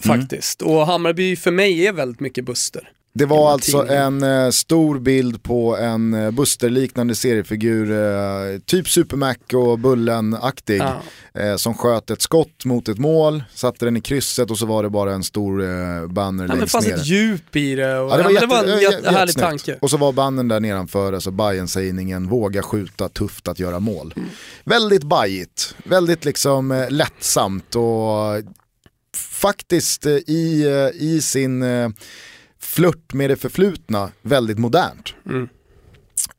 faktiskt. 0.00 0.62
Mm. 0.62 0.74
Och 0.74 0.86
Hammarby 0.86 1.36
för 1.36 1.50
mig 1.50 1.86
är 1.86 1.92
väldigt 1.92 2.20
mycket 2.20 2.44
Buster. 2.44 2.90
Det 3.14 3.26
var 3.26 3.52
alltså 3.52 3.86
en 3.86 4.22
eh, 4.22 4.50
stor 4.50 4.98
bild 4.98 5.42
på 5.42 5.76
en 5.76 6.14
eh, 6.14 6.30
Buster-liknande 6.30 7.14
seriefigur, 7.14 7.90
eh, 7.90 8.58
typ 8.66 8.88
Supermac 8.88 9.36
och 9.52 9.78
Bullen-aktig, 9.78 10.80
ja. 10.80 11.02
Eh, 11.40 11.56
som 11.56 11.74
sköt 11.74 12.10
ett 12.10 12.22
skott 12.22 12.64
mot 12.64 12.88
ett 12.88 12.98
mål, 12.98 13.44
satte 13.54 13.84
den 13.84 13.96
i 13.96 14.00
krysset 14.00 14.50
och 14.50 14.58
så 14.58 14.66
var 14.66 14.82
det 14.82 14.90
bara 14.90 15.12
en 15.12 15.22
stor 15.22 15.62
eh, 15.62 16.06
banner 16.06 16.44
ja, 16.48 16.54
längst 16.54 16.54
ner. 16.54 16.60
Det 16.60 16.66
fanns 16.66 16.86
ett 16.86 17.06
djup 17.06 17.56
i 17.56 17.74
det 17.74 17.98
och 17.98 18.12
ja, 18.12 18.16
det, 18.16 18.22
var, 18.22 18.30
jätte, 18.30 18.46
det 18.46 18.50
var 18.50 18.64
en 18.64 18.80
jättehärlig 18.80 19.36
tanke. 19.36 19.78
Och 19.80 19.90
så 19.90 19.96
var 19.96 20.12
bannern 20.12 20.48
där 20.48 20.60
nedanför, 20.60 21.12
alltså 21.12 21.30
Bajen-sägningen, 21.30 22.28
våga 22.28 22.62
skjuta, 22.62 23.08
tufft 23.08 23.48
att 23.48 23.58
göra 23.58 23.78
mål. 23.80 24.14
Mm. 24.16 24.28
Väldigt 24.64 25.02
bajigt, 25.02 25.74
väldigt 25.84 26.24
liksom 26.24 26.70
eh, 26.72 26.90
lättsamt 26.90 27.76
och 27.76 28.42
faktiskt 29.16 30.06
eh, 30.06 30.12
i, 30.12 30.66
i 30.94 31.20
sin 31.20 31.62
flört 32.72 33.12
med 33.12 33.30
det 33.30 33.36
förflutna 33.36 34.10
väldigt 34.22 34.58
modernt. 34.58 35.14
Mm. 35.26 35.48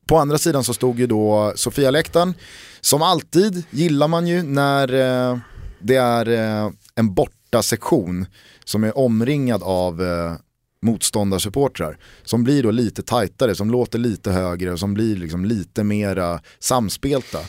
På 0.07 0.17
andra 0.17 0.37
sidan 0.37 0.63
så 0.63 0.73
stod 0.73 0.99
ju 0.99 1.07
då 1.07 1.53
Sofia 1.55 1.91
Läktaren. 1.91 2.33
Som 2.81 3.01
alltid 3.01 3.63
gillar 3.69 4.07
man 4.07 4.27
ju 4.27 4.43
när 4.43 4.93
eh, 4.93 5.37
det 5.79 5.95
är 5.95 6.29
eh, 6.29 6.71
en 6.95 7.13
borta 7.13 7.63
sektion 7.63 8.25
som 8.65 8.83
är 8.83 8.97
omringad 8.97 9.63
av 9.63 10.01
eh, 10.03 10.33
motståndarsupportrar 10.81 11.97
som 12.23 12.43
blir 12.43 12.63
då 12.63 12.71
lite 12.71 13.03
tajtare, 13.03 13.55
som 13.55 13.71
låter 13.71 13.99
lite 13.99 14.31
högre 14.31 14.71
och 14.71 14.79
som 14.79 14.93
blir 14.93 15.15
liksom 15.15 15.45
lite 15.45 15.83
mera 15.83 16.39
samspelta. 16.59 17.39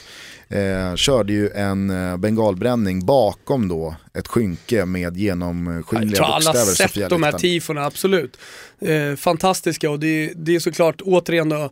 Eh, 0.54 0.94
körde 0.94 1.32
ju 1.32 1.50
en 1.50 1.90
eh, 1.90 2.16
bengalbränning 2.16 3.06
bakom 3.06 3.68
då 3.68 3.94
ett 4.14 4.28
skynke 4.28 4.84
med 4.84 5.16
genomskinliga 5.16 5.82
bokstäver. 5.82 6.36
Jag 6.36 6.42
tror 6.42 6.52
alla 6.52 6.64
sett 6.64 7.10
de 7.10 7.22
här 7.22 7.32
tifona, 7.32 7.84
absolut. 7.84 8.38
Eh, 8.80 9.16
fantastiska 9.16 9.90
och 9.90 10.00
det, 10.00 10.32
det 10.36 10.54
är 10.54 10.60
såklart 10.60 11.00
återigen 11.00 11.48
då 11.48 11.70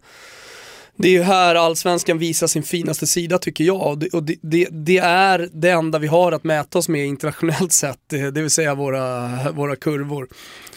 det 0.96 1.08
är 1.08 1.12
ju 1.12 1.22
här 1.22 1.54
allsvenskan 1.54 2.18
visar 2.18 2.46
sin 2.46 2.62
finaste 2.62 3.06
sida 3.06 3.38
tycker 3.38 3.64
jag 3.64 3.82
och, 3.82 3.98
det, 3.98 4.08
och 4.08 4.22
det, 4.22 4.36
det, 4.42 4.68
det, 4.70 4.98
är 4.98 5.48
det 5.52 5.70
enda 5.70 5.98
vi 5.98 6.06
har 6.06 6.32
att 6.32 6.44
mäta 6.44 6.78
oss 6.78 6.88
med 6.88 7.06
internationellt 7.06 7.72
sett, 7.72 8.12
eh, 8.12 8.26
det 8.26 8.40
vill 8.40 8.50
säga 8.50 8.74
våra, 8.74 9.30
våra 9.52 9.76
kurvor. 9.76 10.28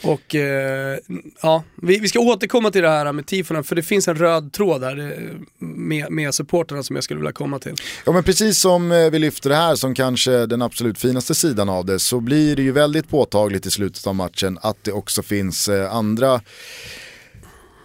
Och 0.04 0.36
eh, 0.36 0.98
ja, 1.42 1.64
vi, 1.82 2.00
vi, 2.00 2.08
ska 2.08 2.20
återkomma 2.20 2.72
till 2.72 2.82
det 2.82 2.90
här 2.90 3.14
med 3.14 3.28
tifona 3.28 3.64
för 3.64 3.76
det 3.76 3.84
finns 3.84 4.08
en 4.08 4.16
röd 4.16 4.54
tråd 4.54 4.82
där 4.82 5.12
eh, 5.12 5.36
med, 5.60 6.12
med 6.12 6.34
supporterna 6.34 6.84
som 6.84 6.96
jag 6.96 7.04
skulle 7.04 7.20
vilja 7.20 7.32
komma 7.32 7.60
till. 7.60 7.76
Ja 8.06 8.12
men 8.12 8.24
precis 8.24 8.60
som 8.60 8.92
eh, 8.92 9.10
vi 9.10 9.20
lyfter 9.20 9.50
det 9.50 9.56
här 9.56 9.76
som 9.76 9.96
kanske 9.96 10.46
den 10.46 10.62
absolut 10.62 11.00
finaste 11.00 11.36
sidan 11.36 11.70
av 11.70 11.86
det 11.86 12.00
så 12.00 12.20
blir 12.20 12.56
det 12.56 12.62
ju 12.62 12.72
väldigt 12.72 13.10
påtagligt 13.10 13.66
i 13.66 13.72
slutet 13.72 14.08
av 14.08 14.16
matchen 14.16 14.58
att 14.62 14.78
det 14.84 14.92
också 14.92 15.24
finns 15.24 15.70
andra 15.90 16.42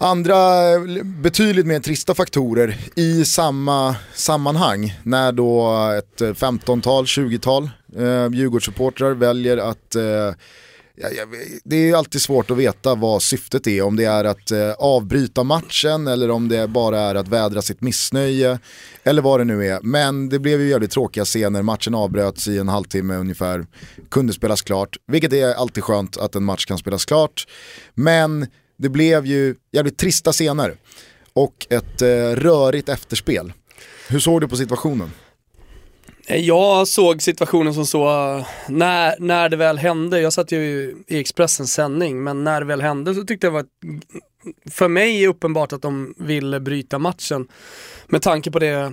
andra 0.00 0.70
eh, 0.72 1.04
betydligt 1.04 1.66
mer 1.66 1.80
trista 1.80 2.14
faktorer 2.14 2.76
i 2.94 3.24
samma 3.24 3.96
sammanhang 4.14 4.98
när 5.02 5.32
då 5.32 5.70
ett 5.98 6.20
eh, 6.20 6.28
15-tal, 6.28 7.04
20-tal 7.04 7.70
eh, 7.96 8.28
Djurgårdssupportrar 8.32 9.10
väljer 9.10 9.56
att 9.56 9.94
eh, 9.94 10.34
det 11.64 11.90
är 11.90 11.96
alltid 11.96 12.20
svårt 12.20 12.50
att 12.50 12.56
veta 12.56 12.94
vad 12.94 13.22
syftet 13.22 13.66
är, 13.66 13.82
om 13.82 13.96
det 13.96 14.04
är 14.04 14.24
att 14.24 14.50
eh, 14.50 14.72
avbryta 14.72 15.44
matchen 15.44 16.06
eller 16.06 16.30
om 16.30 16.48
det 16.48 16.68
bara 16.68 17.00
är 17.00 17.14
att 17.14 17.28
vädra 17.28 17.62
sitt 17.62 17.80
missnöje 17.80 18.58
eller 19.04 19.22
vad 19.22 19.40
det 19.40 19.44
nu 19.44 19.66
är. 19.66 19.80
Men 19.82 20.28
det 20.28 20.38
blev 20.38 20.60
ju 20.60 20.68
jävligt 20.68 20.90
tråkiga 20.90 21.24
scener, 21.24 21.62
matchen 21.62 21.94
avbröts 21.94 22.48
i 22.48 22.58
en 22.58 22.68
halvtimme 22.68 23.16
ungefär, 23.16 23.66
kunde 24.10 24.32
spelas 24.32 24.62
klart, 24.62 24.96
vilket 25.06 25.32
är 25.32 25.54
alltid 25.54 25.84
skönt 25.84 26.16
att 26.16 26.34
en 26.34 26.44
match 26.44 26.64
kan 26.64 26.78
spelas 26.78 27.04
klart. 27.04 27.46
Men 27.94 28.46
det 28.80 28.88
blev 28.88 29.26
ju 29.26 29.54
jävligt 29.72 29.98
trista 29.98 30.32
scener 30.32 30.74
och 31.32 31.66
ett 31.70 32.02
eh, 32.02 32.06
rörigt 32.34 32.88
efterspel. 32.88 33.52
Hur 34.08 34.18
såg 34.18 34.40
du 34.40 34.48
på 34.48 34.56
situationen? 34.56 35.10
Eh, 36.26 36.36
jag 36.36 36.88
såg 36.88 37.22
situationen 37.22 37.74
som 37.74 37.86
så, 37.86 38.08
eh, 38.08 38.46
när, 38.68 39.14
när 39.18 39.48
det 39.48 39.56
väl 39.56 39.78
hände, 39.78 40.20
jag 40.20 40.32
satt 40.32 40.52
ju 40.52 40.94
i 41.06 41.20
Expressens 41.20 41.72
sändning, 41.72 42.22
men 42.22 42.44
när 42.44 42.60
det 42.60 42.66
väl 42.66 42.82
hände 42.82 43.14
så 43.14 43.24
tyckte 43.24 43.46
jag 43.46 43.52
var, 43.52 43.64
för 44.70 44.88
mig 44.88 45.24
är 45.24 45.28
uppenbart 45.28 45.72
att 45.72 45.82
de 45.82 46.14
ville 46.18 46.60
bryta 46.60 46.98
matchen. 46.98 47.48
Med 48.06 48.22
tanke 48.22 48.50
på 48.50 48.58
det 48.58 48.92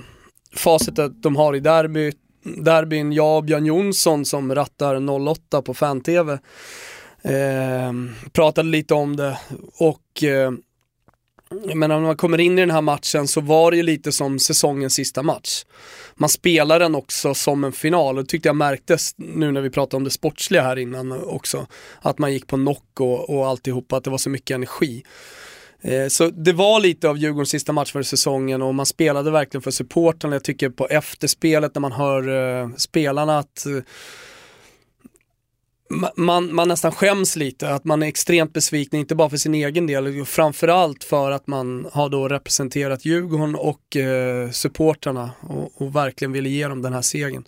facitet 0.55 1.23
de 1.23 1.35
har 1.35 1.55
i 1.55 1.59
derby, 1.59 2.11
derbyn, 2.43 3.11
jag 3.11 3.37
och 3.37 3.43
Björn 3.43 3.65
Jonsson 3.65 4.25
som 4.25 4.55
rattar 4.55 5.09
08 5.29 5.61
på 5.61 5.73
fan-tv 5.73 6.39
Eh, 7.27 7.93
pratade 8.31 8.69
lite 8.69 8.93
om 8.93 9.15
det 9.15 9.37
och 9.77 10.23
eh, 10.23 10.51
men 11.49 11.89
när 11.89 11.99
man 11.99 12.17
kommer 12.17 12.37
in 12.37 12.57
i 12.57 12.61
den 12.61 12.71
här 12.71 12.81
matchen 12.81 13.27
så 13.27 13.41
var 13.41 13.71
det 13.71 13.77
ju 13.77 13.83
lite 13.83 14.11
som 14.11 14.39
säsongens 14.39 14.93
sista 14.93 15.23
match. 15.23 15.65
Man 16.15 16.29
spelar 16.29 16.79
den 16.79 16.95
också 16.95 17.33
som 17.33 17.63
en 17.63 17.71
final 17.71 18.17
och 18.17 18.23
det 18.23 18.29
tyckte 18.29 18.49
jag 18.49 18.55
märktes 18.55 19.13
nu 19.17 19.51
när 19.51 19.61
vi 19.61 19.69
pratade 19.69 19.97
om 19.97 20.03
det 20.03 20.09
sportsliga 20.09 20.61
här 20.61 20.77
innan 20.77 21.11
också. 21.11 21.67
Att 22.01 22.17
man 22.17 22.33
gick 22.33 22.47
på 22.47 22.55
knock 22.55 22.99
och, 22.99 23.29
och 23.29 23.47
alltihopa, 23.47 23.97
att 23.97 24.03
det 24.03 24.09
var 24.09 24.17
så 24.17 24.29
mycket 24.29 24.55
energi. 24.55 25.03
Eh, 25.81 26.07
så 26.07 26.29
det 26.29 26.53
var 26.53 26.79
lite 26.79 27.09
av 27.09 27.17
Djurgårdens 27.17 27.49
sista 27.49 27.71
match 27.71 27.91
för 27.91 28.03
säsongen 28.03 28.61
och 28.61 28.75
man 28.75 28.85
spelade 28.85 29.31
verkligen 29.31 29.61
för 29.61 29.71
supporten. 29.71 30.31
Jag 30.31 30.43
tycker 30.43 30.69
på 30.69 30.87
efterspelet 30.87 31.75
när 31.75 31.79
man 31.79 31.91
hör 31.91 32.29
eh, 32.61 32.69
spelarna 32.77 33.39
att 33.39 33.65
eh, 33.65 33.77
man, 36.15 36.55
man 36.55 36.67
nästan 36.67 36.91
skäms 36.91 37.35
lite, 37.35 37.69
att 37.69 37.85
man 37.85 38.03
är 38.03 38.07
extremt 38.07 38.53
besviken, 38.53 38.99
inte 38.99 39.15
bara 39.15 39.29
för 39.29 39.37
sin 39.37 39.53
egen 39.53 39.87
del, 39.87 40.25
framförallt 40.25 41.03
för 41.03 41.31
att 41.31 41.47
man 41.47 41.87
har 41.91 42.09
då 42.09 42.27
representerat 42.27 43.05
Djurgården 43.05 43.55
och 43.55 43.95
eh, 43.95 44.51
supportrarna 44.51 45.31
och, 45.41 45.81
och, 45.81 45.95
verkligen 45.95 46.31
ville 46.31 46.49
ge 46.49 46.67
dem 46.67 46.81
den 46.81 46.93
här 46.93 47.01
segern. 47.01 47.43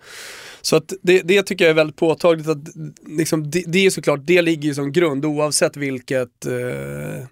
Så 0.62 0.76
att 0.76 0.94
det, 1.02 1.22
det 1.22 1.44
tycker 1.44 1.66
jag 1.66 1.70
är 1.70 1.76
väldigt 1.76 1.96
påtagligt, 1.96 2.48
att 2.48 2.58
liksom, 3.08 3.52
det, 3.52 3.64
det 3.68 3.86
är 3.86 3.90
såklart, 3.90 4.20
det 4.24 4.42
ligger 4.42 4.64
ju 4.64 4.76
som 4.76 4.92
grund 4.92 5.26
oavsett 5.26 5.78
vilket, 5.78 6.46
eh, 6.46 7.26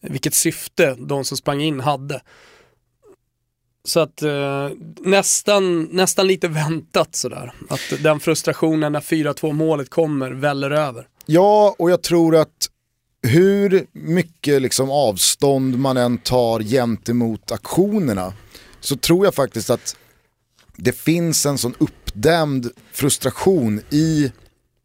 vilket 0.00 0.34
syfte 0.34 0.96
de 0.98 1.24
som 1.24 1.36
sprang 1.36 1.62
in 1.62 1.80
hade. 1.80 2.20
Så 3.84 4.00
att 4.00 4.22
eh, 4.22 4.68
nästan, 5.00 5.82
nästan 5.82 6.26
lite 6.26 6.48
väntat 6.48 7.16
sådär. 7.16 7.52
Att 7.68 8.02
den 8.02 8.20
frustrationen 8.20 8.92
när 8.92 9.00
4-2 9.00 9.52
målet 9.52 9.90
kommer 9.90 10.30
väller 10.30 10.70
över. 10.70 11.06
Ja, 11.26 11.74
och 11.78 11.90
jag 11.90 12.02
tror 12.02 12.36
att 12.36 12.68
hur 13.22 13.86
mycket 13.92 14.62
liksom 14.62 14.90
avstånd 14.90 15.78
man 15.78 15.96
än 15.96 16.18
tar 16.18 16.60
gentemot 16.60 17.52
aktionerna 17.52 18.32
så 18.80 18.96
tror 18.96 19.24
jag 19.24 19.34
faktiskt 19.34 19.70
att 19.70 19.96
det 20.76 20.92
finns 20.92 21.46
en 21.46 21.58
sån 21.58 21.74
uppdämd 21.78 22.70
frustration 22.92 23.80
i 23.90 24.32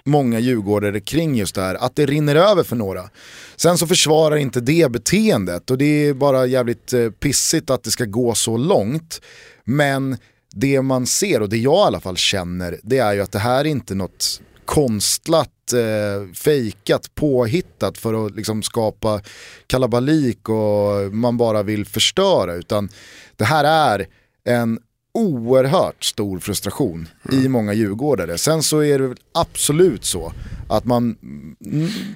många 0.07 0.39
djurgårdare 0.39 0.99
kring 0.99 1.35
just 1.35 1.55
det 1.55 1.61
här, 1.61 1.75
att 1.75 1.95
det 1.95 2.05
rinner 2.05 2.35
över 2.35 2.63
för 2.63 2.75
några. 2.75 3.09
Sen 3.55 3.77
så 3.77 3.87
försvarar 3.87 4.35
inte 4.35 4.61
det 4.61 4.91
beteendet 4.91 5.71
och 5.71 5.77
det 5.77 6.07
är 6.07 6.13
bara 6.13 6.45
jävligt 6.45 6.93
eh, 6.93 7.09
pissigt 7.09 7.69
att 7.69 7.83
det 7.83 7.91
ska 7.91 8.05
gå 8.05 8.35
så 8.35 8.57
långt. 8.57 9.21
Men 9.63 10.17
det 10.55 10.81
man 10.81 11.05
ser 11.05 11.41
och 11.41 11.49
det 11.49 11.57
jag 11.57 11.83
i 11.83 11.87
alla 11.87 11.99
fall 11.99 12.17
känner 12.17 12.79
det 12.83 12.97
är 12.97 13.13
ju 13.13 13.21
att 13.21 13.31
det 13.31 13.39
här 13.39 13.59
är 13.59 13.65
inte 13.65 13.95
något 13.95 14.41
konstlat, 14.65 15.73
eh, 15.73 16.33
fejkat, 16.33 17.15
påhittat 17.15 17.97
för 17.97 18.25
att 18.25 18.35
liksom 18.35 18.63
skapa 18.63 19.21
kalabalik 19.67 20.49
och 20.49 21.13
man 21.13 21.37
bara 21.37 21.63
vill 21.63 21.85
förstöra 21.85 22.53
utan 22.53 22.89
det 23.35 23.45
här 23.45 23.63
är 23.63 24.07
en 24.43 24.79
oerhört 25.17 26.03
stor 26.03 26.39
frustration 26.39 27.07
mm. 27.31 27.45
i 27.45 27.47
många 27.47 27.73
djurgårdare. 27.73 28.37
Sen 28.37 28.63
så 28.63 28.79
är 28.79 28.99
det 28.99 29.15
absolut 29.33 30.05
så 30.05 30.33
att 30.69 30.85
man 30.85 31.15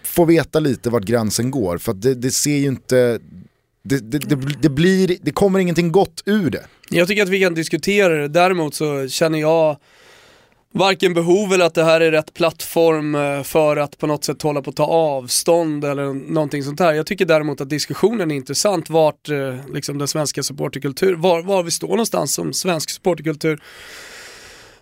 får 0.03 0.25
veta 0.25 0.59
lite 0.59 0.89
vart 0.89 1.03
gränsen 1.03 1.51
går 1.51 1.77
för 1.77 1.93
det, 1.93 2.15
det, 2.15 2.31
ser 2.31 2.57
ju 2.57 2.67
inte, 2.67 3.19
det, 3.83 3.97
det, 3.97 4.35
det, 4.61 4.69
blir, 4.69 5.17
det 5.21 5.31
kommer 5.31 5.59
ingenting 5.59 5.91
gott 5.91 6.23
ur 6.25 6.49
det. 6.49 6.65
Jag 6.89 7.07
tycker 7.07 7.23
att 7.23 7.29
vi 7.29 7.41
kan 7.41 7.53
diskutera 7.53 8.13
det, 8.13 8.27
däremot 8.27 8.75
så 8.75 9.07
känner 9.07 9.39
jag 9.39 9.77
varken 10.71 11.13
behov 11.13 11.53
eller 11.53 11.65
att 11.65 11.73
det 11.73 11.83
här 11.83 12.01
är 12.01 12.11
rätt 12.11 12.33
plattform 12.33 13.15
eh, 13.15 13.43
för 13.43 13.77
att 13.77 13.97
på 13.97 14.07
något 14.07 14.23
sätt 14.23 14.41
hålla 14.41 14.61
på 14.61 14.69
att 14.69 14.75
ta 14.75 14.85
avstånd 14.85 15.85
eller 15.85 16.13
någonting 16.13 16.63
sånt 16.63 16.79
här. 16.79 16.93
Jag 16.93 17.05
tycker 17.05 17.25
däremot 17.25 17.61
att 17.61 17.69
diskussionen 17.69 18.31
är 18.31 18.35
intressant 18.35 18.89
vart 18.89 19.29
eh, 19.29 19.55
liksom 19.73 19.97
den 19.97 20.07
svenska 20.07 20.43
supporterkultur, 20.43 21.15
var, 21.15 21.41
var 21.41 21.63
vi 21.63 21.71
står 21.71 21.87
någonstans 21.87 22.33
som 22.33 22.53
svensk 22.53 22.89
supporterkultur 22.89 23.61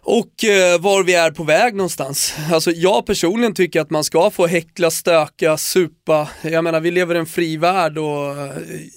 och 0.02 0.44
eh, 0.44 0.80
var 0.80 1.04
vi 1.04 1.14
är 1.14 1.32
på 1.32 1.44
väg 1.44 1.76
någonstans. 1.76 2.34
Alltså 2.52 2.72
jag 2.72 3.06
personligen 3.06 3.54
tycker 3.54 3.82
att 3.82 3.90
man 3.90 4.04
ska 4.04 4.32
få 4.32 4.48
häckla, 4.48 4.92
stöka, 4.92 5.58
supa. 5.58 6.30
Jag 6.42 6.64
menar 6.64 6.80
vi 6.80 6.92
lever 6.92 7.16
i 7.16 7.18
en 7.18 7.26
fri 7.26 7.58
värld 7.58 7.98
och 7.98 8.38
eh, 8.38 8.52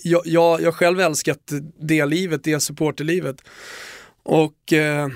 jag, 0.05 0.22
jag, 0.24 0.62
jag 0.62 0.74
själv 0.74 1.00
älskat 1.00 1.38
det 1.81 2.07
livet, 2.07 2.44
det 2.44 2.61
supporterlivet. 2.61 3.37
Och 4.24 4.72
eh, 4.72 5.09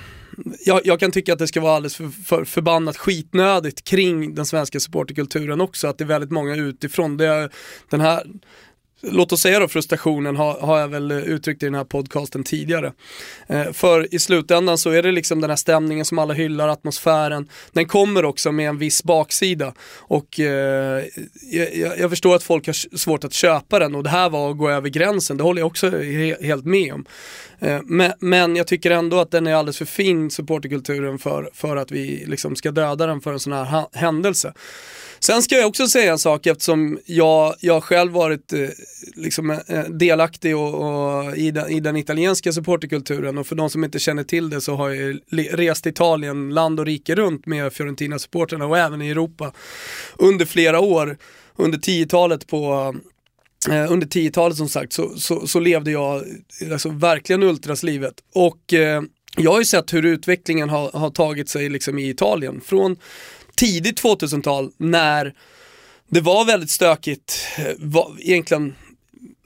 jag, 0.65 0.81
jag, 0.85 0.99
kan 0.99 1.11
tycka 1.11 1.33
att 1.33 1.39
det 1.39 1.47
ska 1.47 1.61
vara 1.61 1.75
alldeles 1.75 1.95
för, 1.95 2.07
för, 2.07 2.45
förbannat 2.45 2.97
skitnödigt 2.97 3.83
kring 3.83 4.35
den 4.35 4.45
svenska 4.45 4.79
supporterkulturen 4.79 5.61
också, 5.61 5.87
att 5.87 5.97
det 5.97 6.03
är 6.03 6.07
väldigt 6.07 6.31
många 6.31 6.55
utifrån. 6.55 7.17
Det, 7.17 7.49
den 7.89 8.01
här 8.01 8.23
låt 9.01 9.31
oss 9.31 9.41
säga 9.41 9.59
då 9.59 9.67
frustrationen 9.67 10.35
har, 10.35 10.59
har 10.59 10.79
jag 10.79 10.87
väl 10.87 11.11
uttryckt 11.11 11.63
i 11.63 11.65
den 11.65 11.75
här 11.75 11.83
podcasten 11.83 12.43
tidigare. 12.43 12.93
Eh, 13.47 13.71
för 13.71 14.15
i 14.15 14.19
slutändan 14.19 14.77
så 14.77 14.89
är 14.89 15.03
det 15.03 15.11
liksom 15.11 15.41
den 15.41 15.49
här 15.49 15.57
stämningen 15.57 16.05
som 16.05 16.19
alla 16.19 16.33
hyllar, 16.33 16.67
atmosfären, 16.67 17.49
den 17.71 17.87
kommer 17.87 18.25
också 18.25 18.51
med 18.51 18.69
en 18.69 18.77
viss 18.77 19.03
baksida. 19.03 19.73
Och 19.97 20.39
eh, 20.39 21.03
jag, 21.51 21.99
jag, 21.99 22.09
förstår 22.09 22.35
att 22.35 22.43
folk 22.43 22.65
har 22.67 22.97
svårt 22.97 23.23
att 23.23 23.33
köpa 23.33 23.79
den 23.79 23.95
och 23.95 24.03
det 24.03 24.09
här 24.09 24.29
var 24.29 24.51
att 24.51 24.57
gå 24.57 24.69
över 24.69 24.89
gränsen, 24.89 25.37
det 25.37 25.43
håller 25.43 25.61
jag 25.61 25.67
också 25.67 25.89
he 25.89 26.35
helt 26.41 26.65
med 26.65 26.93
om. 26.93 27.05
Eh, 27.59 27.79
men, 27.83 28.13
men, 28.19 28.55
jag 28.55 28.67
tycker 28.67 28.91
ändå 28.91 29.19
att 29.19 29.31
den 29.31 29.47
är 29.47 29.53
alldeles 29.53 29.77
för 29.77 29.85
fin, 29.85 30.31
supporterkulturen, 30.31 31.19
för, 31.19 31.49
för 31.53 31.77
att 31.77 31.91
vi 31.91 32.23
liksom 32.27 32.55
ska 32.55 32.71
döda 32.71 33.07
den 33.07 33.21
för 33.21 33.33
en 33.33 33.39
sån 33.39 33.53
här 33.53 33.85
händelse. 33.93 34.53
Sen 35.19 35.41
ska 35.41 35.55
jag 35.55 35.67
också 35.67 35.87
säga 35.87 36.11
en 36.11 36.19
sak 36.19 36.45
eftersom 36.45 36.99
jag, 37.05 37.55
jag 37.59 37.83
själv 37.83 38.11
varit 38.11 38.53
eh, 38.53 38.59
liksom, 39.15 39.49
eh, 39.49 39.83
delaktig 39.83 40.57
och, 40.57 40.73
och 40.73 41.37
i, 41.37 41.51
den, 41.51 41.69
i, 41.69 41.79
den, 41.79 41.97
italienska 41.97 42.53
supporterkulturen 42.53 43.37
och 43.37 43.47
för 43.47 43.55
de 43.55 43.69
som 43.69 43.83
inte 43.83 43.99
känner 43.99 44.23
till 44.23 44.49
det 44.49 44.61
så 44.61 44.75
har 44.75 44.89
jag 44.89 45.19
rest 45.51 45.85
Italien 45.85 46.49
land 46.49 46.79
och 46.79 46.85
rike 46.85 47.15
runt 47.15 47.45
med 47.45 47.73
Fiorentina-supporterna 47.73 48.65
och 48.65 48.77
även 48.77 49.01
i 49.01 49.09
Europa 49.09 49.51
under 50.17 50.45
flera 50.45 50.79
år. 50.79 51.17
under 51.55 51.77
10-talet 51.77 52.47
på 52.47 52.95
eh, 53.69 53.91
under 53.91 54.07
10-talet 54.07 54.57
som 54.57 54.69
sagt 54.69 54.93
så, 54.93 55.09
så, 55.17 55.47
så, 55.47 55.59
levde 55.59 55.91
jag 55.91 56.23
alltså, 56.71 56.89
verkligen 56.89 57.43
ultraslivet. 57.43 58.13
Och 58.33 58.73
eh, 58.73 59.01
jag 59.37 59.51
har 59.51 59.59
ju 59.59 59.65
sett 59.65 59.93
hur 59.93 60.05
utvecklingen 60.05 60.69
har, 60.69 60.91
har 60.91 61.09
tagit 61.09 61.49
sig 61.49 61.69
liksom 61.69 61.99
i 61.99 62.09
Italien. 62.09 62.61
Från 62.65 62.97
tidigt 63.57 64.03
2000-tal 64.03 64.71
när 64.77 65.33
det 66.09 66.21
var 66.21 66.45
väldigt 66.45 66.69
stökigt, 66.69 67.47
eh, 67.57 67.73
var, 67.77 68.15
egentligen 68.19 68.75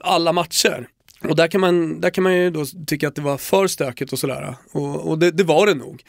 alla 0.00 0.32
matcher. 0.32 0.88
Och 1.28 1.36
där 1.36 1.48
kan, 1.48 1.60
man, 1.60 2.00
där 2.00 2.10
kan 2.10 2.24
man 2.24 2.34
ju 2.34 2.50
då 2.50 2.64
tycka 2.86 3.08
att 3.08 3.14
det 3.14 3.22
var 3.22 3.38
för 3.38 3.66
stökigt 3.66 4.12
och 4.12 4.18
sådär. 4.18 4.54
Och, 4.72 5.08
och 5.08 5.18
det, 5.18 5.30
det, 5.30 5.44
var 5.44 5.66
det 5.66 5.74
nog. 5.74 6.02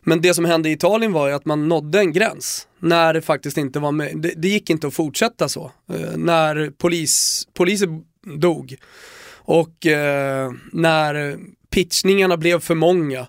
Men 0.00 0.20
det 0.20 0.34
som 0.34 0.44
hände 0.44 0.68
i 0.68 0.72
Italien 0.72 1.12
var 1.12 1.28
ju 1.28 1.34
att 1.34 1.44
man 1.44 1.68
nådde 1.68 1.98
en 1.98 2.12
gräns. 2.12 2.66
När 2.78 3.14
det 3.14 3.22
faktiskt 3.22 3.56
inte 3.56 3.78
var 3.78 3.92
med, 3.92 4.18
det, 4.18 4.32
det 4.36 4.48
gick 4.48 4.70
inte 4.70 4.86
att 4.86 4.94
fortsätta 4.94 5.48
så. 5.48 5.72
Eh, 5.92 6.16
när 6.16 6.70
polis, 6.78 7.46
poliser 7.54 7.88
dog. 8.38 8.76
Och 9.32 9.86
eh, 9.86 10.52
när 10.72 11.38
pitchningarna 11.70 12.36
blev 12.36 12.60
för 12.60 12.74
många. 12.74 13.26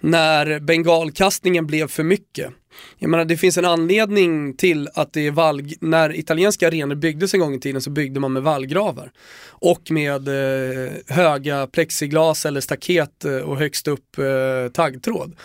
När 0.00 0.60
bengalkastningen 0.60 1.66
blev 1.66 1.88
för 1.88 2.02
mycket. 2.02 2.50
Jag 2.98 3.10
menar 3.10 3.24
det 3.24 3.36
finns 3.36 3.58
en 3.58 3.64
anledning 3.64 4.56
till 4.56 4.88
att 4.94 5.12
det 5.12 5.26
är 5.26 5.30
vall, 5.30 5.62
när 5.80 6.18
italienska 6.18 6.68
arenor 6.68 6.94
byggdes 6.94 7.34
en 7.34 7.40
gång 7.40 7.54
i 7.54 7.60
tiden 7.60 7.82
så 7.82 7.90
byggde 7.90 8.20
man 8.20 8.32
med 8.32 8.42
vallgravar. 8.42 9.12
Och 9.48 9.90
med 9.90 10.28
eh, 10.28 10.92
höga 11.08 11.66
plexiglas 11.66 12.46
eller 12.46 12.60
staket 12.60 13.24
eh, 13.24 13.36
och 13.36 13.56
högst 13.56 13.88
upp 13.88 14.18
eh, 14.18 14.72
taggtråd. 14.72 15.36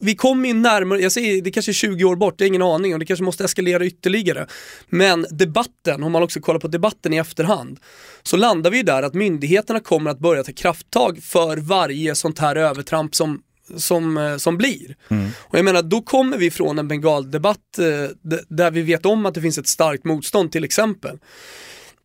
Vi 0.00 0.14
kommer 0.14 0.48
ju 0.48 0.54
närmare, 0.54 1.00
jag 1.00 1.12
säger 1.12 1.42
det 1.42 1.50
kanske 1.50 1.70
är 1.70 1.74
20 1.74 2.04
år 2.04 2.16
bort, 2.16 2.38
det 2.38 2.44
är 2.44 2.46
ingen 2.46 2.62
aning 2.62 2.92
och 2.92 2.98
det 2.98 3.06
kanske 3.06 3.24
måste 3.24 3.44
eskalera 3.44 3.84
ytterligare. 3.84 4.46
Men 4.88 5.26
debatten, 5.30 6.02
om 6.02 6.12
man 6.12 6.22
också 6.22 6.40
kollar 6.40 6.60
på 6.60 6.68
debatten 6.68 7.12
i 7.12 7.16
efterhand, 7.16 7.80
så 8.22 8.36
landar 8.36 8.70
vi 8.70 8.76
ju 8.76 8.82
där 8.82 9.02
att 9.02 9.14
myndigheterna 9.14 9.80
kommer 9.80 10.10
att 10.10 10.18
börja 10.18 10.44
ta 10.44 10.52
krafttag 10.52 11.18
för 11.22 11.56
varje 11.56 12.14
sånt 12.14 12.38
här 12.38 12.56
övertramp 12.56 13.14
som 13.14 13.42
som, 13.76 14.16
eh, 14.16 14.36
som 14.36 14.56
blir. 14.56 14.96
Mm. 15.08 15.30
Och 15.38 15.58
jag 15.58 15.64
menar, 15.64 15.82
då 15.82 16.02
kommer 16.02 16.38
vi 16.38 16.50
från 16.50 16.78
en 16.78 16.88
bengaldebatt 16.88 17.78
eh, 17.78 18.36
där 18.48 18.70
vi 18.70 18.82
vet 18.82 19.06
om 19.06 19.26
att 19.26 19.34
det 19.34 19.40
finns 19.40 19.58
ett 19.58 19.68
starkt 19.68 20.04
motstånd 20.04 20.52
till 20.52 20.64
exempel. 20.64 21.18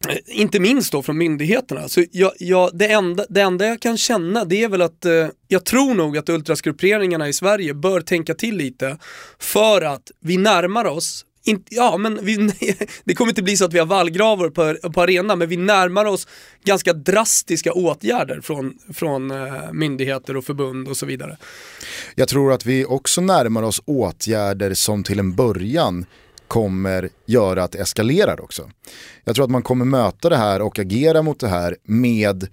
Eh, 0.08 0.18
inte 0.26 0.60
minst 0.60 0.92
då 0.92 1.02
från 1.02 1.18
myndigheterna. 1.18 1.88
Så 1.88 2.06
jag, 2.12 2.32
jag, 2.40 2.70
det, 2.74 2.88
enda, 2.88 3.26
det 3.30 3.42
enda 3.42 3.66
jag 3.66 3.80
kan 3.80 3.98
känna 3.98 4.46
det 4.46 4.64
är 4.64 4.70
väl 4.70 4.82
att 4.82 5.06
eh, 5.06 5.28
jag 5.48 5.66
tror 5.66 5.94
nog 5.94 6.18
att 6.18 6.30
ultrasgrupperingarna 6.30 7.28
i 7.28 7.34
Sverige 7.34 7.74
bör 7.74 8.02
tänka 8.02 8.34
till 8.34 8.58
lite 8.58 8.98
för 9.40 9.82
att 9.82 10.12
vi 10.22 10.38
närmar 10.38 10.86
oss 10.86 11.26
in, 11.44 11.64
ja, 11.70 11.98
men 11.98 12.20
vi, 12.22 12.38
det 13.04 13.16
kommer 13.16 13.32
inte 13.32 13.44
bli 13.44 13.58
så 13.58 13.66
att 13.66 13.74
vi 13.74 13.80
har 13.80 13.86
vallgravar 13.86 14.50
på, 14.50 14.90
på 14.92 15.02
arenan, 15.02 15.40
men 15.40 15.50
vi 15.50 15.58
närmar 15.58 16.06
oss 16.06 16.28
ganska 16.64 16.94
drastiska 16.94 17.74
åtgärder 17.74 18.42
från, 18.42 18.74
från 18.94 19.32
eh, 19.32 19.72
myndigheter 19.72 20.38
och 20.38 20.46
förbund 20.46 20.88
och 20.88 20.98
så 20.98 21.06
vidare. 21.06 21.38
Jag 22.16 22.28
tror 22.28 22.54
att 22.54 22.66
vi 22.66 22.86
också 22.86 23.22
närmar 23.22 23.64
oss 23.64 23.82
åtgärder 23.86 24.74
som 24.74 25.04
till 25.04 25.20
en 25.20 25.36
början 25.36 26.06
kommer 26.48 27.10
göra 27.26 27.64
att 27.64 27.72
det 27.72 27.80
eskalerar 27.80 28.42
också. 28.42 28.72
Jag 29.24 29.36
tror 29.36 29.46
att 29.46 29.52
man 29.52 29.64
kommer 29.64 29.86
möta 29.86 30.30
det 30.30 30.38
här 30.38 30.62
och 30.62 30.80
agera 30.80 31.22
mot 31.22 31.40
det 31.40 31.48
här 31.48 31.78
med 31.84 32.44
eh, 32.44 32.50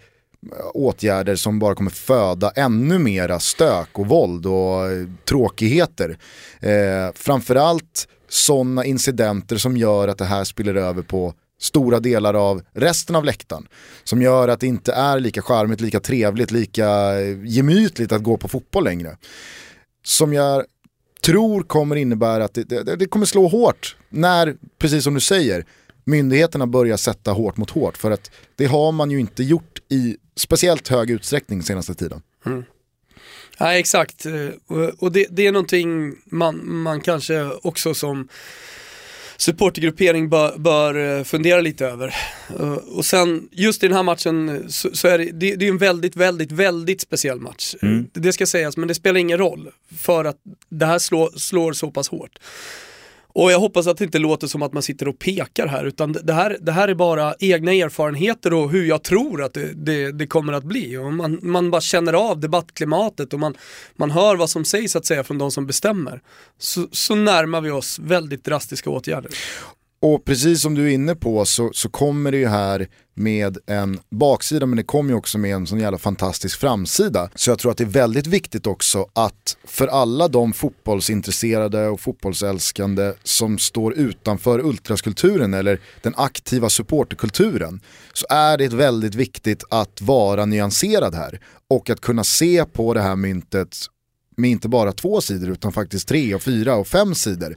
åtgärder 0.74 1.36
som 1.36 1.58
bara 1.58 1.74
kommer 1.74 1.90
föda 1.90 2.50
ännu 2.50 2.98
mera 2.98 3.40
stök 3.40 3.98
och 3.98 4.06
våld 4.06 4.46
och 4.46 4.90
eh, 4.90 5.06
tråkigheter. 5.24 6.18
Eh, 6.60 7.12
framförallt 7.14 8.08
sådana 8.28 8.84
incidenter 8.84 9.56
som 9.56 9.76
gör 9.76 10.08
att 10.08 10.18
det 10.18 10.24
här 10.24 10.44
spiller 10.44 10.74
över 10.74 11.02
på 11.02 11.34
stora 11.60 12.00
delar 12.00 12.34
av 12.34 12.62
resten 12.72 13.16
av 13.16 13.24
läktaren. 13.24 13.68
Som 14.04 14.22
gör 14.22 14.48
att 14.48 14.60
det 14.60 14.66
inte 14.66 14.92
är 14.92 15.20
lika 15.20 15.42
charmigt, 15.42 15.80
lika 15.80 16.00
trevligt, 16.00 16.50
lika 16.50 17.20
eh, 17.20 17.44
gemytligt 17.44 18.12
att 18.12 18.22
gå 18.22 18.36
på 18.36 18.48
fotboll 18.48 18.84
längre. 18.84 19.16
Som 20.04 20.32
jag 20.32 20.64
tror 21.22 21.62
kommer 21.62 21.96
innebära 21.96 22.44
att 22.44 22.54
det, 22.54 22.64
det, 22.64 22.96
det 22.96 23.06
kommer 23.06 23.26
slå 23.26 23.48
hårt 23.48 23.96
när, 24.08 24.56
precis 24.78 25.04
som 25.04 25.14
du 25.14 25.20
säger, 25.20 25.66
myndigheterna 26.04 26.66
börjar 26.66 26.96
sätta 26.96 27.32
hårt 27.32 27.56
mot 27.56 27.70
hårt. 27.70 27.96
För 27.96 28.10
att 28.10 28.30
det 28.56 28.66
har 28.66 28.92
man 28.92 29.10
ju 29.10 29.20
inte 29.20 29.42
gjort 29.42 29.78
i 29.88 30.16
speciellt 30.36 30.88
hög 30.88 31.10
utsträckning 31.10 31.62
senaste 31.62 31.94
tiden. 31.94 32.22
Mm. 32.46 32.64
Ja, 33.58 33.74
exakt, 33.74 34.26
och 34.98 35.12
det, 35.12 35.26
det, 35.30 35.46
är 35.46 35.52
någonting 35.52 36.14
man, 36.24 36.60
man 36.72 37.00
kanske 37.00 37.44
också 37.62 37.94
som 37.94 38.28
supportergruppering 39.36 40.28
bör, 40.28 40.58
bör, 40.58 41.18
eh, 41.18 41.24
fundera 41.24 41.60
lite 41.60 41.86
över. 41.86 42.14
Eh, 42.60 42.72
och 42.72 43.04
sen 43.04 43.48
just 43.52 43.84
i 43.84 43.88
den 43.88 43.96
här 43.96 44.02
matchen 44.02 44.64
så, 44.68 44.90
så 44.92 45.08
är 45.08 45.18
det, 45.18 45.24
det, 45.24 45.56
det, 45.56 45.64
är 45.66 45.70
en 45.70 45.78
väldigt, 45.78 46.16
väldigt, 46.16 46.52
väldigt 46.52 47.00
speciell 47.00 47.40
match. 47.40 47.74
Mm. 47.82 48.06
Det 48.12 48.32
ska 48.32 48.46
sägas, 48.46 48.76
men 48.76 48.88
det 48.88 48.94
spelar 48.94 49.20
ingen 49.20 49.38
roll 49.38 49.70
för 49.98 50.24
att 50.24 50.36
det 50.68 50.86
här 50.86 50.98
slår, 50.98 51.30
slår 51.38 51.72
så 51.72 51.90
pass 51.90 52.08
hårt. 52.08 52.38
Och 53.38 53.52
jag 53.52 53.60
hoppas 53.60 53.86
att 53.86 53.96
det 53.96 54.04
inte 54.04 54.18
låter 54.18 54.46
som 54.46 54.62
att 54.62 54.72
man 54.72 54.82
sitter 54.82 55.08
och 55.08 55.18
pekar 55.18 55.66
här, 55.66 55.84
utan 55.84 56.12
det 56.12 56.32
här, 56.32 56.58
det 56.60 56.72
här 56.72 56.88
är 56.88 56.94
bara 56.94 57.34
egna 57.38 57.72
erfarenheter 57.72 58.52
och 58.52 58.70
hur 58.70 58.84
jag 58.84 59.02
tror 59.02 59.42
att 59.42 59.54
det, 59.54 59.72
det, 59.74 60.12
det 60.12 60.26
kommer 60.26 60.52
att 60.52 60.64
bli. 60.64 60.96
Och 60.96 61.12
man, 61.12 61.38
man 61.42 61.70
bara 61.70 61.80
känner 61.80 62.12
av 62.12 62.40
debattklimatet 62.40 63.32
och 63.32 63.40
man, 63.40 63.54
man 63.96 64.10
hör 64.10 64.36
vad 64.36 64.50
som 64.50 64.64
sägs 64.64 64.96
att 64.96 65.06
säga 65.06 65.24
från 65.24 65.38
de 65.38 65.50
som 65.50 65.66
bestämmer. 65.66 66.20
Så, 66.58 66.88
så 66.92 67.14
närmar 67.14 67.60
vi 67.60 67.70
oss 67.70 67.98
väldigt 67.98 68.44
drastiska 68.44 68.90
åtgärder. 68.90 69.30
Och 70.00 70.24
precis 70.24 70.62
som 70.62 70.74
du 70.74 70.84
är 70.84 70.94
inne 70.94 71.14
på 71.14 71.44
så, 71.44 71.70
så 71.72 71.88
kommer 71.88 72.32
det 72.32 72.38
ju 72.38 72.46
här 72.46 72.88
med 73.14 73.58
en 73.66 74.00
baksida 74.10 74.66
men 74.66 74.76
det 74.76 74.82
kommer 74.82 75.10
ju 75.10 75.16
också 75.16 75.38
med 75.38 75.54
en 75.54 75.66
sån 75.66 75.80
jävla 75.80 75.98
fantastisk 75.98 76.60
framsida. 76.60 77.30
Så 77.34 77.50
jag 77.50 77.58
tror 77.58 77.70
att 77.70 77.78
det 77.78 77.84
är 77.84 77.88
väldigt 77.88 78.26
viktigt 78.26 78.66
också 78.66 79.06
att 79.12 79.56
för 79.64 79.86
alla 79.86 80.28
de 80.28 80.52
fotbollsintresserade 80.52 81.88
och 81.88 82.00
fotbollsälskande 82.00 83.12
som 83.22 83.58
står 83.58 83.94
utanför 83.94 84.60
ultraskulturen 84.60 85.54
eller 85.54 85.80
den 86.02 86.14
aktiva 86.16 86.70
supporterkulturen 86.70 87.80
så 88.12 88.26
är 88.30 88.58
det 88.58 88.68
väldigt 88.68 89.14
viktigt 89.14 89.64
att 89.70 90.02
vara 90.02 90.46
nyanserad 90.46 91.14
här 91.14 91.40
och 91.70 91.90
att 91.90 92.00
kunna 92.00 92.24
se 92.24 92.64
på 92.64 92.94
det 92.94 93.00
här 93.00 93.16
myntet 93.16 93.76
med 94.36 94.50
inte 94.50 94.68
bara 94.68 94.92
två 94.92 95.20
sidor 95.20 95.50
utan 95.50 95.72
faktiskt 95.72 96.08
tre 96.08 96.34
och 96.34 96.42
fyra 96.42 96.74
och 96.74 96.86
fem 96.86 97.14
sidor 97.14 97.56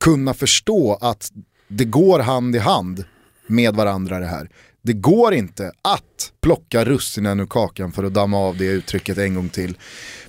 kunna 0.00 0.34
förstå 0.34 0.98
att 1.00 1.30
det 1.70 1.84
går 1.84 2.18
hand 2.18 2.56
i 2.56 2.58
hand 2.58 3.04
med 3.46 3.74
varandra 3.74 4.18
det 4.18 4.26
här. 4.26 4.48
Det 4.82 4.92
går 4.92 5.34
inte 5.34 5.72
att 5.82 6.32
plocka 6.40 6.84
russinen 6.84 7.40
ur 7.40 7.46
kakan 7.46 7.92
för 7.92 8.04
att 8.04 8.14
damma 8.14 8.38
av 8.38 8.56
det 8.56 8.64
uttrycket 8.64 9.18
en 9.18 9.34
gång 9.34 9.48
till. 9.48 9.76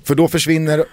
För 0.04 0.16
då 0.16 0.28
försvinner 0.28 0.86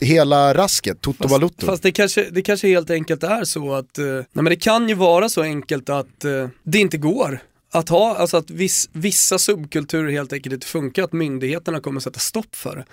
hela 0.00 0.54
rasket, 0.54 1.00
Toto 1.00 1.28
Balutto. 1.28 1.66
Fast 1.66 1.82
det 1.82 1.92
kanske, 1.92 2.30
det 2.30 2.42
kanske 2.42 2.68
helt 2.68 2.90
enkelt 2.90 3.22
är 3.22 3.44
så 3.44 3.74
att, 3.74 3.98
eh, 3.98 4.04
nej 4.04 4.26
men 4.32 4.44
det 4.44 4.56
kan 4.56 4.88
ju 4.88 4.94
vara 4.94 5.28
så 5.28 5.42
enkelt 5.42 5.88
att 5.88 6.24
eh, 6.24 6.48
det 6.62 6.78
inte 6.78 6.98
går. 6.98 7.38
Att 7.74 7.88
ha, 7.88 8.16
alltså 8.16 8.36
att 8.36 8.50
viss, 8.50 8.88
vissa 8.92 9.38
subkulturer 9.38 10.10
helt 10.10 10.32
enkelt 10.32 10.52
inte 10.52 10.66
funkar, 10.66 11.02
att 11.02 11.12
myndigheterna 11.12 11.80
kommer 11.80 12.00
sätta 12.00 12.20
stopp 12.20 12.56
för 12.56 12.76
det 12.76 12.84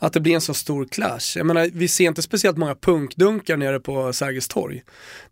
att 0.00 0.12
det 0.12 0.20
blir 0.20 0.34
en 0.34 0.40
så 0.40 0.54
stor 0.54 0.84
clash. 0.84 1.36
Jag 1.36 1.46
menar, 1.46 1.70
vi 1.72 1.88
ser 1.88 2.04
inte 2.04 2.22
speciellt 2.22 2.58
många 2.58 2.74
punkdunkar 2.74 3.56
nere 3.56 3.80
på 3.80 4.12
Sergels 4.12 4.48
torg. 4.48 4.82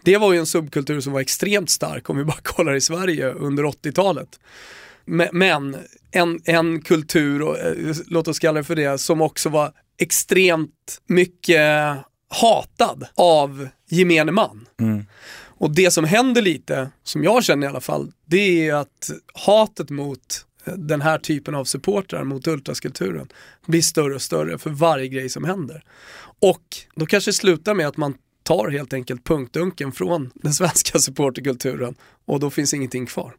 Det 0.03 0.17
var 0.17 0.33
ju 0.33 0.39
en 0.39 0.47
subkultur 0.47 1.01
som 1.01 1.13
var 1.13 1.21
extremt 1.21 1.71
stark 1.71 2.11
om 2.11 2.17
vi 2.17 2.25
bara 2.25 2.37
kollar 2.43 2.75
i 2.75 2.81
Sverige 2.81 3.33
under 3.33 3.65
80-talet. 3.65 4.41
Men 5.33 5.77
en, 6.11 6.41
en 6.45 6.83
kultur, 6.83 7.43
och, 7.43 7.59
eh, 7.59 7.97
låt 8.07 8.29
oss 8.29 8.39
kalla 8.39 8.59
det 8.59 8.65
för 8.65 8.77
det, 8.77 8.99
som 8.99 9.21
också 9.21 9.49
var 9.49 9.73
extremt 9.99 11.01
mycket 11.07 11.97
hatad 12.29 13.07
av 13.15 13.69
gemene 13.89 14.33
man. 14.33 14.67
Mm. 14.81 15.05
Och 15.59 15.71
det 15.71 15.91
som 15.91 16.05
händer 16.05 16.43
lite, 16.43 16.91
som 17.03 17.25
jag 17.25 17.45
känner 17.45 17.67
i 17.67 17.71
alla 17.71 17.81
fall, 17.81 18.13
det 18.25 18.69
är 18.69 18.75
att 18.75 19.11
hatet 19.35 19.91
mot 19.91 20.45
den 20.77 21.01
här 21.01 21.19
typen 21.19 21.55
av 21.55 21.65
supportrar 21.65 22.25
mot 22.25 22.47
ultraskulturen 22.47 23.29
blir 23.67 23.83
större 23.83 24.15
och 24.15 24.23
större 24.23 24.59
för 24.59 24.71
varje 24.71 25.09
grej 25.09 25.29
som 25.29 25.45
händer. 25.45 25.85
Och 26.41 26.63
då 26.95 27.07
kanske 27.07 27.29
det 27.31 27.35
slutar 27.35 27.75
med 27.75 27.87
att 27.89 27.97
man 27.97 28.15
tar 28.43 28.69
helt 28.71 28.93
enkelt 28.93 29.25
punktdunken 29.25 29.93
från 29.93 30.31
den 30.35 30.55
svenska 30.55 30.99
supporterkulturen 30.99 31.95
och 32.27 32.41
då 32.41 32.51
finns 32.51 32.75
ingenting 32.75 33.07
kvar. 33.07 33.35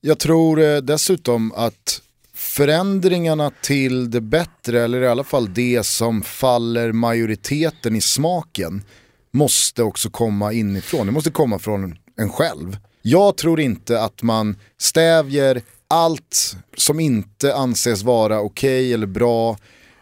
Jag 0.00 0.18
tror 0.18 0.60
eh, 0.60 0.76
dessutom 0.76 1.52
att 1.52 2.02
förändringarna 2.34 3.52
till 3.60 4.10
det 4.10 4.20
bättre, 4.20 4.82
eller 4.82 5.02
i 5.02 5.08
alla 5.08 5.24
fall 5.24 5.54
det 5.54 5.86
som 5.86 6.22
faller 6.22 6.92
majoriteten 6.92 7.96
i 7.96 8.00
smaken, 8.00 8.82
måste 9.30 9.82
också 9.82 10.10
komma 10.10 10.52
inifrån. 10.52 11.06
Det 11.06 11.12
måste 11.12 11.30
komma 11.30 11.58
från 11.58 11.96
en 12.16 12.30
själv. 12.30 12.76
Jag 13.02 13.36
tror 13.36 13.60
inte 13.60 14.02
att 14.02 14.22
man 14.22 14.56
stävjer 14.78 15.62
allt 15.88 16.56
som 16.76 17.00
inte 17.00 17.54
anses 17.54 18.02
vara 18.02 18.40
okej 18.40 18.80
okay 18.80 18.92
eller 18.92 19.06
bra 19.06 19.56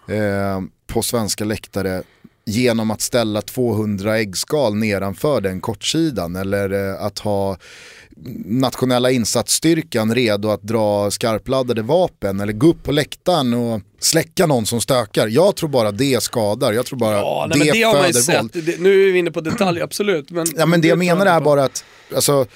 eh, 0.09 0.61
på 0.87 1.03
svenska 1.03 1.45
läktare 1.45 2.03
genom 2.45 2.91
att 2.91 3.01
ställa 3.01 3.43
200 3.43 4.19
äggskal 4.19 4.75
nedanför 4.75 5.41
den 5.41 5.61
kortsidan 5.61 6.37
eller 6.37 6.91
eh, 6.91 7.05
att 7.05 7.19
ha 7.19 7.57
nationella 8.45 9.11
insatsstyrkan 9.11 10.15
redo 10.15 10.51
att 10.51 10.63
dra 10.63 11.11
skarpladdade 11.11 11.83
vapen 11.83 12.41
eller 12.41 12.53
gå 12.53 12.67
upp 12.67 12.83
på 12.83 12.93
läktaren 12.93 13.55
och 13.55 13.81
släcka 14.01 14.47
någon 14.47 14.67
som 14.67 14.81
stökar. 14.81 15.29
Jag 15.29 15.57
tror 15.57 15.69
bara 15.69 15.93
det 15.93 16.23
skadar, 16.23 16.73
jag 16.73 16.87
tror 16.87 16.99
bara 16.99 17.17
Ja, 17.17 17.47
det, 17.53 17.59
nej, 17.59 17.67
men 17.67 17.81
det 17.81 17.87
man 17.87 18.07
ju 18.07 18.13
föder 18.13 18.39
våld. 18.39 18.51
Det, 18.67 18.81
nu 18.81 19.09
är 19.09 19.13
vi 19.13 19.19
inne 19.19 19.31
på 19.31 19.41
detalj, 19.41 19.81
absolut. 19.81 20.31
Men 20.31 20.47
Ja 20.57 20.67
men 20.67 20.81
det 20.81 20.89
jag 20.89 20.99
menar 20.99 21.27
är 21.27 21.41
bara 21.41 21.65
att, 21.65 21.85
alltså, 22.15 22.47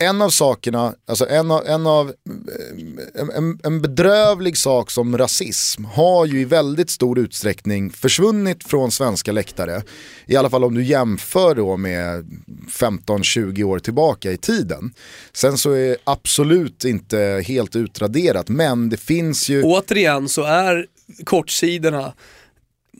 en 0.00 0.22
av 0.22 0.30
sakerna, 0.30 0.94
alltså 1.06 1.28
en 1.28 1.50
av, 1.50 1.66
en, 1.66 1.86
av 1.86 2.08
eh, 2.08 3.36
en, 3.36 3.60
en, 3.64 3.82
bedrövlig 3.82 4.56
sak 4.56 4.90
som 4.90 5.18
rasism 5.18 5.84
har 5.84 6.26
ju 6.26 6.40
i 6.40 6.44
väldigt 6.44 6.90
stor 6.90 7.18
utsträckning 7.18 7.90
försvunnit 7.90 8.64
från 8.64 8.90
svenska 8.90 9.32
läktare. 9.32 9.82
I 10.26 10.36
alla 10.36 10.50
fall 10.50 10.64
om 10.64 10.74
du 10.74 10.84
jämför 10.84 11.54
då 11.54 11.76
med 11.76 12.26
15-20 12.68 13.62
år 13.62 13.78
tillbaka 13.78 14.32
i 14.32 14.36
tiden. 14.36 14.94
Sen 15.32 15.58
så 15.58 15.72
är 15.72 15.96
absolut 16.04 16.84
inte 16.84 17.44
helt 17.46 17.76
utraderat, 17.76 18.48
men 18.48 18.88
det 18.88 18.96
finns 18.96 19.48
ju... 19.48 19.62
Återigen 19.62 20.28
så 20.28 20.42
är 20.42 20.86
kortsidorna 21.24 22.12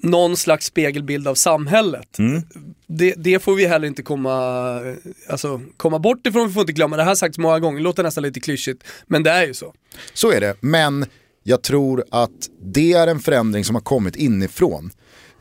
någon 0.03 0.36
slags 0.36 0.66
spegelbild 0.66 1.28
av 1.28 1.34
samhället. 1.34 2.18
Mm. 2.18 2.42
Det, 2.86 3.14
det 3.16 3.38
får 3.38 3.55
vi 3.55 3.66
heller 3.66 3.88
inte 3.88 4.03
komma, 4.03 4.80
alltså, 5.28 5.61
komma 5.76 5.99
bort 5.99 6.26
ifrån, 6.26 6.49
vi 6.49 6.55
får 6.55 6.61
inte 6.61 6.72
glömma. 6.72 6.96
Det 6.96 7.03
här 7.03 7.11
har 7.11 7.16
sagts 7.16 7.38
många 7.38 7.59
gånger, 7.59 7.80
låter 7.80 8.03
nästan 8.03 8.22
lite 8.22 8.40
klyschigt, 8.40 8.84
men 9.07 9.22
det 9.22 9.30
är 9.30 9.46
ju 9.46 9.55
så. 9.55 9.74
Så 10.14 10.32
är 10.32 10.40
det, 10.40 10.57
men 10.61 11.07
jag 11.42 11.62
tror 11.62 12.05
att 12.11 12.49
det 12.62 12.92
är 12.92 13.07
en 13.07 13.20
förändring 13.20 13.64
som 13.64 13.74
har 13.74 13.82
kommit 13.82 14.16
inifrån. 14.16 14.90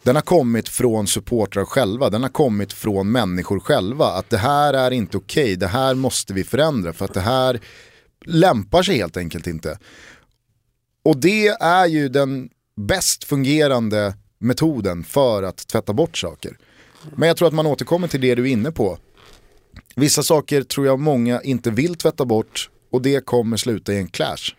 Den 0.04 0.16
har 0.16 0.22
kommit 0.22 0.70
från 0.70 1.08
supportrar 1.08 1.66
själva, 1.66 2.10
den 2.10 2.22
har 2.22 2.30
kommit 2.30 2.74
från 2.74 3.12
människor 3.12 3.60
själva. 3.60 4.06
Att 4.06 4.30
det 4.30 4.38
här 4.38 4.74
är 4.74 4.92
inte 4.92 5.18
okej, 5.18 5.56
det 5.56 5.68
här 5.68 5.96
måste 5.96 6.34
vi 6.34 6.44
förändra 6.44 6.94
för 6.94 7.06
att 7.06 7.14
det 7.14 7.22
här 7.22 7.60
lämpar 8.26 8.84
sig 8.84 8.98
helt 8.98 9.18
enkelt 9.18 9.48
inte. 9.48 9.80
Och 11.04 11.18
det 11.18 11.48
är 11.48 11.86
ju 11.86 12.10
den 12.10 12.50
bäst 12.88 13.24
fungerande 13.24 14.14
metoden 14.40 15.04
för 15.04 15.44
att 15.44 15.68
tvätta 15.68 15.94
bort 15.94 16.18
saker. 16.18 16.58
Men 17.16 17.28
jag 17.28 17.38
tror 17.38 17.48
att 17.48 17.54
man 17.54 17.66
återkommer 17.66 18.08
till 18.08 18.22
det 18.22 18.36
du 18.36 18.42
är 18.42 18.52
inne 18.52 18.72
på. 18.72 18.98
Vissa 19.96 20.24
saker 20.24 20.64
tror 20.64 20.86
jag 20.86 21.00
många 21.00 21.42
inte 21.42 21.72
vill 21.72 21.96
tvätta 21.96 22.26
bort 22.26 22.70
och 22.92 23.02
det 23.02 23.26
kommer 23.26 23.58
sluta 23.58 23.94
i 23.94 23.98
en 23.98 24.08
clash. 24.08 24.56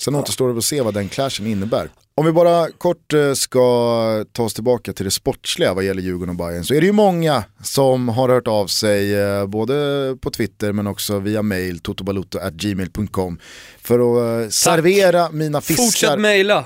Sen 0.00 0.14
återstår 0.14 0.52
det 0.52 0.58
att 0.58 0.64
se 0.64 0.80
vad 0.80 0.94
den 0.94 1.08
clashen 1.08 1.46
innebär. 1.46 1.90
Om 2.14 2.26
vi 2.26 2.32
bara 2.32 2.68
kort 2.70 3.12
eh, 3.12 3.32
ska 3.32 4.24
ta 4.32 4.42
oss 4.42 4.54
tillbaka 4.54 4.92
till 4.92 5.04
det 5.04 5.10
sportsliga 5.10 5.74
vad 5.74 5.84
gäller 5.84 6.02
Djurgården 6.02 6.28
och 6.28 6.36
Bayern 6.36 6.64
så 6.64 6.74
är 6.74 6.80
det 6.80 6.86
ju 6.86 6.92
många 6.92 7.44
som 7.62 8.08
har 8.08 8.28
hört 8.28 8.48
av 8.48 8.66
sig 8.66 9.14
eh, 9.14 9.46
både 9.46 10.16
på 10.20 10.30
Twitter 10.30 10.72
men 10.72 10.86
också 10.86 11.18
via 11.18 11.42
mail 11.42 11.78
totobalotto.gmail.com 11.78 13.38
för 13.82 13.98
att 13.98 14.44
eh, 14.44 14.50
servera 14.50 15.30
mina 15.30 15.60
fiskar. 15.60 15.84
Fortsätt 15.84 16.20
mejla. 16.20 16.64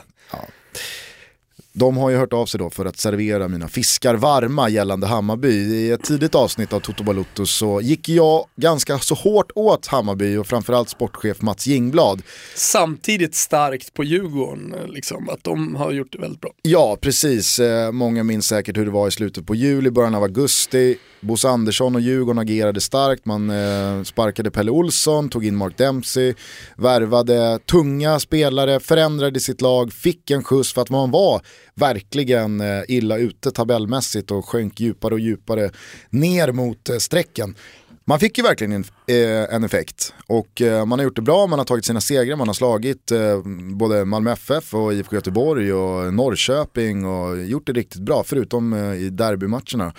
De 1.72 1.96
har 1.96 2.10
ju 2.10 2.16
hört 2.16 2.32
av 2.32 2.46
sig 2.46 2.58
då 2.58 2.70
för 2.70 2.84
att 2.84 2.96
servera 2.96 3.48
mina 3.48 3.68
fiskar 3.68 4.14
varma 4.14 4.68
gällande 4.68 5.06
Hammarby. 5.06 5.48
I 5.52 5.90
ett 5.90 6.02
tidigt 6.04 6.34
avsnitt 6.34 6.72
av 6.72 6.80
Toto 6.80 7.04
Balutto 7.04 7.46
så 7.46 7.80
gick 7.80 8.08
jag 8.08 8.46
ganska 8.56 8.98
så 8.98 9.14
hårt 9.14 9.50
åt 9.54 9.86
Hammarby 9.86 10.36
och 10.36 10.46
framförallt 10.46 10.88
sportchef 10.88 11.42
Mats 11.42 11.66
Jingblad. 11.66 12.22
Samtidigt 12.56 13.34
starkt 13.34 13.94
på 13.94 14.04
Djurgården, 14.04 14.74
liksom, 14.88 15.28
att 15.28 15.44
de 15.44 15.76
har 15.76 15.92
gjort 15.92 16.12
det 16.12 16.18
väldigt 16.18 16.40
bra. 16.40 16.50
Ja, 16.62 16.98
precis. 17.00 17.58
Eh, 17.58 17.92
Många 17.92 18.24
minns 18.24 18.46
säkert 18.46 18.76
hur 18.76 18.84
det 18.84 18.90
var 18.90 19.08
i 19.08 19.10
slutet 19.10 19.46
på 19.46 19.54
juli, 19.54 19.90
början 19.90 20.14
av 20.14 20.22
augusti. 20.22 20.98
Bosse 21.20 21.48
Andersson 21.48 21.94
och 21.94 22.00
Djurgården 22.00 22.38
agerade 22.38 22.80
starkt. 22.80 23.26
Man 23.26 23.50
eh, 23.50 24.02
sparkade 24.02 24.50
Pelle 24.50 24.70
Olsson, 24.70 25.28
tog 25.28 25.46
in 25.46 25.56
Mark 25.56 25.78
Dempsey, 25.78 26.34
värvade 26.76 27.58
tunga 27.58 28.20
spelare, 28.20 28.80
förändrade 28.80 29.40
sitt 29.40 29.60
lag, 29.60 29.92
fick 29.92 30.30
en 30.30 30.44
skjuts 30.44 30.72
för 30.72 30.82
att 30.82 30.90
man 30.90 31.10
var 31.10 31.42
verkligen 31.80 32.60
eh, 32.60 32.82
illa 32.88 33.16
ute 33.16 33.50
tabellmässigt 33.50 34.30
och 34.30 34.48
sjönk 34.48 34.80
djupare 34.80 35.14
och 35.14 35.20
djupare 35.20 35.70
ner 36.10 36.52
mot 36.52 36.88
eh, 36.88 36.96
strecken. 36.96 37.54
Man 38.04 38.20
fick 38.20 38.38
ju 38.38 38.44
verkligen 38.44 38.72
en, 38.72 38.84
eh, 39.06 39.54
en 39.54 39.64
effekt 39.64 40.14
och 40.26 40.62
eh, 40.62 40.86
man 40.86 40.98
har 40.98 41.04
gjort 41.04 41.16
det 41.16 41.22
bra, 41.22 41.46
man 41.46 41.58
har 41.58 41.66
tagit 41.66 41.84
sina 41.84 42.00
segrar, 42.00 42.36
man 42.36 42.48
har 42.48 42.54
slagit 42.54 43.10
eh, 43.10 43.42
både 43.74 44.04
Malmö 44.04 44.32
FF 44.32 44.74
och 44.74 44.94
IFK 44.94 45.16
Göteborg 45.16 45.72
och 45.72 46.14
Norrköping 46.14 47.04
och 47.06 47.44
gjort 47.44 47.66
det 47.66 47.72
riktigt 47.72 48.00
bra, 48.00 48.22
förutom 48.26 48.72
eh, 48.72 48.94
i 48.94 49.10
derbymatcherna 49.10 49.92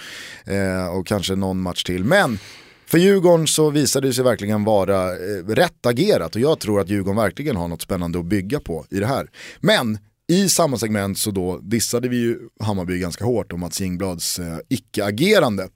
och 0.94 1.08
kanske 1.08 1.36
någon 1.36 1.62
match 1.62 1.84
till. 1.84 2.04
Men 2.04 2.40
för 2.86 2.98
Djurgården 2.98 3.48
så 3.48 3.70
visade 3.70 4.08
det 4.08 4.14
sig 4.14 4.24
verkligen 4.24 4.64
vara 4.64 5.12
rätt 5.48 5.86
agerat 5.86 6.36
och 6.36 6.42
jag 6.42 6.60
tror 6.60 6.80
att 6.80 6.90
Djurgården 6.90 7.18
verkligen 7.18 7.56
har 7.56 7.68
något 7.68 7.82
spännande 7.82 8.20
att 8.20 8.26
bygga 8.26 8.60
på 8.60 8.86
i 8.90 9.00
det 9.00 9.08
här. 9.08 9.30
Men 9.60 9.98
i 10.32 10.50
samma 10.50 10.78
segment 10.78 11.18
så 11.18 11.32
då 11.32 11.60
dissade 11.62 12.10
vi 12.10 12.18
ju 12.18 12.40
Hammarby 12.60 13.00
ganska 13.00 13.26
hårt 13.26 13.54
om 13.54 13.60
Mats 13.60 13.82
Jingblads 13.82 14.40
eh, 14.40 14.58
icke-agerande. 14.70 15.68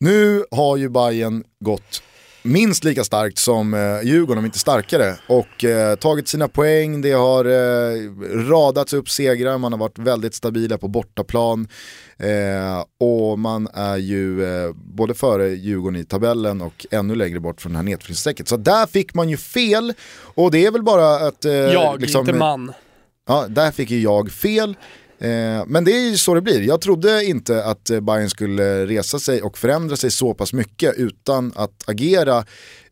Nu 0.00 0.44
har 0.50 0.76
ju 0.76 0.88
Bayern 0.88 1.44
gått 1.60 2.02
minst 2.42 2.84
lika 2.84 3.04
starkt 3.04 3.38
som 3.38 3.74
eh, 3.74 4.02
Djurgården, 4.02 4.38
om 4.38 4.44
inte 4.44 4.58
starkare. 4.58 5.14
Och 5.26 5.64
eh, 5.64 5.96
tagit 5.96 6.28
sina 6.28 6.48
poäng, 6.48 7.00
det 7.00 7.12
har 7.12 7.44
eh, 7.44 8.10
radats 8.48 8.92
upp 8.92 9.10
segrar, 9.10 9.58
man 9.58 9.72
har 9.72 9.78
varit 9.78 9.98
väldigt 9.98 10.34
stabila 10.34 10.78
på 10.78 10.88
bortaplan. 10.88 11.68
Eh, 12.16 12.84
och 13.00 13.38
man 13.38 13.68
är 13.74 13.96
ju 13.96 14.44
eh, 14.44 14.72
både 14.74 15.14
före 15.14 15.48
Djurgården 15.48 16.00
i 16.00 16.04
tabellen 16.04 16.60
och 16.60 16.86
ännu 16.90 17.14
längre 17.14 17.40
bort 17.40 17.60
från 17.60 17.72
det 17.72 17.78
här 17.78 17.84
nedflyttningsstrecket. 17.84 18.48
Så 18.48 18.56
där 18.56 18.86
fick 18.86 19.14
man 19.14 19.28
ju 19.28 19.36
fel. 19.36 19.92
Och 20.20 20.50
det 20.50 20.66
är 20.66 20.70
väl 20.70 20.82
bara 20.82 21.14
att... 21.14 21.44
Jag, 21.44 22.00
liksom, 22.00 22.20
inte 22.20 22.32
man. 22.32 22.72
Ja, 23.28 23.46
där 23.48 23.70
fick 23.70 23.90
ju 23.90 24.00
jag 24.00 24.30
fel. 24.30 24.76
Eh, 25.20 25.64
men 25.66 25.84
det 25.84 25.92
är 25.92 26.10
ju 26.10 26.16
så 26.16 26.34
det 26.34 26.40
blir. 26.40 26.60
Jag 26.62 26.80
trodde 26.80 27.24
inte 27.24 27.64
att 27.64 27.90
eh, 27.90 28.00
Bayern 28.00 28.30
skulle 28.30 28.86
resa 28.86 29.18
sig 29.18 29.42
och 29.42 29.58
förändra 29.58 29.96
sig 29.96 30.10
så 30.10 30.34
pass 30.34 30.52
mycket 30.52 30.94
utan 30.96 31.52
att 31.56 31.88
agera 31.88 32.44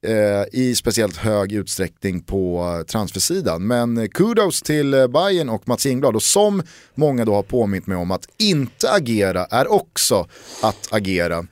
eh, 0.03 0.45
i 0.53 0.75
speciellt 0.75 1.17
hög 1.17 1.53
utsträckning 1.53 2.21
på 2.23 2.85
transfersidan. 2.89 3.67
Men 3.67 3.99
eh, 3.99 4.07
kudos 4.09 4.63
till 4.63 4.95
eh, 4.95 5.07
Bayern 5.07 5.49
och 5.49 5.69
Mats 5.69 5.87
Ingblad 5.87 6.15
och 6.17 6.23
som 6.23 6.63
många 6.95 7.25
då 7.25 7.35
har 7.35 7.43
påmint 7.43 7.87
mig 7.87 7.97
om 7.97 8.11
att 8.11 8.29
inte 8.39 8.91
agera 8.91 9.45
är 9.45 9.73
också 9.73 10.27
att 10.63 10.89
agera. 10.91 11.47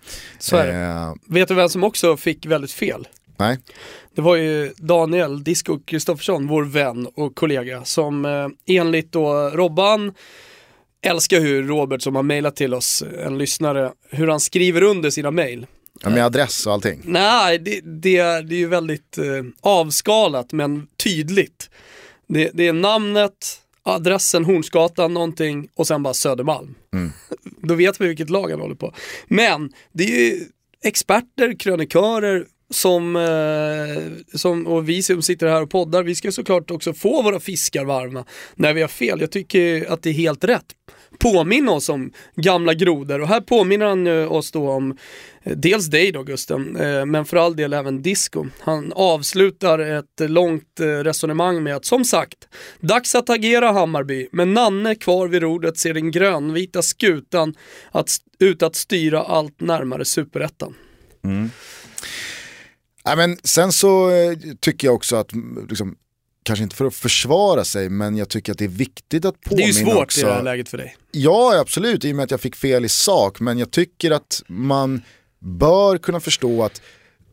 Eh, 0.68 1.14
Vet 1.28 1.49
du 1.49 1.55
vem 1.55 1.68
som 1.68 1.85
också 1.85 2.16
fick 2.16 2.47
väldigt 2.47 2.72
fel? 2.72 3.09
Nej, 3.39 3.59
Det 4.14 4.22
var 4.22 4.37
ju 4.37 4.72
Daniel 4.76 5.45
Disco 5.45 5.78
Kristoffersson, 5.85 6.47
vår 6.47 6.64
vän 6.64 7.07
och 7.14 7.35
kollega, 7.35 7.85
som 7.85 8.24
eh, 8.24 8.49
enligt 8.76 9.12
då 9.12 9.51
Robban 9.51 10.12
älskar 11.07 11.41
hur 11.41 11.62
Robert 11.62 12.03
som 12.03 12.16
har 12.16 12.22
mejlat 12.22 12.57
till 12.57 12.74
oss, 12.74 13.03
en 13.24 13.39
lyssnare, 13.39 13.93
hur 14.11 14.28
han 14.28 14.41
skriver 14.41 14.82
under 14.82 15.11
sina 15.11 15.30
mejl. 15.30 15.66
ja, 16.03 16.11
med 16.11 16.24
adress 16.24 16.66
och 16.66 16.72
allting. 16.72 17.01
Nej, 17.05 17.59
det, 17.59 17.80
det, 17.85 18.16
är- 18.16 18.43
det 18.43 18.55
är 18.55 18.59
ju 18.59 18.68
väldigt 18.68 19.18
eh, 19.18 19.24
avskalat 19.61 20.53
men 20.53 20.87
tydligt. 21.05 21.70
Det, 22.28 22.51
det 22.55 22.68
är 22.68 22.72
namnet, 22.72 23.61
adressen 23.82 24.45
Hornsgatan, 24.45 25.14
någonting 25.14 25.68
och 25.74 25.87
sen 25.87 26.03
bara 26.03 26.14
Södermalm. 26.14 26.74
Då 27.62 27.74
vet 27.74 28.01
vi 28.01 28.09
vilket 28.09 28.30
lag 28.30 28.51
han 28.51 28.61
håller 28.61 28.74
på. 28.74 28.95
Men 29.26 29.72
det 29.93 30.05
är 30.05 30.30
ju 30.30 30.41
experter, 30.85 31.59
krönikörer 31.59 32.47
som, 32.71 33.17
eh, 33.17 34.37
som, 34.39 34.67
och 34.67 34.89
vi 34.89 35.03
som 35.03 35.23
sitter 35.23 35.47
här 35.47 35.62
och 35.62 35.71
poddar, 35.71 36.03
vi 36.03 36.15
ska 36.15 36.33
såklart 36.33 36.71
också 36.71 36.95
få 36.95 37.23
våra 37.23 37.41
fiskar 37.41 37.85
varma 37.85 38.25
när 38.55 38.75
vi 38.75 38.81
har 38.81 38.89
fel. 38.89 39.21
Jag 39.21 39.31
tycker 39.31 39.93
att 39.93 40.03
det 40.03 40.11
är 40.11 40.15
helt 40.15 40.45
rätt. 40.45 40.65
Påminna 41.19 41.73
oss 41.73 41.89
om 41.89 42.12
gamla 42.37 42.75
grodor 42.75 43.21
och 43.21 43.29
här 43.29 43.41
påminner 43.41 43.87
han 43.87 44.07
eh, 44.07 44.33
oss 44.33 44.51
då 44.51 44.71
om 44.71 44.99
eh, 45.43 45.57
dels 45.57 45.87
dig 45.87 46.12
då 46.12 46.23
Gusten, 46.23 46.62
men 47.07 47.25
för 47.25 47.37
all 47.37 47.57
del 47.57 47.73
även 47.73 48.03
Disco. 48.03 48.47
Han 48.61 48.93
avslutar 48.93 49.79
ett 49.79 50.31
långt 50.31 50.81
resonemang 50.81 51.62
med 51.62 51.77
att 51.77 51.85
som 51.85 52.05
sagt, 52.05 52.49
dags 52.81 53.15
att 53.15 53.31
agera 53.31 53.73
Hammarby, 53.73 54.29
men 54.33 54.55
Nanne 54.55 54.95
kvar 54.95 55.29
vid 55.29 55.43
rodret 55.43 55.79
ser 55.79 55.95
den 55.95 56.11
grönvita 56.11 56.83
skutan 56.83 57.55
att, 57.91 58.17
ut 58.39 58.62
att 58.62 58.77
styra 58.77 59.23
allt 59.23 59.61
närmare 59.61 60.05
superettan. 60.05 60.75
Mm. 61.25 61.51
Nej, 63.07 63.16
men 63.16 63.38
sen 63.44 63.72
så 63.72 64.11
eh, 64.11 64.32
tycker 64.61 64.88
jag 64.88 64.94
också 64.94 65.16
att, 65.16 65.32
mm, 65.32 65.66
liksom, 65.68 65.96
kanske 66.42 66.62
inte 66.62 66.76
för 66.76 66.84
att 66.84 66.94
försvara 66.94 67.64
sig, 67.64 67.88
men 67.88 68.16
jag 68.16 68.28
tycker 68.28 68.52
att 68.52 68.59
det 68.59 68.64
är 68.64 68.68
viktigt 68.68 69.24
att 69.24 69.34
Det 69.42 69.46
är 69.46 69.50
påminna 69.50 69.66
ju 69.66 69.72
svårt 69.72 70.02
också. 70.05 70.20
i 70.20 70.24
det 70.24 70.32
här 70.34 70.42
läget 70.42 70.68
för 70.68 70.78
dig. 70.78 70.96
Ja, 71.11 71.59
absolut, 71.61 72.05
i 72.05 72.12
och 72.12 72.16
med 72.16 72.24
att 72.24 72.30
jag 72.30 72.40
fick 72.40 72.57
fel 72.57 72.84
i 72.84 72.88
sak, 72.88 73.40
men 73.40 73.59
jag 73.59 73.70
tycker 73.70 74.11
att 74.11 74.42
man 74.46 75.02
bör 75.38 75.98
kunna 75.98 76.20
förstå 76.20 76.62
att 76.64 76.82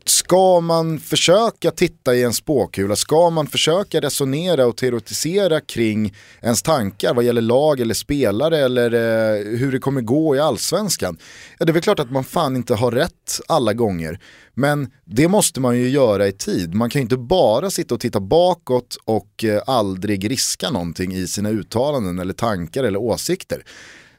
ska 0.04 0.60
man 0.60 0.98
försöka 0.98 1.70
titta 1.70 2.14
i 2.14 2.22
en 2.22 2.32
spåkula, 2.32 2.96
ska 2.96 3.30
man 3.30 3.46
försöka 3.46 4.00
resonera 4.00 4.66
och 4.66 4.76
teoretisera 4.76 5.60
kring 5.60 6.14
ens 6.40 6.62
tankar 6.62 7.14
vad 7.14 7.24
gäller 7.24 7.42
lag 7.42 7.80
eller 7.80 7.94
spelare 7.94 8.58
eller 8.58 8.92
eh, 8.94 9.58
hur 9.58 9.72
det 9.72 9.78
kommer 9.78 10.00
gå 10.00 10.36
i 10.36 10.40
allsvenskan. 10.40 11.18
Ja, 11.58 11.64
det 11.64 11.70
är 11.70 11.74
väl 11.74 11.82
klart 11.82 12.00
att 12.00 12.10
man 12.10 12.24
fan 12.24 12.56
inte 12.56 12.74
har 12.74 12.90
rätt 12.90 13.40
alla 13.48 13.72
gånger. 13.72 14.20
Men 14.54 14.90
det 15.04 15.28
måste 15.28 15.60
man 15.60 15.78
ju 15.78 15.88
göra 15.88 16.28
i 16.28 16.32
tid. 16.32 16.74
Man 16.74 16.90
kan 16.90 17.00
ju 17.00 17.02
inte 17.02 17.16
bara 17.16 17.70
sitta 17.70 17.94
och 17.94 18.00
titta 18.00 18.20
bakåt 18.20 18.98
och 19.04 19.44
eh, 19.44 19.62
aldrig 19.66 20.30
riska 20.30 20.70
någonting 20.70 21.14
i 21.14 21.26
sina 21.26 21.50
uttalanden 21.50 22.18
eller 22.18 22.34
tankar 22.34 22.84
eller 22.84 22.98
åsikter. 22.98 23.64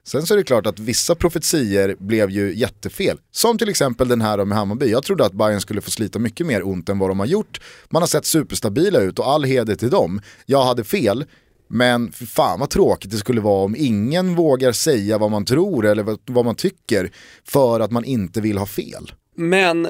Sen 0.06 0.26
så 0.26 0.34
är 0.34 0.38
det 0.38 0.44
klart 0.44 0.68
att 0.68 0.80
vissa 0.80 1.16
profetier 1.16 1.96
blev 2.00 2.30
ju 2.30 2.56
jättefel. 2.56 3.18
Som 3.32 3.58
till 3.58 3.70
exempel 3.70 4.08
den 4.08 4.22
här 4.22 4.46
med 4.46 4.58
Hammarby. 4.58 4.92
Jag 4.92 5.04
trodde 5.04 5.26
att 5.26 5.34
Bayern 5.34 5.62
skulle 5.62 5.82
få 5.82 5.92
slita 5.92 6.20
mycket 6.20 6.48
mer 6.48 6.68
ont 6.68 6.90
än 6.90 7.00
vad 7.00 7.10
de 7.10 7.20
har 7.20 7.26
gjort. 7.26 7.62
Man 7.90 8.02
har 8.02 8.08
sett 8.08 8.26
superstabila 8.26 9.00
ut 9.00 9.20
och 9.20 9.28
all 9.28 9.44
heder 9.44 9.76
till 9.76 9.90
dem. 9.90 10.22
Jag 10.46 10.64
hade 10.64 10.84
fel. 10.84 11.26
Men 11.68 12.12
för 12.12 12.26
fan 12.26 12.60
vad 12.60 12.70
tråkigt 12.70 13.12
det 13.12 13.18
skulle 13.18 13.42
vara 13.42 13.66
om 13.66 13.76
ingen 13.76 14.36
vågar 14.36 14.72
säga 14.72 15.18
vad 15.18 15.32
man 15.32 15.46
tror 15.46 15.86
eller 15.86 16.32
vad 16.32 16.46
man 16.46 16.56
tycker 16.56 17.12
för 17.44 17.80
att 17.80 17.92
man 17.92 18.04
inte 18.06 18.42
vill 18.42 18.58
ha 18.58 18.66
fel. 18.66 19.12
Men, 19.36 19.84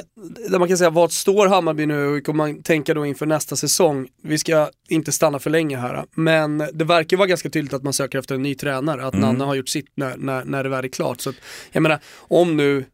där 0.49 0.59
man 0.59 0.67
kan 0.67 0.77
säga, 0.77 0.89
vart 0.89 1.11
står 1.11 1.47
Hammarby 1.47 1.85
nu? 1.85 1.93
Hur 1.93 2.21
kommer 2.21 2.37
man 2.37 2.63
tänka 2.63 2.93
då 2.93 3.05
inför 3.05 3.25
nästa 3.25 3.55
säsong? 3.55 4.07
Vi 4.23 4.37
ska 4.37 4.69
inte 4.89 5.11
stanna 5.11 5.39
för 5.39 5.49
länge 5.49 5.77
här, 5.77 6.05
men 6.15 6.57
det 6.73 6.85
verkar 6.85 7.17
vara 7.17 7.27
ganska 7.27 7.49
tydligt 7.49 7.73
att 7.73 7.83
man 7.83 7.93
söker 7.93 8.19
efter 8.19 8.35
en 8.35 8.41
ny 8.41 8.55
tränare, 8.55 9.05
att 9.05 9.13
mm. 9.13 9.25
Nanne 9.25 9.43
har 9.43 9.55
gjort 9.55 9.69
sitt 9.69 9.87
när, 9.95 10.17
när, 10.17 10.45
när 10.45 10.63
det 10.63 10.69
väl 10.69 10.85
är 10.85 10.89
klart. 10.89 11.21
Så 11.21 11.29
att, 11.29 11.35
jag 11.71 11.83
menar, 11.83 11.99
om 12.17 12.57
nu 12.57 12.85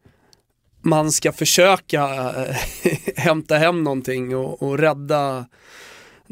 man 0.81 1.11
ska 1.11 1.31
försöka 1.31 2.03
äh, 2.03 2.55
hämta 3.15 3.57
hem 3.57 3.83
någonting 3.83 4.35
och, 4.35 4.63
och 4.63 4.77
rädda 4.77 5.45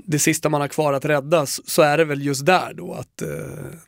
det 0.06 0.20
sista 0.20 0.50
man 0.50 0.62
har 0.62 0.68
kvar 0.68 0.94
att 0.94 1.06
rädda 1.06 1.46
så 1.46 1.82
är 1.82 1.98
det 1.98 2.06
väl 2.06 2.26
just 2.26 2.46
där 2.46 2.74
då 2.74 2.94
att 2.94 3.22
eh, 3.22 3.28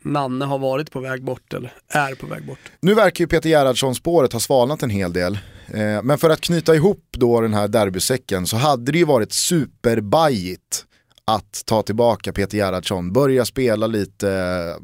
Nanne 0.02 0.44
har 0.44 0.58
varit 0.58 0.90
på 0.90 1.00
väg 1.00 1.24
bort 1.24 1.54
eller 1.54 1.72
är 1.88 2.14
på 2.14 2.26
väg 2.26 2.46
bort. 2.46 2.58
Nu 2.80 2.94
verkar 2.94 3.24
ju 3.24 3.28
Peter 3.28 3.48
Gerhardsson 3.50 3.94
spåret 3.94 4.32
ha 4.32 4.40
svalnat 4.40 4.82
en 4.82 4.90
hel 4.90 5.12
del. 5.12 5.38
Eh, 5.70 6.02
men 6.02 6.18
för 6.18 6.30
att 6.30 6.40
knyta 6.40 6.74
ihop 6.74 7.04
då 7.10 7.40
den 7.40 7.54
här 7.54 7.68
derbysäcken 7.68 8.46
så 8.46 8.56
hade 8.56 8.92
det 8.92 8.98
ju 8.98 9.04
varit 9.04 9.32
superbajigt 9.32 10.84
att 11.24 11.62
ta 11.66 11.82
tillbaka 11.82 12.32
Peter 12.32 12.58
Gerhardsson, 12.58 13.12
börja 13.12 13.44
spela 13.44 13.86
lite 13.86 14.74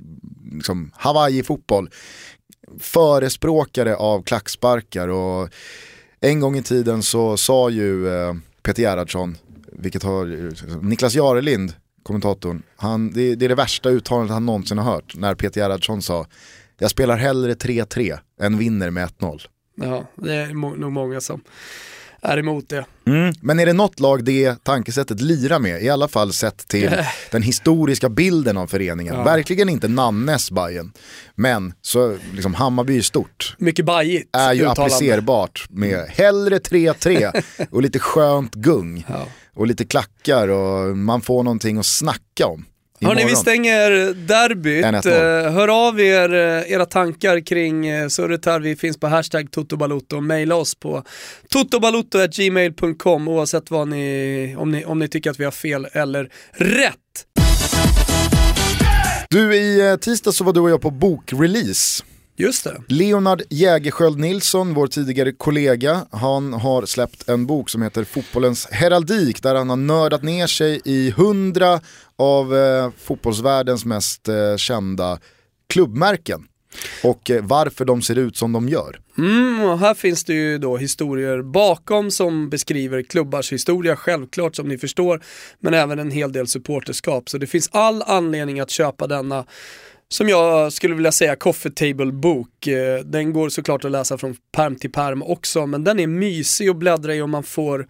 liksom, 0.52 0.90
Hawaii-fotboll. 0.94 1.90
Förespråkare 2.78 3.96
av 3.96 4.22
klacksparkar 4.22 5.08
och 5.08 5.48
en 6.20 6.40
gång 6.40 6.56
i 6.56 6.62
tiden 6.62 7.02
så 7.02 7.36
sa 7.36 7.70
ju 7.70 8.08
eh, 8.08 8.34
Peter 8.62 8.82
Gerhardsson, 8.82 9.36
vilket 9.72 10.02
har 10.02 10.26
Niklas 10.82 11.14
Jarelind, 11.14 11.72
kommentatorn, 12.02 12.62
han, 12.76 13.12
det, 13.12 13.34
det, 13.34 13.44
är 13.44 13.48
det 13.48 13.54
värsta 13.54 13.88
uttalandet 13.88 14.32
han 14.32 14.46
någonsin 14.46 14.78
har 14.78 14.92
hört 14.92 15.16
när 15.16 15.34
Peter 15.34 15.60
Gerhardsson 15.60 16.02
sa 16.02 16.26
jag 16.78 16.90
spelar 16.90 17.16
hellre 17.16 17.54
3-3 17.54 18.18
än 18.40 18.58
vinner 18.58 18.90
med 18.90 19.08
1-0. 19.08 19.40
Ja, 19.76 20.06
det 20.14 20.34
är 20.34 20.46
nog 20.78 20.92
många 20.92 21.20
som 21.20 21.40
är 22.22 22.38
emot 22.38 22.68
det. 22.68 22.84
Mm, 23.06 23.34
men 23.40 23.58
är 23.58 23.66
det 23.66 23.72
något 23.72 24.00
lag 24.00 24.24
det 24.24 24.64
tankesättet 24.64 25.20
lirar 25.20 25.58
med, 25.58 25.82
i 25.82 25.88
alla 25.88 26.08
fall 26.08 26.32
sett 26.32 26.68
till 26.68 26.96
den 27.30 27.42
historiska 27.42 28.08
bilden 28.08 28.56
av 28.56 28.66
föreningen. 28.66 29.14
Ja. 29.14 29.22
Verkligen 29.22 29.68
inte 29.68 29.88
Nannes 29.88 30.50
Bajen 30.50 30.92
men 31.34 31.74
så 31.82 32.16
liksom 32.32 32.54
Hammarby 32.54 33.02
stort. 33.02 33.56
Mycket 33.58 33.84
bajigt 33.84 34.36
Är 34.36 34.52
ju 34.52 34.60
uttalande. 34.60 34.82
applicerbart 34.82 35.66
med 35.70 36.06
hellre 36.08 36.58
3-3 36.58 37.42
och 37.70 37.82
lite 37.82 37.98
skönt 37.98 38.54
gung. 38.54 39.04
Ja. 39.08 39.26
Och 39.54 39.66
lite 39.66 39.84
klackar 39.84 40.48
och 40.48 40.96
man 40.96 41.20
får 41.20 41.42
någonting 41.42 41.78
att 41.78 41.86
snacka 41.86 42.46
om. 42.46 42.64
Hörni, 43.00 43.24
vi 43.24 43.36
stänger 43.36 44.14
derbyt. 44.14 45.06
Eh, 45.06 45.52
hör 45.52 45.88
av 45.88 46.00
er 46.00 46.34
eh, 46.34 46.72
era 46.72 46.86
tankar 46.86 47.40
kring 47.40 47.86
eh, 47.86 48.08
surret 48.08 48.46
här. 48.46 48.60
Vi 48.60 48.76
finns 48.76 49.00
på 49.00 49.06
hashtag 49.06 49.50
totobalotto. 49.50 50.20
Maila 50.20 50.54
oss 50.54 50.74
på 50.74 51.02
totobalotto.gmail.com 51.48 53.28
oavsett 53.28 53.70
vad 53.70 53.88
ni 53.88 54.54
om, 54.58 54.70
ni, 54.70 54.84
om 54.84 54.98
ni 54.98 55.08
tycker 55.08 55.30
att 55.30 55.40
vi 55.40 55.44
har 55.44 55.52
fel 55.52 55.86
eller 55.92 56.30
rätt. 56.52 56.94
Du, 59.30 59.56
i 59.56 59.98
tisdag 60.00 60.32
så 60.32 60.44
var 60.44 60.52
du 60.52 60.60
och 60.60 60.70
jag 60.70 60.80
på 60.80 60.90
bokrelease. 60.90 62.04
Just 62.38 62.64
det. 62.64 62.82
Leonard 62.88 63.42
Jägerskiöld 63.50 64.18
Nilsson, 64.18 64.74
vår 64.74 64.86
tidigare 64.86 65.32
kollega, 65.32 66.06
han 66.10 66.52
har 66.52 66.86
släppt 66.86 67.28
en 67.28 67.46
bok 67.46 67.70
som 67.70 67.82
heter 67.82 68.04
Fotbollens 68.04 68.68
heraldik 68.70 69.42
där 69.42 69.54
han 69.54 69.70
har 69.70 69.76
nördat 69.76 70.22
ner 70.22 70.46
sig 70.46 70.80
i 70.84 71.10
hundra 71.10 71.80
av 72.16 72.56
eh, 72.56 72.90
fotbollsvärldens 72.98 73.84
mest 73.84 74.28
eh, 74.28 74.56
kända 74.56 75.18
klubbmärken 75.66 76.48
och 77.02 77.30
eh, 77.30 77.44
varför 77.44 77.84
de 77.84 78.02
ser 78.02 78.18
ut 78.18 78.36
som 78.36 78.52
de 78.52 78.68
gör. 78.68 79.00
Mm, 79.18 79.62
och 79.62 79.78
här 79.78 79.94
finns 79.94 80.24
det 80.24 80.34
ju 80.34 80.58
då 80.58 80.76
historier 80.76 81.42
bakom 81.42 82.10
som 82.10 82.50
beskriver 82.50 83.02
klubbars 83.02 83.52
historia, 83.52 83.96
självklart 83.96 84.56
som 84.56 84.68
ni 84.68 84.78
förstår, 84.78 85.22
men 85.60 85.74
även 85.74 85.98
en 85.98 86.10
hel 86.10 86.32
del 86.32 86.46
supporterskap. 86.46 87.28
Så 87.28 87.38
det 87.38 87.46
finns 87.46 87.68
all 87.72 88.02
anledning 88.02 88.60
att 88.60 88.70
köpa 88.70 89.06
denna 89.06 89.44
som 90.08 90.28
jag 90.28 90.72
skulle 90.72 90.94
vilja 90.94 91.12
säga 91.12 91.36
coffee 91.36 91.70
table 91.70 92.12
bok. 92.12 92.66
Eh, 92.66 93.00
den 93.04 93.32
går 93.32 93.48
såklart 93.48 93.84
att 93.84 93.90
läsa 93.90 94.18
från 94.18 94.36
perm 94.52 94.76
till 94.76 94.92
perm 94.92 95.22
också, 95.22 95.66
men 95.66 95.84
den 95.84 96.00
är 96.00 96.06
mysig 96.06 96.68
att 96.68 96.76
bläddra 96.76 97.14
i 97.14 97.20
och 97.20 97.28
man 97.28 97.42
får 97.42 97.88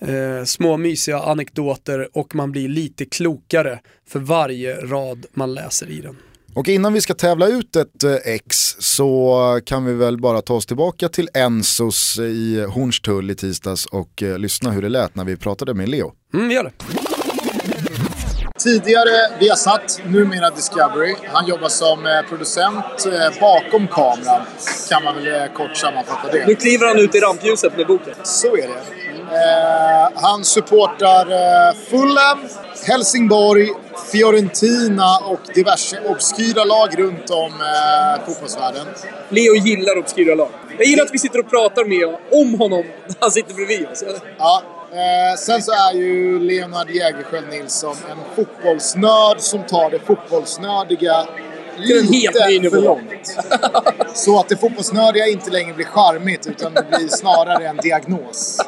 eh, 0.00 0.44
små 0.44 0.76
mysiga 0.76 1.18
anekdoter 1.18 2.08
och 2.12 2.34
man 2.34 2.52
blir 2.52 2.68
lite 2.68 3.04
klokare 3.04 3.80
för 4.08 4.18
varje 4.18 4.76
rad 4.76 5.26
man 5.32 5.54
läser 5.54 5.90
i 5.90 6.00
den. 6.00 6.16
Och 6.54 6.68
innan 6.68 6.92
vi 6.92 7.00
ska 7.00 7.14
tävla 7.14 7.46
ut 7.46 7.76
ett 7.76 8.04
eh, 8.04 8.14
X 8.24 8.76
så 8.78 9.60
kan 9.64 9.84
vi 9.84 9.94
väl 9.94 10.20
bara 10.20 10.42
ta 10.42 10.54
oss 10.54 10.66
tillbaka 10.66 11.08
till 11.08 11.28
Ensos 11.34 12.18
i 12.18 12.64
Hornstull 12.68 13.30
i 13.30 13.34
tisdags 13.34 13.86
och 13.86 14.22
eh, 14.22 14.38
lyssna 14.38 14.70
hur 14.70 14.82
det 14.82 14.88
lät 14.88 15.14
när 15.14 15.24
vi 15.24 15.36
pratade 15.36 15.74
med 15.74 15.88
Leo. 15.88 16.12
Mm, 16.34 16.50
gör 16.50 16.64
det. 16.64 17.09
Tidigare 18.62 19.38
Viasat, 19.38 20.00
numera 20.04 20.50
Discovery. 20.50 21.14
Han 21.32 21.46
jobbar 21.46 21.68
som 21.68 22.06
eh, 22.06 22.22
producent 22.28 23.06
eh, 23.06 23.40
bakom 23.40 23.88
kameran, 23.88 24.42
kan 24.88 25.04
man 25.04 25.14
väl 25.14 25.26
eh, 25.26 25.52
kort 25.52 25.76
sammanfatta 25.76 26.28
det. 26.32 26.46
Nu 26.46 26.54
kliver 26.54 26.86
han 26.86 26.98
ut 26.98 27.14
i 27.14 27.20
rampljuset 27.20 27.76
med 27.76 27.86
boken. 27.86 28.14
Så 28.22 28.56
är 28.56 28.68
det. 28.68 28.80
Han 30.14 30.44
supportar 30.44 31.24
Fulham, 31.72 32.38
Helsingborg, 32.86 33.68
Fiorentina 34.12 35.18
och 35.18 35.40
diverse 35.54 36.00
obskyra 36.06 36.64
lag 36.64 36.98
runt 36.98 37.30
om 37.30 37.52
fotbollsvärlden. 38.26 38.86
Leo 39.28 39.54
gillar 39.54 39.98
obskyra 39.98 40.34
lag. 40.34 40.48
Jag 40.78 40.86
gillar 40.86 41.04
att 41.04 41.14
vi 41.14 41.18
sitter 41.18 41.38
och 41.38 41.50
pratar 41.50 41.84
med 41.84 42.18
om 42.30 42.54
honom 42.54 42.84
när 43.06 43.16
han 43.20 43.30
sitter 43.30 43.54
bredvid 43.54 43.86
oss. 43.88 44.04
Ja, 44.38 44.62
Eh, 44.92 45.36
sen 45.38 45.62
så 45.62 45.72
är 45.72 45.92
ju 45.92 46.38
Leonard 46.40 46.90
Jägerskiöld 46.90 47.48
Nilsson 47.50 47.96
en 48.10 48.18
fotbollsnörd 48.36 49.40
som 49.40 49.62
tar 49.62 49.90
det 49.90 49.98
fotbollsnördiga 49.98 51.26
lite 51.76 52.70
för 52.70 52.82
långt. 52.82 53.38
så 54.14 54.40
att 54.40 54.48
det 54.48 54.56
fotbollsnördiga 54.56 55.26
inte 55.26 55.50
längre 55.50 55.74
blir 55.74 55.86
charmigt 55.86 56.46
utan 56.46 56.74
det 56.74 56.86
blir 56.90 57.08
snarare 57.08 57.68
en 57.68 57.76
diagnos. 57.76 58.58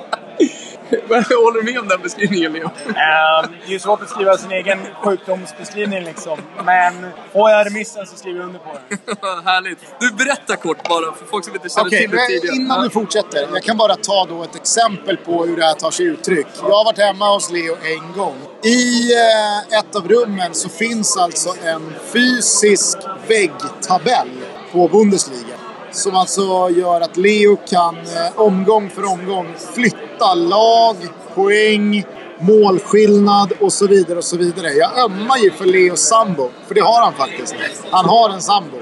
Håller 0.98 1.62
du 1.62 1.72
med 1.72 1.80
om 1.80 1.88
den 1.88 2.02
beskrivningen 2.02 2.52
Leo? 2.52 2.64
Uh, 2.64 3.50
det 3.66 3.74
är 3.74 3.78
svårt 3.78 4.02
att 4.02 4.10
skriva 4.10 4.36
sin 4.38 4.52
egen 4.52 4.78
sjukdomsbeskrivning 4.94 6.04
liksom. 6.04 6.38
Men 6.64 6.92
får 7.32 7.50
jag 7.50 7.66
remissen 7.66 8.06
så 8.06 8.16
skriver 8.16 8.40
jag 8.40 8.46
under 8.46 8.60
på 8.60 8.78
den. 8.88 9.44
Härligt. 9.44 9.78
Du, 10.00 10.10
berätta 10.10 10.56
kort 10.56 10.88
bara 10.88 11.12
för 11.12 11.26
folk 11.26 11.44
som 11.44 11.54
inte 11.54 11.68
känner 11.68 11.86
okay, 11.86 12.00
till 12.00 12.10
det 12.10 12.26
tidigare. 12.26 12.56
Innan 12.56 12.82
du 12.82 12.90
fortsätter. 12.90 13.48
Jag 13.52 13.62
kan 13.62 13.76
bara 13.76 13.96
ta 13.96 14.26
då 14.28 14.42
ett 14.42 14.56
exempel 14.56 15.16
på 15.16 15.44
hur 15.44 15.56
det 15.56 15.64
här 15.64 15.74
tar 15.74 15.90
sig 15.90 16.06
uttryck. 16.06 16.46
Jag 16.56 16.70
har 16.70 16.84
varit 16.84 16.98
hemma 16.98 17.34
hos 17.34 17.50
Leo 17.50 17.76
en 17.82 18.12
gång. 18.12 18.36
I 18.62 19.12
eh, 19.12 19.78
ett 19.78 19.96
av 19.96 20.08
rummen 20.08 20.54
så 20.54 20.68
finns 20.68 21.16
alltså 21.16 21.54
en 21.64 21.94
fysisk 22.12 22.98
väggtabell 23.28 24.30
på 24.72 24.88
Bundesliga. 24.88 25.51
Som 25.92 26.16
alltså 26.16 26.70
gör 26.70 27.00
att 27.00 27.16
Leo 27.16 27.56
kan 27.56 27.96
eh, 27.96 28.40
omgång 28.40 28.90
för 28.90 29.04
omgång 29.04 29.54
flytta 29.74 30.34
lag, 30.34 30.96
poäng, 31.34 32.04
målskillnad 32.38 33.52
och 33.60 33.72
så 33.72 33.86
vidare 33.86 34.18
och 34.18 34.24
så 34.24 34.36
vidare. 34.36 34.68
Jag 34.68 34.98
ömmar 34.98 35.36
ju 35.38 35.50
för 35.50 35.64
Leos 35.66 36.00
sambo, 36.00 36.50
för 36.66 36.74
det 36.74 36.80
har 36.80 37.02
han 37.02 37.12
faktiskt. 37.12 37.54
Han 37.90 38.04
har 38.04 38.30
en 38.30 38.42
sambo. 38.42 38.76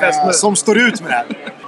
Eh, 0.00 0.30
som 0.30 0.56
står 0.56 0.78
ut 0.78 1.00
med 1.00 1.10
det 1.10 1.14
här. 1.14 1.54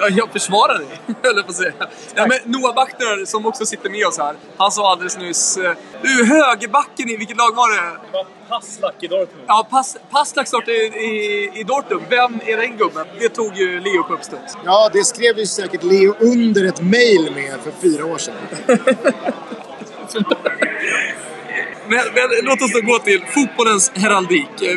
Ja, 0.00 0.08
jag 0.08 0.32
försvarar 0.32 0.78
dig, 0.78 0.86
höll 1.22 1.36
jag 1.36 1.44
på 1.46 1.50
att 1.50 1.56
säga. 1.56 1.72
Ja, 2.14 2.26
men 2.26 2.38
Noah 2.44 2.74
Backner, 2.74 3.24
som 3.24 3.46
också 3.46 3.66
sitter 3.66 3.90
med 3.90 4.06
oss 4.06 4.18
här, 4.18 4.34
han 4.56 4.70
sa 4.72 4.90
alldeles 4.92 5.18
nyss... 5.18 5.56
eh, 5.56 5.72
Du, 6.02 6.24
högerbacken 6.24 7.08
i, 7.10 7.16
vilket 7.16 7.36
lag 7.36 7.54
var 7.54 7.70
det? 7.76 7.90
Det 7.90 8.12
var 8.12 8.26
Passlack 8.48 8.94
i 9.00 9.06
Dortmund. 9.06 9.44
Ja, 9.46 9.66
Pas, 9.70 9.96
Passlack 10.10 10.48
startade 10.48 10.72
i, 10.76 10.86
i, 10.86 11.50
i 11.60 11.64
Dortmund. 11.64 12.02
Vem 12.08 12.40
är 12.46 12.56
den 12.56 12.76
gubben? 12.76 13.06
Det 13.18 13.28
tog 13.28 13.56
ju 13.56 13.80
Leo 13.80 14.02
på 14.02 14.14
uppstuds. 14.14 14.56
Ja, 14.64 14.90
det 14.92 15.04
skrev 15.04 15.38
ju 15.38 15.46
säkert 15.46 15.82
Leo 15.82 16.14
under 16.20 16.64
ett 16.64 16.80
mail 16.82 17.32
med 17.34 17.60
för 17.64 17.72
fyra 17.82 18.04
år 18.06 18.18
sedan. 18.18 18.34
Men, 21.88 22.00
men 22.14 22.28
låt 22.44 22.62
oss 22.62 22.72
då 22.72 22.80
gå 22.80 22.98
till 22.98 23.24
fotbollens 23.34 23.92
heraldik. 23.94 24.62
Eh, 24.62 24.76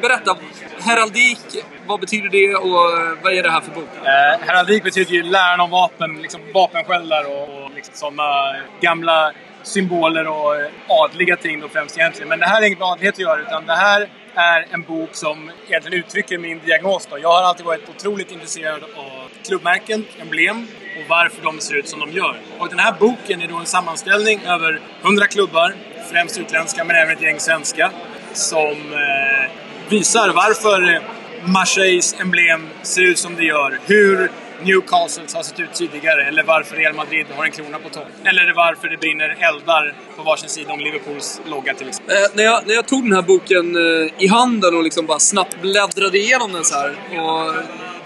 Berätta, 0.00 0.36
heraldik, 0.80 1.38
vad 1.86 2.00
betyder 2.00 2.28
det 2.28 2.54
och 2.54 3.00
eh, 3.00 3.18
vad 3.22 3.32
är 3.32 3.42
det 3.42 3.50
här 3.50 3.60
för 3.60 3.70
bok? 3.70 3.88
Eh, 4.04 4.46
heraldik 4.46 4.84
betyder 4.84 5.12
ju 5.12 5.22
läran 5.22 5.60
om 5.60 5.70
vapen, 5.70 6.22
liksom 6.22 6.40
vapensköldar 6.54 7.24
och, 7.24 7.64
och 7.64 7.70
liksom 7.74 7.94
sådana 7.94 8.56
eh, 8.56 8.62
gamla 8.80 9.32
symboler 9.62 10.26
och 10.26 10.56
eh, 10.56 10.66
adliga 10.88 11.36
ting 11.36 11.60
då 11.60 11.68
främst 11.68 11.98
egentligen. 11.98 12.28
Men 12.28 12.38
det 12.38 12.46
här 12.46 12.62
är 12.62 12.66
inget 12.66 12.78
med 12.78 12.88
adlighet 12.88 13.14
att 13.14 13.18
göra 13.18 13.40
utan 13.40 13.66
det 13.66 13.74
här 13.74 14.08
är 14.34 14.66
en 14.70 14.82
bok 14.82 15.08
som 15.12 15.50
egentligen 15.68 15.98
uttrycker 15.98 16.38
min 16.38 16.60
diagnos. 16.64 17.06
Då. 17.10 17.18
Jag 17.18 17.28
har 17.28 17.42
alltid 17.42 17.66
varit 17.66 17.88
otroligt 17.88 18.32
intresserad 18.32 18.82
av 18.82 19.28
klubbmärken, 19.46 20.04
emblem 20.20 20.66
och 20.96 21.08
varför 21.08 21.42
de 21.42 21.60
ser 21.60 21.74
ut 21.74 21.88
som 21.88 22.00
de 22.00 22.10
gör. 22.10 22.36
Och 22.58 22.68
den 22.68 22.78
här 22.78 22.94
boken 23.00 23.42
är 23.42 23.48
då 23.48 23.56
en 23.56 23.66
sammanställning 23.66 24.40
över 24.46 24.80
100 25.02 25.26
klubbar, 25.26 25.74
främst 26.10 26.38
utländska 26.38 26.84
men 26.84 26.96
även 26.96 27.16
ett 27.16 27.22
gäng 27.22 27.40
svenska, 27.40 27.90
som 28.32 28.92
eh, 28.92 29.50
visar 29.88 30.28
varför 30.28 31.00
Marseilles 31.46 32.14
emblem 32.20 32.68
ser 32.82 33.02
ut 33.02 33.18
som 33.18 33.36
det 33.36 33.44
gör. 33.44 33.78
Hur 33.86 34.30
Newcastles 34.62 35.34
har 35.34 35.42
sett 35.42 35.60
ut 35.60 35.72
tidigare. 35.74 36.24
Eller 36.28 36.42
varför 36.42 36.76
Real 36.76 36.94
Madrid 36.94 37.26
har 37.36 37.44
en 37.44 37.50
krona 37.50 37.78
på 37.78 37.88
topp. 37.88 38.08
Eller 38.24 38.54
varför 38.54 38.88
det 38.88 38.96
brinner 38.96 39.36
eldar 39.40 39.94
på 40.16 40.22
varsin 40.22 40.48
sida 40.48 40.72
om 40.72 40.80
Liverpools 40.80 41.40
logga 41.46 41.74
till 41.74 41.88
exempel. 41.88 42.16
Eh, 42.16 42.22
när, 42.34 42.44
jag, 42.44 42.66
när 42.66 42.74
jag 42.74 42.86
tog 42.86 43.02
den 43.02 43.12
här 43.12 43.22
boken 43.22 43.76
eh, 43.76 44.24
i 44.24 44.26
handen 44.26 44.76
och 44.76 44.82
liksom 44.82 45.06
bara 45.06 45.18
snabbt 45.18 45.60
bläddrade 45.60 46.18
igenom 46.18 46.52
den 46.52 46.64
så 46.64 46.74
här 46.74 46.96
och 47.20 47.54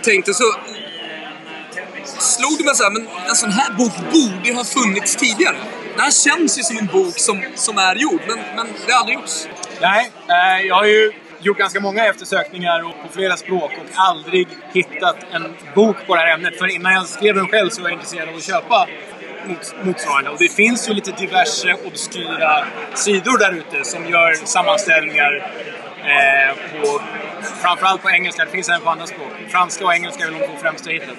tänkte 0.03 0.35
så 0.35 0.45
slog 2.05 2.59
det 2.59 2.65
mig 2.65 2.75
så 2.75 2.83
här, 2.83 2.91
men 2.91 3.09
en 3.29 3.37
sån 3.37 3.51
här 3.51 3.73
bok 3.73 3.93
borde 4.13 4.55
ha 4.55 4.65
funnits 4.65 5.17
tidigare. 5.17 5.57
Det 5.97 6.03
här 6.03 6.11
känns 6.11 6.59
ju 6.59 6.63
som 6.63 6.79
en 6.79 6.87
bok 6.87 7.19
som, 7.19 7.45
som 7.55 7.79
är 7.79 7.97
gjord, 7.97 8.21
men, 8.29 8.39
men 8.57 8.67
det 8.87 8.93
har 8.93 9.01
aldrig 9.01 9.19
gjorts. 9.19 9.49
Nej, 9.81 10.11
eh, 10.29 10.67
jag 10.67 10.75
har 10.75 10.85
ju 10.85 11.13
gjort 11.41 11.59
ganska 11.59 11.81
många 11.81 12.07
eftersökningar 12.07 12.85
och 12.85 13.03
på 13.03 13.09
flera 13.13 13.37
språk 13.37 13.71
och 13.81 13.87
aldrig 13.95 14.49
hittat 14.73 15.17
en 15.33 15.55
bok 15.75 15.97
på 16.07 16.15
det 16.15 16.21
här 16.21 16.35
ämnet. 16.35 16.59
För 16.59 16.75
innan 16.75 16.93
jag 16.93 17.07
skrev 17.07 17.35
den 17.35 17.49
själv 17.49 17.71
så 17.71 17.83
var 17.83 17.89
jag 17.89 17.97
intresserad 17.97 18.29
av 18.29 18.37
att 18.37 18.45
köpa 18.45 18.89
motsvarande. 19.83 20.31
Och 20.31 20.39
det 20.39 20.49
finns 20.49 20.89
ju 20.89 20.95
lite 20.95 21.13
diverse 21.13 21.77
obskyra 21.87 22.65
sidor 22.95 23.39
där 23.39 23.53
ute 23.53 23.85
som 23.85 24.07
gör 24.07 24.35
sammanställningar 24.35 25.53
eh, 26.09 26.81
på, 26.83 27.01
framförallt 27.63 28.03
på 28.03 28.11
engelska. 28.11 28.45
Det 28.45 28.51
finns 28.51 28.69
även 28.69 28.81
på 28.81 28.91
andra 28.91 29.07
språk. 29.07 29.33
Franska 29.49 29.85
och 29.85 29.95
engelska 29.95 30.25
är 30.25 30.31
väl 30.31 30.41
de 30.41 30.47
två 30.47 30.57
främsta 30.61 30.91
hiten. 30.91 31.17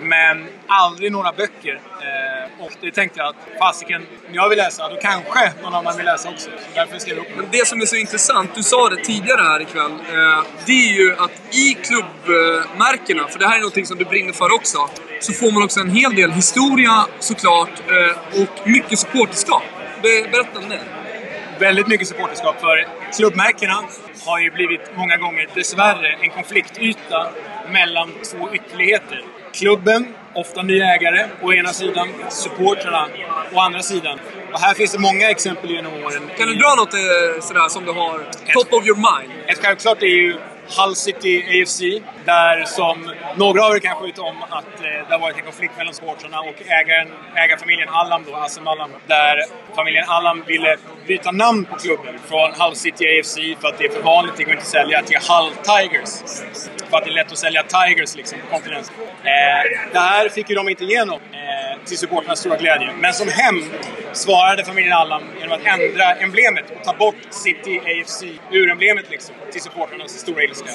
Men 0.00 0.46
aldrig 0.66 1.12
några 1.12 1.32
böcker. 1.32 1.80
Eh, 2.00 2.64
och 2.64 2.72
det 2.80 2.90
tänkte 2.90 3.20
jag 3.20 3.28
att 3.28 3.58
fasiken, 3.58 4.06
om 4.28 4.34
jag 4.34 4.48
vill 4.48 4.58
läsa, 4.58 4.88
då 4.88 4.96
kanske 4.96 5.52
någon 5.62 5.74
annan 5.74 5.96
vill 5.96 6.06
läsa 6.06 6.28
också. 6.28 6.50
Så 6.50 6.74
därför 6.74 6.98
skrev 6.98 7.16
jag 7.16 7.26
upp. 7.26 7.36
Men 7.36 7.46
det 7.52 7.66
som 7.66 7.80
är 7.80 7.86
så 7.86 7.96
intressant, 7.96 8.50
du 8.54 8.62
sa 8.62 8.88
det 8.88 8.96
tidigare 8.96 9.42
här 9.42 9.62
ikväll, 9.62 9.92
eh, 9.92 10.44
det 10.66 10.72
är 10.72 10.92
ju 10.92 11.16
att 11.18 11.54
i 11.54 11.74
klubbmärkena, 11.74 13.28
för 13.28 13.38
det 13.38 13.46
här 13.46 13.56
är 13.56 13.60
någonting 13.60 13.86
som 13.86 13.98
du 13.98 14.04
brinner 14.04 14.32
för 14.32 14.54
också, 14.54 14.90
så 15.20 15.32
får 15.32 15.52
man 15.52 15.62
också 15.62 15.80
en 15.80 15.90
hel 15.90 16.14
del 16.14 16.30
historia 16.30 17.06
såklart 17.18 17.70
eh, 17.88 18.40
och 18.42 18.68
mycket 18.68 18.98
supporterskap. 18.98 19.62
Berätta 20.02 20.58
om 20.58 20.68
det 20.68 20.80
väldigt 21.58 21.86
mycket 21.86 22.08
supporterskap 22.08 22.60
för 22.60 22.86
klubbmärkena 23.16 23.84
har 24.26 24.38
ju 24.38 24.50
blivit 24.50 24.80
många 24.96 25.16
gånger 25.16 25.48
dessvärre 25.54 26.16
en 26.20 26.30
konfliktyta 26.30 27.28
mellan 27.72 28.12
två 28.30 28.48
ytterligheter. 28.52 29.24
Klubben, 29.52 30.14
ofta 30.34 30.62
nya 30.62 30.94
ägare, 30.94 31.26
å 31.42 31.52
ena 31.52 31.72
sidan. 31.72 32.08
Supportrarna, 32.28 33.08
å 33.52 33.60
andra 33.60 33.82
sidan. 33.82 34.18
Och 34.52 34.60
här 34.60 34.74
finns 34.74 34.92
det 34.92 34.98
många 34.98 35.30
exempel 35.30 35.70
genom 35.70 35.92
åren. 35.92 36.30
Kan 36.38 36.48
du 36.48 36.54
dra 36.54 36.74
något 36.74 36.94
eh, 36.94 37.40
sådär 37.40 37.68
som 37.68 37.84
du 37.84 37.92
har 37.92 38.18
top 38.54 38.72
of 38.72 38.86
your 38.86 38.96
mind? 38.96 39.32
Ett 39.46 39.58
självklart 39.58 40.02
är 40.02 40.06
ju 40.06 40.38
Hull 40.68 40.96
City 40.96 41.62
AFC, 41.62 41.80
där 42.24 42.64
som 42.64 43.10
några 43.36 43.66
av 43.66 43.76
er 43.76 43.78
kanske 43.78 44.06
vet 44.06 44.18
om 44.18 44.42
att 44.42 44.80
eh, 44.80 45.08
det 45.08 45.14
har 45.14 45.18
varit 45.18 45.36
en 45.36 45.44
konflikt 45.44 45.72
mellan 45.76 45.94
supportrarna 45.94 46.40
och 46.40 46.54
ägaren, 46.66 47.08
ägarfamiljen 47.34 47.88
Allam 47.88 48.24
då, 48.26 48.34
Assem 48.34 48.68
Allam, 48.68 48.90
där 49.06 49.36
familjen 49.76 50.04
Allam 50.08 50.44
ville 50.46 50.76
byta 51.06 51.30
namn 51.30 51.64
på 51.64 51.76
klubben 51.76 52.18
från 52.28 52.52
Hull 52.52 52.76
City 52.76 53.04
AFC 53.04 53.34
för 53.60 53.68
att 53.68 53.78
det 53.78 53.84
är 53.84 53.92
för 53.92 54.02
vanligt, 54.02 54.34
det 54.36 54.44
går 54.44 54.52
inte 54.52 54.62
att 54.62 54.68
sälja, 54.68 55.02
till 55.02 55.16
Hull 55.16 55.52
Tigers. 55.52 56.12
För 56.90 56.96
att 56.96 57.04
det 57.04 57.10
är 57.10 57.14
lätt 57.14 57.32
att 57.32 57.38
sälja 57.38 57.62
Tigers 57.62 58.16
liksom, 58.16 58.38
på 58.38 58.46
kontinenten. 58.54 58.94
Eh, 59.24 59.92
det 59.92 59.98
här 59.98 60.28
fick 60.28 60.50
ju 60.50 60.54
de 60.54 60.68
inte 60.68 60.84
igenom, 60.84 61.20
eh, 61.32 61.63
till 61.86 61.98
supportrarnas 61.98 62.40
stora 62.40 62.56
glädje. 62.56 62.90
Men 63.00 63.12
som 63.12 63.28
hämnd 63.28 63.64
svarade 64.12 64.64
familjen 64.64 64.92
Allan 64.92 65.22
genom 65.40 65.52
att 65.52 65.66
ändra 65.66 66.14
emblemet 66.14 66.64
och 66.76 66.84
ta 66.84 66.94
bort 66.94 67.16
City 67.30 67.78
AFC 67.78 68.22
ur 68.50 68.70
emblemet 68.70 69.10
liksom, 69.10 69.34
till 69.52 69.60
supportrarnas 69.60 70.10
stora 70.10 70.42
ilska. 70.42 70.70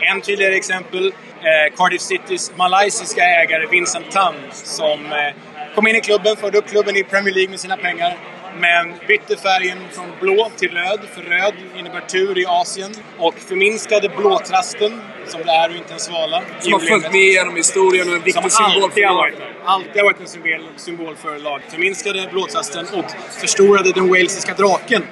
En 0.00 0.20
tydligare 0.20 0.54
exempel, 0.54 1.06
eh, 1.06 1.76
Cardiff 1.76 2.00
Citys 2.00 2.52
malaysiska 2.56 3.22
ägare 3.22 3.66
Vincent 3.66 4.10
Tan 4.10 4.34
som 4.52 5.12
eh, 5.12 5.34
kom 5.74 5.86
in 5.86 5.96
i 5.96 6.00
klubben, 6.00 6.36
förde 6.36 6.58
upp 6.58 6.68
klubben 6.68 6.96
i 6.96 7.04
Premier 7.04 7.34
League 7.34 7.50
med 7.50 7.60
sina 7.60 7.76
pengar. 7.76 8.16
Men 8.60 8.94
bytte 9.08 9.36
färgen 9.36 9.78
från 9.92 10.12
blå 10.20 10.50
till 10.56 10.70
röd, 10.70 11.00
för 11.14 11.22
röd 11.22 11.54
innebär 11.78 12.00
tur 12.00 12.38
i 12.38 12.46
Asien. 12.46 12.94
Och 13.18 13.34
förminskade 13.34 14.08
blåtrasten, 14.08 15.00
som 15.26 15.40
det 15.44 15.52
är 15.52 15.68
och 15.70 15.76
inte 15.76 15.92
en 15.94 16.00
svala. 16.00 16.42
Som 16.60 16.72
har 16.72 16.80
följt 16.80 17.12
med 17.12 17.20
genom 17.20 17.56
historien 17.56 18.08
och 18.08 18.14
en 18.14 18.22
viktig 18.22 18.52
symbol 18.52 18.90
för 18.90 19.00
där. 19.00 19.54
Alltid 19.64 19.96
har 19.96 20.04
varit 20.04 20.20
en 20.20 20.26
symbol, 20.26 20.68
symbol 20.76 21.16
för 21.16 21.38
laget. 21.38 21.72
Förminskade 21.72 22.28
blåtrasten 22.32 22.86
och 22.94 23.04
förstorade 23.40 23.92
den 23.92 24.08
walesiska 24.08 24.54
draken. 24.54 25.02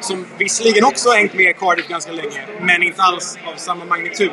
Som 0.00 0.26
visserligen 0.38 0.84
också 0.84 1.08
har 1.08 1.16
hängt 1.16 1.34
med 1.34 1.58
Cardiff 1.58 1.88
ganska 1.88 2.12
länge, 2.12 2.46
men 2.60 2.82
inte 2.82 3.02
alls 3.02 3.38
av 3.46 3.56
samma 3.56 3.84
magnitud. 3.84 4.30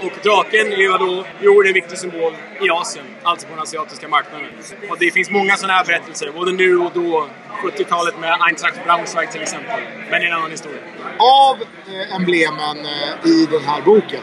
Och 0.00 0.12
draken 0.22 0.72
är 0.72 0.76
ju 0.76 0.88
då, 0.88 1.24
jo, 1.40 1.62
det 1.62 1.66
är 1.66 1.70
en 1.70 1.74
viktig 1.74 1.98
symbol 1.98 2.32
i 2.60 2.70
Asien, 2.70 3.04
alltså 3.22 3.46
på 3.46 3.52
den 3.52 3.62
asiatiska 3.62 4.08
marknaden. 4.08 4.48
Och 4.90 4.96
det 4.98 5.10
finns 5.10 5.30
många 5.30 5.56
sådana 5.56 5.74
här 5.74 5.84
berättelser, 5.84 6.32
både 6.32 6.52
nu 6.52 6.78
och 6.78 6.90
då. 6.94 7.28
70-talet 7.62 8.18
med 8.20 8.36
Eintracht 8.40 8.84
Braunschweig 8.84 9.30
till 9.30 9.42
exempel. 9.42 9.80
Men 10.10 10.20
det 10.20 10.26
är 10.26 10.30
en 10.30 10.38
annan 10.38 10.50
historia. 10.50 10.80
Av 11.18 11.56
eh, 11.62 12.16
emblemen 12.16 12.78
eh, 12.86 13.30
i 13.30 13.46
den 13.50 13.64
här 13.64 13.82
boken. 13.82 14.20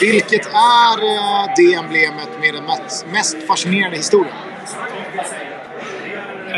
Vilket 0.00 0.46
är 0.46 0.96
eh, 1.04 1.54
det 1.56 1.74
emblemet 1.74 2.28
med 2.40 2.54
den 2.54 2.64
mest 3.12 3.46
fascinerande 3.46 3.96
historien? 3.96 4.34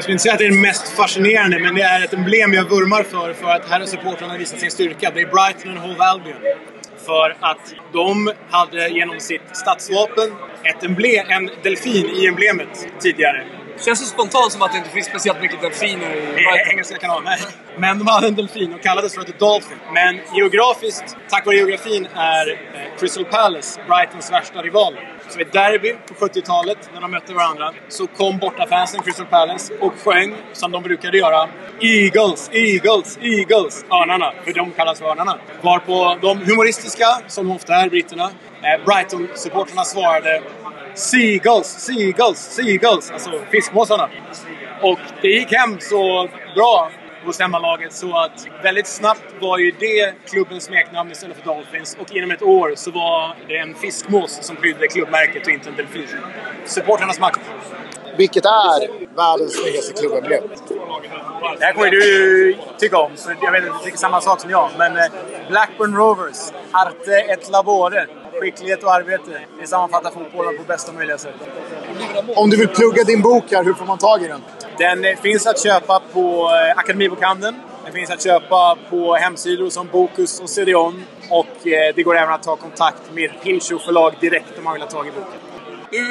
Skulle 0.04 0.12
inte 0.12 0.22
säga 0.22 0.32
att 0.32 0.38
det 0.38 0.46
är 0.46 0.50
det 0.50 0.58
mest 0.58 0.88
fascinerande, 0.88 1.58
men 1.58 1.74
det 1.74 1.82
är 1.82 2.04
ett 2.04 2.12
emblem 2.12 2.52
jag 2.52 2.64
vurmar 2.64 3.02
för, 3.02 3.32
för 3.32 3.50
att 3.50 3.68
här 3.70 3.80
har 3.80 3.86
supportrarna 3.86 4.38
visat 4.38 4.60
sin 4.60 4.70
styrka. 4.70 5.10
Det 5.14 5.20
är 5.20 5.26
Brighton 5.26 5.70
and 5.70 5.78
Hove 5.78 6.04
Albion. 6.04 6.36
För 7.06 7.36
att 7.40 7.74
de 7.92 8.32
hade 8.50 8.88
genom 8.88 9.20
sitt 9.20 9.42
stadsvapen 9.52 10.32
ett 10.62 10.84
emblem, 10.84 11.26
en 11.28 11.50
delfin 11.62 12.06
i 12.16 12.26
emblemet 12.26 12.88
tidigare. 13.00 13.44
Känns 13.84 14.00
det 14.00 14.06
spontant 14.06 14.52
som 14.52 14.62
att 14.62 14.72
det 14.72 14.78
inte 14.78 14.90
finns 14.90 15.06
speciellt 15.06 15.40
mycket 15.40 15.60
delfiner 15.60 16.16
i 16.16 16.20
Brighton. 16.20 16.70
engelska 16.70 16.98
kanalen. 16.98 17.24
nej. 17.24 17.38
Men 17.78 17.98
de 17.98 18.06
hade 18.06 18.26
en 18.26 18.34
delfin 18.34 18.74
och 18.74 18.82
kallades 18.82 19.14
för 19.14 19.22
The 19.22 19.32
Dolphin. 19.38 19.78
Men 19.94 20.20
geografiskt, 20.36 21.16
tack 21.28 21.46
vare 21.46 21.56
geografin, 21.56 22.08
är 22.14 22.50
eh, 22.50 22.56
Crystal 22.98 23.24
Palace 23.24 23.80
Brightons 23.88 24.32
värsta 24.32 24.62
rival. 24.62 24.94
Så 25.28 25.38
vid 25.38 25.46
derby 25.52 25.94
på 26.08 26.14
70-talet, 26.14 26.78
när 26.94 27.00
de 27.00 27.10
mötte 27.10 27.34
varandra, 27.34 27.72
så 27.88 28.06
kom 28.06 28.38
bortafansen 28.38 29.02
Crystal 29.02 29.26
Palace 29.26 29.74
och 29.80 29.92
sjöng, 30.04 30.34
som 30.52 30.72
de 30.72 30.82
brukade 30.82 31.18
göra, 31.18 31.48
Eagles, 31.80 32.50
Eagles, 32.52 33.18
Eagles, 33.22 33.84
Örnarna. 33.84 34.32
För 34.44 34.52
de 34.52 34.70
kallas 34.70 34.98
för 34.98 35.06
Örnarna. 35.06 35.38
Varpå 35.62 36.16
de 36.20 36.38
humoristiska, 36.38 37.06
som 37.26 37.50
ofta 37.50 37.74
är 37.74 37.88
britterna, 37.88 38.24
eh, 38.62 38.84
Brighton-supporterna 38.84 39.84
svarade 39.84 40.42
Seagulls, 40.94 41.66
Seagulls, 41.66 42.38
Seagulls, 42.38 43.10
alltså 43.10 43.30
fiskmåsarna. 43.50 44.08
Och 44.82 44.98
det 45.22 45.28
gick 45.28 45.52
hem 45.52 45.80
så 45.80 46.28
bra 46.54 46.90
hos 47.26 47.40
hemmalaget 47.40 47.92
så 47.92 48.16
att 48.16 48.46
väldigt 48.62 48.86
snabbt 48.86 49.34
var 49.40 49.58
ju 49.58 49.70
det 49.70 50.14
klubbens 50.30 50.64
smeknamn 50.64 51.10
istället 51.10 51.36
för 51.36 51.44
Dolphins 51.44 51.96
och 52.00 52.16
inom 52.16 52.30
ett 52.30 52.42
år 52.42 52.72
så 52.76 52.90
var 52.90 53.36
det 53.48 53.56
en 53.56 53.74
fiskmås 53.74 54.38
som 54.42 54.56
prydde 54.56 54.88
klubbmärket 54.88 55.46
och 55.46 55.52
inte 55.52 55.68
en 55.68 55.76
delfin. 55.76 56.08
Supportrarnas 56.64 57.20
makt. 57.20 57.40
Vilket 58.16 58.44
är 58.44 59.14
världens 59.16 59.52
snyggaste 59.52 59.92
klubbemblem? 60.00 60.42
Det 61.58 61.64
här 61.64 61.72
kommer 61.72 61.90
du 61.90 62.56
tycka 62.78 62.98
om, 62.98 63.16
för 63.16 63.36
jag 63.42 63.52
vet 63.52 63.70
att 63.70 63.78
du 63.78 63.84
tycker 63.84 63.98
samma 63.98 64.20
sak 64.20 64.40
som 64.40 64.50
jag. 64.50 64.70
Men 64.78 64.96
eh, 64.96 65.04
Blackburn 65.48 65.96
Rovers, 65.96 66.52
Arte 66.72 67.12
et 67.12 67.50
Labore. 67.50 68.06
Skicklighet 68.40 68.84
och 68.84 68.94
arbete. 68.94 69.40
Det 69.60 69.66
sammanfattar 69.66 70.10
fotbollen 70.10 70.56
på 70.56 70.62
bästa 70.62 70.92
möjliga 70.92 71.18
sätt. 71.18 71.34
Om 72.36 72.50
du 72.50 72.56
vill 72.56 72.68
plugga 72.68 73.04
din 73.04 73.22
bok 73.22 73.44
här, 73.50 73.64
hur 73.64 73.74
får 73.74 73.86
man 73.86 73.98
tag 73.98 74.22
i 74.22 74.28
den? 74.28 74.42
Den 74.78 75.04
eh, 75.04 75.16
finns 75.16 75.46
att 75.46 75.62
köpa 75.62 76.02
på 76.12 76.50
eh, 76.50 76.78
Akademibokhandeln. 76.78 77.56
Den 77.84 77.92
finns 77.92 78.10
att 78.10 78.24
köpa 78.24 78.76
på 78.90 79.14
hemsidor 79.14 79.70
som 79.70 79.88
Bokus 79.92 80.40
och 80.40 80.50
CDON. 80.50 81.04
Och 81.30 81.66
eh, 81.66 81.94
det 81.94 82.02
går 82.02 82.16
även 82.16 82.34
att 82.34 82.42
ta 82.42 82.56
kontakt 82.56 83.02
med 83.12 83.30
Pincho 83.42 83.78
förlag 83.78 84.14
direkt 84.20 84.58
om 84.58 84.64
man 84.64 84.72
vill 84.72 84.82
ha 84.82 84.90
tag 84.90 85.06
i 85.06 85.10
boken. 85.10 85.40
Du, 85.90 86.08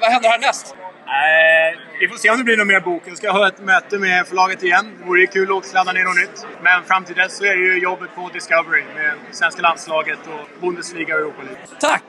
vad 0.00 0.10
händer 0.10 0.28
härnäst? 0.28 0.74
Eh, 1.06 1.78
vi 2.00 2.08
får 2.08 2.16
se 2.16 2.30
om 2.30 2.38
det 2.38 2.44
blir 2.44 2.56
något 2.56 2.66
mer 2.66 2.80
bok. 2.80 3.02
Jag 3.06 3.16
ska 3.16 3.32
ha 3.32 3.48
ett 3.48 3.60
möte 3.60 3.98
med 3.98 4.26
förlaget 4.26 4.62
igen. 4.62 4.86
Det 4.98 5.04
vore 5.04 5.20
ju 5.20 5.26
kul 5.26 5.58
att 5.58 5.66
sladda 5.66 5.92
ner 5.92 6.04
något 6.04 6.16
nytt. 6.16 6.46
Men 6.62 6.84
fram 6.84 7.04
till 7.04 7.14
dess 7.14 7.36
så 7.36 7.44
är 7.44 7.56
det 7.56 7.62
ju 7.62 7.78
jobbet 7.78 8.14
på 8.14 8.30
Discovery 8.32 8.82
med 8.94 9.14
svenska 9.30 9.62
landslaget 9.62 10.18
och 10.26 10.60
Bundesliga 10.60 11.14
och 11.14 11.20
Europa 11.20 11.42
League. 11.42 11.66
Tack! 11.80 12.04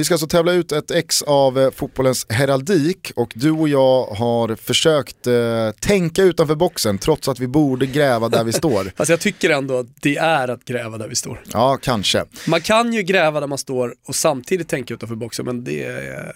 Vi 0.00 0.04
ska 0.04 0.14
alltså 0.14 0.26
tävla 0.26 0.52
ut 0.52 0.72
ett 0.72 0.90
ex 0.90 1.22
av 1.22 1.58
eh, 1.58 1.70
fotbollens 1.70 2.26
heraldik 2.28 3.12
och 3.16 3.32
du 3.34 3.50
och 3.50 3.68
jag 3.68 4.04
har 4.06 4.56
försökt 4.56 5.26
eh, 5.26 5.70
tänka 5.80 6.22
utanför 6.22 6.54
boxen 6.54 6.98
trots 6.98 7.28
att 7.28 7.40
vi 7.40 7.46
borde 7.46 7.86
gräva 7.86 8.28
där 8.28 8.44
vi 8.44 8.52
står. 8.52 8.92
Fast 8.96 9.10
jag 9.10 9.20
tycker 9.20 9.50
ändå 9.50 9.78
att 9.78 9.86
det 10.02 10.16
är 10.16 10.48
att 10.48 10.64
gräva 10.64 10.98
där 10.98 11.08
vi 11.08 11.14
står. 11.14 11.42
Ja, 11.52 11.78
kanske. 11.82 12.24
Man 12.48 12.60
kan 12.60 12.92
ju 12.92 13.02
gräva 13.02 13.40
där 13.40 13.46
man 13.46 13.58
står 13.58 13.94
och 14.08 14.14
samtidigt 14.14 14.68
tänka 14.68 14.94
utanför 14.94 15.16
boxen 15.16 15.44
men 15.44 15.64
det 15.64 15.84
är, 15.84 16.32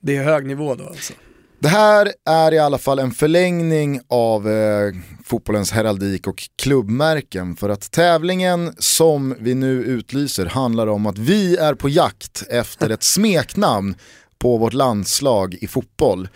det 0.00 0.16
är 0.16 0.24
hög 0.24 0.46
nivå 0.46 0.74
då 0.74 0.86
alltså. 0.86 1.12
Det 1.58 1.68
här 1.68 2.12
är 2.24 2.54
i 2.54 2.58
alla 2.58 2.78
fall 2.78 2.98
en 2.98 3.10
förlängning 3.10 4.00
av 4.08 4.50
eh, 4.50 4.92
fotbollens 5.24 5.72
heraldik 5.72 6.26
och 6.26 6.42
klubbmärken 6.56 7.56
för 7.56 7.68
att 7.68 7.90
tävlingen 7.90 8.74
som 8.78 9.36
vi 9.40 9.54
nu 9.54 9.84
utlyser 9.84 10.46
handlar 10.46 10.86
om 10.86 11.06
att 11.06 11.18
vi 11.18 11.56
är 11.56 11.74
på 11.74 11.88
jakt 11.88 12.42
efter 12.50 12.90
ett 12.90 13.02
smeknamn 13.02 13.94
på 14.38 14.56
vårt 14.56 14.72
landslag 14.72 15.54
i 15.60 15.66
fotboll. 15.66 16.28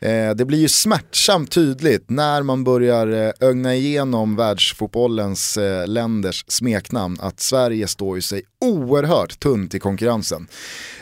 Eh, 0.00 0.30
det 0.30 0.44
blir 0.44 0.58
ju 0.58 0.68
smärtsamt 0.68 1.50
tydligt 1.52 2.10
när 2.10 2.42
man 2.42 2.64
börjar 2.64 3.06
eh, 3.06 3.48
ögna 3.48 3.74
igenom 3.74 4.36
världsfotbollens 4.36 5.56
eh, 5.56 5.86
länders 5.86 6.44
smeknamn 6.48 7.16
att 7.20 7.40
Sverige 7.40 7.88
står 7.88 8.16
ju 8.16 8.22
sig 8.22 8.42
oerhört 8.60 9.40
tunt 9.40 9.74
i 9.74 9.78
konkurrensen. 9.78 10.48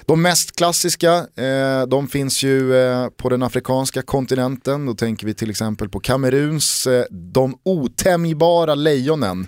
De 0.06 0.22
mest 0.22 0.56
klassiska, 0.56 1.14
eh, 1.14 1.86
de 1.88 2.08
finns 2.08 2.42
ju 2.42 2.76
eh, 2.76 3.08
på 3.08 3.28
den 3.28 3.42
afrikanska 3.42 4.02
kontinenten. 4.02 4.86
Då 4.86 4.94
tänker 4.94 5.26
vi 5.26 5.34
till 5.34 5.50
exempel 5.50 5.88
på 5.88 6.00
Kameruns 6.00 6.86
eh, 6.86 7.04
De 7.10 7.58
otämjbara 7.62 8.74
lejonen. 8.74 9.46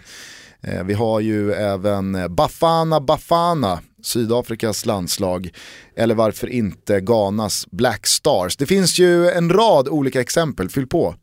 Vi 0.85 0.95
har 0.95 1.21
ju 1.21 1.53
även 1.53 2.35
Bafana 2.35 3.01
Bafana, 3.01 3.81
Sydafrikas 4.03 4.87
landslag. 4.87 5.51
Eller 5.97 6.15
varför 6.15 6.47
inte 6.47 7.01
Ghanas 7.01 7.67
Black 7.71 8.07
Stars. 8.07 8.57
Det 8.57 8.67
finns 8.67 8.99
ju 8.99 9.31
en 9.31 9.51
rad 9.51 9.89
olika 9.89 10.21
exempel, 10.21 10.69
fyll 10.69 10.87
på. 10.87 11.15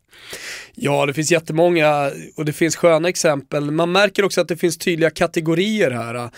Ja, 0.76 1.05
det 1.05 1.13
finns 1.13 1.32
jättemånga 1.32 2.11
och 2.36 2.45
det 2.45 2.53
finns 2.53 2.76
sköna 2.76 3.09
exempel. 3.09 3.71
Man 3.71 3.91
märker 3.91 4.26
också 4.26 4.41
att 4.41 4.47
det 4.47 4.57
finns 4.57 4.78
tydliga 4.78 5.09
kategorier 5.09 5.91
här. 5.91 6.30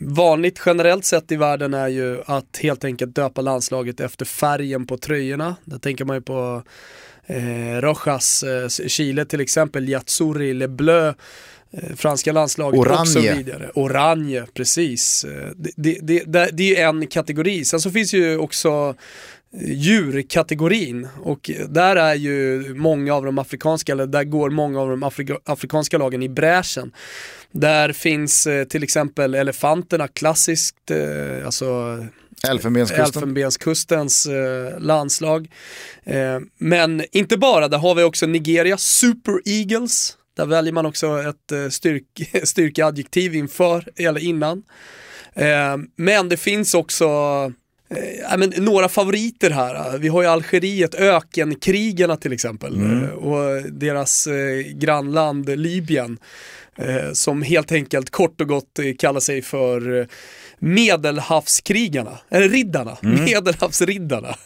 Vanligt 0.00 0.60
generellt 0.66 1.04
sett 1.04 1.32
i 1.32 1.36
världen 1.36 1.74
är 1.74 1.88
ju 1.88 2.22
att 2.26 2.58
helt 2.62 2.84
enkelt 2.84 3.14
döpa 3.14 3.40
landslaget 3.40 4.00
efter 4.00 4.24
färgen 4.24 4.86
på 4.86 4.96
tröjorna. 4.98 5.56
Där 5.64 5.78
tänker 5.78 6.04
man 6.04 6.16
ju 6.16 6.22
på 6.22 6.62
eh, 7.26 7.80
Rojas, 7.80 8.42
eh, 8.42 8.68
Chile 8.68 9.24
till 9.24 9.40
exempel, 9.40 9.88
Yatsuri, 9.88 10.54
Le 10.54 10.68
Bleu 10.68 11.14
franska 11.96 12.32
landslaget 12.32 12.80
Oranje. 12.80 13.00
och 13.00 13.08
så 13.08 13.20
vidare. 13.20 13.70
Oranje, 13.74 14.46
precis. 14.54 15.24
Eh, 15.24 15.50
Det, 15.56 15.96
det, 16.02 16.22
det, 16.26 16.48
det, 16.52 16.80
är 16.80 16.88
en 16.88 17.06
kategori. 17.06 17.64
Sen 17.64 17.80
så 17.80 17.90
finns 17.90 18.14
ju 18.14 18.38
också 18.38 18.94
djurkategorin 19.60 21.08
och 21.22 21.50
där 21.68 21.96
är 21.96 22.14
ju 22.14 22.74
många 22.74 23.14
av 23.14 23.24
de 23.24 23.38
afrikanska, 23.38 23.92
eller 23.92 24.06
där 24.06 24.24
går 24.24 24.50
många 24.50 24.80
av 24.80 24.90
de 24.90 25.02
afrika, 25.02 25.38
afrikanska 25.44 25.98
lagen 25.98 26.22
i 26.22 26.28
bräschen. 26.28 26.92
Där 27.52 27.92
finns 27.92 28.46
eh, 28.46 28.64
till 28.64 28.82
exempel 28.82 29.34
elefanterna, 29.34 30.08
klassiskt, 30.08 30.90
eh, 30.90 31.46
alltså 31.46 31.98
Elfenbenskusten. 32.48 33.04
Elfenbenskustens 33.04 34.26
eh, 34.26 34.80
landslag. 34.80 35.48
Eh, 36.04 36.40
men 36.58 37.04
inte 37.12 37.36
bara, 37.36 37.68
där 37.68 37.78
har 37.78 37.94
vi 37.94 38.02
också 38.02 38.26
Nigeria, 38.26 38.76
Super 38.76 39.40
Eagles. 39.44 40.16
Där 40.36 40.46
väljer 40.46 40.72
man 40.72 40.86
också 40.86 41.20
ett 41.22 41.52
eh, 41.52 41.68
styrk, 41.68 42.04
styrkeadjektiv 42.44 43.34
inför 43.34 43.88
eller 43.96 44.20
innan. 44.20 44.62
Eh, 45.34 45.76
men 45.96 46.28
det 46.28 46.36
finns 46.36 46.74
också 46.74 47.04
ja, 48.30 48.36
men 48.36 48.52
några 48.56 48.88
favoriter 48.88 49.50
här. 49.50 49.98
Vi 49.98 50.08
har 50.08 50.22
ju 50.22 50.28
Algeriet, 50.28 50.94
ökenkrigarna 50.94 52.16
till 52.16 52.32
exempel. 52.32 53.02
eh, 53.02 53.08
Och 53.10 53.62
deras 53.72 54.26
eh, 54.26 54.58
grannland 54.74 55.58
Libyen. 55.58 56.18
Eh, 56.78 57.12
som 57.12 57.42
helt 57.42 57.72
enkelt 57.72 58.10
kort 58.10 58.40
och 58.40 58.48
gott 58.48 58.78
kallar 58.98 59.20
sig 59.20 59.42
för 59.42 60.08
Medelhavskrigarna, 60.58 62.18
eller 62.30 62.48
riddarna, 62.48 62.96
Medelhavsriddarna. 63.02 64.36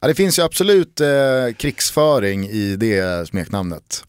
Ja, 0.00 0.08
det 0.08 0.14
finns 0.14 0.38
ju 0.38 0.42
absolut 0.42 1.00
eh, 1.00 1.08
krigsföring 1.56 2.46
i 2.48 2.76
det 2.76 3.28
smeknamnet. 3.28 4.04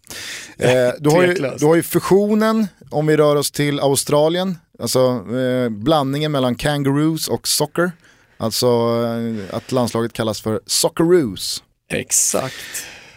Eh, 0.58 0.70
du, 1.00 1.10
har 1.10 1.24
ju, 1.24 1.34
du 1.60 1.66
har 1.66 1.76
ju 1.76 1.84
fusionen, 1.84 2.68
om 2.90 3.08
vi 3.08 3.18
rör 3.18 3.36
oss 3.36 3.52
till 3.52 3.80
Australien, 3.80 4.58
alltså 4.80 5.26
eh, 5.38 5.70
blandningen 5.70 6.32
mellan 6.32 6.56
kangaroos 6.56 7.28
och 7.28 7.48
soccer. 7.48 7.92
Alltså 8.38 8.68
eh, 9.48 9.56
att 9.56 9.72
landslaget 9.72 10.14
kallas 10.14 10.42
för 10.42 10.62
Socceroos. 10.66 11.64
Exakt. 11.94 12.56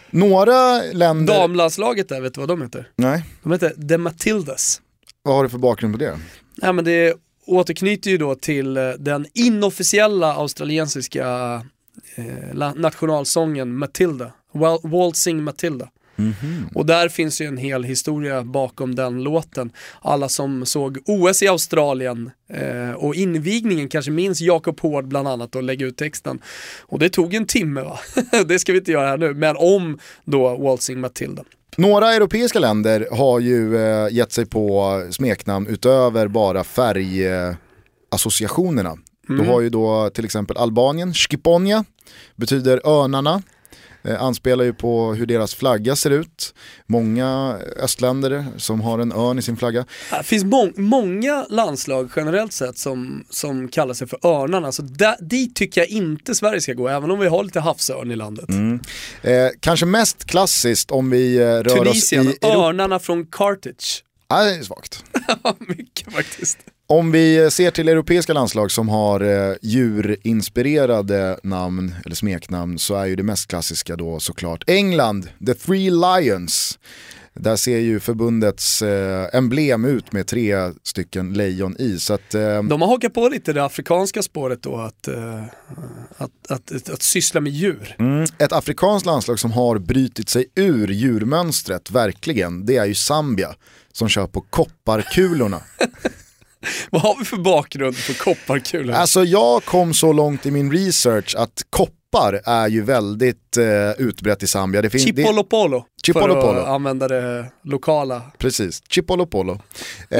Några 0.09 0.81
länder... 0.81 1.33
Damlandslaget 1.33 2.09
där, 2.09 2.21
vet 2.21 2.33
du 2.33 2.39
vad 2.39 2.49
de 2.49 2.61
heter? 2.61 2.89
Nej, 2.95 3.23
De 3.43 3.51
heter 3.51 3.87
The 3.89 3.97
Matildas. 3.97 4.81
vad 5.23 5.35
har 5.35 5.43
du 5.43 5.49
för 5.49 5.57
bakgrund 5.57 5.93
på 5.93 5.99
det? 5.99 6.19
Nej 6.55 6.73
men 6.73 6.85
det 6.85 7.13
återknyter 7.47 8.11
ju 8.11 8.17
då 8.17 8.35
till 8.35 8.77
eh, 8.77 8.89
den 8.99 9.25
inofficiella 9.33 10.33
australiensiska 10.33 11.25
eh, 12.15 12.73
nationalsången 12.75 13.77
Matilda, 13.77 14.31
Wal- 14.53 14.89
Waltzing 14.89 15.43
Matilda. 15.43 15.89
Och 16.75 16.85
där 16.85 17.09
finns 17.09 17.41
ju 17.41 17.45
en 17.45 17.57
hel 17.57 17.83
historia 17.83 18.43
bakom 18.43 18.95
den 18.95 19.23
låten. 19.23 19.71
Alla 20.01 20.29
som 20.29 20.65
såg 20.65 20.97
OS 21.05 21.43
i 21.43 21.47
Australien 21.47 22.31
eh, 22.49 22.91
och 22.91 23.15
invigningen 23.15 23.89
kanske 23.89 24.11
minns 24.11 24.41
Jakob 24.41 24.79
Hård 24.79 25.07
bland 25.07 25.27
annat 25.27 25.55
och 25.55 25.63
lägga 25.63 25.85
ut 25.85 25.97
texten. 25.97 26.39
Och 26.81 26.99
det 26.99 27.09
tog 27.09 27.33
en 27.33 27.45
timme 27.45 27.81
va? 27.81 27.99
det 28.47 28.59
ska 28.59 28.71
vi 28.71 28.77
inte 28.77 28.91
göra 28.91 29.07
här 29.07 29.17
nu, 29.17 29.33
men 29.33 29.55
om 29.57 29.99
då 30.25 30.57
Waltzing 30.57 30.99
Matilda. 30.99 31.43
Några 31.77 32.13
europeiska 32.13 32.59
länder 32.59 33.07
har 33.11 33.39
ju 33.39 33.77
eh, 33.77 34.07
gett 34.13 34.31
sig 34.31 34.45
på 34.45 35.01
smeknamn 35.11 35.67
utöver 35.67 36.27
bara 36.27 36.63
färgassociationerna. 36.63 38.97
Du 39.27 39.39
har 39.39 39.61
ju 39.61 39.69
då 39.69 40.09
till 40.13 40.25
exempel 40.25 40.57
Albanien, 40.57 41.13
Skiponia, 41.13 41.85
betyder 42.35 42.81
örnarna. 42.87 43.41
Eh, 44.03 44.21
anspelar 44.21 44.63
ju 44.65 44.73
på 44.73 45.13
hur 45.13 45.25
deras 45.25 45.55
flagga 45.55 45.95
ser 45.95 46.11
ut. 46.11 46.53
Många 46.87 47.57
östländer 47.79 48.45
som 48.57 48.81
har 48.81 48.99
en 48.99 49.11
örn 49.11 49.39
i 49.39 49.41
sin 49.41 49.57
flagga. 49.57 49.85
Det 50.11 50.23
finns 50.23 50.43
må- 50.43 50.71
många 50.75 51.45
landslag 51.49 52.09
generellt 52.15 52.53
sett 52.53 52.77
som, 52.77 53.25
som 53.29 53.67
kallar 53.67 53.93
sig 53.93 54.07
för 54.07 54.27
örnarna. 54.27 54.71
Så 54.71 54.81
där, 54.81 55.15
dit 55.19 55.55
tycker 55.55 55.81
jag 55.81 55.87
inte 55.89 56.35
Sverige 56.35 56.61
ska 56.61 56.73
gå, 56.73 56.87
även 56.87 57.11
om 57.11 57.19
vi 57.19 57.27
har 57.27 57.43
lite 57.43 57.59
havsörn 57.59 58.11
i 58.11 58.15
landet. 58.15 58.45
Eh, 59.21 59.47
kanske 59.59 59.85
mest 59.85 60.25
klassiskt 60.25 60.91
om 60.91 61.09
vi 61.09 61.35
eh, 61.37 61.41
rör 61.41 61.63
Tunisien, 61.63 62.27
oss 62.27 62.33
i 62.33 62.37
Europa. 62.47 62.47
örnarna 62.67 62.99
från 62.99 63.25
Carthage. 63.25 64.03
Ah, 64.27 64.43
det 64.43 64.55
är 64.55 64.63
svagt. 64.63 65.03
Mycket 65.67 66.13
faktiskt. 66.13 66.57
Om 66.87 67.11
vi 67.11 67.51
ser 67.51 67.71
till 67.71 67.89
europeiska 67.89 68.33
landslag 68.33 68.71
som 68.71 68.89
har 68.89 69.21
eh, 69.21 69.55
djurinspirerade 69.61 71.39
namn 71.43 71.95
eller 72.05 72.15
smeknamn 72.15 72.79
så 72.79 72.95
är 72.95 73.05
ju 73.05 73.15
det 73.15 73.23
mest 73.23 73.47
klassiska 73.47 73.95
då 73.95 74.19
såklart 74.19 74.63
England, 74.67 75.29
The 75.45 75.53
Three 75.53 75.89
Lions. 75.89 76.79
Där 77.33 77.55
ser 77.55 77.77
ju 77.77 77.99
förbundets 77.99 78.81
eh, 78.81 79.27
emblem 79.33 79.85
ut 79.85 80.11
med 80.11 80.27
tre 80.27 80.71
stycken 80.83 81.33
lejon 81.33 81.75
i. 81.79 81.99
Så 81.99 82.13
att, 82.13 82.33
eh, 82.33 82.63
De 82.63 82.81
har 82.81 82.87
hakat 82.87 83.13
på 83.13 83.29
lite 83.29 83.53
det 83.53 83.63
afrikanska 83.65 84.21
spåret 84.21 84.63
då, 84.63 84.77
att, 84.77 85.07
eh, 85.07 85.43
att, 86.17 86.31
att, 86.47 86.71
att, 86.71 86.89
att 86.89 87.01
syssla 87.01 87.41
med 87.41 87.51
djur. 87.51 87.95
ett 88.37 88.53
afrikanskt 88.53 89.05
landslag 89.05 89.39
som 89.39 89.51
har 89.51 89.77
brytit 89.79 90.29
sig 90.29 90.45
ur 90.55 90.87
djurmönstret, 90.87 91.91
verkligen, 91.91 92.65
det 92.65 92.77
är 92.77 92.85
ju 92.85 92.95
Zambia 92.95 93.55
som 93.91 94.09
kör 94.09 94.27
på 94.27 94.41
kopparkulorna. 94.41 95.61
Vad 96.89 97.01
har 97.01 97.15
vi 97.19 97.25
för 97.25 97.37
bakgrund 97.37 97.95
för 97.95 98.13
kopparkulor? 98.13 98.93
Alltså 98.95 99.23
jag 99.23 99.65
kom 99.65 99.93
så 99.93 100.13
långt 100.13 100.45
i 100.45 100.51
min 100.51 100.71
research 100.71 101.35
att 101.37 101.65
koppar 101.69 102.41
är 102.45 102.67
ju 102.67 102.81
väldigt 102.81 103.57
eh, 103.57 104.05
utbrett 104.07 104.43
i 104.43 104.47
Zambia. 104.47 104.81
Det 104.81 104.89
finns, 104.89 105.05
det, 105.05 105.21
Chipolopolo. 105.21 105.85
Chipolo 106.05 106.41
för 106.41 106.55
att 106.61 106.67
använda 106.67 107.07
det 107.07 107.45
lokala. 107.63 108.21
Precis, 108.37 108.81
Chipolo 108.89 109.25
Polo. 109.25 109.59
Eh, 110.09 110.19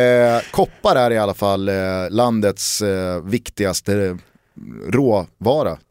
koppar 0.52 0.96
är 0.96 1.12
i 1.12 1.18
alla 1.18 1.34
fall 1.34 1.70
eh, 1.70 1.76
landets 2.10 2.82
eh, 2.82 3.24
viktigaste 3.24 3.94
eh, 3.94 4.16
råvara. 4.92 5.78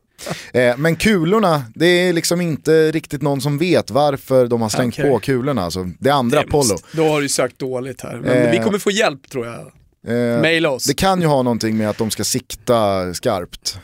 Eh, 0.52 0.76
men 0.76 0.96
kulorna, 0.96 1.62
det 1.74 1.86
är 1.86 2.12
liksom 2.12 2.40
inte 2.40 2.92
riktigt 2.92 3.22
någon 3.22 3.40
som 3.40 3.58
vet 3.58 3.90
varför 3.90 4.46
de 4.46 4.62
har 4.62 4.68
slängt 4.68 4.94
Okej. 4.94 5.10
på 5.10 5.18
kulorna. 5.18 5.62
Alltså, 5.62 5.90
det 5.98 6.10
andra 6.10 6.40
Det 6.40 6.46
Polo. 6.46 6.76
Då 6.92 7.08
har 7.08 7.20
du 7.20 7.28
sökt 7.28 7.58
dåligt 7.58 8.00
här. 8.00 8.16
Men 8.16 8.30
Eh, 8.36 8.50
vi 8.50 8.58
kommer 8.58 8.78
få 8.78 8.90
hjälp 8.90 9.30
tror 9.30 9.46
jag. 9.46 9.72
Eh, 10.08 10.40
Maila 10.40 10.70
oss. 10.70 10.84
det 10.84 10.94
kan 10.94 11.20
ju 11.20 11.26
ha 11.26 11.42
någonting 11.42 11.76
med 11.76 11.90
att 11.90 11.98
de 11.98 12.10
ska 12.10 12.24
sikta 12.24 13.14
skarpt 13.14 13.78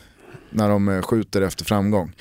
när 0.50 0.68
de 0.68 0.88
eh, 0.88 1.02
skjuter 1.02 1.42
efter 1.42 1.64
framgång. 1.64 2.12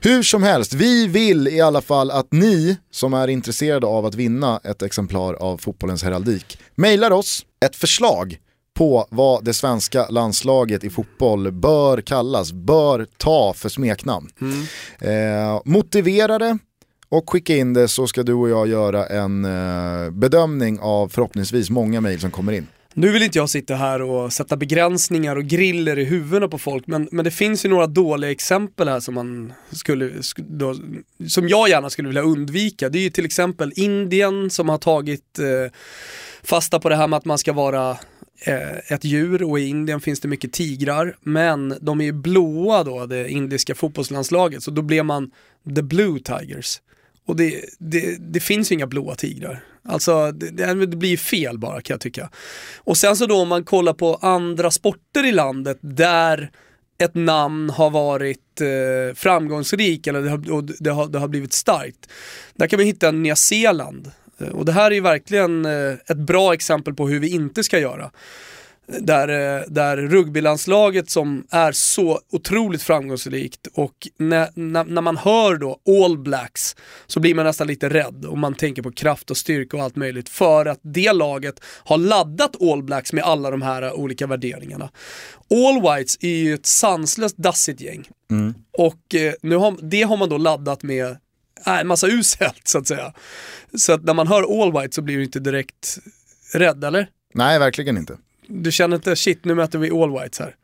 Hur 0.00 0.22
som 0.22 0.42
helst, 0.42 0.74
vi 0.74 1.06
vill 1.06 1.48
i 1.48 1.60
alla 1.60 1.80
fall 1.80 2.10
att 2.10 2.32
ni 2.32 2.76
som 2.90 3.14
är 3.14 3.28
intresserade 3.28 3.86
av 3.86 4.06
att 4.06 4.14
vinna 4.14 4.60
ett 4.64 4.82
exemplar 4.82 5.34
av 5.34 5.58
fotbollens 5.58 6.02
heraldik 6.04 6.58
mejlar 6.74 7.10
oss 7.10 7.46
ett 7.66 7.76
förslag 7.76 8.38
på 8.74 9.06
vad 9.10 9.44
det 9.44 9.54
svenska 9.54 10.08
landslaget 10.08 10.84
i 10.84 10.90
fotboll 10.90 11.52
bör 11.52 12.00
kallas, 12.00 12.52
bör 12.52 13.06
ta 13.16 13.52
för 13.54 13.68
smeknamn. 13.68 14.28
Eh, 15.00 15.60
motivera 15.64 16.38
det 16.38 16.58
och 17.08 17.30
skicka 17.30 17.56
in 17.56 17.74
det 17.74 17.88
så 17.88 18.06
ska 18.06 18.22
du 18.22 18.32
och 18.34 18.48
jag 18.48 18.68
göra 18.68 19.06
en 19.06 19.44
eh, 19.44 20.10
bedömning 20.10 20.78
av 20.80 21.08
förhoppningsvis 21.08 21.70
många 21.70 22.00
mejl 22.00 22.20
som 22.20 22.30
kommer 22.30 22.52
in. 22.52 22.66
Nu 22.98 23.12
vill 23.12 23.22
inte 23.22 23.38
jag 23.38 23.50
sitta 23.50 23.74
här 23.74 24.02
och 24.02 24.32
sätta 24.32 24.56
begränsningar 24.56 25.36
och 25.36 25.44
griller 25.44 25.98
i 25.98 26.04
huvudena 26.04 26.48
på 26.48 26.58
folk, 26.58 26.86
men, 26.86 27.08
men 27.12 27.24
det 27.24 27.30
finns 27.30 27.64
ju 27.64 27.68
några 27.68 27.86
dåliga 27.86 28.30
exempel 28.30 28.88
här 28.88 29.00
som 29.00 29.14
man 29.14 29.52
skulle, 29.70 30.08
sk- 30.08 30.44
då, 30.48 30.74
som 31.28 31.48
jag 31.48 31.68
gärna 31.68 31.90
skulle 31.90 32.08
vilja 32.08 32.22
undvika. 32.22 32.88
Det 32.88 32.98
är 32.98 33.02
ju 33.02 33.10
till 33.10 33.24
exempel 33.24 33.72
Indien 33.76 34.50
som 34.50 34.68
har 34.68 34.78
tagit 34.78 35.38
eh, 35.38 35.72
fasta 36.42 36.80
på 36.80 36.88
det 36.88 36.96
här 36.96 37.08
med 37.08 37.16
att 37.16 37.24
man 37.24 37.38
ska 37.38 37.52
vara 37.52 37.90
eh, 38.46 38.92
ett 38.92 39.04
djur 39.04 39.42
och 39.42 39.60
i 39.60 39.66
Indien 39.66 40.00
finns 40.00 40.20
det 40.20 40.28
mycket 40.28 40.52
tigrar, 40.52 41.16
men 41.22 41.74
de 41.80 42.00
är 42.00 42.04
ju 42.04 42.12
blåa 42.12 42.84
då, 42.84 43.06
det 43.06 43.28
indiska 43.28 43.74
fotbollslandslaget, 43.74 44.62
så 44.62 44.70
då 44.70 44.82
blir 44.82 45.02
man 45.02 45.30
the 45.76 45.82
blue 45.82 46.20
tigers. 46.20 46.80
Och 47.26 47.36
det, 47.36 47.64
det, 47.78 48.16
det 48.32 48.40
finns 48.40 48.72
ju 48.72 48.74
inga 48.74 48.86
blåa 48.86 49.14
tigrar. 49.14 49.64
Alltså 49.88 50.32
det, 50.32 50.74
det 50.74 50.86
blir 50.86 51.10
ju 51.10 51.16
fel 51.16 51.58
bara 51.58 51.80
kan 51.80 51.94
jag 51.94 52.00
tycka. 52.00 52.30
Och 52.76 52.96
sen 52.96 53.16
så 53.16 53.26
då 53.26 53.40
om 53.40 53.48
man 53.48 53.64
kollar 53.64 53.92
på 53.92 54.14
andra 54.14 54.70
sporter 54.70 55.26
i 55.26 55.32
landet 55.32 55.78
där 55.80 56.50
ett 56.98 57.14
namn 57.14 57.70
har 57.70 57.90
varit 57.90 58.60
eh, 58.60 59.14
framgångsrik 59.14 60.06
eller 60.06 60.22
det 60.22 60.30
har, 60.30 60.50
och 60.50 60.64
det, 60.64 60.90
har, 60.90 61.06
det 61.06 61.18
har 61.18 61.28
blivit 61.28 61.52
starkt. 61.52 62.10
Där 62.56 62.66
kan 62.66 62.78
vi 62.78 62.84
hitta 62.84 63.10
Nya 63.10 63.36
Zeeland. 63.36 64.10
Eh, 64.38 64.48
och 64.48 64.64
det 64.64 64.72
här 64.72 64.90
är 64.90 64.94
ju 64.94 65.00
verkligen 65.00 65.66
eh, 65.66 65.92
ett 66.06 66.16
bra 66.16 66.54
exempel 66.54 66.94
på 66.94 67.08
hur 67.08 67.20
vi 67.20 67.28
inte 67.28 67.64
ska 67.64 67.78
göra. 67.78 68.10
Där, 68.88 69.28
eh, 69.28 69.62
där 69.68 69.96
rugbylandslaget 69.96 71.10
som 71.10 71.46
är 71.50 71.72
så 71.72 72.20
otroligt 72.32 72.82
framgångsrikt 72.82 73.66
och 73.74 74.08
när, 74.18 74.48
när, 74.54 74.84
när 74.84 75.02
man 75.02 75.16
hör 75.16 75.56
då 75.56 75.80
All 76.04 76.18
Blacks 76.18 76.76
så 77.06 77.20
blir 77.20 77.34
man 77.34 77.44
nästan 77.44 77.66
lite 77.66 77.88
rädd 77.88 78.24
och 78.24 78.38
man 78.38 78.54
tänker 78.54 78.82
på 78.82 78.92
kraft 78.92 79.30
och 79.30 79.36
styrka 79.36 79.76
och 79.76 79.82
allt 79.82 79.96
möjligt 79.96 80.28
för 80.28 80.66
att 80.66 80.80
det 80.82 81.12
laget 81.12 81.60
har 81.64 81.98
laddat 81.98 82.62
All 82.62 82.82
Blacks 82.82 83.12
med 83.12 83.24
alla 83.24 83.50
de 83.50 83.62
här 83.62 83.92
olika 83.92 84.26
värderingarna. 84.26 84.90
All 85.50 85.82
Whites 85.82 86.16
är 86.20 86.36
ju 86.36 86.54
ett 86.54 86.66
sanslöst 86.66 87.36
dassigt 87.36 87.80
gäng 87.80 88.08
och 88.78 89.14
eh, 89.14 89.32
nu 89.42 89.56
har, 89.56 89.76
det 89.82 90.02
har 90.02 90.16
man 90.16 90.28
då 90.28 90.38
laddat 90.38 90.82
med 90.82 91.16
en 91.64 91.86
massa 91.86 92.06
uselt 92.06 92.68
så 92.68 92.78
att 92.78 92.86
säga. 92.86 93.12
Så 93.76 93.92
att 93.92 94.04
när 94.04 94.14
man 94.14 94.26
hör 94.26 94.62
All 94.62 94.80
White 94.80 94.94
så 94.94 95.02
blir 95.02 95.16
du 95.16 95.24
inte 95.24 95.40
direkt 95.40 95.98
rädd 96.54 96.84
eller? 96.84 97.08
Nej, 97.34 97.58
verkligen 97.58 97.96
inte. 97.96 98.16
Du 98.48 98.72
känner 98.72 98.96
inte, 98.96 99.16
shit 99.16 99.44
nu 99.44 99.54
möter 99.54 99.78
vi 99.78 99.90
all 99.90 100.10
whites 100.20 100.38
här. 100.38 100.54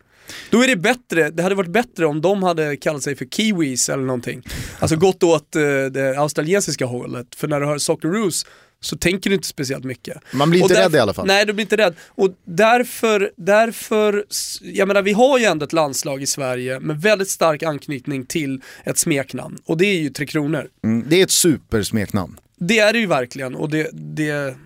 Då 0.51 0.64
är 0.64 0.68
det 0.68 0.76
bättre, 0.76 1.30
det 1.30 1.43
hade 1.43 1.55
varit 1.55 1.70
bättre 1.70 2.07
om 2.07 2.20
de 2.20 2.43
hade 2.43 2.76
kallat 2.76 3.03
sig 3.03 3.16
för 3.16 3.24
kiwis 3.24 3.89
eller 3.89 4.03
någonting. 4.05 4.43
Alltså 4.78 4.97
gått 4.97 5.22
åt 5.22 5.57
eh, 5.57 5.62
det 5.91 6.18
australiensiska 6.18 6.87
hållet. 6.87 7.35
För 7.35 7.49
när 7.49 7.61
du 7.61 7.66
hör 7.66 7.78
Socceroos 7.78 8.47
så 8.80 8.97
tänker 8.97 9.30
du 9.30 9.37
inte 9.37 9.49
speciellt 9.49 9.85
mycket. 9.85 10.18
Man 10.32 10.51
blir 10.51 10.61
inte 10.62 10.74
därför- 10.74 10.89
rädd 10.91 10.95
i 10.97 10.99
alla 10.99 11.14
fall. 11.14 11.26
Nej, 11.26 11.47
du 11.47 11.53
blir 11.53 11.62
inte 11.64 11.76
rädd. 11.76 11.95
Och 12.09 12.30
därför, 12.45 13.30
därför, 13.37 14.24
jag 14.62 14.89
menar 14.89 15.03
vi 15.03 15.12
har 15.12 15.39
ju 15.39 15.45
ändå 15.45 15.64
ett 15.64 15.72
landslag 15.72 16.22
i 16.22 16.26
Sverige 16.26 16.80
med 16.80 17.01
väldigt 17.03 17.28
stark 17.30 17.62
anknytning 17.62 18.26
till 18.26 18.61
ett 18.85 18.99
smeknamn. 18.99 19.59
Och 19.64 19.76
det 19.76 19.87
är 19.87 19.99
ju 20.01 20.11
Tre 20.11 20.26
Kronor. 20.26 20.68
Mm, 20.85 21.05
det 21.09 21.16
är 21.20 21.22
ett 21.24 21.30
supersmeknamn. 21.30 22.41
Det 22.59 22.78
är 22.78 22.93
det 22.93 22.99
ju 22.99 23.07
verkligen 23.07 23.55
och 23.55 23.68
det, 23.70 23.91
det, 23.93 24.57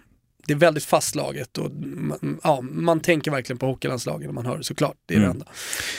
det 0.49 0.55
är 0.55 0.59
väldigt 0.59 0.84
fastslaget 0.84 1.59
och 1.59 1.70
man, 1.80 2.38
ja, 2.42 2.61
man 2.61 3.01
tänker 3.01 3.30
verkligen 3.30 3.59
på 3.59 3.66
hockeylandslaget 3.66 4.26
när 4.28 4.32
man 4.34 4.46
hör 4.46 4.59
det 4.59 4.64
såklart. 4.64 4.94
Det 5.07 5.14
är 5.14 5.18
Mm. 5.18 5.28
det 5.28 5.34
enda. 5.34 5.46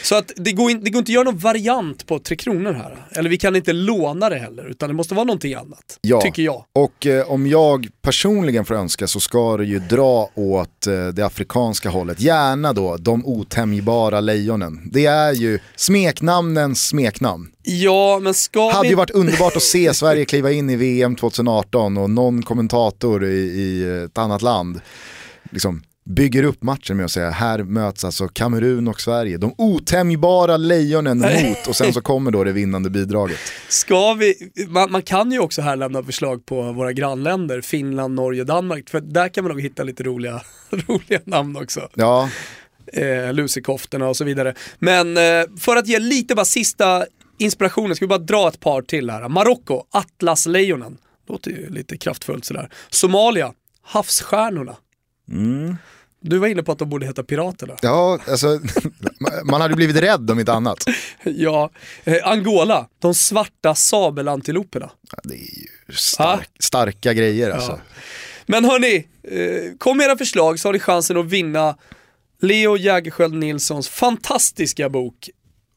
Så 0.03 0.15
att 0.15 0.31
det 0.35 0.51
går, 0.51 0.71
in, 0.71 0.83
det 0.83 0.89
går 0.89 0.99
inte 0.99 1.09
att 1.09 1.13
göra 1.13 1.23
någon 1.23 1.37
variant 1.37 2.07
på 2.07 2.19
Tre 2.19 2.35
Kronor 2.37 2.73
här. 2.73 3.05
Eller 3.11 3.29
vi 3.29 3.37
kan 3.37 3.55
inte 3.55 3.73
låna 3.73 4.29
det 4.29 4.39
heller 4.39 4.69
utan 4.69 4.89
det 4.89 4.95
måste 4.95 5.13
vara 5.13 5.25
någonting 5.25 5.53
annat. 5.53 5.97
Ja. 6.01 6.21
Tycker 6.21 6.43
jag. 6.43 6.65
Och 6.73 7.05
eh, 7.05 7.31
om 7.31 7.47
jag 7.47 7.87
personligen 8.01 8.65
får 8.65 8.75
önska 8.75 9.07
så 9.07 9.19
ska 9.19 9.57
det 9.57 9.65
ju 9.65 9.79
dra 9.79 10.29
åt 10.35 10.87
eh, 10.87 11.07
det 11.07 11.25
afrikanska 11.25 11.89
hållet. 11.89 12.19
Gärna 12.21 12.73
då 12.73 12.97
de 12.97 13.25
otämjbara 13.25 14.19
lejonen. 14.21 14.89
Det 14.91 15.05
är 15.05 15.33
ju 15.33 15.59
smeknamnens 15.75 16.87
smeknamn. 16.87 17.51
Ja, 17.63 18.19
men 18.19 18.33
ska 18.33 18.71
hade 18.71 18.83
vi... 18.83 18.89
ju 18.89 18.95
varit 18.95 19.09
underbart 19.09 19.55
att 19.55 19.63
se 19.63 19.93
Sverige 19.93 20.25
kliva 20.25 20.51
in 20.51 20.69
i 20.69 20.75
VM 20.75 21.15
2018 21.15 21.97
och 21.97 22.09
någon 22.09 22.43
kommentator 22.43 23.25
i, 23.25 23.37
i 23.37 24.03
ett 24.03 24.17
annat 24.17 24.41
land 24.41 24.81
liksom 25.51 25.83
bygger 26.09 26.43
upp 26.43 26.63
matchen 26.63 26.97
med 26.97 27.05
att 27.05 27.11
säga 27.11 27.29
här 27.29 27.63
möts 27.63 28.05
alltså 28.05 28.27
Kamerun 28.27 28.87
och 28.87 29.01
Sverige, 29.01 29.37
de 29.37 29.53
otämjbara 29.57 30.57
lejonen 30.57 31.17
mot 31.19 31.67
och 31.67 31.75
sen 31.75 31.93
så 31.93 32.01
kommer 32.01 32.31
då 32.31 32.43
det 32.43 32.51
vinnande 32.51 32.89
bidraget. 32.89 33.39
Ska 33.67 34.13
vi, 34.13 34.51
man, 34.67 34.91
man 34.91 35.01
kan 35.01 35.31
ju 35.31 35.39
också 35.39 35.61
här 35.61 35.75
lämna 35.75 36.03
förslag 36.03 36.45
på 36.45 36.71
våra 36.71 36.93
grannländer, 36.93 37.61
Finland, 37.61 38.15
Norge, 38.15 38.43
Danmark. 38.43 38.89
För 38.89 38.99
där 39.01 39.29
kan 39.29 39.43
man 39.43 39.51
nog 39.51 39.61
hitta 39.61 39.83
lite 39.83 40.03
roliga, 40.03 40.41
roliga 40.69 41.19
namn 41.23 41.57
också. 41.57 41.89
Ja, 41.93 42.29
eh, 42.93 43.33
lusekoftorna 43.33 44.07
och 44.07 44.17
så 44.17 44.23
vidare. 44.23 44.53
Men 44.79 45.17
eh, 45.17 45.43
för 45.59 45.75
att 45.75 45.87
ge 45.87 45.99
lite 45.99 46.35
bara 46.35 46.45
sista 46.45 47.05
inspirationen 47.39 47.95
ska 47.95 48.05
vi 48.05 48.09
bara 48.09 48.19
dra 48.19 48.47
ett 48.47 48.59
par 48.59 48.81
till 48.81 49.09
här. 49.09 49.29
Marocko, 49.29 49.83
Atlaslejonen. 49.91 50.97
Låter 51.27 51.51
ju 51.51 51.69
lite 51.69 51.97
kraftfullt 51.97 52.45
sådär. 52.45 52.69
Somalia, 52.89 53.53
Havsstjärnorna. 53.81 54.75
Du 56.21 56.37
var 56.37 56.47
inne 56.47 56.63
på 56.63 56.71
att 56.71 56.79
de 56.79 56.89
borde 56.89 57.05
heta 57.05 57.23
Piraterna. 57.23 57.75
ja 57.81 58.19
alltså, 58.27 58.59
man 59.43 59.61
hade 59.61 59.75
blivit 59.75 59.95
rädd 59.95 60.31
om 60.31 60.39
inte 60.39 60.53
annat. 60.53 60.85
Ja, 61.23 61.69
eh, 62.03 62.27
Angola, 62.27 62.87
de 62.99 63.13
svarta 63.13 63.75
sabelantiloperna. 63.75 64.89
Ja, 65.11 65.17
det 65.23 65.33
är 65.33 65.37
ju 65.37 65.93
stark, 65.95 66.49
starka 66.59 67.13
grejer 67.13 67.51
alltså. 67.51 67.79
Men 68.45 68.65
hörni, 68.65 69.07
eh, 69.23 69.77
kom 69.77 69.97
med 69.97 70.05
era 70.05 70.17
förslag 70.17 70.59
så 70.59 70.67
har 70.67 70.73
ni 70.73 70.79
chansen 70.79 71.17
att 71.17 71.25
vinna 71.25 71.77
Leo 72.41 72.77
Jägerskiöld 72.77 73.33
Nilssons 73.33 73.89
fantastiska 73.89 74.89
bok 74.89 75.29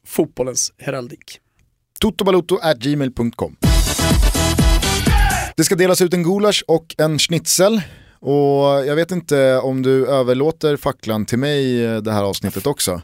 Fotbollens 0.07 0.73
heraldik. 0.77 1.39
totobalotto.gmail.com 2.03 3.55
Det 5.55 5.63
ska 5.63 5.75
delas 5.75 6.01
ut 6.01 6.13
en 6.13 6.23
gulasch 6.23 6.63
och 6.67 6.95
en 6.97 7.19
schnitzel. 7.19 7.81
Och 8.19 8.65
jag 8.65 8.95
vet 8.95 9.11
inte 9.11 9.57
om 9.57 9.81
du 9.81 10.07
överlåter 10.07 10.77
facklan 10.77 11.25
till 11.25 11.39
mig 11.39 11.77
det 12.01 12.11
här 12.11 12.23
avsnittet 12.23 12.67
också. 12.67 13.01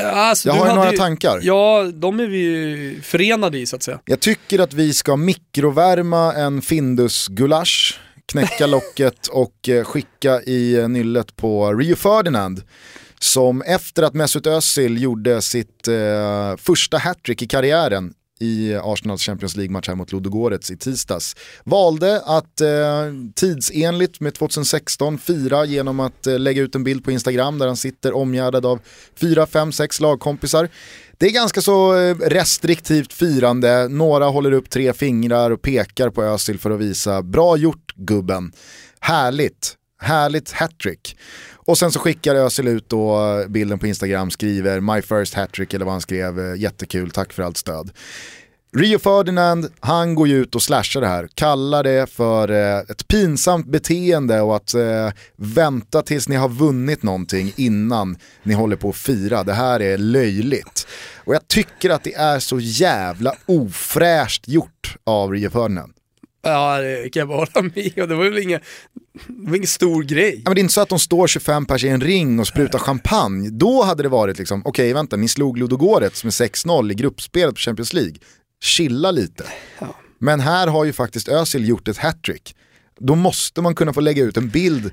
Alltså, 0.00 0.48
Jag 0.48 0.54
har 0.54 0.68
ju 0.68 0.74
några 0.74 0.92
tankar. 0.92 1.40
Ja, 1.42 1.90
de 1.94 2.20
är 2.20 2.26
vi 2.26 2.38
ju 2.38 3.00
förenade 3.02 3.58
i 3.58 3.66
så 3.66 3.76
att 3.76 3.82
säga. 3.82 4.00
Jag 4.04 4.20
tycker 4.20 4.58
att 4.58 4.74
vi 4.74 4.94
ska 4.94 5.16
mikrovärma 5.16 6.32
en 6.32 6.62
Findus 6.62 7.28
gulasch, 7.28 8.00
knäcka 8.32 8.66
locket 8.76 9.26
och 9.26 9.68
eh, 9.68 9.84
skicka 9.84 10.42
i 10.42 10.74
eh, 10.74 10.88
nyllet 10.88 11.36
på 11.36 11.72
Rio 11.72 11.96
Ferdinand. 11.96 12.62
Som 13.18 13.62
efter 13.62 14.02
att 14.02 14.14
Mesut 14.14 14.46
Özil 14.46 15.02
gjorde 15.02 15.42
sitt 15.42 15.88
eh, 15.88 16.56
första 16.56 16.98
hattrick 16.98 17.42
i 17.42 17.46
karriären 17.46 18.14
i 18.42 18.74
Arsenals 18.82 19.22
Champions 19.22 19.56
League-match 19.56 19.88
här 19.88 19.94
mot 19.94 20.12
Ludogorets 20.12 20.70
i 20.70 20.76
tisdags. 20.76 21.36
Valde 21.64 22.22
att 22.26 22.60
eh, 22.60 22.68
tidsenligt 23.34 24.20
med 24.20 24.34
2016 24.34 25.18
fira 25.18 25.64
genom 25.64 26.00
att 26.00 26.26
eh, 26.26 26.38
lägga 26.38 26.62
ut 26.62 26.74
en 26.74 26.84
bild 26.84 27.04
på 27.04 27.10
Instagram 27.10 27.58
där 27.58 27.66
han 27.66 27.76
sitter 27.76 28.16
omgärdad 28.16 28.66
av 28.66 28.80
fyra, 29.16 29.46
fem, 29.46 29.72
sex 29.72 30.00
lagkompisar. 30.00 30.68
Det 31.18 31.26
är 31.26 31.30
ganska 31.30 31.60
så 31.60 31.96
eh, 31.98 32.16
restriktivt 32.16 33.12
firande, 33.12 33.88
några 33.88 34.24
håller 34.24 34.52
upp 34.52 34.70
tre 34.70 34.92
fingrar 34.92 35.50
och 35.50 35.62
pekar 35.62 36.10
på 36.10 36.22
Özil 36.22 36.58
för 36.58 36.70
att 36.70 36.80
visa 36.80 37.22
bra 37.22 37.56
gjort 37.56 37.94
gubben. 37.96 38.52
Härligt, 39.00 39.76
härligt 40.00 40.52
hattrick. 40.52 41.16
Och 41.64 41.78
sen 41.78 41.92
så 41.92 41.98
skickar 41.98 42.34
Özil 42.34 42.68
ut 42.68 42.88
då 42.88 43.38
eh, 43.40 43.48
bilden 43.48 43.78
på 43.78 43.86
Instagram, 43.86 44.30
skriver 44.30 44.80
my 44.80 45.02
first 45.02 45.34
hattrick 45.34 45.74
eller 45.74 45.84
vad 45.84 45.94
han 45.94 46.00
skrev, 46.00 46.40
eh, 46.40 46.60
jättekul, 46.60 47.10
tack 47.10 47.32
för 47.32 47.42
allt 47.42 47.56
stöd. 47.56 47.90
Rio 48.76 48.98
Ferdinand, 48.98 49.68
han 49.80 50.14
går 50.14 50.28
ju 50.28 50.36
ut 50.36 50.54
och 50.54 50.62
slashar 50.62 51.00
det 51.00 51.06
här, 51.06 51.28
kallar 51.34 51.82
det 51.82 52.10
för 52.10 52.50
eh, 52.50 52.78
ett 52.78 53.08
pinsamt 53.08 53.66
beteende 53.66 54.40
och 54.40 54.56
att 54.56 54.74
eh, 54.74 55.10
vänta 55.36 56.02
tills 56.02 56.28
ni 56.28 56.36
har 56.36 56.48
vunnit 56.48 57.02
någonting 57.02 57.52
innan 57.56 58.16
ni 58.42 58.54
håller 58.54 58.76
på 58.76 58.88
att 58.88 58.96
fira. 58.96 59.44
Det 59.44 59.52
här 59.52 59.82
är 59.82 59.98
löjligt. 59.98 60.86
Och 61.16 61.34
jag 61.34 61.48
tycker 61.48 61.90
att 61.90 62.04
det 62.04 62.14
är 62.14 62.38
så 62.38 62.60
jävla 62.60 63.34
ofräscht 63.46 64.48
gjort 64.48 64.96
av 65.04 65.30
Rio 65.32 65.50
Ferdinand. 65.50 65.92
Ja, 66.42 66.78
det 66.78 67.10
kan 67.12 67.20
jag 67.20 67.28
bara 67.28 67.46
hålla 67.54 67.70
med 67.74 67.98
och 67.98 68.08
Det 68.08 68.14
var 68.14 68.24
väl 68.24 68.38
ingen, 68.38 68.60
det 69.28 69.50
var 69.50 69.56
ingen 69.56 69.66
stor 69.66 70.02
grej. 70.02 70.34
Ja, 70.34 70.42
men 70.44 70.54
det 70.54 70.58
är 70.60 70.62
inte 70.62 70.74
så 70.74 70.80
att 70.80 70.88
de 70.88 70.98
står 70.98 71.26
25 71.26 71.66
pers 71.66 71.84
i 71.84 71.88
en 71.88 72.00
ring 72.00 72.40
och 72.40 72.46
sprutar 72.46 72.78
champagne. 72.78 73.50
Då 73.50 73.82
hade 73.82 74.02
det 74.02 74.08
varit 74.08 74.38
liksom, 74.38 74.60
okej 74.64 74.70
okay, 74.70 74.94
vänta, 74.94 75.16
ni 75.16 75.28
slog 75.28 75.58
Ludogorets 75.58 76.24
med 76.24 76.30
6-0 76.30 76.92
i 76.92 76.94
gruppspelet 76.94 77.54
på 77.54 77.58
Champions 77.58 77.92
League. 77.92 78.14
Chilla 78.62 79.10
lite. 79.10 79.44
Ja. 79.78 79.96
Men 80.18 80.40
här 80.40 80.66
har 80.66 80.84
ju 80.84 80.92
faktiskt 80.92 81.28
Özil 81.28 81.68
gjort 81.68 81.88
ett 81.88 81.98
hattrick. 81.98 82.56
Då 82.98 83.14
måste 83.14 83.60
man 83.60 83.74
kunna 83.74 83.92
få 83.92 84.00
lägga 84.00 84.22
ut 84.22 84.36
en 84.36 84.48
bild 84.48 84.90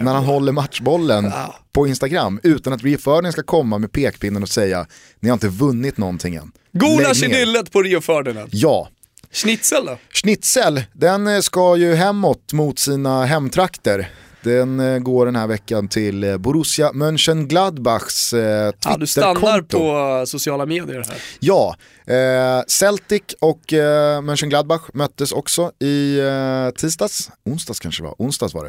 när 0.00 0.14
han 0.14 0.24
håller 0.24 0.52
matchbollen 0.52 1.24
Ja. 1.24 1.54
på 1.72 1.86
Instagram 1.86 2.40
utan 2.42 2.72
att 2.72 2.82
Rio 2.82 2.98
ska 3.32 3.42
komma 3.42 3.78
med 3.78 3.92
pekpinnen 3.92 4.42
och 4.42 4.48
säga 4.48 4.86
ni 5.20 5.28
har 5.28 5.34
inte 5.34 5.48
vunnit 5.48 5.98
någonting 5.98 6.34
än. 6.34 6.52
Gulasch 6.72 7.18
i 7.18 7.20
Lägg 7.20 7.30
ner." 7.30 7.38
nyllet 7.38 7.72
på 7.72 7.82
Rio 7.82 8.00
Ferdinand. 8.00 8.48
Ja, 8.52 8.88
Schnitzel 9.32 9.86
då? 9.86 9.98
Schnitzel, 10.12 10.84
den 10.92 11.26
eh, 11.26 11.40
ska 11.40 11.76
ju 11.76 11.94
hemåt 11.94 12.52
mot 12.52 12.78
sina 12.78 13.24
hemtrakter. 13.24 14.08
Den 14.48 14.80
eh, 14.80 14.98
går 14.98 15.26
den 15.26 15.36
här 15.36 15.46
veckan 15.46 15.88
till 15.88 16.24
eh, 16.24 16.36
Borussia 16.36 16.92
Mönchengladbachs 16.92 18.32
eh, 18.32 18.72
Ja, 18.84 18.96
du 18.96 19.06
stannar 19.06 19.34
Twitterkonto. 19.34 19.78
på 19.78 20.24
sociala 20.26 20.66
medier 20.66 21.04
här. 21.08 21.16
Ja, 21.40 21.76
eh, 22.06 22.64
Celtic 22.66 23.22
och 23.40 23.72
eh, 23.72 24.20
Mönchengladbach 24.22 24.82
möttes 24.94 25.32
också 25.32 25.72
i 25.78 26.18
eh, 26.18 26.70
tisdags, 26.70 27.30
onsdags 27.44 27.80
kanske 27.80 28.02
var, 28.02 28.14
onsdags 28.18 28.54
var 28.54 28.64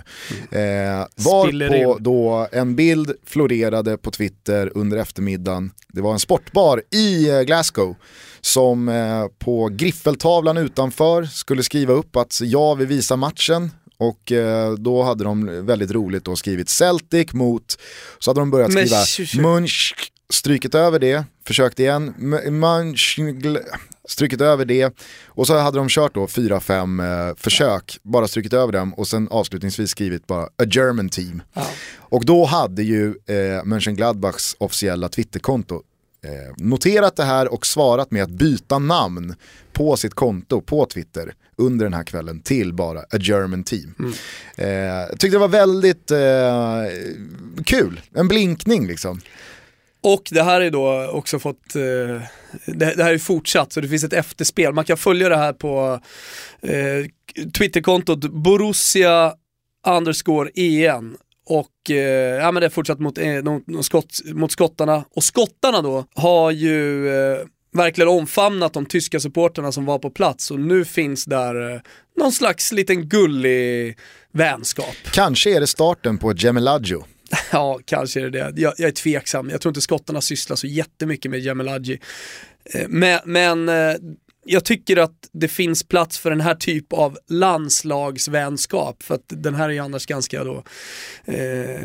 det. 0.49 0.59
Eh, 0.59 1.05
var 1.15 1.43
Spiller 1.47 1.69
på 1.69 1.75
in. 1.97 2.03
då 2.03 2.47
en 2.51 2.75
bild 2.75 3.11
florerade 3.25 3.97
på 3.97 4.11
Twitter 4.11 4.71
under 4.75 4.97
eftermiddagen. 4.97 5.71
Det 5.87 6.01
var 6.01 6.13
en 6.13 6.19
sportbar 6.19 6.81
i 6.91 7.43
Glasgow 7.45 7.95
som 8.41 8.91
på 9.39 9.69
griffeltavlan 9.71 10.57
utanför 10.57 11.23
skulle 11.23 11.63
skriva 11.63 11.93
upp 11.93 12.15
att 12.15 12.39
ja, 12.43 12.73
vi 12.73 12.85
visar 12.85 13.17
matchen. 13.17 13.71
Och 13.99 14.31
eh, 14.31 14.73
då 14.73 15.03
hade 15.03 15.23
de 15.23 15.65
väldigt 15.65 15.91
roligt 15.91 16.25
då 16.25 16.35
skrivit 16.35 16.69
Celtic 16.69 17.33
mot, 17.33 17.77
så 18.19 18.29
hade 18.29 18.41
de 18.41 18.51
börjat 18.51 18.71
skriva 18.71 19.43
Munch, 19.43 19.93
strykit 20.29 20.75
över 20.75 20.99
det, 20.99 21.23
försökt 21.47 21.79
igen, 21.79 22.13
Munch, 22.49 23.19
strykit 24.07 24.41
över 24.41 24.65
det. 24.65 24.93
Och 25.25 25.47
så 25.47 25.57
hade 25.57 25.77
de 25.77 25.89
kört 25.89 26.13
då 26.13 26.27
fyra, 26.27 26.59
fem 26.59 26.99
eh, 26.99 27.35
försök, 27.37 27.99
bara 28.03 28.27
strykit 28.27 28.53
över 28.53 28.73
dem 28.73 28.93
och 28.93 29.07
sen 29.07 29.27
avslutningsvis 29.31 29.89
skrivit 29.89 30.27
bara 30.27 30.43
a 30.43 30.65
German 30.67 31.09
team. 31.09 31.41
Ja. 31.53 31.67
Och 31.97 32.25
då 32.25 32.45
hade 32.45 32.83
ju 32.83 33.07
eh, 33.07 33.63
Mönchengladbachs 33.63 34.55
officiella 34.59 35.09
Twitterkonto 35.09 35.81
eh, 36.23 36.53
noterat 36.57 37.15
det 37.15 37.23
här 37.23 37.53
och 37.53 37.65
svarat 37.65 38.11
med 38.11 38.23
att 38.23 38.29
byta 38.29 38.79
namn 38.79 39.35
på 39.73 39.97
sitt 39.97 40.13
konto 40.13 40.61
på 40.61 40.85
Twitter 40.85 41.33
under 41.55 41.85
den 41.85 41.93
här 41.93 42.03
kvällen 42.03 42.41
till 42.41 42.73
bara 42.73 42.99
a 42.99 43.17
German 43.19 43.63
team. 43.63 44.13
Eh, 44.57 44.69
jag 44.69 45.19
tyckte 45.19 45.35
det 45.35 45.37
var 45.37 45.47
väldigt 45.47 46.11
eh, 46.11 46.83
kul, 47.65 48.01
en 48.13 48.27
blinkning 48.27 48.87
liksom. 48.87 49.21
Och 50.01 50.23
det 50.31 50.43
här 50.43 50.61
är 50.61 50.71
då 50.71 51.07
också 51.07 51.39
fått, 51.39 51.75
eh, 51.75 51.81
det, 52.65 52.93
det 52.95 53.03
här 53.03 53.13
är 53.13 53.17
fortsatt 53.17 53.73
så 53.73 53.81
det 53.81 53.87
finns 53.87 54.03
ett 54.03 54.13
efterspel. 54.13 54.73
Man 54.73 54.85
kan 54.85 54.97
följa 54.97 55.29
det 55.29 55.37
här 55.37 55.53
på 55.53 55.99
eh, 56.61 57.05
Twitterkontot 57.51 58.19
Borussia 58.19 59.33
underscore 59.87 60.49
EN. 60.55 61.17
Och 61.49 61.91
eh, 61.91 62.35
ja, 62.35 62.51
men 62.51 62.61
det 62.61 62.67
är 62.67 62.69
fortsatt 62.69 62.99
mot, 62.99 63.17
eh, 63.17 63.35
de, 63.35 63.63
de 63.67 63.83
skott, 63.83 64.19
mot 64.25 64.51
skottarna. 64.51 65.05
Och 65.15 65.23
skottarna 65.23 65.81
då 65.81 66.05
har 66.15 66.51
ju 66.51 67.07
eh, 67.09 67.37
verkligen 67.73 68.07
omfamnat 68.09 68.73
de 68.73 68.85
tyska 68.85 69.19
supporterna 69.19 69.71
som 69.71 69.85
var 69.85 69.99
på 69.99 70.09
plats 70.09 70.51
och 70.51 70.59
nu 70.59 70.85
finns 70.85 71.25
där 71.25 71.73
eh, 71.73 71.81
någon 72.17 72.31
slags 72.31 72.71
liten 72.71 73.09
gullig 73.09 73.97
vänskap. 74.31 74.95
Kanske 75.11 75.55
är 75.55 75.59
det 75.59 75.67
starten 75.67 76.17
på 76.17 76.31
ett 76.31 76.43
Gemelaggio. 76.43 77.03
Ja, 77.51 77.79
kanske 77.85 78.19
är 78.21 78.29
det 78.29 78.51
det. 78.51 78.61
Jag, 78.61 78.73
jag 78.77 78.87
är 78.87 78.91
tveksam. 78.91 79.49
Jag 79.49 79.61
tror 79.61 79.69
inte 79.69 79.81
skottarna 79.81 80.21
sysslar 80.21 80.55
så 80.55 80.67
jättemycket 80.67 81.31
med 81.31 81.39
Gemelagi. 81.39 81.99
Eh, 82.73 82.87
Men, 82.87 83.19
men 83.25 83.69
eh, 83.69 83.95
jag 84.45 84.65
tycker 84.65 84.97
att 84.97 85.29
det 85.31 85.47
finns 85.47 85.83
plats 85.83 86.19
för 86.19 86.29
den 86.29 86.41
här 86.41 86.55
typ 86.55 86.93
av 86.93 87.17
landslagsvänskap. 87.27 89.03
För 89.03 89.15
att 89.15 89.23
den 89.27 89.55
här 89.55 89.69
är 89.69 89.73
ju 89.73 89.79
annars 89.79 90.05
ganska 90.05 90.43
då, 90.43 90.63
eh, 91.25 91.81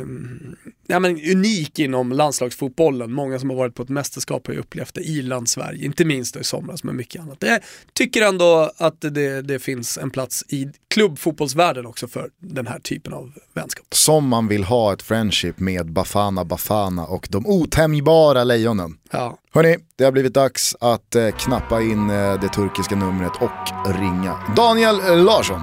ja, 0.86 0.98
men 0.98 1.10
unik 1.10 1.78
inom 1.78 2.12
landslagsfotbollen. 2.12 3.12
Många 3.12 3.38
som 3.38 3.50
har 3.50 3.56
varit 3.56 3.74
på 3.74 3.82
ett 3.82 3.88
mästerskap 3.88 4.46
har 4.46 4.54
ju 4.54 4.60
upplevt 4.60 4.94
det 4.94 5.00
i 5.00 5.22
land-Sverige, 5.22 5.84
inte 5.84 6.04
minst 6.04 6.36
i 6.36 6.44
somras 6.44 6.84
med 6.84 6.94
mycket 6.94 7.22
annat. 7.22 7.38
Jag 7.40 7.60
tycker 7.92 8.22
ändå 8.22 8.72
att 8.76 9.00
det, 9.00 9.42
det 9.42 9.58
finns 9.58 9.98
en 9.98 10.10
plats 10.10 10.44
i 10.48 10.68
klubbfotbollsvärlden 10.88 11.86
också 11.86 12.08
för 12.08 12.30
den 12.40 12.66
här 12.66 12.78
typen 12.78 13.12
av 13.12 13.32
vänskap. 13.54 13.86
Som 13.90 14.28
man 14.28 14.48
vill 14.48 14.64
ha 14.64 14.92
ett 14.92 15.02
friendship 15.02 15.58
med 15.58 15.92
Bafana 15.92 16.44
Bafana 16.44 17.06
och 17.06 17.28
de 17.30 17.46
otämjbara 17.46 18.44
lejonen. 18.44 18.98
Ja. 19.10 19.38
Hörni, 19.54 19.76
det 19.98 20.04
har 20.04 20.12
blivit 20.12 20.34
dags 20.34 20.76
att 20.80 21.14
eh, 21.14 21.28
knappa 21.30 21.80
in 21.80 22.10
eh, 22.10 22.40
det 22.40 22.48
turkiska 22.48 22.96
numret 22.96 23.32
och 23.40 23.94
ringa. 23.94 24.36
Daniel 24.56 25.00
eh, 25.00 25.24
Larsson. 25.24 25.60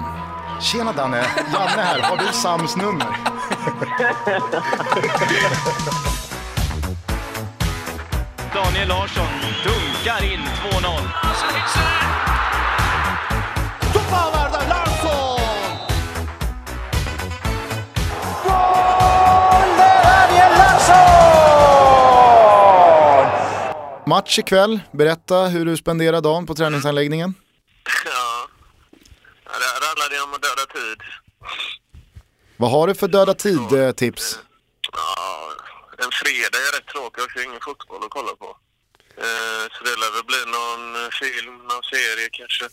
Tjena 0.60 0.92
Danne, 0.92 1.26
Janne 1.52 1.82
här. 1.82 2.00
Har 2.00 2.16
du 2.16 2.32
Sams 2.32 2.76
nummer? 2.76 3.16
Daniel 8.54 8.88
Larsson 8.88 9.26
dunkar 9.64 10.24
in 10.24 10.40
2-0. 10.40 12.01
Match 24.12 24.38
ikväll. 24.38 24.80
Berätta 24.92 25.36
hur 25.44 25.64
du 25.64 25.76
spenderar 25.76 26.20
dagen 26.20 26.46
på 26.46 26.54
träningsanläggningen. 26.54 27.34
Ja. 28.04 28.48
ja, 29.44 29.52
där 29.62 29.86
handlar 29.88 30.08
det 30.10 30.20
om 30.26 30.34
att 30.34 30.42
döda 30.42 30.66
tid. 30.78 31.00
Vad 32.56 32.70
har 32.70 32.86
du 32.86 32.94
för 32.94 33.08
döda 33.08 33.34
tid-tips? 33.34 34.38
Ja, 34.92 35.52
en 36.04 36.10
fredag 36.22 36.58
är 36.66 36.72
rätt 36.76 36.88
tråkig 36.92 37.24
också, 37.24 37.38
ingen 37.40 37.60
fotboll 37.60 38.04
att 38.04 38.10
kolla 38.10 38.32
på. 38.42 38.56
Eh, 39.24 39.64
så 39.72 39.78
det 39.84 39.94
lär 40.02 40.12
väl 40.16 40.26
bli 40.32 40.42
någon 40.56 41.04
eh, 41.04 41.10
film, 41.22 41.54
någon 41.70 41.84
serie 41.92 42.28
kanske. 42.32 42.64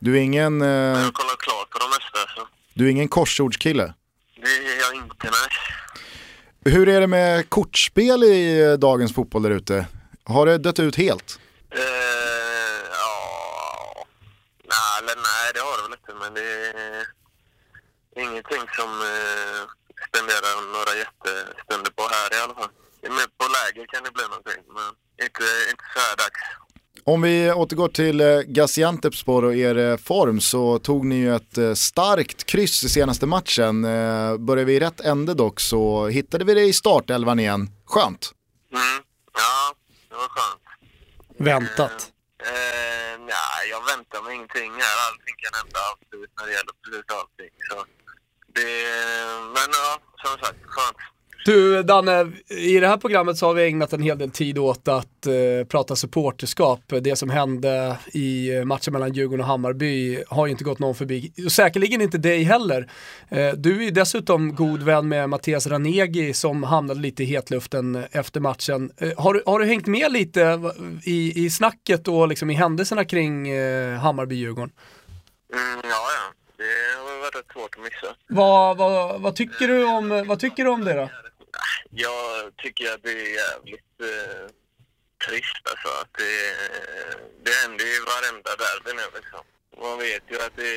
Du 0.00 0.16
är 0.18 0.20
ingen, 0.20 0.58
Men 0.58 0.94
eh, 0.94 0.98
jag 0.98 1.04
har 1.04 1.12
kollat 1.12 1.38
klart 1.38 1.70
på 1.70 1.78
de 1.78 1.88
mesta 1.96 2.18
så 2.34 2.48
du 2.74 2.86
är 2.86 2.90
ingen 2.90 3.08
korsordskille. 3.08 3.94
det 4.36 4.56
är 4.72 4.80
jag 4.80 4.94
inte, 4.94 5.30
nej. 5.36 5.50
Hur 6.74 6.88
är 6.88 7.00
det 7.00 7.06
med 7.06 7.50
kortspel 7.50 8.24
i 8.24 8.60
eh, 8.62 8.72
dagens 8.72 9.14
fotboll 9.14 9.42
där 9.42 9.50
ute? 9.50 9.86
Har 10.32 10.46
det 10.46 10.58
dött 10.58 10.78
ut 10.78 10.96
helt? 10.96 11.38
Eh, 11.70 11.80
ja, 13.00 13.14
nej, 14.72 14.92
eller 14.98 15.16
nej 15.28 15.46
det 15.54 15.60
har 15.60 15.76
det 15.76 15.82
väl 15.82 15.98
inte 16.00 16.12
men 16.22 16.34
det 16.34 16.48
är 16.80 17.06
ingenting 18.24 18.64
som 18.78 18.90
eh, 19.12 19.60
spenderar 20.08 20.54
några 20.76 20.94
jättestunder 21.02 21.90
på 21.98 22.02
här 22.02 22.28
i 22.36 22.42
alla 22.44 22.54
fall. 22.54 22.70
Men 23.02 23.26
på 23.38 23.46
läger 23.56 23.86
kan 23.92 24.02
det 24.04 24.12
bli 24.12 24.22
någonting 24.22 24.62
men 24.76 24.88
inte, 25.26 25.44
inte 25.70 25.84
så 25.94 26.00
här 26.00 26.16
dags. 26.16 26.40
Om 27.04 27.22
vi 27.22 27.52
återgår 27.52 27.88
till 27.88 28.20
eh, 28.20 28.40
Gaziantepspor 28.40 29.44
och 29.44 29.54
er 29.54 29.96
form 29.96 30.40
så 30.40 30.78
tog 30.78 31.04
ni 31.04 31.14
ju 31.14 31.36
ett 31.36 31.78
starkt 31.78 32.44
kryss 32.44 32.84
i 32.84 32.88
senaste 32.88 33.26
matchen. 33.26 33.82
Börjar 34.46 34.64
vi 34.64 34.74
i 34.76 34.80
rätt 34.80 35.00
ände 35.00 35.34
dock 35.34 35.60
så 35.60 36.06
hittade 36.06 36.44
vi 36.44 36.54
det 36.54 36.62
i 36.64 36.72
startelvan 36.72 37.38
igen. 37.38 37.70
Skönt. 37.86 38.32
Mm, 38.72 39.02
ja, 39.34 39.74
var 40.22 40.30
skönt. 40.36 40.66
Väntat. 41.48 41.98
Eh, 42.50 43.14
nej, 43.32 43.60
jag 43.74 43.82
väntar 43.90 44.22
mig 44.22 44.34
ingenting 44.34 44.72
här. 44.84 44.96
Allting 45.06 45.36
kan 45.42 45.52
hända 45.60 45.78
absolut 45.92 46.32
när 46.36 46.44
det 46.46 46.52
gäller 46.58 46.74
precis 46.82 47.06
allting. 47.20 47.52
Så 47.68 47.76
det, 48.56 48.70
men 49.56 49.68
ja, 49.82 49.90
som 50.22 50.34
sagt, 50.44 50.60
skönt. 50.74 51.00
Du 51.44 51.82
Danne, 51.82 52.32
i 52.48 52.80
det 52.80 52.88
här 52.88 52.96
programmet 52.96 53.36
så 53.36 53.46
har 53.46 53.54
vi 53.54 53.66
ägnat 53.66 53.92
en 53.92 54.02
hel 54.02 54.18
del 54.18 54.30
tid 54.30 54.58
åt 54.58 54.88
att 54.88 55.26
eh, 55.26 55.66
prata 55.68 55.96
supporterskap. 55.96 56.80
Det 57.00 57.16
som 57.16 57.30
hände 57.30 57.96
i 58.12 58.56
eh, 58.56 58.64
matchen 58.64 58.92
mellan 58.92 59.12
Djurgården 59.12 59.40
och 59.40 59.46
Hammarby 59.46 60.24
har 60.28 60.46
ju 60.46 60.52
inte 60.52 60.64
gått 60.64 60.78
någon 60.78 60.94
förbi. 60.94 61.32
Och 61.46 61.52
säkerligen 61.52 62.00
inte 62.00 62.18
dig 62.18 62.42
heller. 62.42 62.90
Eh, 63.28 63.52
du 63.52 63.78
är 63.78 63.82
ju 63.82 63.90
dessutom 63.90 64.54
god 64.54 64.82
vän 64.82 65.08
med 65.08 65.28
Mattias 65.28 65.66
Ranegi 65.66 66.34
som 66.34 66.62
hamnade 66.62 67.00
lite 67.00 67.22
i 67.22 67.26
hetluften 67.26 68.04
efter 68.12 68.40
matchen. 68.40 68.92
Eh, 68.98 69.10
har, 69.16 69.34
du, 69.34 69.42
har 69.46 69.58
du 69.58 69.66
hängt 69.66 69.86
med 69.86 70.12
lite 70.12 70.60
i, 71.04 71.44
i 71.44 71.50
snacket 71.50 72.08
och 72.08 72.28
liksom 72.28 72.50
i 72.50 72.54
händelserna 72.54 73.04
kring 73.04 73.48
eh, 73.48 73.98
Hammarby-Djurgården? 73.98 74.70
Mm, 75.52 75.80
ja, 75.82 75.90
ja. 75.90 76.32
Det 76.56 76.98
har 76.98 77.20
varit 77.20 77.36
rätt 77.36 77.52
svårt 77.52 77.74
att 77.76 77.84
missa. 77.84 78.16
Vad, 78.28 78.76
vad, 78.76 79.20
vad, 79.20 79.36
tycker 79.36 79.68
du 79.68 79.84
om, 79.84 80.24
vad 80.26 80.38
tycker 80.38 80.64
du 80.64 80.70
om 80.70 80.84
det 80.84 80.92
då? 80.92 81.08
Jag 81.90 82.56
tycker 82.56 82.94
att 82.94 83.02
det 83.02 83.12
är 83.12 83.34
jävligt 83.42 83.94
eh, 84.00 84.46
trist 85.26 85.64
alltså. 85.70 85.88
Att 86.02 86.12
det, 86.18 86.50
eh, 86.50 87.16
det 87.44 87.52
händer 87.62 87.84
ju 87.84 87.94
i 87.96 88.06
varenda 88.12 88.50
derby 88.62 88.92
nu 89.00 89.06
liksom. 89.18 89.44
Man 89.82 89.98
vet 89.98 90.24
ju 90.30 90.36
att 90.46 90.56
det, 90.56 90.74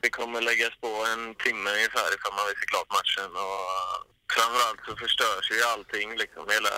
det 0.00 0.10
kommer 0.10 0.40
läggas 0.40 0.74
på 0.80 0.92
en 1.12 1.34
timme 1.34 1.70
ungefär 1.70 2.08
ifall 2.14 2.34
man 2.38 2.46
vill 2.46 2.60
se 2.60 2.66
klart 2.72 2.90
matchen. 2.98 3.30
Och 3.46 3.68
framförallt 4.34 4.82
så 4.86 4.96
förstörs 4.96 5.50
ju 5.50 5.62
allting 5.62 6.16
liksom. 6.16 6.44
Hela, 6.48 6.74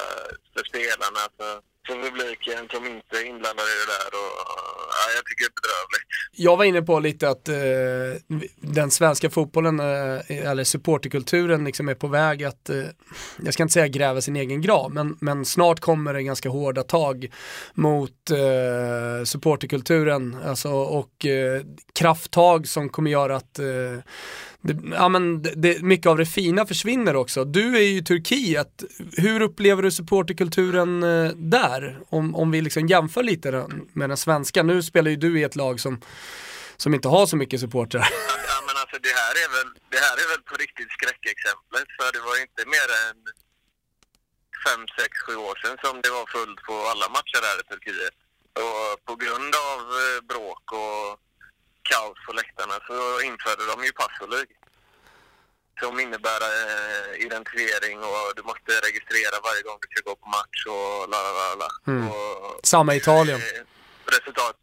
för 0.53 0.65
spelarna, 0.71 1.21
Alltså 1.27 1.70
för 1.87 1.95
publiken 1.95 2.69
som 2.71 2.87
inte 2.87 3.17
är 3.17 3.27
inblandade 3.27 3.69
i 3.69 3.79
det 3.83 3.93
där. 3.93 4.11
Och, 4.21 4.33
ja, 4.97 5.05
jag 5.17 5.25
tycker 5.27 5.45
det 5.45 5.51
är 5.53 5.59
bedrövligt. 5.61 6.11
Jag 6.33 6.57
var 6.57 6.65
inne 6.65 6.83
på 6.83 7.01
lite 7.01 7.29
att 7.29 7.49
eh, 7.49 7.55
den 8.57 8.91
svenska 8.91 9.31
fotbollen, 9.31 9.81
eh, 9.81 10.51
eller 10.51 10.65
supporterkulturen 10.65 11.65
liksom 11.65 11.89
är 11.89 11.95
på 11.95 12.07
väg 12.07 12.45
att, 12.45 12.71
eh, 12.71 12.85
jag 13.45 13.55
ska 13.55 13.63
inte 13.63 13.73
säga 13.73 13.89
gräva 13.89 14.21
sin 14.21 14.37
egen 14.37 14.63
grav, 14.63 14.93
men, 14.95 15.17
men 15.21 15.45
snart 15.45 15.81
kommer 15.81 16.15
det 16.15 16.23
ganska 16.23 16.49
hårda 16.49 16.83
tag 16.83 17.33
mot 17.75 18.31
eh, 18.31 19.25
supporterkulturen 19.25 20.37
alltså, 20.47 20.71
och 20.71 21.27
eh, 21.27 21.63
krafttag 21.95 22.69
som 22.69 22.89
kommer 22.89 23.11
göra 23.11 23.37
att 23.37 23.59
eh, 23.59 23.67
det, 24.63 24.77
ja, 24.95 25.09
men 25.09 25.43
det, 25.43 25.53
det, 25.57 25.83
mycket 25.83 26.07
av 26.07 26.17
det 26.17 26.27
fina 26.27 26.67
försvinner 26.67 27.17
också. 27.17 27.45
Du 27.45 27.77
är 27.77 27.81
ju 27.81 27.97
i 27.97 28.05
Turkiet, 28.05 28.85
hur 29.17 29.41
upplever 29.43 29.83
du 29.83 29.91
supporterkulturen 29.91 31.03
eh, 31.03 31.31
där? 31.37 32.01
Om, 32.09 32.35
om 32.35 32.51
vi 32.51 32.61
liksom 32.61 32.87
jämför 32.87 33.23
lite 33.23 33.67
med 33.93 34.11
den 34.11 34.17
svenska. 34.17 34.63
Nu 34.63 34.83
spelar 34.83 35.11
ju 35.11 35.17
du 35.17 35.41
i 35.41 35.43
ett 35.43 35.57
lag 35.57 35.81
som, 35.81 36.01
som 36.77 36.95
inte 36.95 37.09
har 37.09 37.27
så 37.27 37.37
mycket 37.37 37.61
supportrar. 37.61 38.09
Ja, 38.51 38.59
men 38.67 38.77
alltså 38.83 38.97
det 39.07 39.15
här 39.23 39.35
är 39.45 39.49
väl, 39.57 39.71
det 39.95 40.01
här 40.07 40.17
är 40.23 40.29
väl 40.33 40.43
på 40.51 40.55
riktigt 40.65 40.91
skräckexemplet. 40.97 41.89
För 41.99 42.09
det 42.17 42.23
var 42.29 42.37
inte 42.45 42.63
mer 42.75 42.89
än 43.05 43.17
fem, 44.67 44.83
sex, 44.99 45.13
sju 45.25 45.35
år 45.49 45.57
sedan 45.63 45.77
som 45.85 45.95
det 46.05 46.11
var 46.19 46.27
fullt 46.37 46.61
på 46.69 46.75
alla 46.93 47.07
matcher 47.17 47.41
här 47.49 47.59
i 47.63 47.65
Turkiet. 47.73 48.17
Och 48.65 49.05
på 49.09 49.15
grund 49.23 49.53
av 49.71 49.81
eh, 50.01 50.19
bråk 50.31 50.65
och 50.83 51.07
kaos 51.93 52.19
på 52.27 52.33
läktarna 52.41 52.77
så 52.89 52.97
införde 53.29 53.63
de 53.73 53.77
ju 53.89 53.93
passolog. 54.03 54.47
Som 55.81 56.01
innebär 56.05 56.41
eh, 56.53 57.25
identifiering 57.27 57.99
och 58.11 58.27
du 58.37 58.43
måste 58.51 58.71
registrera 58.89 59.37
varje 59.49 59.63
gång 59.67 59.79
du 59.83 59.87
ska 59.93 60.01
gå 60.11 60.17
på 60.23 60.29
match 60.39 60.61
och 60.75 61.09
la 61.13 61.19
la 61.39 61.55
la. 61.63 61.69
Mm. 61.93 62.09
Samma 62.75 62.93
Italien. 63.01 63.41
eh, 63.41 63.63
Resultat, 64.17 64.57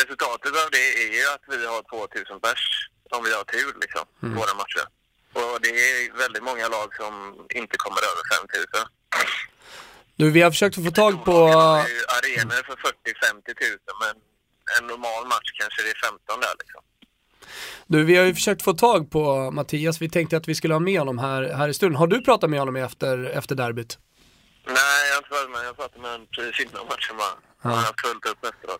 resultatet 0.00 0.52
av 0.64 0.68
det 0.76 0.86
är 1.04 1.10
ju 1.18 1.24
att 1.34 1.44
vi 1.48 1.66
har 1.66 1.82
2000 1.82 2.40
pers 2.40 2.62
om 3.10 3.24
vi 3.24 3.32
har 3.34 3.44
tur 3.44 3.72
liksom, 3.84 4.04
Mm. 4.22 4.34
våra 4.40 4.54
matcher. 4.54 4.84
Och 5.32 5.60
det 5.60 5.68
är 5.68 6.16
väldigt 6.18 6.42
många 6.42 6.68
lag 6.68 6.88
som 6.96 7.12
inte 7.54 7.76
kommer 7.84 8.00
över 8.10 8.22
5000. 8.38 8.86
Du, 10.16 10.30
vi 10.30 10.42
har 10.42 10.50
försökt 10.50 10.78
att 10.78 10.84
få 10.84 10.90
tag 10.90 11.24
på, 11.24 11.36
arenor 12.16 12.62
för 12.68 12.76
40-50 12.76 12.90
000 13.70 13.78
men 14.00 14.14
en 14.80 14.86
normal 14.86 15.26
match 15.26 15.50
kanske 15.60 15.82
det 15.82 15.90
är 15.90 16.08
15 16.08 16.40
där 16.40 16.54
liksom. 16.58 16.80
du, 17.86 18.04
vi 18.04 18.16
har 18.16 18.24
ju 18.24 18.34
försökt 18.34 18.62
få 18.62 18.72
tag 18.72 19.10
på 19.10 19.50
Mattias, 19.50 20.02
vi 20.02 20.10
tänkte 20.10 20.36
att 20.36 20.48
vi 20.48 20.54
skulle 20.54 20.74
ha 20.74 20.78
med 20.80 20.98
honom 20.98 21.18
här, 21.18 21.42
här 21.42 21.68
i 21.68 21.74
stunden. 21.74 21.96
Har 21.98 22.06
du 22.06 22.20
pratat 22.22 22.50
med 22.50 22.58
honom 22.58 22.76
efter, 22.76 23.24
efter 23.24 23.54
derbyt? 23.54 23.98
Nej, 24.66 24.76
jag 25.08 25.14
har 25.14 25.18
inte 25.18 25.30
varit 25.30 25.50
med. 25.50 25.66
Jag 25.66 25.76
pratade 25.76 26.00
med 26.02 26.10
honom 26.10 26.26
precis 26.36 26.60
innan 26.66 26.84
matchen 26.86 27.16
bara. 27.18 27.34
Han 27.62 27.72
har 27.72 27.78
haft 27.78 28.00
fullt 28.00 28.26
upp 28.26 28.44
efteråt 28.54 28.78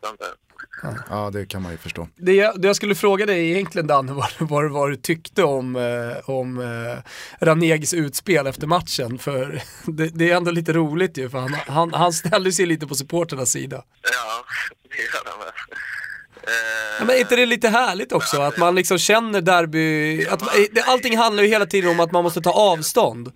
jag. 0.82 0.96
Ja, 1.10 1.30
det 1.30 1.46
kan 1.46 1.62
man 1.62 1.72
ju 1.72 1.78
förstå. 1.78 2.08
Det, 2.16 2.32
jag- 2.32 2.60
det 2.60 2.66
jag 2.66 2.76
skulle 2.76 2.94
fråga 2.94 3.26
dig 3.26 3.50
egentligen 3.50 3.86
Danne 3.86 4.12
var 4.22 4.30
vad, 4.38 4.70
vad 4.70 4.90
du 4.90 4.96
tyckte 4.96 5.42
om, 5.44 5.76
eh, 5.76 6.30
om 6.30 6.58
eh, 6.60 6.98
Ranegis 7.46 7.94
utspel 7.94 8.46
efter 8.46 8.66
matchen. 8.66 9.18
För 9.18 9.62
det, 9.86 10.06
det 10.08 10.30
är 10.30 10.36
ändå 10.36 10.50
lite 10.50 10.72
roligt 10.72 11.18
ju, 11.18 11.30
för 11.30 11.38
han, 11.38 11.54
han, 11.66 11.94
han 11.94 12.12
ställde 12.12 12.52
sig 12.52 12.66
lite 12.66 12.86
på 12.86 12.94
supporternas 12.94 13.50
sida. 13.50 13.84
Ja, 14.02 14.44
det 14.96 15.02
gör 15.02 15.30
han 15.30 15.38
väl. 15.38 15.48
Eh, 15.48 16.52
Ja, 16.98 17.04
men 17.06 17.16
är 17.16 17.20
inte 17.20 17.36
det 17.36 17.46
lite 17.46 17.68
härligt 17.68 18.12
också? 18.12 18.40
Att 18.40 18.56
man 18.56 18.74
liksom 18.74 18.98
känner 18.98 19.40
derby, 19.40 20.26
att, 20.26 20.42
allting 20.88 21.16
handlar 21.18 21.42
ju 21.42 21.48
hela 21.48 21.66
tiden 21.66 21.90
om 21.90 22.00
att 22.00 22.12
man 22.12 22.24
måste 22.24 22.40
ta 22.40 22.52
avstånd. 22.52 23.32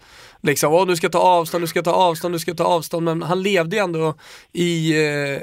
Liksom, 0.46 0.72
åh 0.72 0.86
du 0.86 0.96
ska 0.96 1.08
ta 1.08 1.18
avstånd, 1.18 1.62
du 1.64 1.68
ska 1.68 1.82
ta 1.82 1.92
avstånd, 1.92 2.34
du 2.34 2.38
ska 2.38 2.54
ta 2.54 2.64
avstånd. 2.64 3.04
Men 3.04 3.22
han 3.22 3.42
levde 3.42 3.76
ju 3.76 3.82
ändå 3.82 4.14
i, 4.52 4.92
eh, 4.92 5.42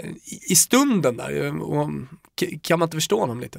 i- 0.49 0.55
stunden 0.55 1.17
där. 1.17 1.61
Och, 1.61 1.89
kan 2.61 2.79
man 2.79 2.85
inte 2.87 2.97
förstå 2.97 3.19
honom 3.19 3.39
lite? 3.39 3.57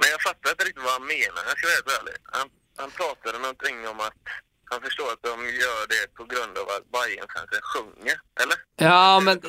Men 0.00 0.08
jag 0.10 0.22
fattar 0.22 0.50
inte 0.50 0.64
riktigt 0.64 0.84
vad 0.84 0.92
han 0.92 1.06
menar, 1.06 1.40
jag 1.48 1.58
ska 1.58 1.66
vara 1.66 1.74
helt 1.78 2.00
ärlig. 2.00 2.16
Han, 2.38 2.48
han 2.76 2.90
pratade 2.90 3.38
någonting 3.38 3.76
om 3.92 4.00
att 4.08 4.20
han 4.74 4.82
förstår 4.82 5.08
att 5.14 5.22
de 5.22 5.36
gör 5.64 5.82
det 5.94 6.04
på 6.18 6.24
grund 6.32 6.54
av 6.62 6.66
att 6.76 6.84
Bajenfansen 6.92 7.62
sjunger, 7.72 8.16
eller? 8.42 8.56
Ja, 8.76 9.20
men 9.20 9.40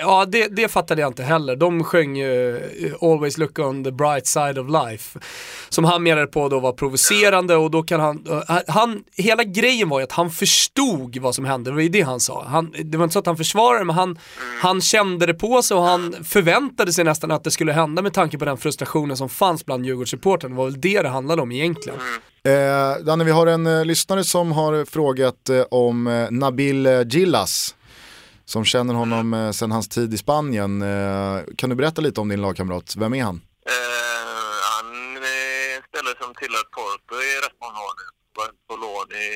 ja, 0.00 0.24
det, 0.24 0.48
det 0.48 0.68
fattade 0.68 1.00
jag 1.00 1.10
inte 1.10 1.22
heller. 1.22 1.56
De 1.56 1.84
sjöng 1.84 2.16
ju 2.16 2.56
eh, 2.56 2.94
Always 3.00 3.38
look 3.38 3.58
on 3.58 3.84
the 3.84 3.92
bright 3.92 4.26
side 4.26 4.58
of 4.58 4.66
life. 4.70 5.18
Som 5.68 5.84
han 5.84 6.02
menade 6.02 6.26
på 6.26 6.48
då 6.48 6.60
var 6.60 6.72
provocerande 6.72 7.56
och 7.56 7.70
då 7.70 7.82
kan 7.82 8.00
han, 8.00 8.26
eh, 8.30 8.58
han, 8.68 9.04
hela 9.16 9.44
grejen 9.44 9.88
var 9.88 9.98
ju 10.00 10.04
att 10.04 10.12
han 10.12 10.30
förstod 10.30 11.16
vad 11.16 11.34
som 11.34 11.44
hände, 11.44 11.70
det 11.70 11.74
var 11.74 11.82
ju 11.82 11.88
det 11.88 12.02
han 12.02 12.20
sa. 12.20 12.44
Han, 12.44 12.74
det 12.84 12.98
var 12.98 13.04
inte 13.04 13.12
så 13.12 13.18
att 13.18 13.26
han 13.26 13.36
försvarade 13.36 13.84
men 13.84 13.96
han, 13.96 14.18
han 14.62 14.80
kände 14.80 15.26
det 15.26 15.34
på 15.34 15.62
sig 15.62 15.76
och 15.76 15.82
han 15.82 16.24
förväntade 16.24 16.92
sig 16.92 17.04
nästan 17.04 17.30
att 17.30 17.44
det 17.44 17.50
skulle 17.50 17.72
hända 17.72 18.02
med 18.02 18.14
tanke 18.14 18.38
på 18.38 18.44
den 18.44 18.58
frustrationen 18.58 19.16
som 19.16 19.28
fanns 19.28 19.66
bland 19.66 19.86
Djurgårdssupportrarna. 19.86 20.54
Det 20.54 20.58
var 20.58 20.64
väl 20.64 20.80
det 20.80 21.02
det 21.02 21.08
handlade 21.08 21.42
om 21.42 21.52
egentligen. 21.52 21.98
Eh, 22.48 22.96
Danne, 23.04 23.24
vi 23.24 23.30
har 23.30 23.46
en 23.46 23.66
eh, 23.66 23.84
lyssnare 23.84 24.24
som 24.24 24.52
har 24.52 24.84
frågat 24.84 25.48
eh, 25.48 25.64
om 25.70 26.06
eh, 26.06 26.30
Nabil 26.30 26.86
eh, 26.86 27.02
Gillas. 27.06 27.74
Som 28.44 28.64
känner 28.64 28.94
honom 28.94 29.34
eh, 29.34 29.50
sedan 29.50 29.72
hans 29.72 29.88
tid 29.88 30.14
i 30.14 30.18
Spanien. 30.18 30.82
Eh, 30.82 31.36
kan 31.58 31.70
du 31.70 31.76
berätta 31.76 32.00
lite 32.06 32.20
om 32.20 32.28
din 32.28 32.42
lagkamrat? 32.42 32.96
Vem 32.96 33.14
är 33.14 33.24
han? 33.24 33.38
Eh, 33.74 34.56
han 34.74 34.88
eh, 35.16 35.22
är 35.22 35.76
en 35.76 35.82
spelare 35.88 36.16
som 36.22 36.30
tillhör 36.40 36.66
Porto 36.76 37.14
i 37.28 37.32
rätt 37.44 37.58
många 37.64 37.80
år 37.88 37.94
nu. 38.00 38.06
Varit 38.40 38.58
på 38.68 38.74
lån 38.84 39.08
i 39.26 39.28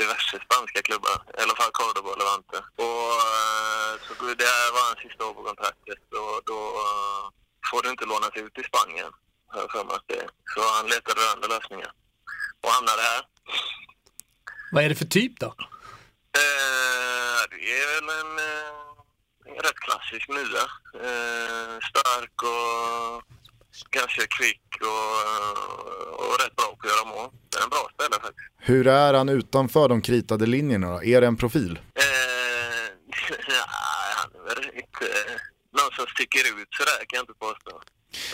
diverse 0.00 0.36
spanska 0.46 0.80
klubbar, 0.88 1.18
i 1.38 1.40
alla 1.44 1.56
fall 1.60 1.72
Cordoba 1.78 2.08
och 2.12 2.20
Levante. 2.22 2.58
Och, 2.84 3.08
eh, 3.26 3.92
så 4.04 4.10
det 4.42 4.50
här 4.56 4.68
var 4.74 4.82
hans 4.88 5.00
sista 5.06 5.20
år 5.28 5.34
på 5.38 5.42
kontraktet 5.50 6.02
och 6.22 6.36
då 6.50 6.60
eh, 6.84 7.24
får 7.68 7.80
du 7.82 7.88
inte 7.94 8.06
lånas 8.12 8.34
ut 8.44 8.54
i 8.62 8.64
Spanien. 8.70 9.10
har 9.52 9.60
jag 9.64 9.70
för 9.76 9.84
mig 9.88 9.94
att 9.98 10.08
det 10.10 10.18
är. 10.24 10.28
Så 10.52 10.60
han 10.76 10.86
letade 10.92 11.20
andra 11.34 11.48
lösningar 11.56 11.92
och 12.64 12.70
hamnade 12.76 13.02
här. 13.02 13.22
Vad 14.72 14.84
är 14.84 14.88
det 14.88 14.94
för 14.94 15.04
typ 15.04 15.40
då? 15.40 15.46
Eh, 15.46 17.40
det 17.50 17.60
är 17.80 17.86
väl 17.94 18.08
en, 18.20 18.32
eh, 18.50 19.54
en 19.56 19.62
rätt 19.66 19.80
klassisk 19.86 20.28
nia. 20.28 20.64
Eh, 21.06 21.74
stark 21.90 22.36
och 22.42 23.22
ganska 23.90 24.22
kvick 24.26 24.66
och, 24.80 25.14
och 26.20 26.40
rätt 26.40 26.56
bra 26.56 26.66
på 26.66 26.86
att 26.86 26.92
göra 26.92 27.04
mål. 27.14 27.30
Det 27.50 27.58
är 27.58 27.62
en 27.62 27.70
bra 27.70 27.88
spelare 27.94 28.20
faktiskt. 28.22 28.48
Hur 28.58 28.86
är 28.86 29.14
han 29.14 29.28
utanför 29.28 29.88
de 29.88 30.02
kritade 30.02 30.46
linjerna 30.46 30.90
då? 30.90 31.04
Är 31.04 31.20
det 31.20 31.26
en 31.26 31.36
profil? 31.36 31.78
Eh, 31.94 32.04
nej, 33.48 34.10
han 34.16 34.30
är 34.40 34.54
väl 34.54 34.64
inte 34.64 35.06
någon 35.78 35.92
som 35.96 36.06
sticker 36.06 36.44
ut 36.60 36.68
sådär 36.78 36.98
kan 37.08 37.16
jag 37.16 37.22
inte 37.22 37.38
påstå. 37.46 37.80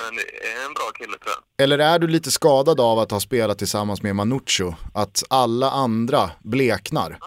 Men 0.03 0.17
det 0.17 0.47
är 0.47 0.65
en 0.67 0.75
bra 0.75 0.91
kille 0.95 1.19
tror 1.19 1.33
jag. 1.37 1.65
Eller 1.65 1.79
är 1.79 1.99
du 1.99 2.07
lite 2.07 2.31
skadad 2.31 2.81
av 2.81 2.99
att 2.99 3.11
ha 3.11 3.21
spelat 3.21 3.59
tillsammans 3.59 4.03
med 4.03 4.17
Manuccio? 4.17 4.75
Att 4.95 5.23
alla 5.31 5.71
andra 5.71 6.31
bleknar? 6.45 7.11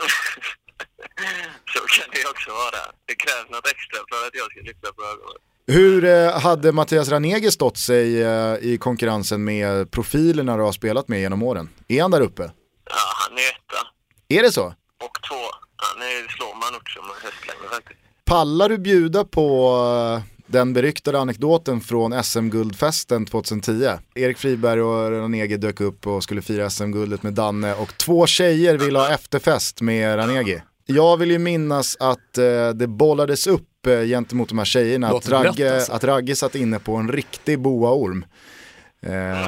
Så 1.73 1.79
kan 1.79 2.09
det 2.13 2.29
också 2.29 2.49
vara. 2.51 2.81
Det 3.05 3.15
krävs 3.15 3.49
något 3.49 3.67
extra 3.67 3.99
för 4.09 4.27
att 4.27 4.33
jag 4.33 4.51
ska 4.51 4.59
lyfta 4.61 4.93
på 4.93 5.03
ögonen. 5.03 5.37
Hur 5.67 6.05
eh, 6.05 6.39
hade 6.41 6.71
Mattias 6.71 7.09
Ranegi 7.09 7.51
stått 7.51 7.77
sig 7.77 8.21
eh, 8.21 8.55
i 8.61 8.77
konkurrensen 8.77 9.43
med 9.43 9.91
profilerna 9.91 10.57
du 10.57 10.63
har 10.63 10.71
spelat 10.71 11.07
med 11.07 11.19
genom 11.19 11.43
åren? 11.43 11.69
Är 11.87 12.01
han 12.01 12.11
där 12.11 12.21
uppe? 12.21 12.43
Ja, 12.89 12.95
han 13.29 13.37
är 13.37 13.41
etta. 13.41 13.87
Är 14.27 14.43
det 14.43 14.51
så? 14.51 14.65
Och 15.03 15.17
två. 15.29 15.35
Han 15.75 16.01
är, 16.01 16.31
slår 16.37 16.55
man 16.55 16.75
också 16.75 17.01
med 17.01 17.15
hästlängder 17.23 17.69
faktiskt. 17.75 17.99
Pallar 18.25 18.69
du 18.69 18.77
bjuda 18.77 19.25
på 19.25 19.75
eh, 20.17 20.32
den 20.53 20.73
beryktade 20.73 21.19
anekdoten 21.19 21.81
från 21.81 22.23
SM-guldfesten 22.23 23.25
2010. 23.25 23.89
Erik 24.15 24.37
Friberg 24.37 24.81
och 24.81 25.11
Ranegi 25.11 25.57
dök 25.57 25.81
upp 25.81 26.07
och 26.07 26.23
skulle 26.23 26.41
fira 26.41 26.69
SM-guldet 26.69 27.23
med 27.23 27.33
Danne 27.33 27.73
och 27.73 27.97
två 27.97 28.27
tjejer 28.27 28.77
ville 28.77 28.99
ha 28.99 29.13
efterfest 29.13 29.81
med 29.81 30.17
Ranegi. 30.17 30.61
Jag 30.85 31.17
vill 31.17 31.31
ju 31.31 31.39
minnas 31.39 31.97
att 31.99 32.37
eh, 32.37 32.69
det 32.69 32.87
bollades 32.87 33.47
upp 33.47 33.87
eh, 33.87 34.01
gentemot 34.01 34.49
de 34.49 34.57
här 34.57 34.65
tjejerna 34.65 35.07
att 35.09 35.29
Ragge, 35.29 35.75
alltså. 35.75 35.93
att 35.93 36.03
Ragge 36.03 36.35
satt 36.35 36.55
inne 36.55 36.79
på 36.79 36.95
en 36.95 37.11
riktig 37.11 37.59
boaorm. 37.59 38.25
Eh, 39.01 39.47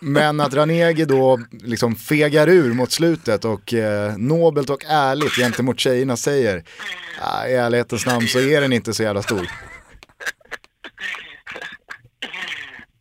men 0.00 0.40
att 0.40 0.54
Ranegi 0.54 1.04
då 1.04 1.40
liksom 1.50 1.96
fegar 1.96 2.48
ur 2.48 2.72
mot 2.72 2.92
slutet 2.92 3.44
och 3.44 3.74
eh, 3.74 4.16
nobelt 4.16 4.70
och 4.70 4.84
ärligt 4.88 5.32
gentemot 5.32 5.80
tjejerna 5.80 6.16
säger 6.16 6.64
ah, 7.20 7.46
i 7.46 7.54
ärlighetens 7.54 8.06
namn 8.06 8.28
så 8.28 8.38
är 8.38 8.60
den 8.60 8.72
inte 8.72 8.94
så 8.94 9.02
jävla 9.02 9.22
stor. 9.22 9.48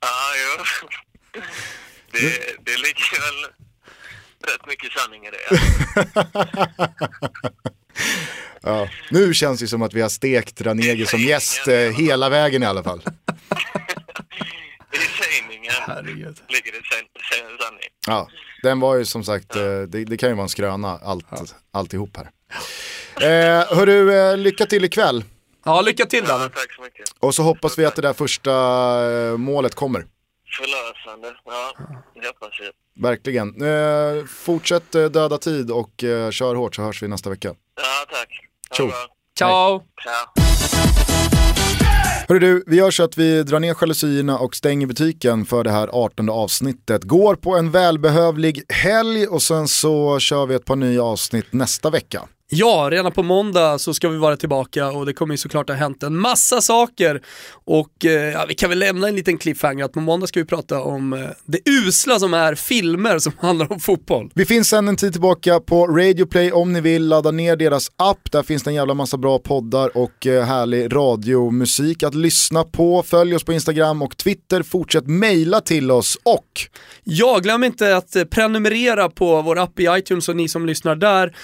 Ja, 0.01 0.33
jo. 0.43 1.41
Det, 2.21 2.55
det 2.71 2.77
ligger 2.77 3.19
väl 3.21 3.51
rätt 4.53 4.67
mycket 4.67 4.91
sanning 4.91 5.25
i 5.25 5.31
det. 5.31 5.37
Ja. 8.61 8.89
Nu 9.11 9.33
känns 9.33 9.59
det 9.59 9.67
som 9.67 9.81
att 9.81 9.93
vi 9.93 10.01
har 10.01 10.09
stekt 10.09 10.61
Ranegi 10.61 11.05
som 11.05 11.19
gäst 11.19 11.67
eh, 11.67 11.75
hela 11.75 12.29
vägen 12.29 12.63
i 12.63 12.65
alla 12.65 12.83
fall. 12.83 12.99
I 14.93 14.97
sägningen 14.97 15.73
Herregud. 15.87 16.41
ligger 16.49 16.71
det 16.71 16.77
san- 16.77 17.21
san- 17.31 17.57
sanning. 17.61 17.89
Ja, 18.07 18.29
den 18.63 18.79
var 18.79 18.95
ju 18.95 19.05
som 19.05 19.23
sagt, 19.23 19.55
eh, 19.55 19.61
det, 19.81 20.05
det 20.05 20.17
kan 20.17 20.29
ju 20.29 20.35
vara 20.35 20.43
en 20.43 20.49
skröna 20.49 20.99
allt, 21.03 21.25
alltihop 21.71 22.17
här. 22.17 22.29
Eh, 23.21 23.77
hörru, 23.77 24.13
eh, 24.13 24.37
lycka 24.37 24.65
till 24.65 24.85
ikväll. 24.85 25.23
Ja, 25.65 25.81
lycka 25.81 26.05
till 26.05 26.23
Danne. 26.25 26.43
Ja, 26.43 26.49
tack 26.49 26.73
så 26.75 26.81
mycket. 26.81 27.09
Och 27.19 27.35
så 27.35 27.43
hoppas 27.43 27.77
vi 27.79 27.85
att 27.85 27.95
det 27.95 28.01
där 28.01 28.13
första 28.13 28.51
eh, 29.11 29.37
målet 29.37 29.75
kommer. 29.75 30.05
Förlösande. 30.57 31.35
Ja, 31.45 31.73
det 32.21 32.27
hoppas 32.27 32.59
jag. 32.59 33.03
Verkligen. 33.03 33.61
Eh, 33.61 34.25
fortsätt 34.25 34.95
eh, 34.95 35.05
döda 35.05 35.37
tid 35.37 35.71
och 35.71 36.03
eh, 36.03 36.31
kör 36.31 36.55
hårt 36.55 36.75
så 36.75 36.81
hörs 36.81 37.03
vi 37.03 37.07
nästa 37.07 37.29
vecka. 37.29 37.47
Ja, 37.75 38.05
tack. 38.11 38.29
Tjo. 38.77 38.91
Ciao! 39.37 39.83
Ciao. 40.03 40.33
Hörru 42.29 42.39
du, 42.39 42.63
vi 42.67 42.75
gör 42.75 42.91
så 42.91 43.03
att 43.03 43.17
vi 43.17 43.43
drar 43.43 43.59
ner 43.59 43.75
jalusierna 43.81 44.39
och 44.39 44.55
stänger 44.55 44.87
butiken 44.87 45.45
för 45.45 45.63
det 45.63 45.71
här 45.71 45.89
18 45.91 46.29
avsnittet. 46.29 47.03
Går 47.03 47.35
på 47.35 47.55
en 47.57 47.71
välbehövlig 47.71 48.61
helg 48.69 49.27
och 49.27 49.41
sen 49.41 49.67
så 49.67 50.19
kör 50.19 50.45
vi 50.45 50.55
ett 50.55 50.65
par 50.65 50.75
nya 50.75 51.03
avsnitt 51.03 51.53
nästa 51.53 51.89
vecka. 51.89 52.21
Ja, 52.49 52.87
redan 52.91 53.11
på 53.11 53.23
måndag 53.23 53.77
så 53.77 53.93
ska 53.93 54.09
vi 54.09 54.17
vara 54.17 54.37
tillbaka 54.37 54.91
och 54.91 55.05
det 55.05 55.13
kommer 55.13 55.33
ju 55.33 55.37
såklart 55.37 55.69
ha 55.69 55.75
hänt 55.75 56.03
en 56.03 56.17
massa 56.17 56.61
saker. 56.61 57.21
Och 57.65 58.05
eh, 58.05 58.11
ja, 58.11 58.45
vi 58.47 58.55
kan 58.55 58.69
väl 58.69 58.79
lämna 58.79 59.07
en 59.07 59.15
liten 59.15 59.37
cliffhanger 59.37 59.85
att 59.85 59.91
på 59.91 59.99
måndag 59.99 60.27
ska 60.27 60.39
vi 60.39 60.45
prata 60.45 60.81
om 60.81 61.13
eh, 61.13 61.19
det 61.45 61.69
usla 61.69 62.19
som 62.19 62.33
är 62.33 62.55
filmer 62.55 63.19
som 63.19 63.33
handlar 63.39 63.71
om 63.71 63.79
fotboll. 63.79 64.31
Vi 64.35 64.45
finns 64.45 64.69
sedan 64.69 64.87
en 64.87 64.95
tid 64.95 65.11
tillbaka 65.11 65.59
på 65.59 65.87
Radio 65.87 66.25
Play 66.25 66.51
om 66.51 66.73
ni 66.73 66.81
vill 66.81 67.07
ladda 67.07 67.31
ner 67.31 67.55
deras 67.55 67.91
app. 67.95 68.31
Där 68.31 68.43
finns 68.43 68.63
det 68.63 68.69
en 68.69 68.75
jävla 68.75 68.93
massa 68.93 69.17
bra 69.17 69.39
poddar 69.39 69.97
och 69.97 70.27
eh, 70.27 70.43
härlig 70.43 70.95
radiomusik 70.95 72.03
att 72.03 72.15
lyssna 72.15 72.63
på. 72.63 73.03
Följ 73.03 73.35
oss 73.35 73.43
på 73.43 73.53
Instagram 73.53 74.01
och 74.01 74.17
Twitter. 74.17 74.63
Fortsätt 74.63 75.07
mejla 75.07 75.61
till 75.61 75.91
oss 75.91 76.17
och 76.23 76.47
Ja, 77.03 77.39
glöm 77.39 77.63
inte 77.63 77.97
att 77.97 78.15
prenumerera 78.29 79.09
på 79.09 79.41
vår 79.41 79.59
app 79.59 79.79
i 79.79 79.87
iTunes 79.89 80.29
och 80.29 80.35
ni 80.35 80.49
som 80.49 80.65
lyssnar 80.65 80.95
där. 80.95 81.35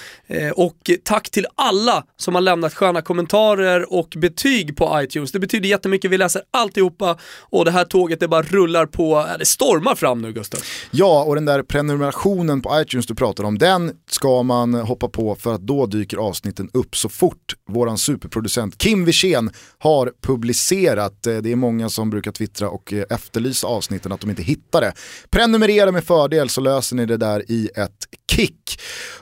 Och 0.55 0.89
tack 0.97 1.29
till 1.29 1.47
alla 1.55 2.03
som 2.17 2.35
har 2.35 2.41
lämnat 2.41 2.73
sköna 2.73 3.01
kommentarer 3.01 3.93
och 3.93 4.13
betyg 4.17 4.77
på 4.77 5.01
iTunes. 5.01 5.31
Det 5.31 5.39
betyder 5.39 5.69
jättemycket, 5.69 6.11
vi 6.11 6.17
läser 6.17 6.41
alltihopa 6.51 7.17
och 7.39 7.65
det 7.65 7.71
här 7.71 7.85
tåget 7.85 8.19
det 8.19 8.27
bara 8.27 8.41
rullar 8.41 8.85
på, 8.85 9.27
det 9.39 9.45
stormar 9.45 9.95
fram 9.95 10.21
nu 10.21 10.33
Gustav. 10.33 10.59
Ja, 10.91 11.23
och 11.23 11.35
den 11.35 11.45
där 11.45 11.63
prenumerationen 11.63 12.61
på 12.61 12.81
iTunes 12.81 13.05
du 13.05 13.15
pratar 13.15 13.43
om, 13.43 13.57
den 13.57 13.91
ska 14.09 14.43
man 14.43 14.73
hoppa 14.73 15.09
på 15.09 15.35
för 15.35 15.53
att 15.53 15.61
då 15.61 15.85
dyker 15.85 16.17
avsnitten 16.17 16.69
upp 16.73 16.95
så 16.95 17.09
fort 17.09 17.55
våran 17.69 17.97
superproducent 17.97 18.77
Kim 18.77 19.05
Wirsén 19.05 19.51
har 19.77 20.11
publicerat. 20.21 21.27
Eh, 21.27 21.37
det 21.37 21.51
är 21.51 21.55
många 21.55 21.89
som 21.89 22.09
brukar 22.09 22.31
twittra 22.31 22.69
och 22.69 22.93
eh, 22.93 23.03
efterlysa 23.09 23.67
avsnitten 23.67 24.11
att 24.11 24.21
de 24.21 24.29
inte 24.29 24.43
hittar 24.43 24.81
det. 24.81 24.93
Prenumerera 25.29 25.91
med 25.91 26.03
fördel 26.03 26.49
så 26.49 26.61
löser 26.61 26.95
ni 26.95 27.05
det 27.05 27.17
där 27.17 27.51
i 27.51 27.69
ett 27.75 28.07
kick. 28.31 28.62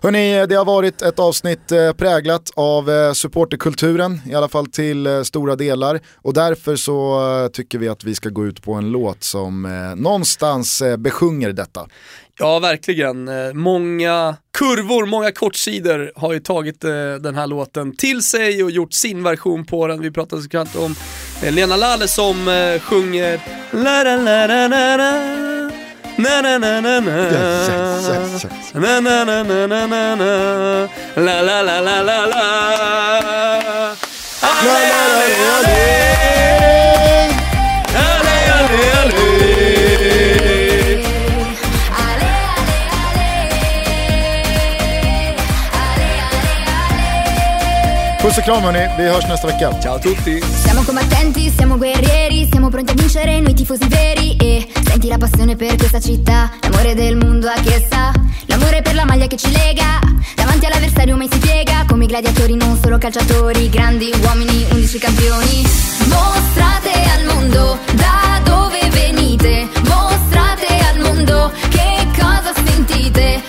Hörrni, 0.01 0.45
det 0.47 0.55
har 0.55 0.65
varit 0.65 1.01
ett 1.01 1.19
avsnitt 1.19 1.71
eh, 1.71 1.93
präglat 1.93 2.51
av 2.55 2.89
eh, 2.89 3.13
supporterkulturen, 3.13 4.21
i 4.25 4.35
alla 4.35 4.49
fall 4.49 4.65
till 4.67 5.07
eh, 5.07 5.21
stora 5.21 5.55
delar. 5.55 5.99
Och 6.15 6.33
därför 6.33 6.75
så 6.75 7.49
tycker 7.53 7.77
vi 7.77 7.87
att 7.87 8.03
vi 8.03 8.15
ska 8.15 8.29
gå 8.29 8.45
ut 8.45 8.61
på 8.61 8.73
en 8.73 8.91
låt 8.91 9.23
som 9.23 9.61
någonstans 9.97 10.83
besjunger 10.97 11.51
detta. 11.51 11.87
Ja, 12.39 12.59
verkligen. 12.59 13.29
Många 13.57 14.35
kurvor, 14.57 15.05
många 15.05 15.31
kortsidor 15.31 16.11
har 16.15 16.33
ju 16.33 16.39
tagit 16.39 16.81
den 17.21 17.35
här 17.35 17.47
låten 17.47 17.95
till 17.95 18.21
sig 18.21 18.63
och 18.63 18.71
gjort 18.71 18.93
sin 18.93 19.23
version 19.23 19.65
på 19.65 19.87
den. 19.87 20.01
Vi 20.01 20.11
pratade 20.11 20.41
såklart 20.41 20.75
om 20.75 20.95
Lena 21.49 21.75
Lalle 21.75 22.07
som 22.07 22.35
sjunger 22.83 23.39
la 23.71 24.03
la 24.03 24.15
la 24.15 24.47
la 24.47 24.67
la 24.67 24.97
la 24.97 25.60
Na 26.17 26.41
na 26.41 26.57
na 26.59 26.81
na 26.81 26.99
na. 26.99 27.15
Na 28.73 28.99
na 29.01 29.23
na 29.25 29.43
na 29.43 29.67
na 29.67 29.87
na 29.87 30.15
na. 30.15 30.31
La 31.15 31.41
la 31.41 31.61
la 31.61 31.79
la 31.79 32.01
la 32.01 32.25
la. 32.25 32.45
Ale 34.41 34.83
ale 35.01 35.27
Ale 35.55 36.20
Puss 48.21 48.37
och 48.37 48.43
kram 48.43 48.63
hörni, 48.63 48.87
vi 48.97 49.03
hörs 49.09 49.27
nästa 49.27 49.47
vecka. 49.47 49.73
Ciao 49.81 49.95
a 49.95 49.99
tutti. 49.99 50.41
Siamo 50.63 50.83
combattenti, 50.83 51.49
siamo 51.49 51.77
guerrieri, 51.77 52.47
siamo 52.51 52.69
pronti 52.69 52.91
a 52.91 52.95
vincere 52.95 53.39
noi 53.39 53.53
tifosi 53.55 53.87
veri. 53.87 54.35
E 54.35 54.67
senti 54.85 55.07
la 55.07 55.17
passione 55.17 55.55
per 55.55 55.75
questa 55.75 55.99
città, 55.99 56.51
l'amore 56.61 56.93
del 56.93 57.15
mondo 57.15 57.47
a 57.47 57.53
che 57.53 57.87
sa, 57.89 58.11
l'amore 58.45 58.83
per 58.83 58.93
la 58.93 59.05
maglia 59.05 59.25
che 59.25 59.37
ci 59.37 59.51
lega, 59.51 59.99
davanti 60.35 60.67
all'avversario 60.67 61.17
mai 61.17 61.29
si 61.31 61.39
piega, 61.39 61.85
come 61.87 62.03
i 62.03 62.07
gladiatori 62.07 62.55
non 62.55 62.77
solo 62.79 62.99
calciatori, 62.99 63.69
grandi 63.71 64.13
uomini, 64.21 64.67
undici 64.69 64.99
campioni. 64.99 65.65
Mostrate 66.05 66.91
al 67.17 67.25
mondo 67.25 67.79
da 67.93 68.39
dove 68.43 68.87
venite, 68.91 69.67
mostrate 69.87 70.67
al 70.93 70.99
mondo 70.99 71.51
che 71.69 72.07
cosa 72.15 72.53
sentite, 72.63 73.41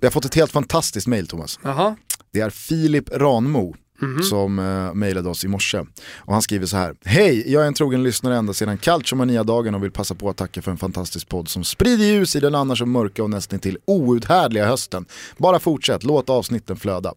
Vi 0.00 0.06
har 0.06 0.10
fått 0.10 0.24
ett 0.24 0.34
helt 0.34 0.52
fantastiskt 0.52 1.06
mail 1.06 1.26
Thomas. 1.26 1.58
Jaha, 1.62 1.96
Det 2.32 2.40
är 2.40 2.50
Filip 2.50 3.08
Ranmo 3.12 3.74
Mhm. 3.98 4.22
som 4.22 4.58
eh, 4.58 4.94
mejlade 4.94 5.28
oss 5.28 5.44
i 5.44 5.48
morse. 5.48 5.78
Och 6.16 6.32
han 6.32 6.42
skriver 6.42 6.66
så 6.66 6.76
här. 6.76 6.94
Hej, 7.04 7.52
jag 7.52 7.62
är 7.62 7.66
en 7.66 7.74
trogen 7.74 8.02
lyssnare 8.02 8.36
ända 8.36 8.52
sedan 8.52 8.78
Calciomania-dagen 8.78 9.74
och 9.74 9.84
vill 9.84 9.90
passa 9.90 10.14
på 10.14 10.28
att 10.28 10.36
tacka 10.36 10.62
för 10.62 10.70
en 10.70 10.76
fantastisk 10.76 11.28
podd 11.28 11.48
som 11.48 11.64
sprider 11.64 12.04
ljus 12.04 12.36
i 12.36 12.40
den 12.40 12.54
annars 12.54 12.78
så 12.78 12.86
mörka 12.86 13.22
och 13.22 13.30
nästan 13.30 13.58
till 13.58 13.78
outhärdliga 13.84 14.66
hösten. 14.66 15.06
Bara 15.36 15.58
fortsätt, 15.58 16.04
låt 16.04 16.30
avsnitten 16.30 16.76
flöda. 16.76 17.14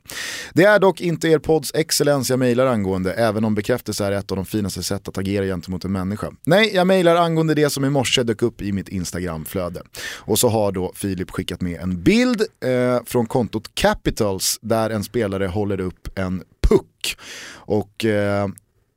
Det 0.53 0.63
är 0.63 0.79
dock 0.79 1.01
inte 1.01 1.27
er 1.27 1.39
podds 1.39 1.71
excellens 1.73 2.29
jag 2.29 2.39
mejlar 2.39 2.65
angående, 2.65 3.13
även 3.13 3.45
om 3.45 3.55
bekräftelse 3.55 4.05
är 4.05 4.11
ett 4.11 4.31
av 4.31 4.37
de 4.37 4.45
finaste 4.45 4.83
sätt 4.83 5.07
att 5.07 5.17
agera 5.17 5.45
gentemot 5.45 5.85
en 5.85 5.91
människa. 5.91 6.31
Nej, 6.45 6.71
jag 6.75 6.87
mejlar 6.87 7.15
angående 7.15 7.53
det 7.53 7.69
som 7.69 7.85
i 7.85 7.89
morse 7.89 8.23
dök 8.23 8.41
upp 8.41 8.61
i 8.61 8.71
mitt 8.71 8.89
Instagram-flöde. 8.89 9.81
Och 10.15 10.39
så 10.39 10.49
har 10.49 10.71
då 10.71 10.91
Filip 10.95 11.31
skickat 11.31 11.61
med 11.61 11.81
en 11.81 12.03
bild 12.03 12.41
eh, 12.41 13.03
från 13.05 13.25
kontot 13.25 13.71
Capitals 13.73 14.59
där 14.61 14.89
en 14.89 15.03
spelare 15.03 15.47
håller 15.47 15.79
upp 15.79 16.19
en 16.19 16.43
puck. 16.69 17.17
Och 17.53 18.05
eh, 18.05 18.47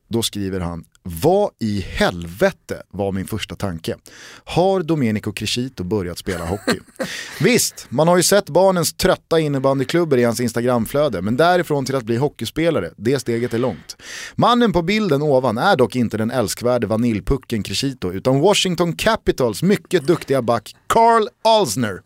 då 0.09 0.23
skriver 0.23 0.61
han, 0.61 0.85
vad 1.05 1.51
i 1.61 1.81
helvete 1.81 2.83
var 2.91 3.13
min 3.13 3.27
första 3.27 3.55
tanke? 3.55 3.97
Har 4.45 4.83
Domenico 4.83 5.33
Crescito 5.33 5.85
börjat 5.85 6.19
spela 6.19 6.47
hockey? 6.47 6.81
Visst, 7.41 7.87
man 7.89 8.09
har 8.09 8.17
ju 8.17 8.23
sett 8.23 8.49
barnens 8.49 8.93
trötta 8.93 9.41
innebandyklubbar 9.41 10.17
i 10.17 10.25
hans 10.25 10.41
Instagramflöde, 10.41 11.23
men 11.23 11.37
därifrån 11.37 11.85
till 11.85 11.95
att 11.95 12.05
bli 12.05 12.17
hockeyspelare, 12.17 12.91
det 12.97 13.19
steget 13.19 13.55
är 13.55 13.59
långt. 13.59 13.97
Mannen 14.35 14.73
på 14.73 14.83
bilden 14.83 15.23
ovan 15.23 15.59
är 15.59 15.77
dock 15.77 15.97
inte 15.97 16.17
den 16.17 16.31
älskvärde 16.31 16.87
vaniljpucken 16.87 17.63
Crescito, 17.63 18.13
utan 18.13 18.41
Washington 18.41 18.97
Capitals 18.97 19.63
mycket 19.63 20.07
duktiga 20.07 20.43
back 20.43 20.75
Carl 20.87 21.29
Alsner. 21.45 22.03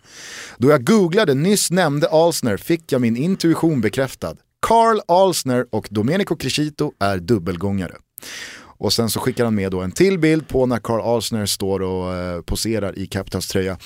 Då 0.59 0.71
jag 0.71 0.85
googlade 0.85 1.35
nyss 1.35 1.71
nämnde 1.71 2.09
Alsner 2.09 2.57
fick 2.57 2.93
jag 2.93 3.01
min 3.01 3.17
intuition 3.17 3.81
bekräftad. 3.81 4.37
Carl 4.61 5.01
Alsner 5.09 5.67
och 5.71 5.89
Domenico 5.91 6.37
Crescito 6.37 6.93
är 6.99 7.19
dubbelgångare. 7.19 7.97
Och 8.79 8.93
sen 8.93 9.11
så 9.11 9.21
skickar 9.21 9.45
han 9.45 9.55
med 9.55 9.71
då 9.71 9.81
en 9.81 9.93
till 9.93 10.19
bild 10.19 10.49
på 10.49 10.67
när 10.67 10.79
Carl 10.79 11.01
Alsner 11.01 11.47
står 11.47 11.83
och 11.83 12.15
eh, 12.15 12.43
poserar 12.43 12.99
i 12.99 13.07
Capitals 13.07 13.49
tröja. 13.49 13.79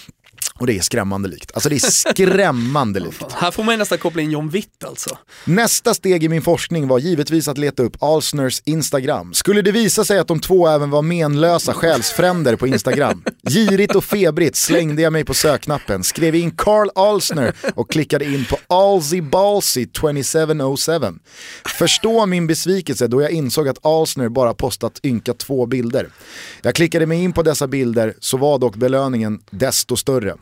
Och 0.60 0.66
det 0.66 0.78
är 0.78 0.80
skrämmande 0.80 1.28
likt. 1.28 1.50
Alltså 1.54 1.68
det 1.68 1.74
är 1.74 2.12
skrämmande 2.12 3.00
likt. 3.00 3.32
Här 3.32 3.50
får 3.50 3.64
man 3.64 3.78
nästan 3.78 3.98
koppla 3.98 4.22
in 4.22 4.30
John 4.30 4.48
Witt 4.48 4.84
alltså. 4.84 5.18
Nästa 5.44 5.94
steg 5.94 6.24
i 6.24 6.28
min 6.28 6.42
forskning 6.42 6.88
var 6.88 6.98
givetvis 6.98 7.48
att 7.48 7.58
leta 7.58 7.82
upp 7.82 8.02
Alsners 8.02 8.62
Instagram. 8.64 9.34
Skulle 9.34 9.62
det 9.62 9.72
visa 9.72 10.04
sig 10.04 10.18
att 10.18 10.28
de 10.28 10.40
två 10.40 10.68
även 10.68 10.90
var 10.90 11.02
menlösa 11.02 11.74
själsfränder 11.74 12.56
på 12.56 12.66
Instagram? 12.66 13.24
Girigt 13.48 13.94
och 13.94 14.04
febrigt 14.04 14.56
slängde 14.56 15.02
jag 15.02 15.12
mig 15.12 15.24
på 15.24 15.34
sökknappen, 15.34 16.04
skrev 16.04 16.34
in 16.34 16.50
Carl 16.50 16.88
Alsner 16.94 17.54
och 17.74 17.90
klickade 17.90 18.24
in 18.24 18.44
på 18.44 18.58
Alsy 18.74 19.20
Balsy 19.20 19.86
2707. 19.86 20.92
Förstå 21.78 22.26
min 22.26 22.46
besvikelse 22.46 23.06
då 23.06 23.22
jag 23.22 23.30
insåg 23.30 23.68
att 23.68 23.86
Alsner 23.86 24.28
bara 24.28 24.54
postat 24.54 25.00
ynka 25.04 25.34
två 25.34 25.66
bilder. 25.66 26.08
Jag 26.62 26.74
klickade 26.74 27.06
mig 27.06 27.22
in 27.22 27.32
på 27.32 27.42
dessa 27.42 27.66
bilder 27.66 28.14
så 28.20 28.36
var 28.36 28.58
dock 28.58 28.76
belöningen 28.76 29.40
desto 29.50 29.96
större. 29.96 30.34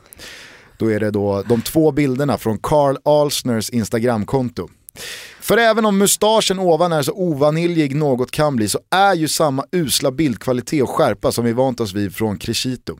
Då 0.78 0.92
är 0.92 1.00
det 1.00 1.10
då 1.10 1.42
de 1.48 1.62
två 1.62 1.92
bilderna 1.92 2.38
från 2.38 2.58
Carl 2.58 2.96
Alsners 3.04 3.70
Instagramkonto. 3.70 4.68
För 5.40 5.56
även 5.56 5.84
om 5.84 5.98
mustaschen 5.98 6.58
ovan 6.58 6.92
är 6.92 7.02
så 7.02 7.12
ovaniljig 7.12 7.96
något 7.96 8.30
kan 8.30 8.56
bli 8.56 8.68
så 8.68 8.78
är 8.90 9.14
ju 9.14 9.28
samma 9.28 9.64
usla 9.72 10.10
bildkvalitet 10.10 10.82
och 10.82 10.90
skärpa 10.90 11.32
som 11.32 11.44
vi 11.44 11.52
vant 11.52 11.80
oss 11.80 11.92
vid 11.92 12.16
från 12.16 12.38
Crescito. 12.38 12.98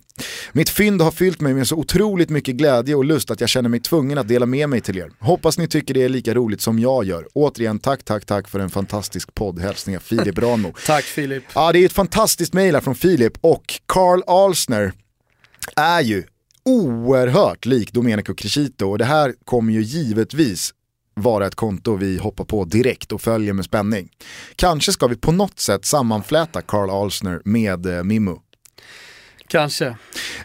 Mitt 0.53 0.69
fynd 0.69 1.03
har 1.03 1.11
fyllt 1.11 1.41
mig 1.41 1.55
med 1.55 1.69
så 1.69 1.77
otroligt 1.77 2.31
mycket 2.31 2.55
glädje 2.55 2.95
och 2.95 3.05
lust 3.05 3.31
att 3.31 3.41
jag 3.41 3.51
känner 3.51 3.69
mig 3.69 3.81
tvungen 3.81 4.19
att 4.19 4.29
dela 4.29 4.47
med 4.47 4.69
mig 4.69 4.81
till 4.81 4.99
er. 4.99 5.11
Hoppas 5.19 5.59
ni 5.59 5.69
tycker 5.69 5.95
det 5.95 6.03
är 6.03 6.09
lika 6.09 6.35
roligt 6.35 6.61
som 6.61 6.79
jag 6.79 7.05
gör. 7.05 7.27
Återigen 7.35 7.79
tack, 7.79 8.05
tack, 8.05 8.25
tack 8.25 8.49
för 8.49 8.61
en 8.61 8.71
fantastisk 8.71 9.35
podd. 9.35 9.59
Hälsningar 9.59 10.01
Filip 10.01 10.39
Ranmo. 10.39 10.75
Tack 10.87 11.05
Filip. 11.05 11.45
Ja, 11.55 11.73
det 11.73 11.79
är 11.79 11.87
ett 11.87 11.93
fantastiskt 11.93 12.53
mejl 12.53 12.75
här 12.75 12.83
från 12.83 12.95
Filip 12.95 13.33
och 13.41 13.81
Carl 13.87 14.23
Alsner 14.27 14.93
är 15.77 16.01
ju 16.01 16.25
oerhört 16.69 17.67
lik 17.67 17.93
Domenico 17.93 18.35
Crescito 18.35 18.91
och 18.91 18.99
det 18.99 19.05
här 19.05 19.35
kommer 19.45 19.73
ju 19.73 19.83
givetvis 19.83 20.75
vara 21.15 21.47
ett 21.47 21.55
konto 21.55 21.97
vi 21.97 22.19
hoppar 22.19 22.45
på 22.45 22.65
direkt 22.65 23.13
och 23.13 23.21
följer 23.21 23.53
med 23.53 23.65
spänning. 23.65 24.09
Kanske 24.57 24.93
ska 24.93 25.07
vi 25.07 25.17
på 25.17 25.33
något 25.33 25.59
sätt 25.59 25.85
sammanfläta 25.85 26.63
Carl 26.63 26.91
Alsner 26.91 27.41
med 27.45 27.87
eh, 27.87 28.05
Mimmo. 28.05 28.43
Kanske. 29.49 29.87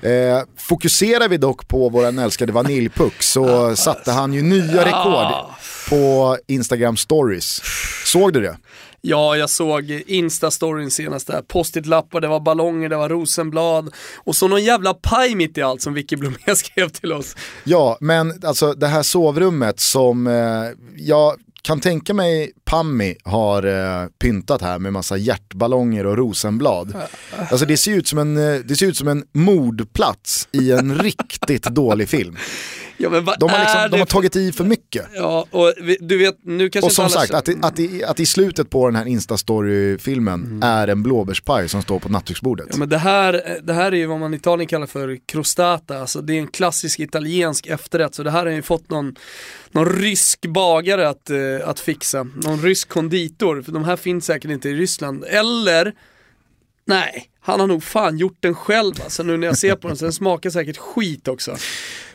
Eh, 0.01 0.41
fokuserar 0.57 1.27
vi 1.27 1.37
dock 1.37 1.67
på 1.67 1.89
våran 1.89 2.19
älskade 2.19 2.53
vaniljpuck 2.53 3.23
så 3.23 3.75
satte 3.75 4.11
han 4.11 4.33
ju 4.33 4.41
nya 4.41 4.85
rekord 4.85 5.45
på 5.89 6.37
Instagram 6.47 6.97
stories. 6.97 7.61
Såg 8.05 8.33
du 8.33 8.41
det? 8.41 8.57
Ja, 9.05 9.37
jag 9.37 9.49
såg 9.49 9.91
Insta-storyn 10.07 10.89
senast 10.89 11.27
där. 11.27 11.41
Post-it-lappar, 11.41 12.21
det 12.21 12.27
var 12.27 12.39
ballonger, 12.39 12.89
det 12.89 12.97
var 12.97 13.09
rosenblad 13.09 13.93
och 14.15 14.35
så 14.35 14.47
någon 14.47 14.63
jävla 14.63 14.93
paj 14.93 15.35
mitt 15.35 15.57
i 15.57 15.61
allt 15.61 15.81
som 15.81 15.93
Vicky 15.93 16.15
Blomé 16.15 16.37
skrev 16.55 16.89
till 16.89 17.13
oss. 17.13 17.35
Ja, 17.63 17.97
men 18.01 18.33
alltså 18.43 18.73
det 18.73 18.87
här 18.87 19.03
sovrummet 19.03 19.79
som 19.79 20.27
eh, 20.27 20.33
jag 20.95 21.35
kan 21.63 21.79
tänka 21.79 22.13
mig 22.13 22.51
Pammi 22.65 23.15
har 23.23 23.63
eh, 23.63 24.07
pyntat 24.19 24.61
här 24.61 24.79
med 24.79 24.93
massa 24.93 25.17
hjärtballonger 25.17 26.05
och 26.05 26.17
rosenblad. 26.17 26.95
Alltså 27.51 27.65
det 27.65 27.77
ser 27.77 27.91
ut 27.91 28.07
som 28.07 28.19
en, 28.19 28.37
eh, 28.37 28.59
det 28.59 28.75
ser 28.75 28.85
ut 28.85 28.97
som 28.97 29.07
en 29.07 29.23
mordplats 29.31 30.47
i 30.51 30.71
en 30.71 30.97
riktigt 31.03 31.63
dålig 31.63 32.09
film. 32.09 32.37
Ja, 32.97 33.09
men 33.09 33.25
vad 33.25 33.39
De 33.39 33.49
har, 33.49 33.57
är 33.57 33.61
liksom, 33.61 33.81
de 33.81 33.87
det 33.89 33.97
har 33.97 34.05
tagit 34.05 34.35
i 34.35 34.51
för 34.51 34.63
mycket. 34.63 35.05
Ja, 35.15 35.45
och 35.51 35.73
vi- 35.81 35.97
du 36.01 36.17
vet, 36.17 36.35
nu 36.43 36.69
kanske 36.69 36.85
Och 36.85 36.91
som 36.91 37.05
alla 37.05 37.11
sagt, 37.13 37.33
att, 37.33 37.49
i- 37.49 37.57
att, 37.61 37.79
i, 37.79 38.03
att 38.03 38.19
i 38.19 38.25
slutet 38.25 38.69
på 38.69 38.87
den 38.87 38.95
här 38.95 39.05
Instastory-filmen 39.05 40.63
är 40.63 40.87
en 40.87 41.03
blåbärspaj 41.03 41.69
som 41.69 41.81
står 41.81 41.99
på 41.99 42.09
nattduksbordet. 42.09 42.67
Ja, 42.71 42.77
men 42.77 42.89
det, 42.89 42.97
här, 42.97 43.59
det 43.63 43.73
här 43.73 43.91
är 43.91 43.95
ju 43.95 44.05
vad 44.05 44.19
man 44.19 44.33
i 44.33 44.37
Italien 44.37 44.67
kallar 44.67 44.87
för 44.87 45.17
crostata, 45.25 45.99
alltså 45.99 46.21
det 46.21 46.33
är 46.33 46.39
en 46.39 46.47
klassisk 46.47 46.99
italiensk 46.99 47.67
efterrätt, 47.67 48.15
så 48.15 48.23
det 48.23 48.31
här 48.31 48.45
har 48.45 48.53
ju 48.53 48.61
fått 48.61 48.89
någon, 48.89 49.15
någon 49.71 49.89
rysk 50.01 50.45
bagare 50.45 51.09
att, 51.09 51.29
eh, 51.29 51.37
att 51.69 51.79
fixa, 51.79 52.23
någon 52.23 52.61
rysk 52.61 52.89
konditor, 52.89 53.61
för 53.61 53.71
de 53.71 53.83
här 53.83 53.95
finns 53.95 54.25
säkert 54.25 54.51
inte 54.51 54.69
i 54.69 54.73
Ryssland, 54.73 55.23
eller 55.27 55.93
Nej, 56.85 57.29
han 57.39 57.59
har 57.59 57.67
nog 57.67 57.83
fan 57.83 58.17
gjort 58.17 58.37
den 58.39 58.55
själv 58.55 58.93
alltså 59.03 59.23
nu 59.23 59.37
när 59.37 59.47
jag 59.47 59.57
ser 59.57 59.75
på 59.75 59.87
den, 59.87 59.97
så 59.97 60.05
den 60.05 60.13
smakar 60.13 60.49
säkert 60.49 60.77
skit 60.77 61.27
också. 61.27 61.57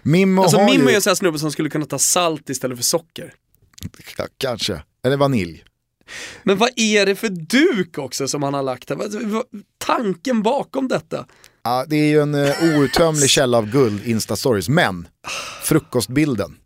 Mimmo 0.02 0.42
Alltså 0.42 0.58
Mimmo 0.58 0.84
är 0.84 0.90
ju, 0.90 0.94
en 0.94 1.02
sån 1.02 1.10
här 1.10 1.14
snubbe 1.14 1.38
som 1.38 1.52
skulle 1.52 1.70
kunna 1.70 1.86
ta 1.86 1.98
salt 1.98 2.50
istället 2.50 2.78
för 2.78 2.84
socker. 2.84 3.34
ja, 4.18 4.26
kanske, 4.38 4.82
eller 5.04 5.16
vanilj. 5.16 5.64
Men 6.42 6.58
vad 6.58 6.70
är 6.76 7.06
det 7.06 7.14
för 7.14 7.28
duk 7.28 7.98
också 7.98 8.28
som 8.28 8.42
han 8.42 8.54
har 8.54 8.62
lagt 8.62 8.90
här? 8.90 8.98
Tanken 9.78 10.42
bakom 10.42 10.88
detta? 10.88 11.26
Ja, 11.62 11.84
det 11.88 11.96
är 11.96 12.08
ju 12.08 12.20
en 12.22 12.34
uh, 12.34 12.78
outtömlig 12.78 13.30
källa 13.30 13.58
av 13.58 13.70
guld, 13.70 14.06
Instastories, 14.06 14.68
men 14.68 15.08
frukostbilden 15.62 16.56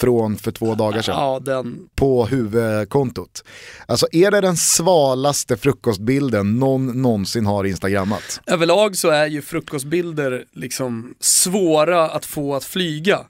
från 0.00 0.36
för 0.36 0.50
två 0.50 0.74
dagar 0.74 1.02
sedan 1.02 1.14
Ja, 1.14 1.40
den, 1.44 1.88
på 1.94 2.26
huvudkontot. 2.26 3.44
Alltså 3.86 4.06
är 4.12 4.30
det 4.30 4.40
den 4.40 4.56
svalaste 4.56 5.56
frukostbilden 5.56 6.58
någon 6.58 7.02
någonsin 7.02 7.46
har 7.46 7.64
instagrammat? 7.64 8.40
Överlag 8.46 8.96
så 8.96 9.08
är 9.08 9.26
ju 9.26 9.42
frukostbilder 9.42 10.44
liksom 10.52 11.14
svåra 11.20 12.10
att 12.10 12.26
få 12.26 12.54
att 12.54 12.64
flyga. 12.64 13.20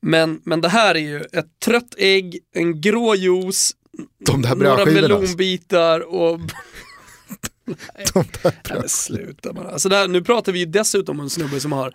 Men, 0.00 0.40
men 0.44 0.60
det 0.60 0.68
här 0.68 0.94
är 0.94 0.98
ju 0.98 1.20
ett 1.20 1.60
trött 1.64 1.94
ägg, 1.98 2.38
en 2.54 2.80
grå 2.80 3.14
juice, 3.14 3.72
De 4.26 4.42
där 4.42 4.54
några 4.54 4.84
melonbitar 4.84 6.00
och... 6.00 6.40
De 8.14 8.24
där 8.42 8.88
sluta 8.88 9.52
bara. 9.52 9.70
Alltså 9.70 9.88
det 9.88 9.96
här, 9.96 10.08
nu 10.08 10.22
pratar 10.22 10.52
vi 10.52 10.58
ju 10.58 10.66
dessutom 10.66 11.18
om 11.18 11.24
en 11.24 11.30
snubbe 11.30 11.60
som 11.60 11.72
har 11.72 11.94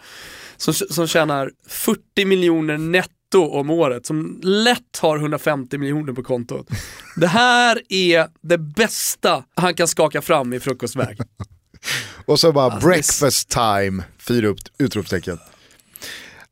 som, 0.58 0.74
som 0.74 1.08
tjänar 1.08 1.52
40 1.68 2.26
miljoner 2.26 2.78
netto 2.78 3.23
om 3.40 3.70
året, 3.70 4.06
som 4.06 4.40
lätt 4.44 4.98
har 5.02 5.18
150 5.18 5.78
miljoner 5.78 6.14
på 6.14 6.24
kontot. 6.24 6.68
Det 7.16 7.28
här 7.28 7.82
är 7.90 8.28
det 8.42 8.58
bästa 8.58 9.44
han 9.56 9.74
kan 9.74 9.88
skaka 9.88 10.22
fram 10.22 10.54
i 10.54 10.60
frukostväg. 10.60 11.18
Och 12.26 12.40
så 12.40 12.52
bara 12.52 12.66
Alltså, 12.72 12.88
breakfast 12.88 13.50
time, 13.50 14.04
fyra 14.28 14.56
utropstecken. 14.78 15.40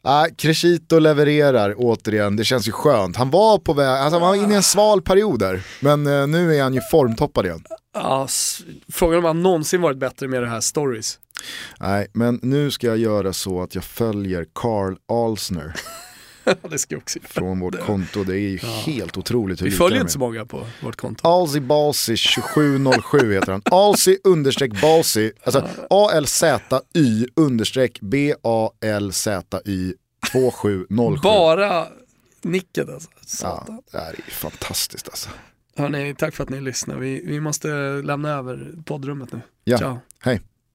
Ah, 0.04 0.26
Crescito 0.38 1.00
levererar 1.00 1.74
återigen, 1.78 2.36
det 2.36 2.44
känns 2.44 2.68
ju 2.68 2.72
skönt. 2.72 3.16
Han 3.16 3.30
var 3.30 3.58
på 3.58 3.74
väg, 3.74 3.88
alltså 3.88 4.20
han 4.20 4.28
var 4.28 4.36
inne 4.36 4.54
i 4.54 4.56
en 4.58 4.64
sval 4.64 5.02
period 5.02 5.40
där. 5.40 5.64
Men 5.80 6.08
eh, 6.08 6.28
nu 6.28 6.56
är 6.56 6.64
han 6.64 6.74
ju 6.74 6.82
formtoppad 6.92 7.46
igen. 7.46 7.64
S- 8.26 8.60
frågan 8.94 9.20
om 9.20 9.26
han 9.26 9.42
någonsin 9.44 9.82
varit 9.82 9.98
bättre 9.98 10.28
med 10.28 10.42
det 10.44 10.50
här 10.50 10.60
stories. 10.60 11.20
Nej, 11.80 12.08
men 12.14 12.40
nu 12.44 12.72
ska 12.72 12.88
jag 12.88 12.98
göra 12.98 13.34
så 13.34 13.62
att 13.62 13.76
jag 13.76 13.84
följer 13.84 14.46
Carl 14.56 14.96
Alsner 15.08 15.74
det 16.70 16.80
ska 16.80 16.98
också 16.98 17.20
från 17.24 17.60
vårt 17.60 17.80
konto. 17.80 18.24
Det 18.24 18.36
är 18.36 18.50
ju 18.50 18.58
helt 18.58 19.18
otroligt 19.18 19.62
hur 19.62 19.66
Vi 19.66 19.72
följer 19.72 20.00
inte 20.00 20.14
så 20.14 20.20
många 20.20 20.46
på 20.46 20.68
vårt 20.84 20.96
konto. 20.96 21.28
Alzy 21.28 21.60
Balsy 21.60 22.18
2707 22.18 23.34
heter 23.34 23.52
han. 23.52 23.62
Alzy 23.66 24.18
understreck 24.24 24.82
Balsy, 24.82 25.32
alltså 25.44 25.68
A-L-Z-Y 25.90 27.28
understreck 27.36 28.00
B-A-L-Z-Y 28.02 29.94
2707. 30.32 31.20
Bara 31.24 31.88
nicket 32.42 32.90
alltså. 32.90 33.10
Ja, 33.42 33.82
det 33.92 33.98
här 33.98 34.10
är 34.10 34.16
ju 34.16 34.32
fantastiskt 34.32 35.08
alltså. 35.10 35.30
Hörrni, 35.76 36.16
tack 36.18 36.36
för 36.36 36.44
att 36.44 36.50
ni 36.50 36.62
lyssnar. 36.62 36.96
Vi, 36.96 37.24
vi 37.26 37.40
måste 37.40 37.68
lämna 38.04 38.30
över 38.30 38.72
poddrummet 38.86 39.32
nu. 39.34 39.42
Ja, 39.64 39.78
Ciao. 39.78 40.00
hej. 40.20 40.42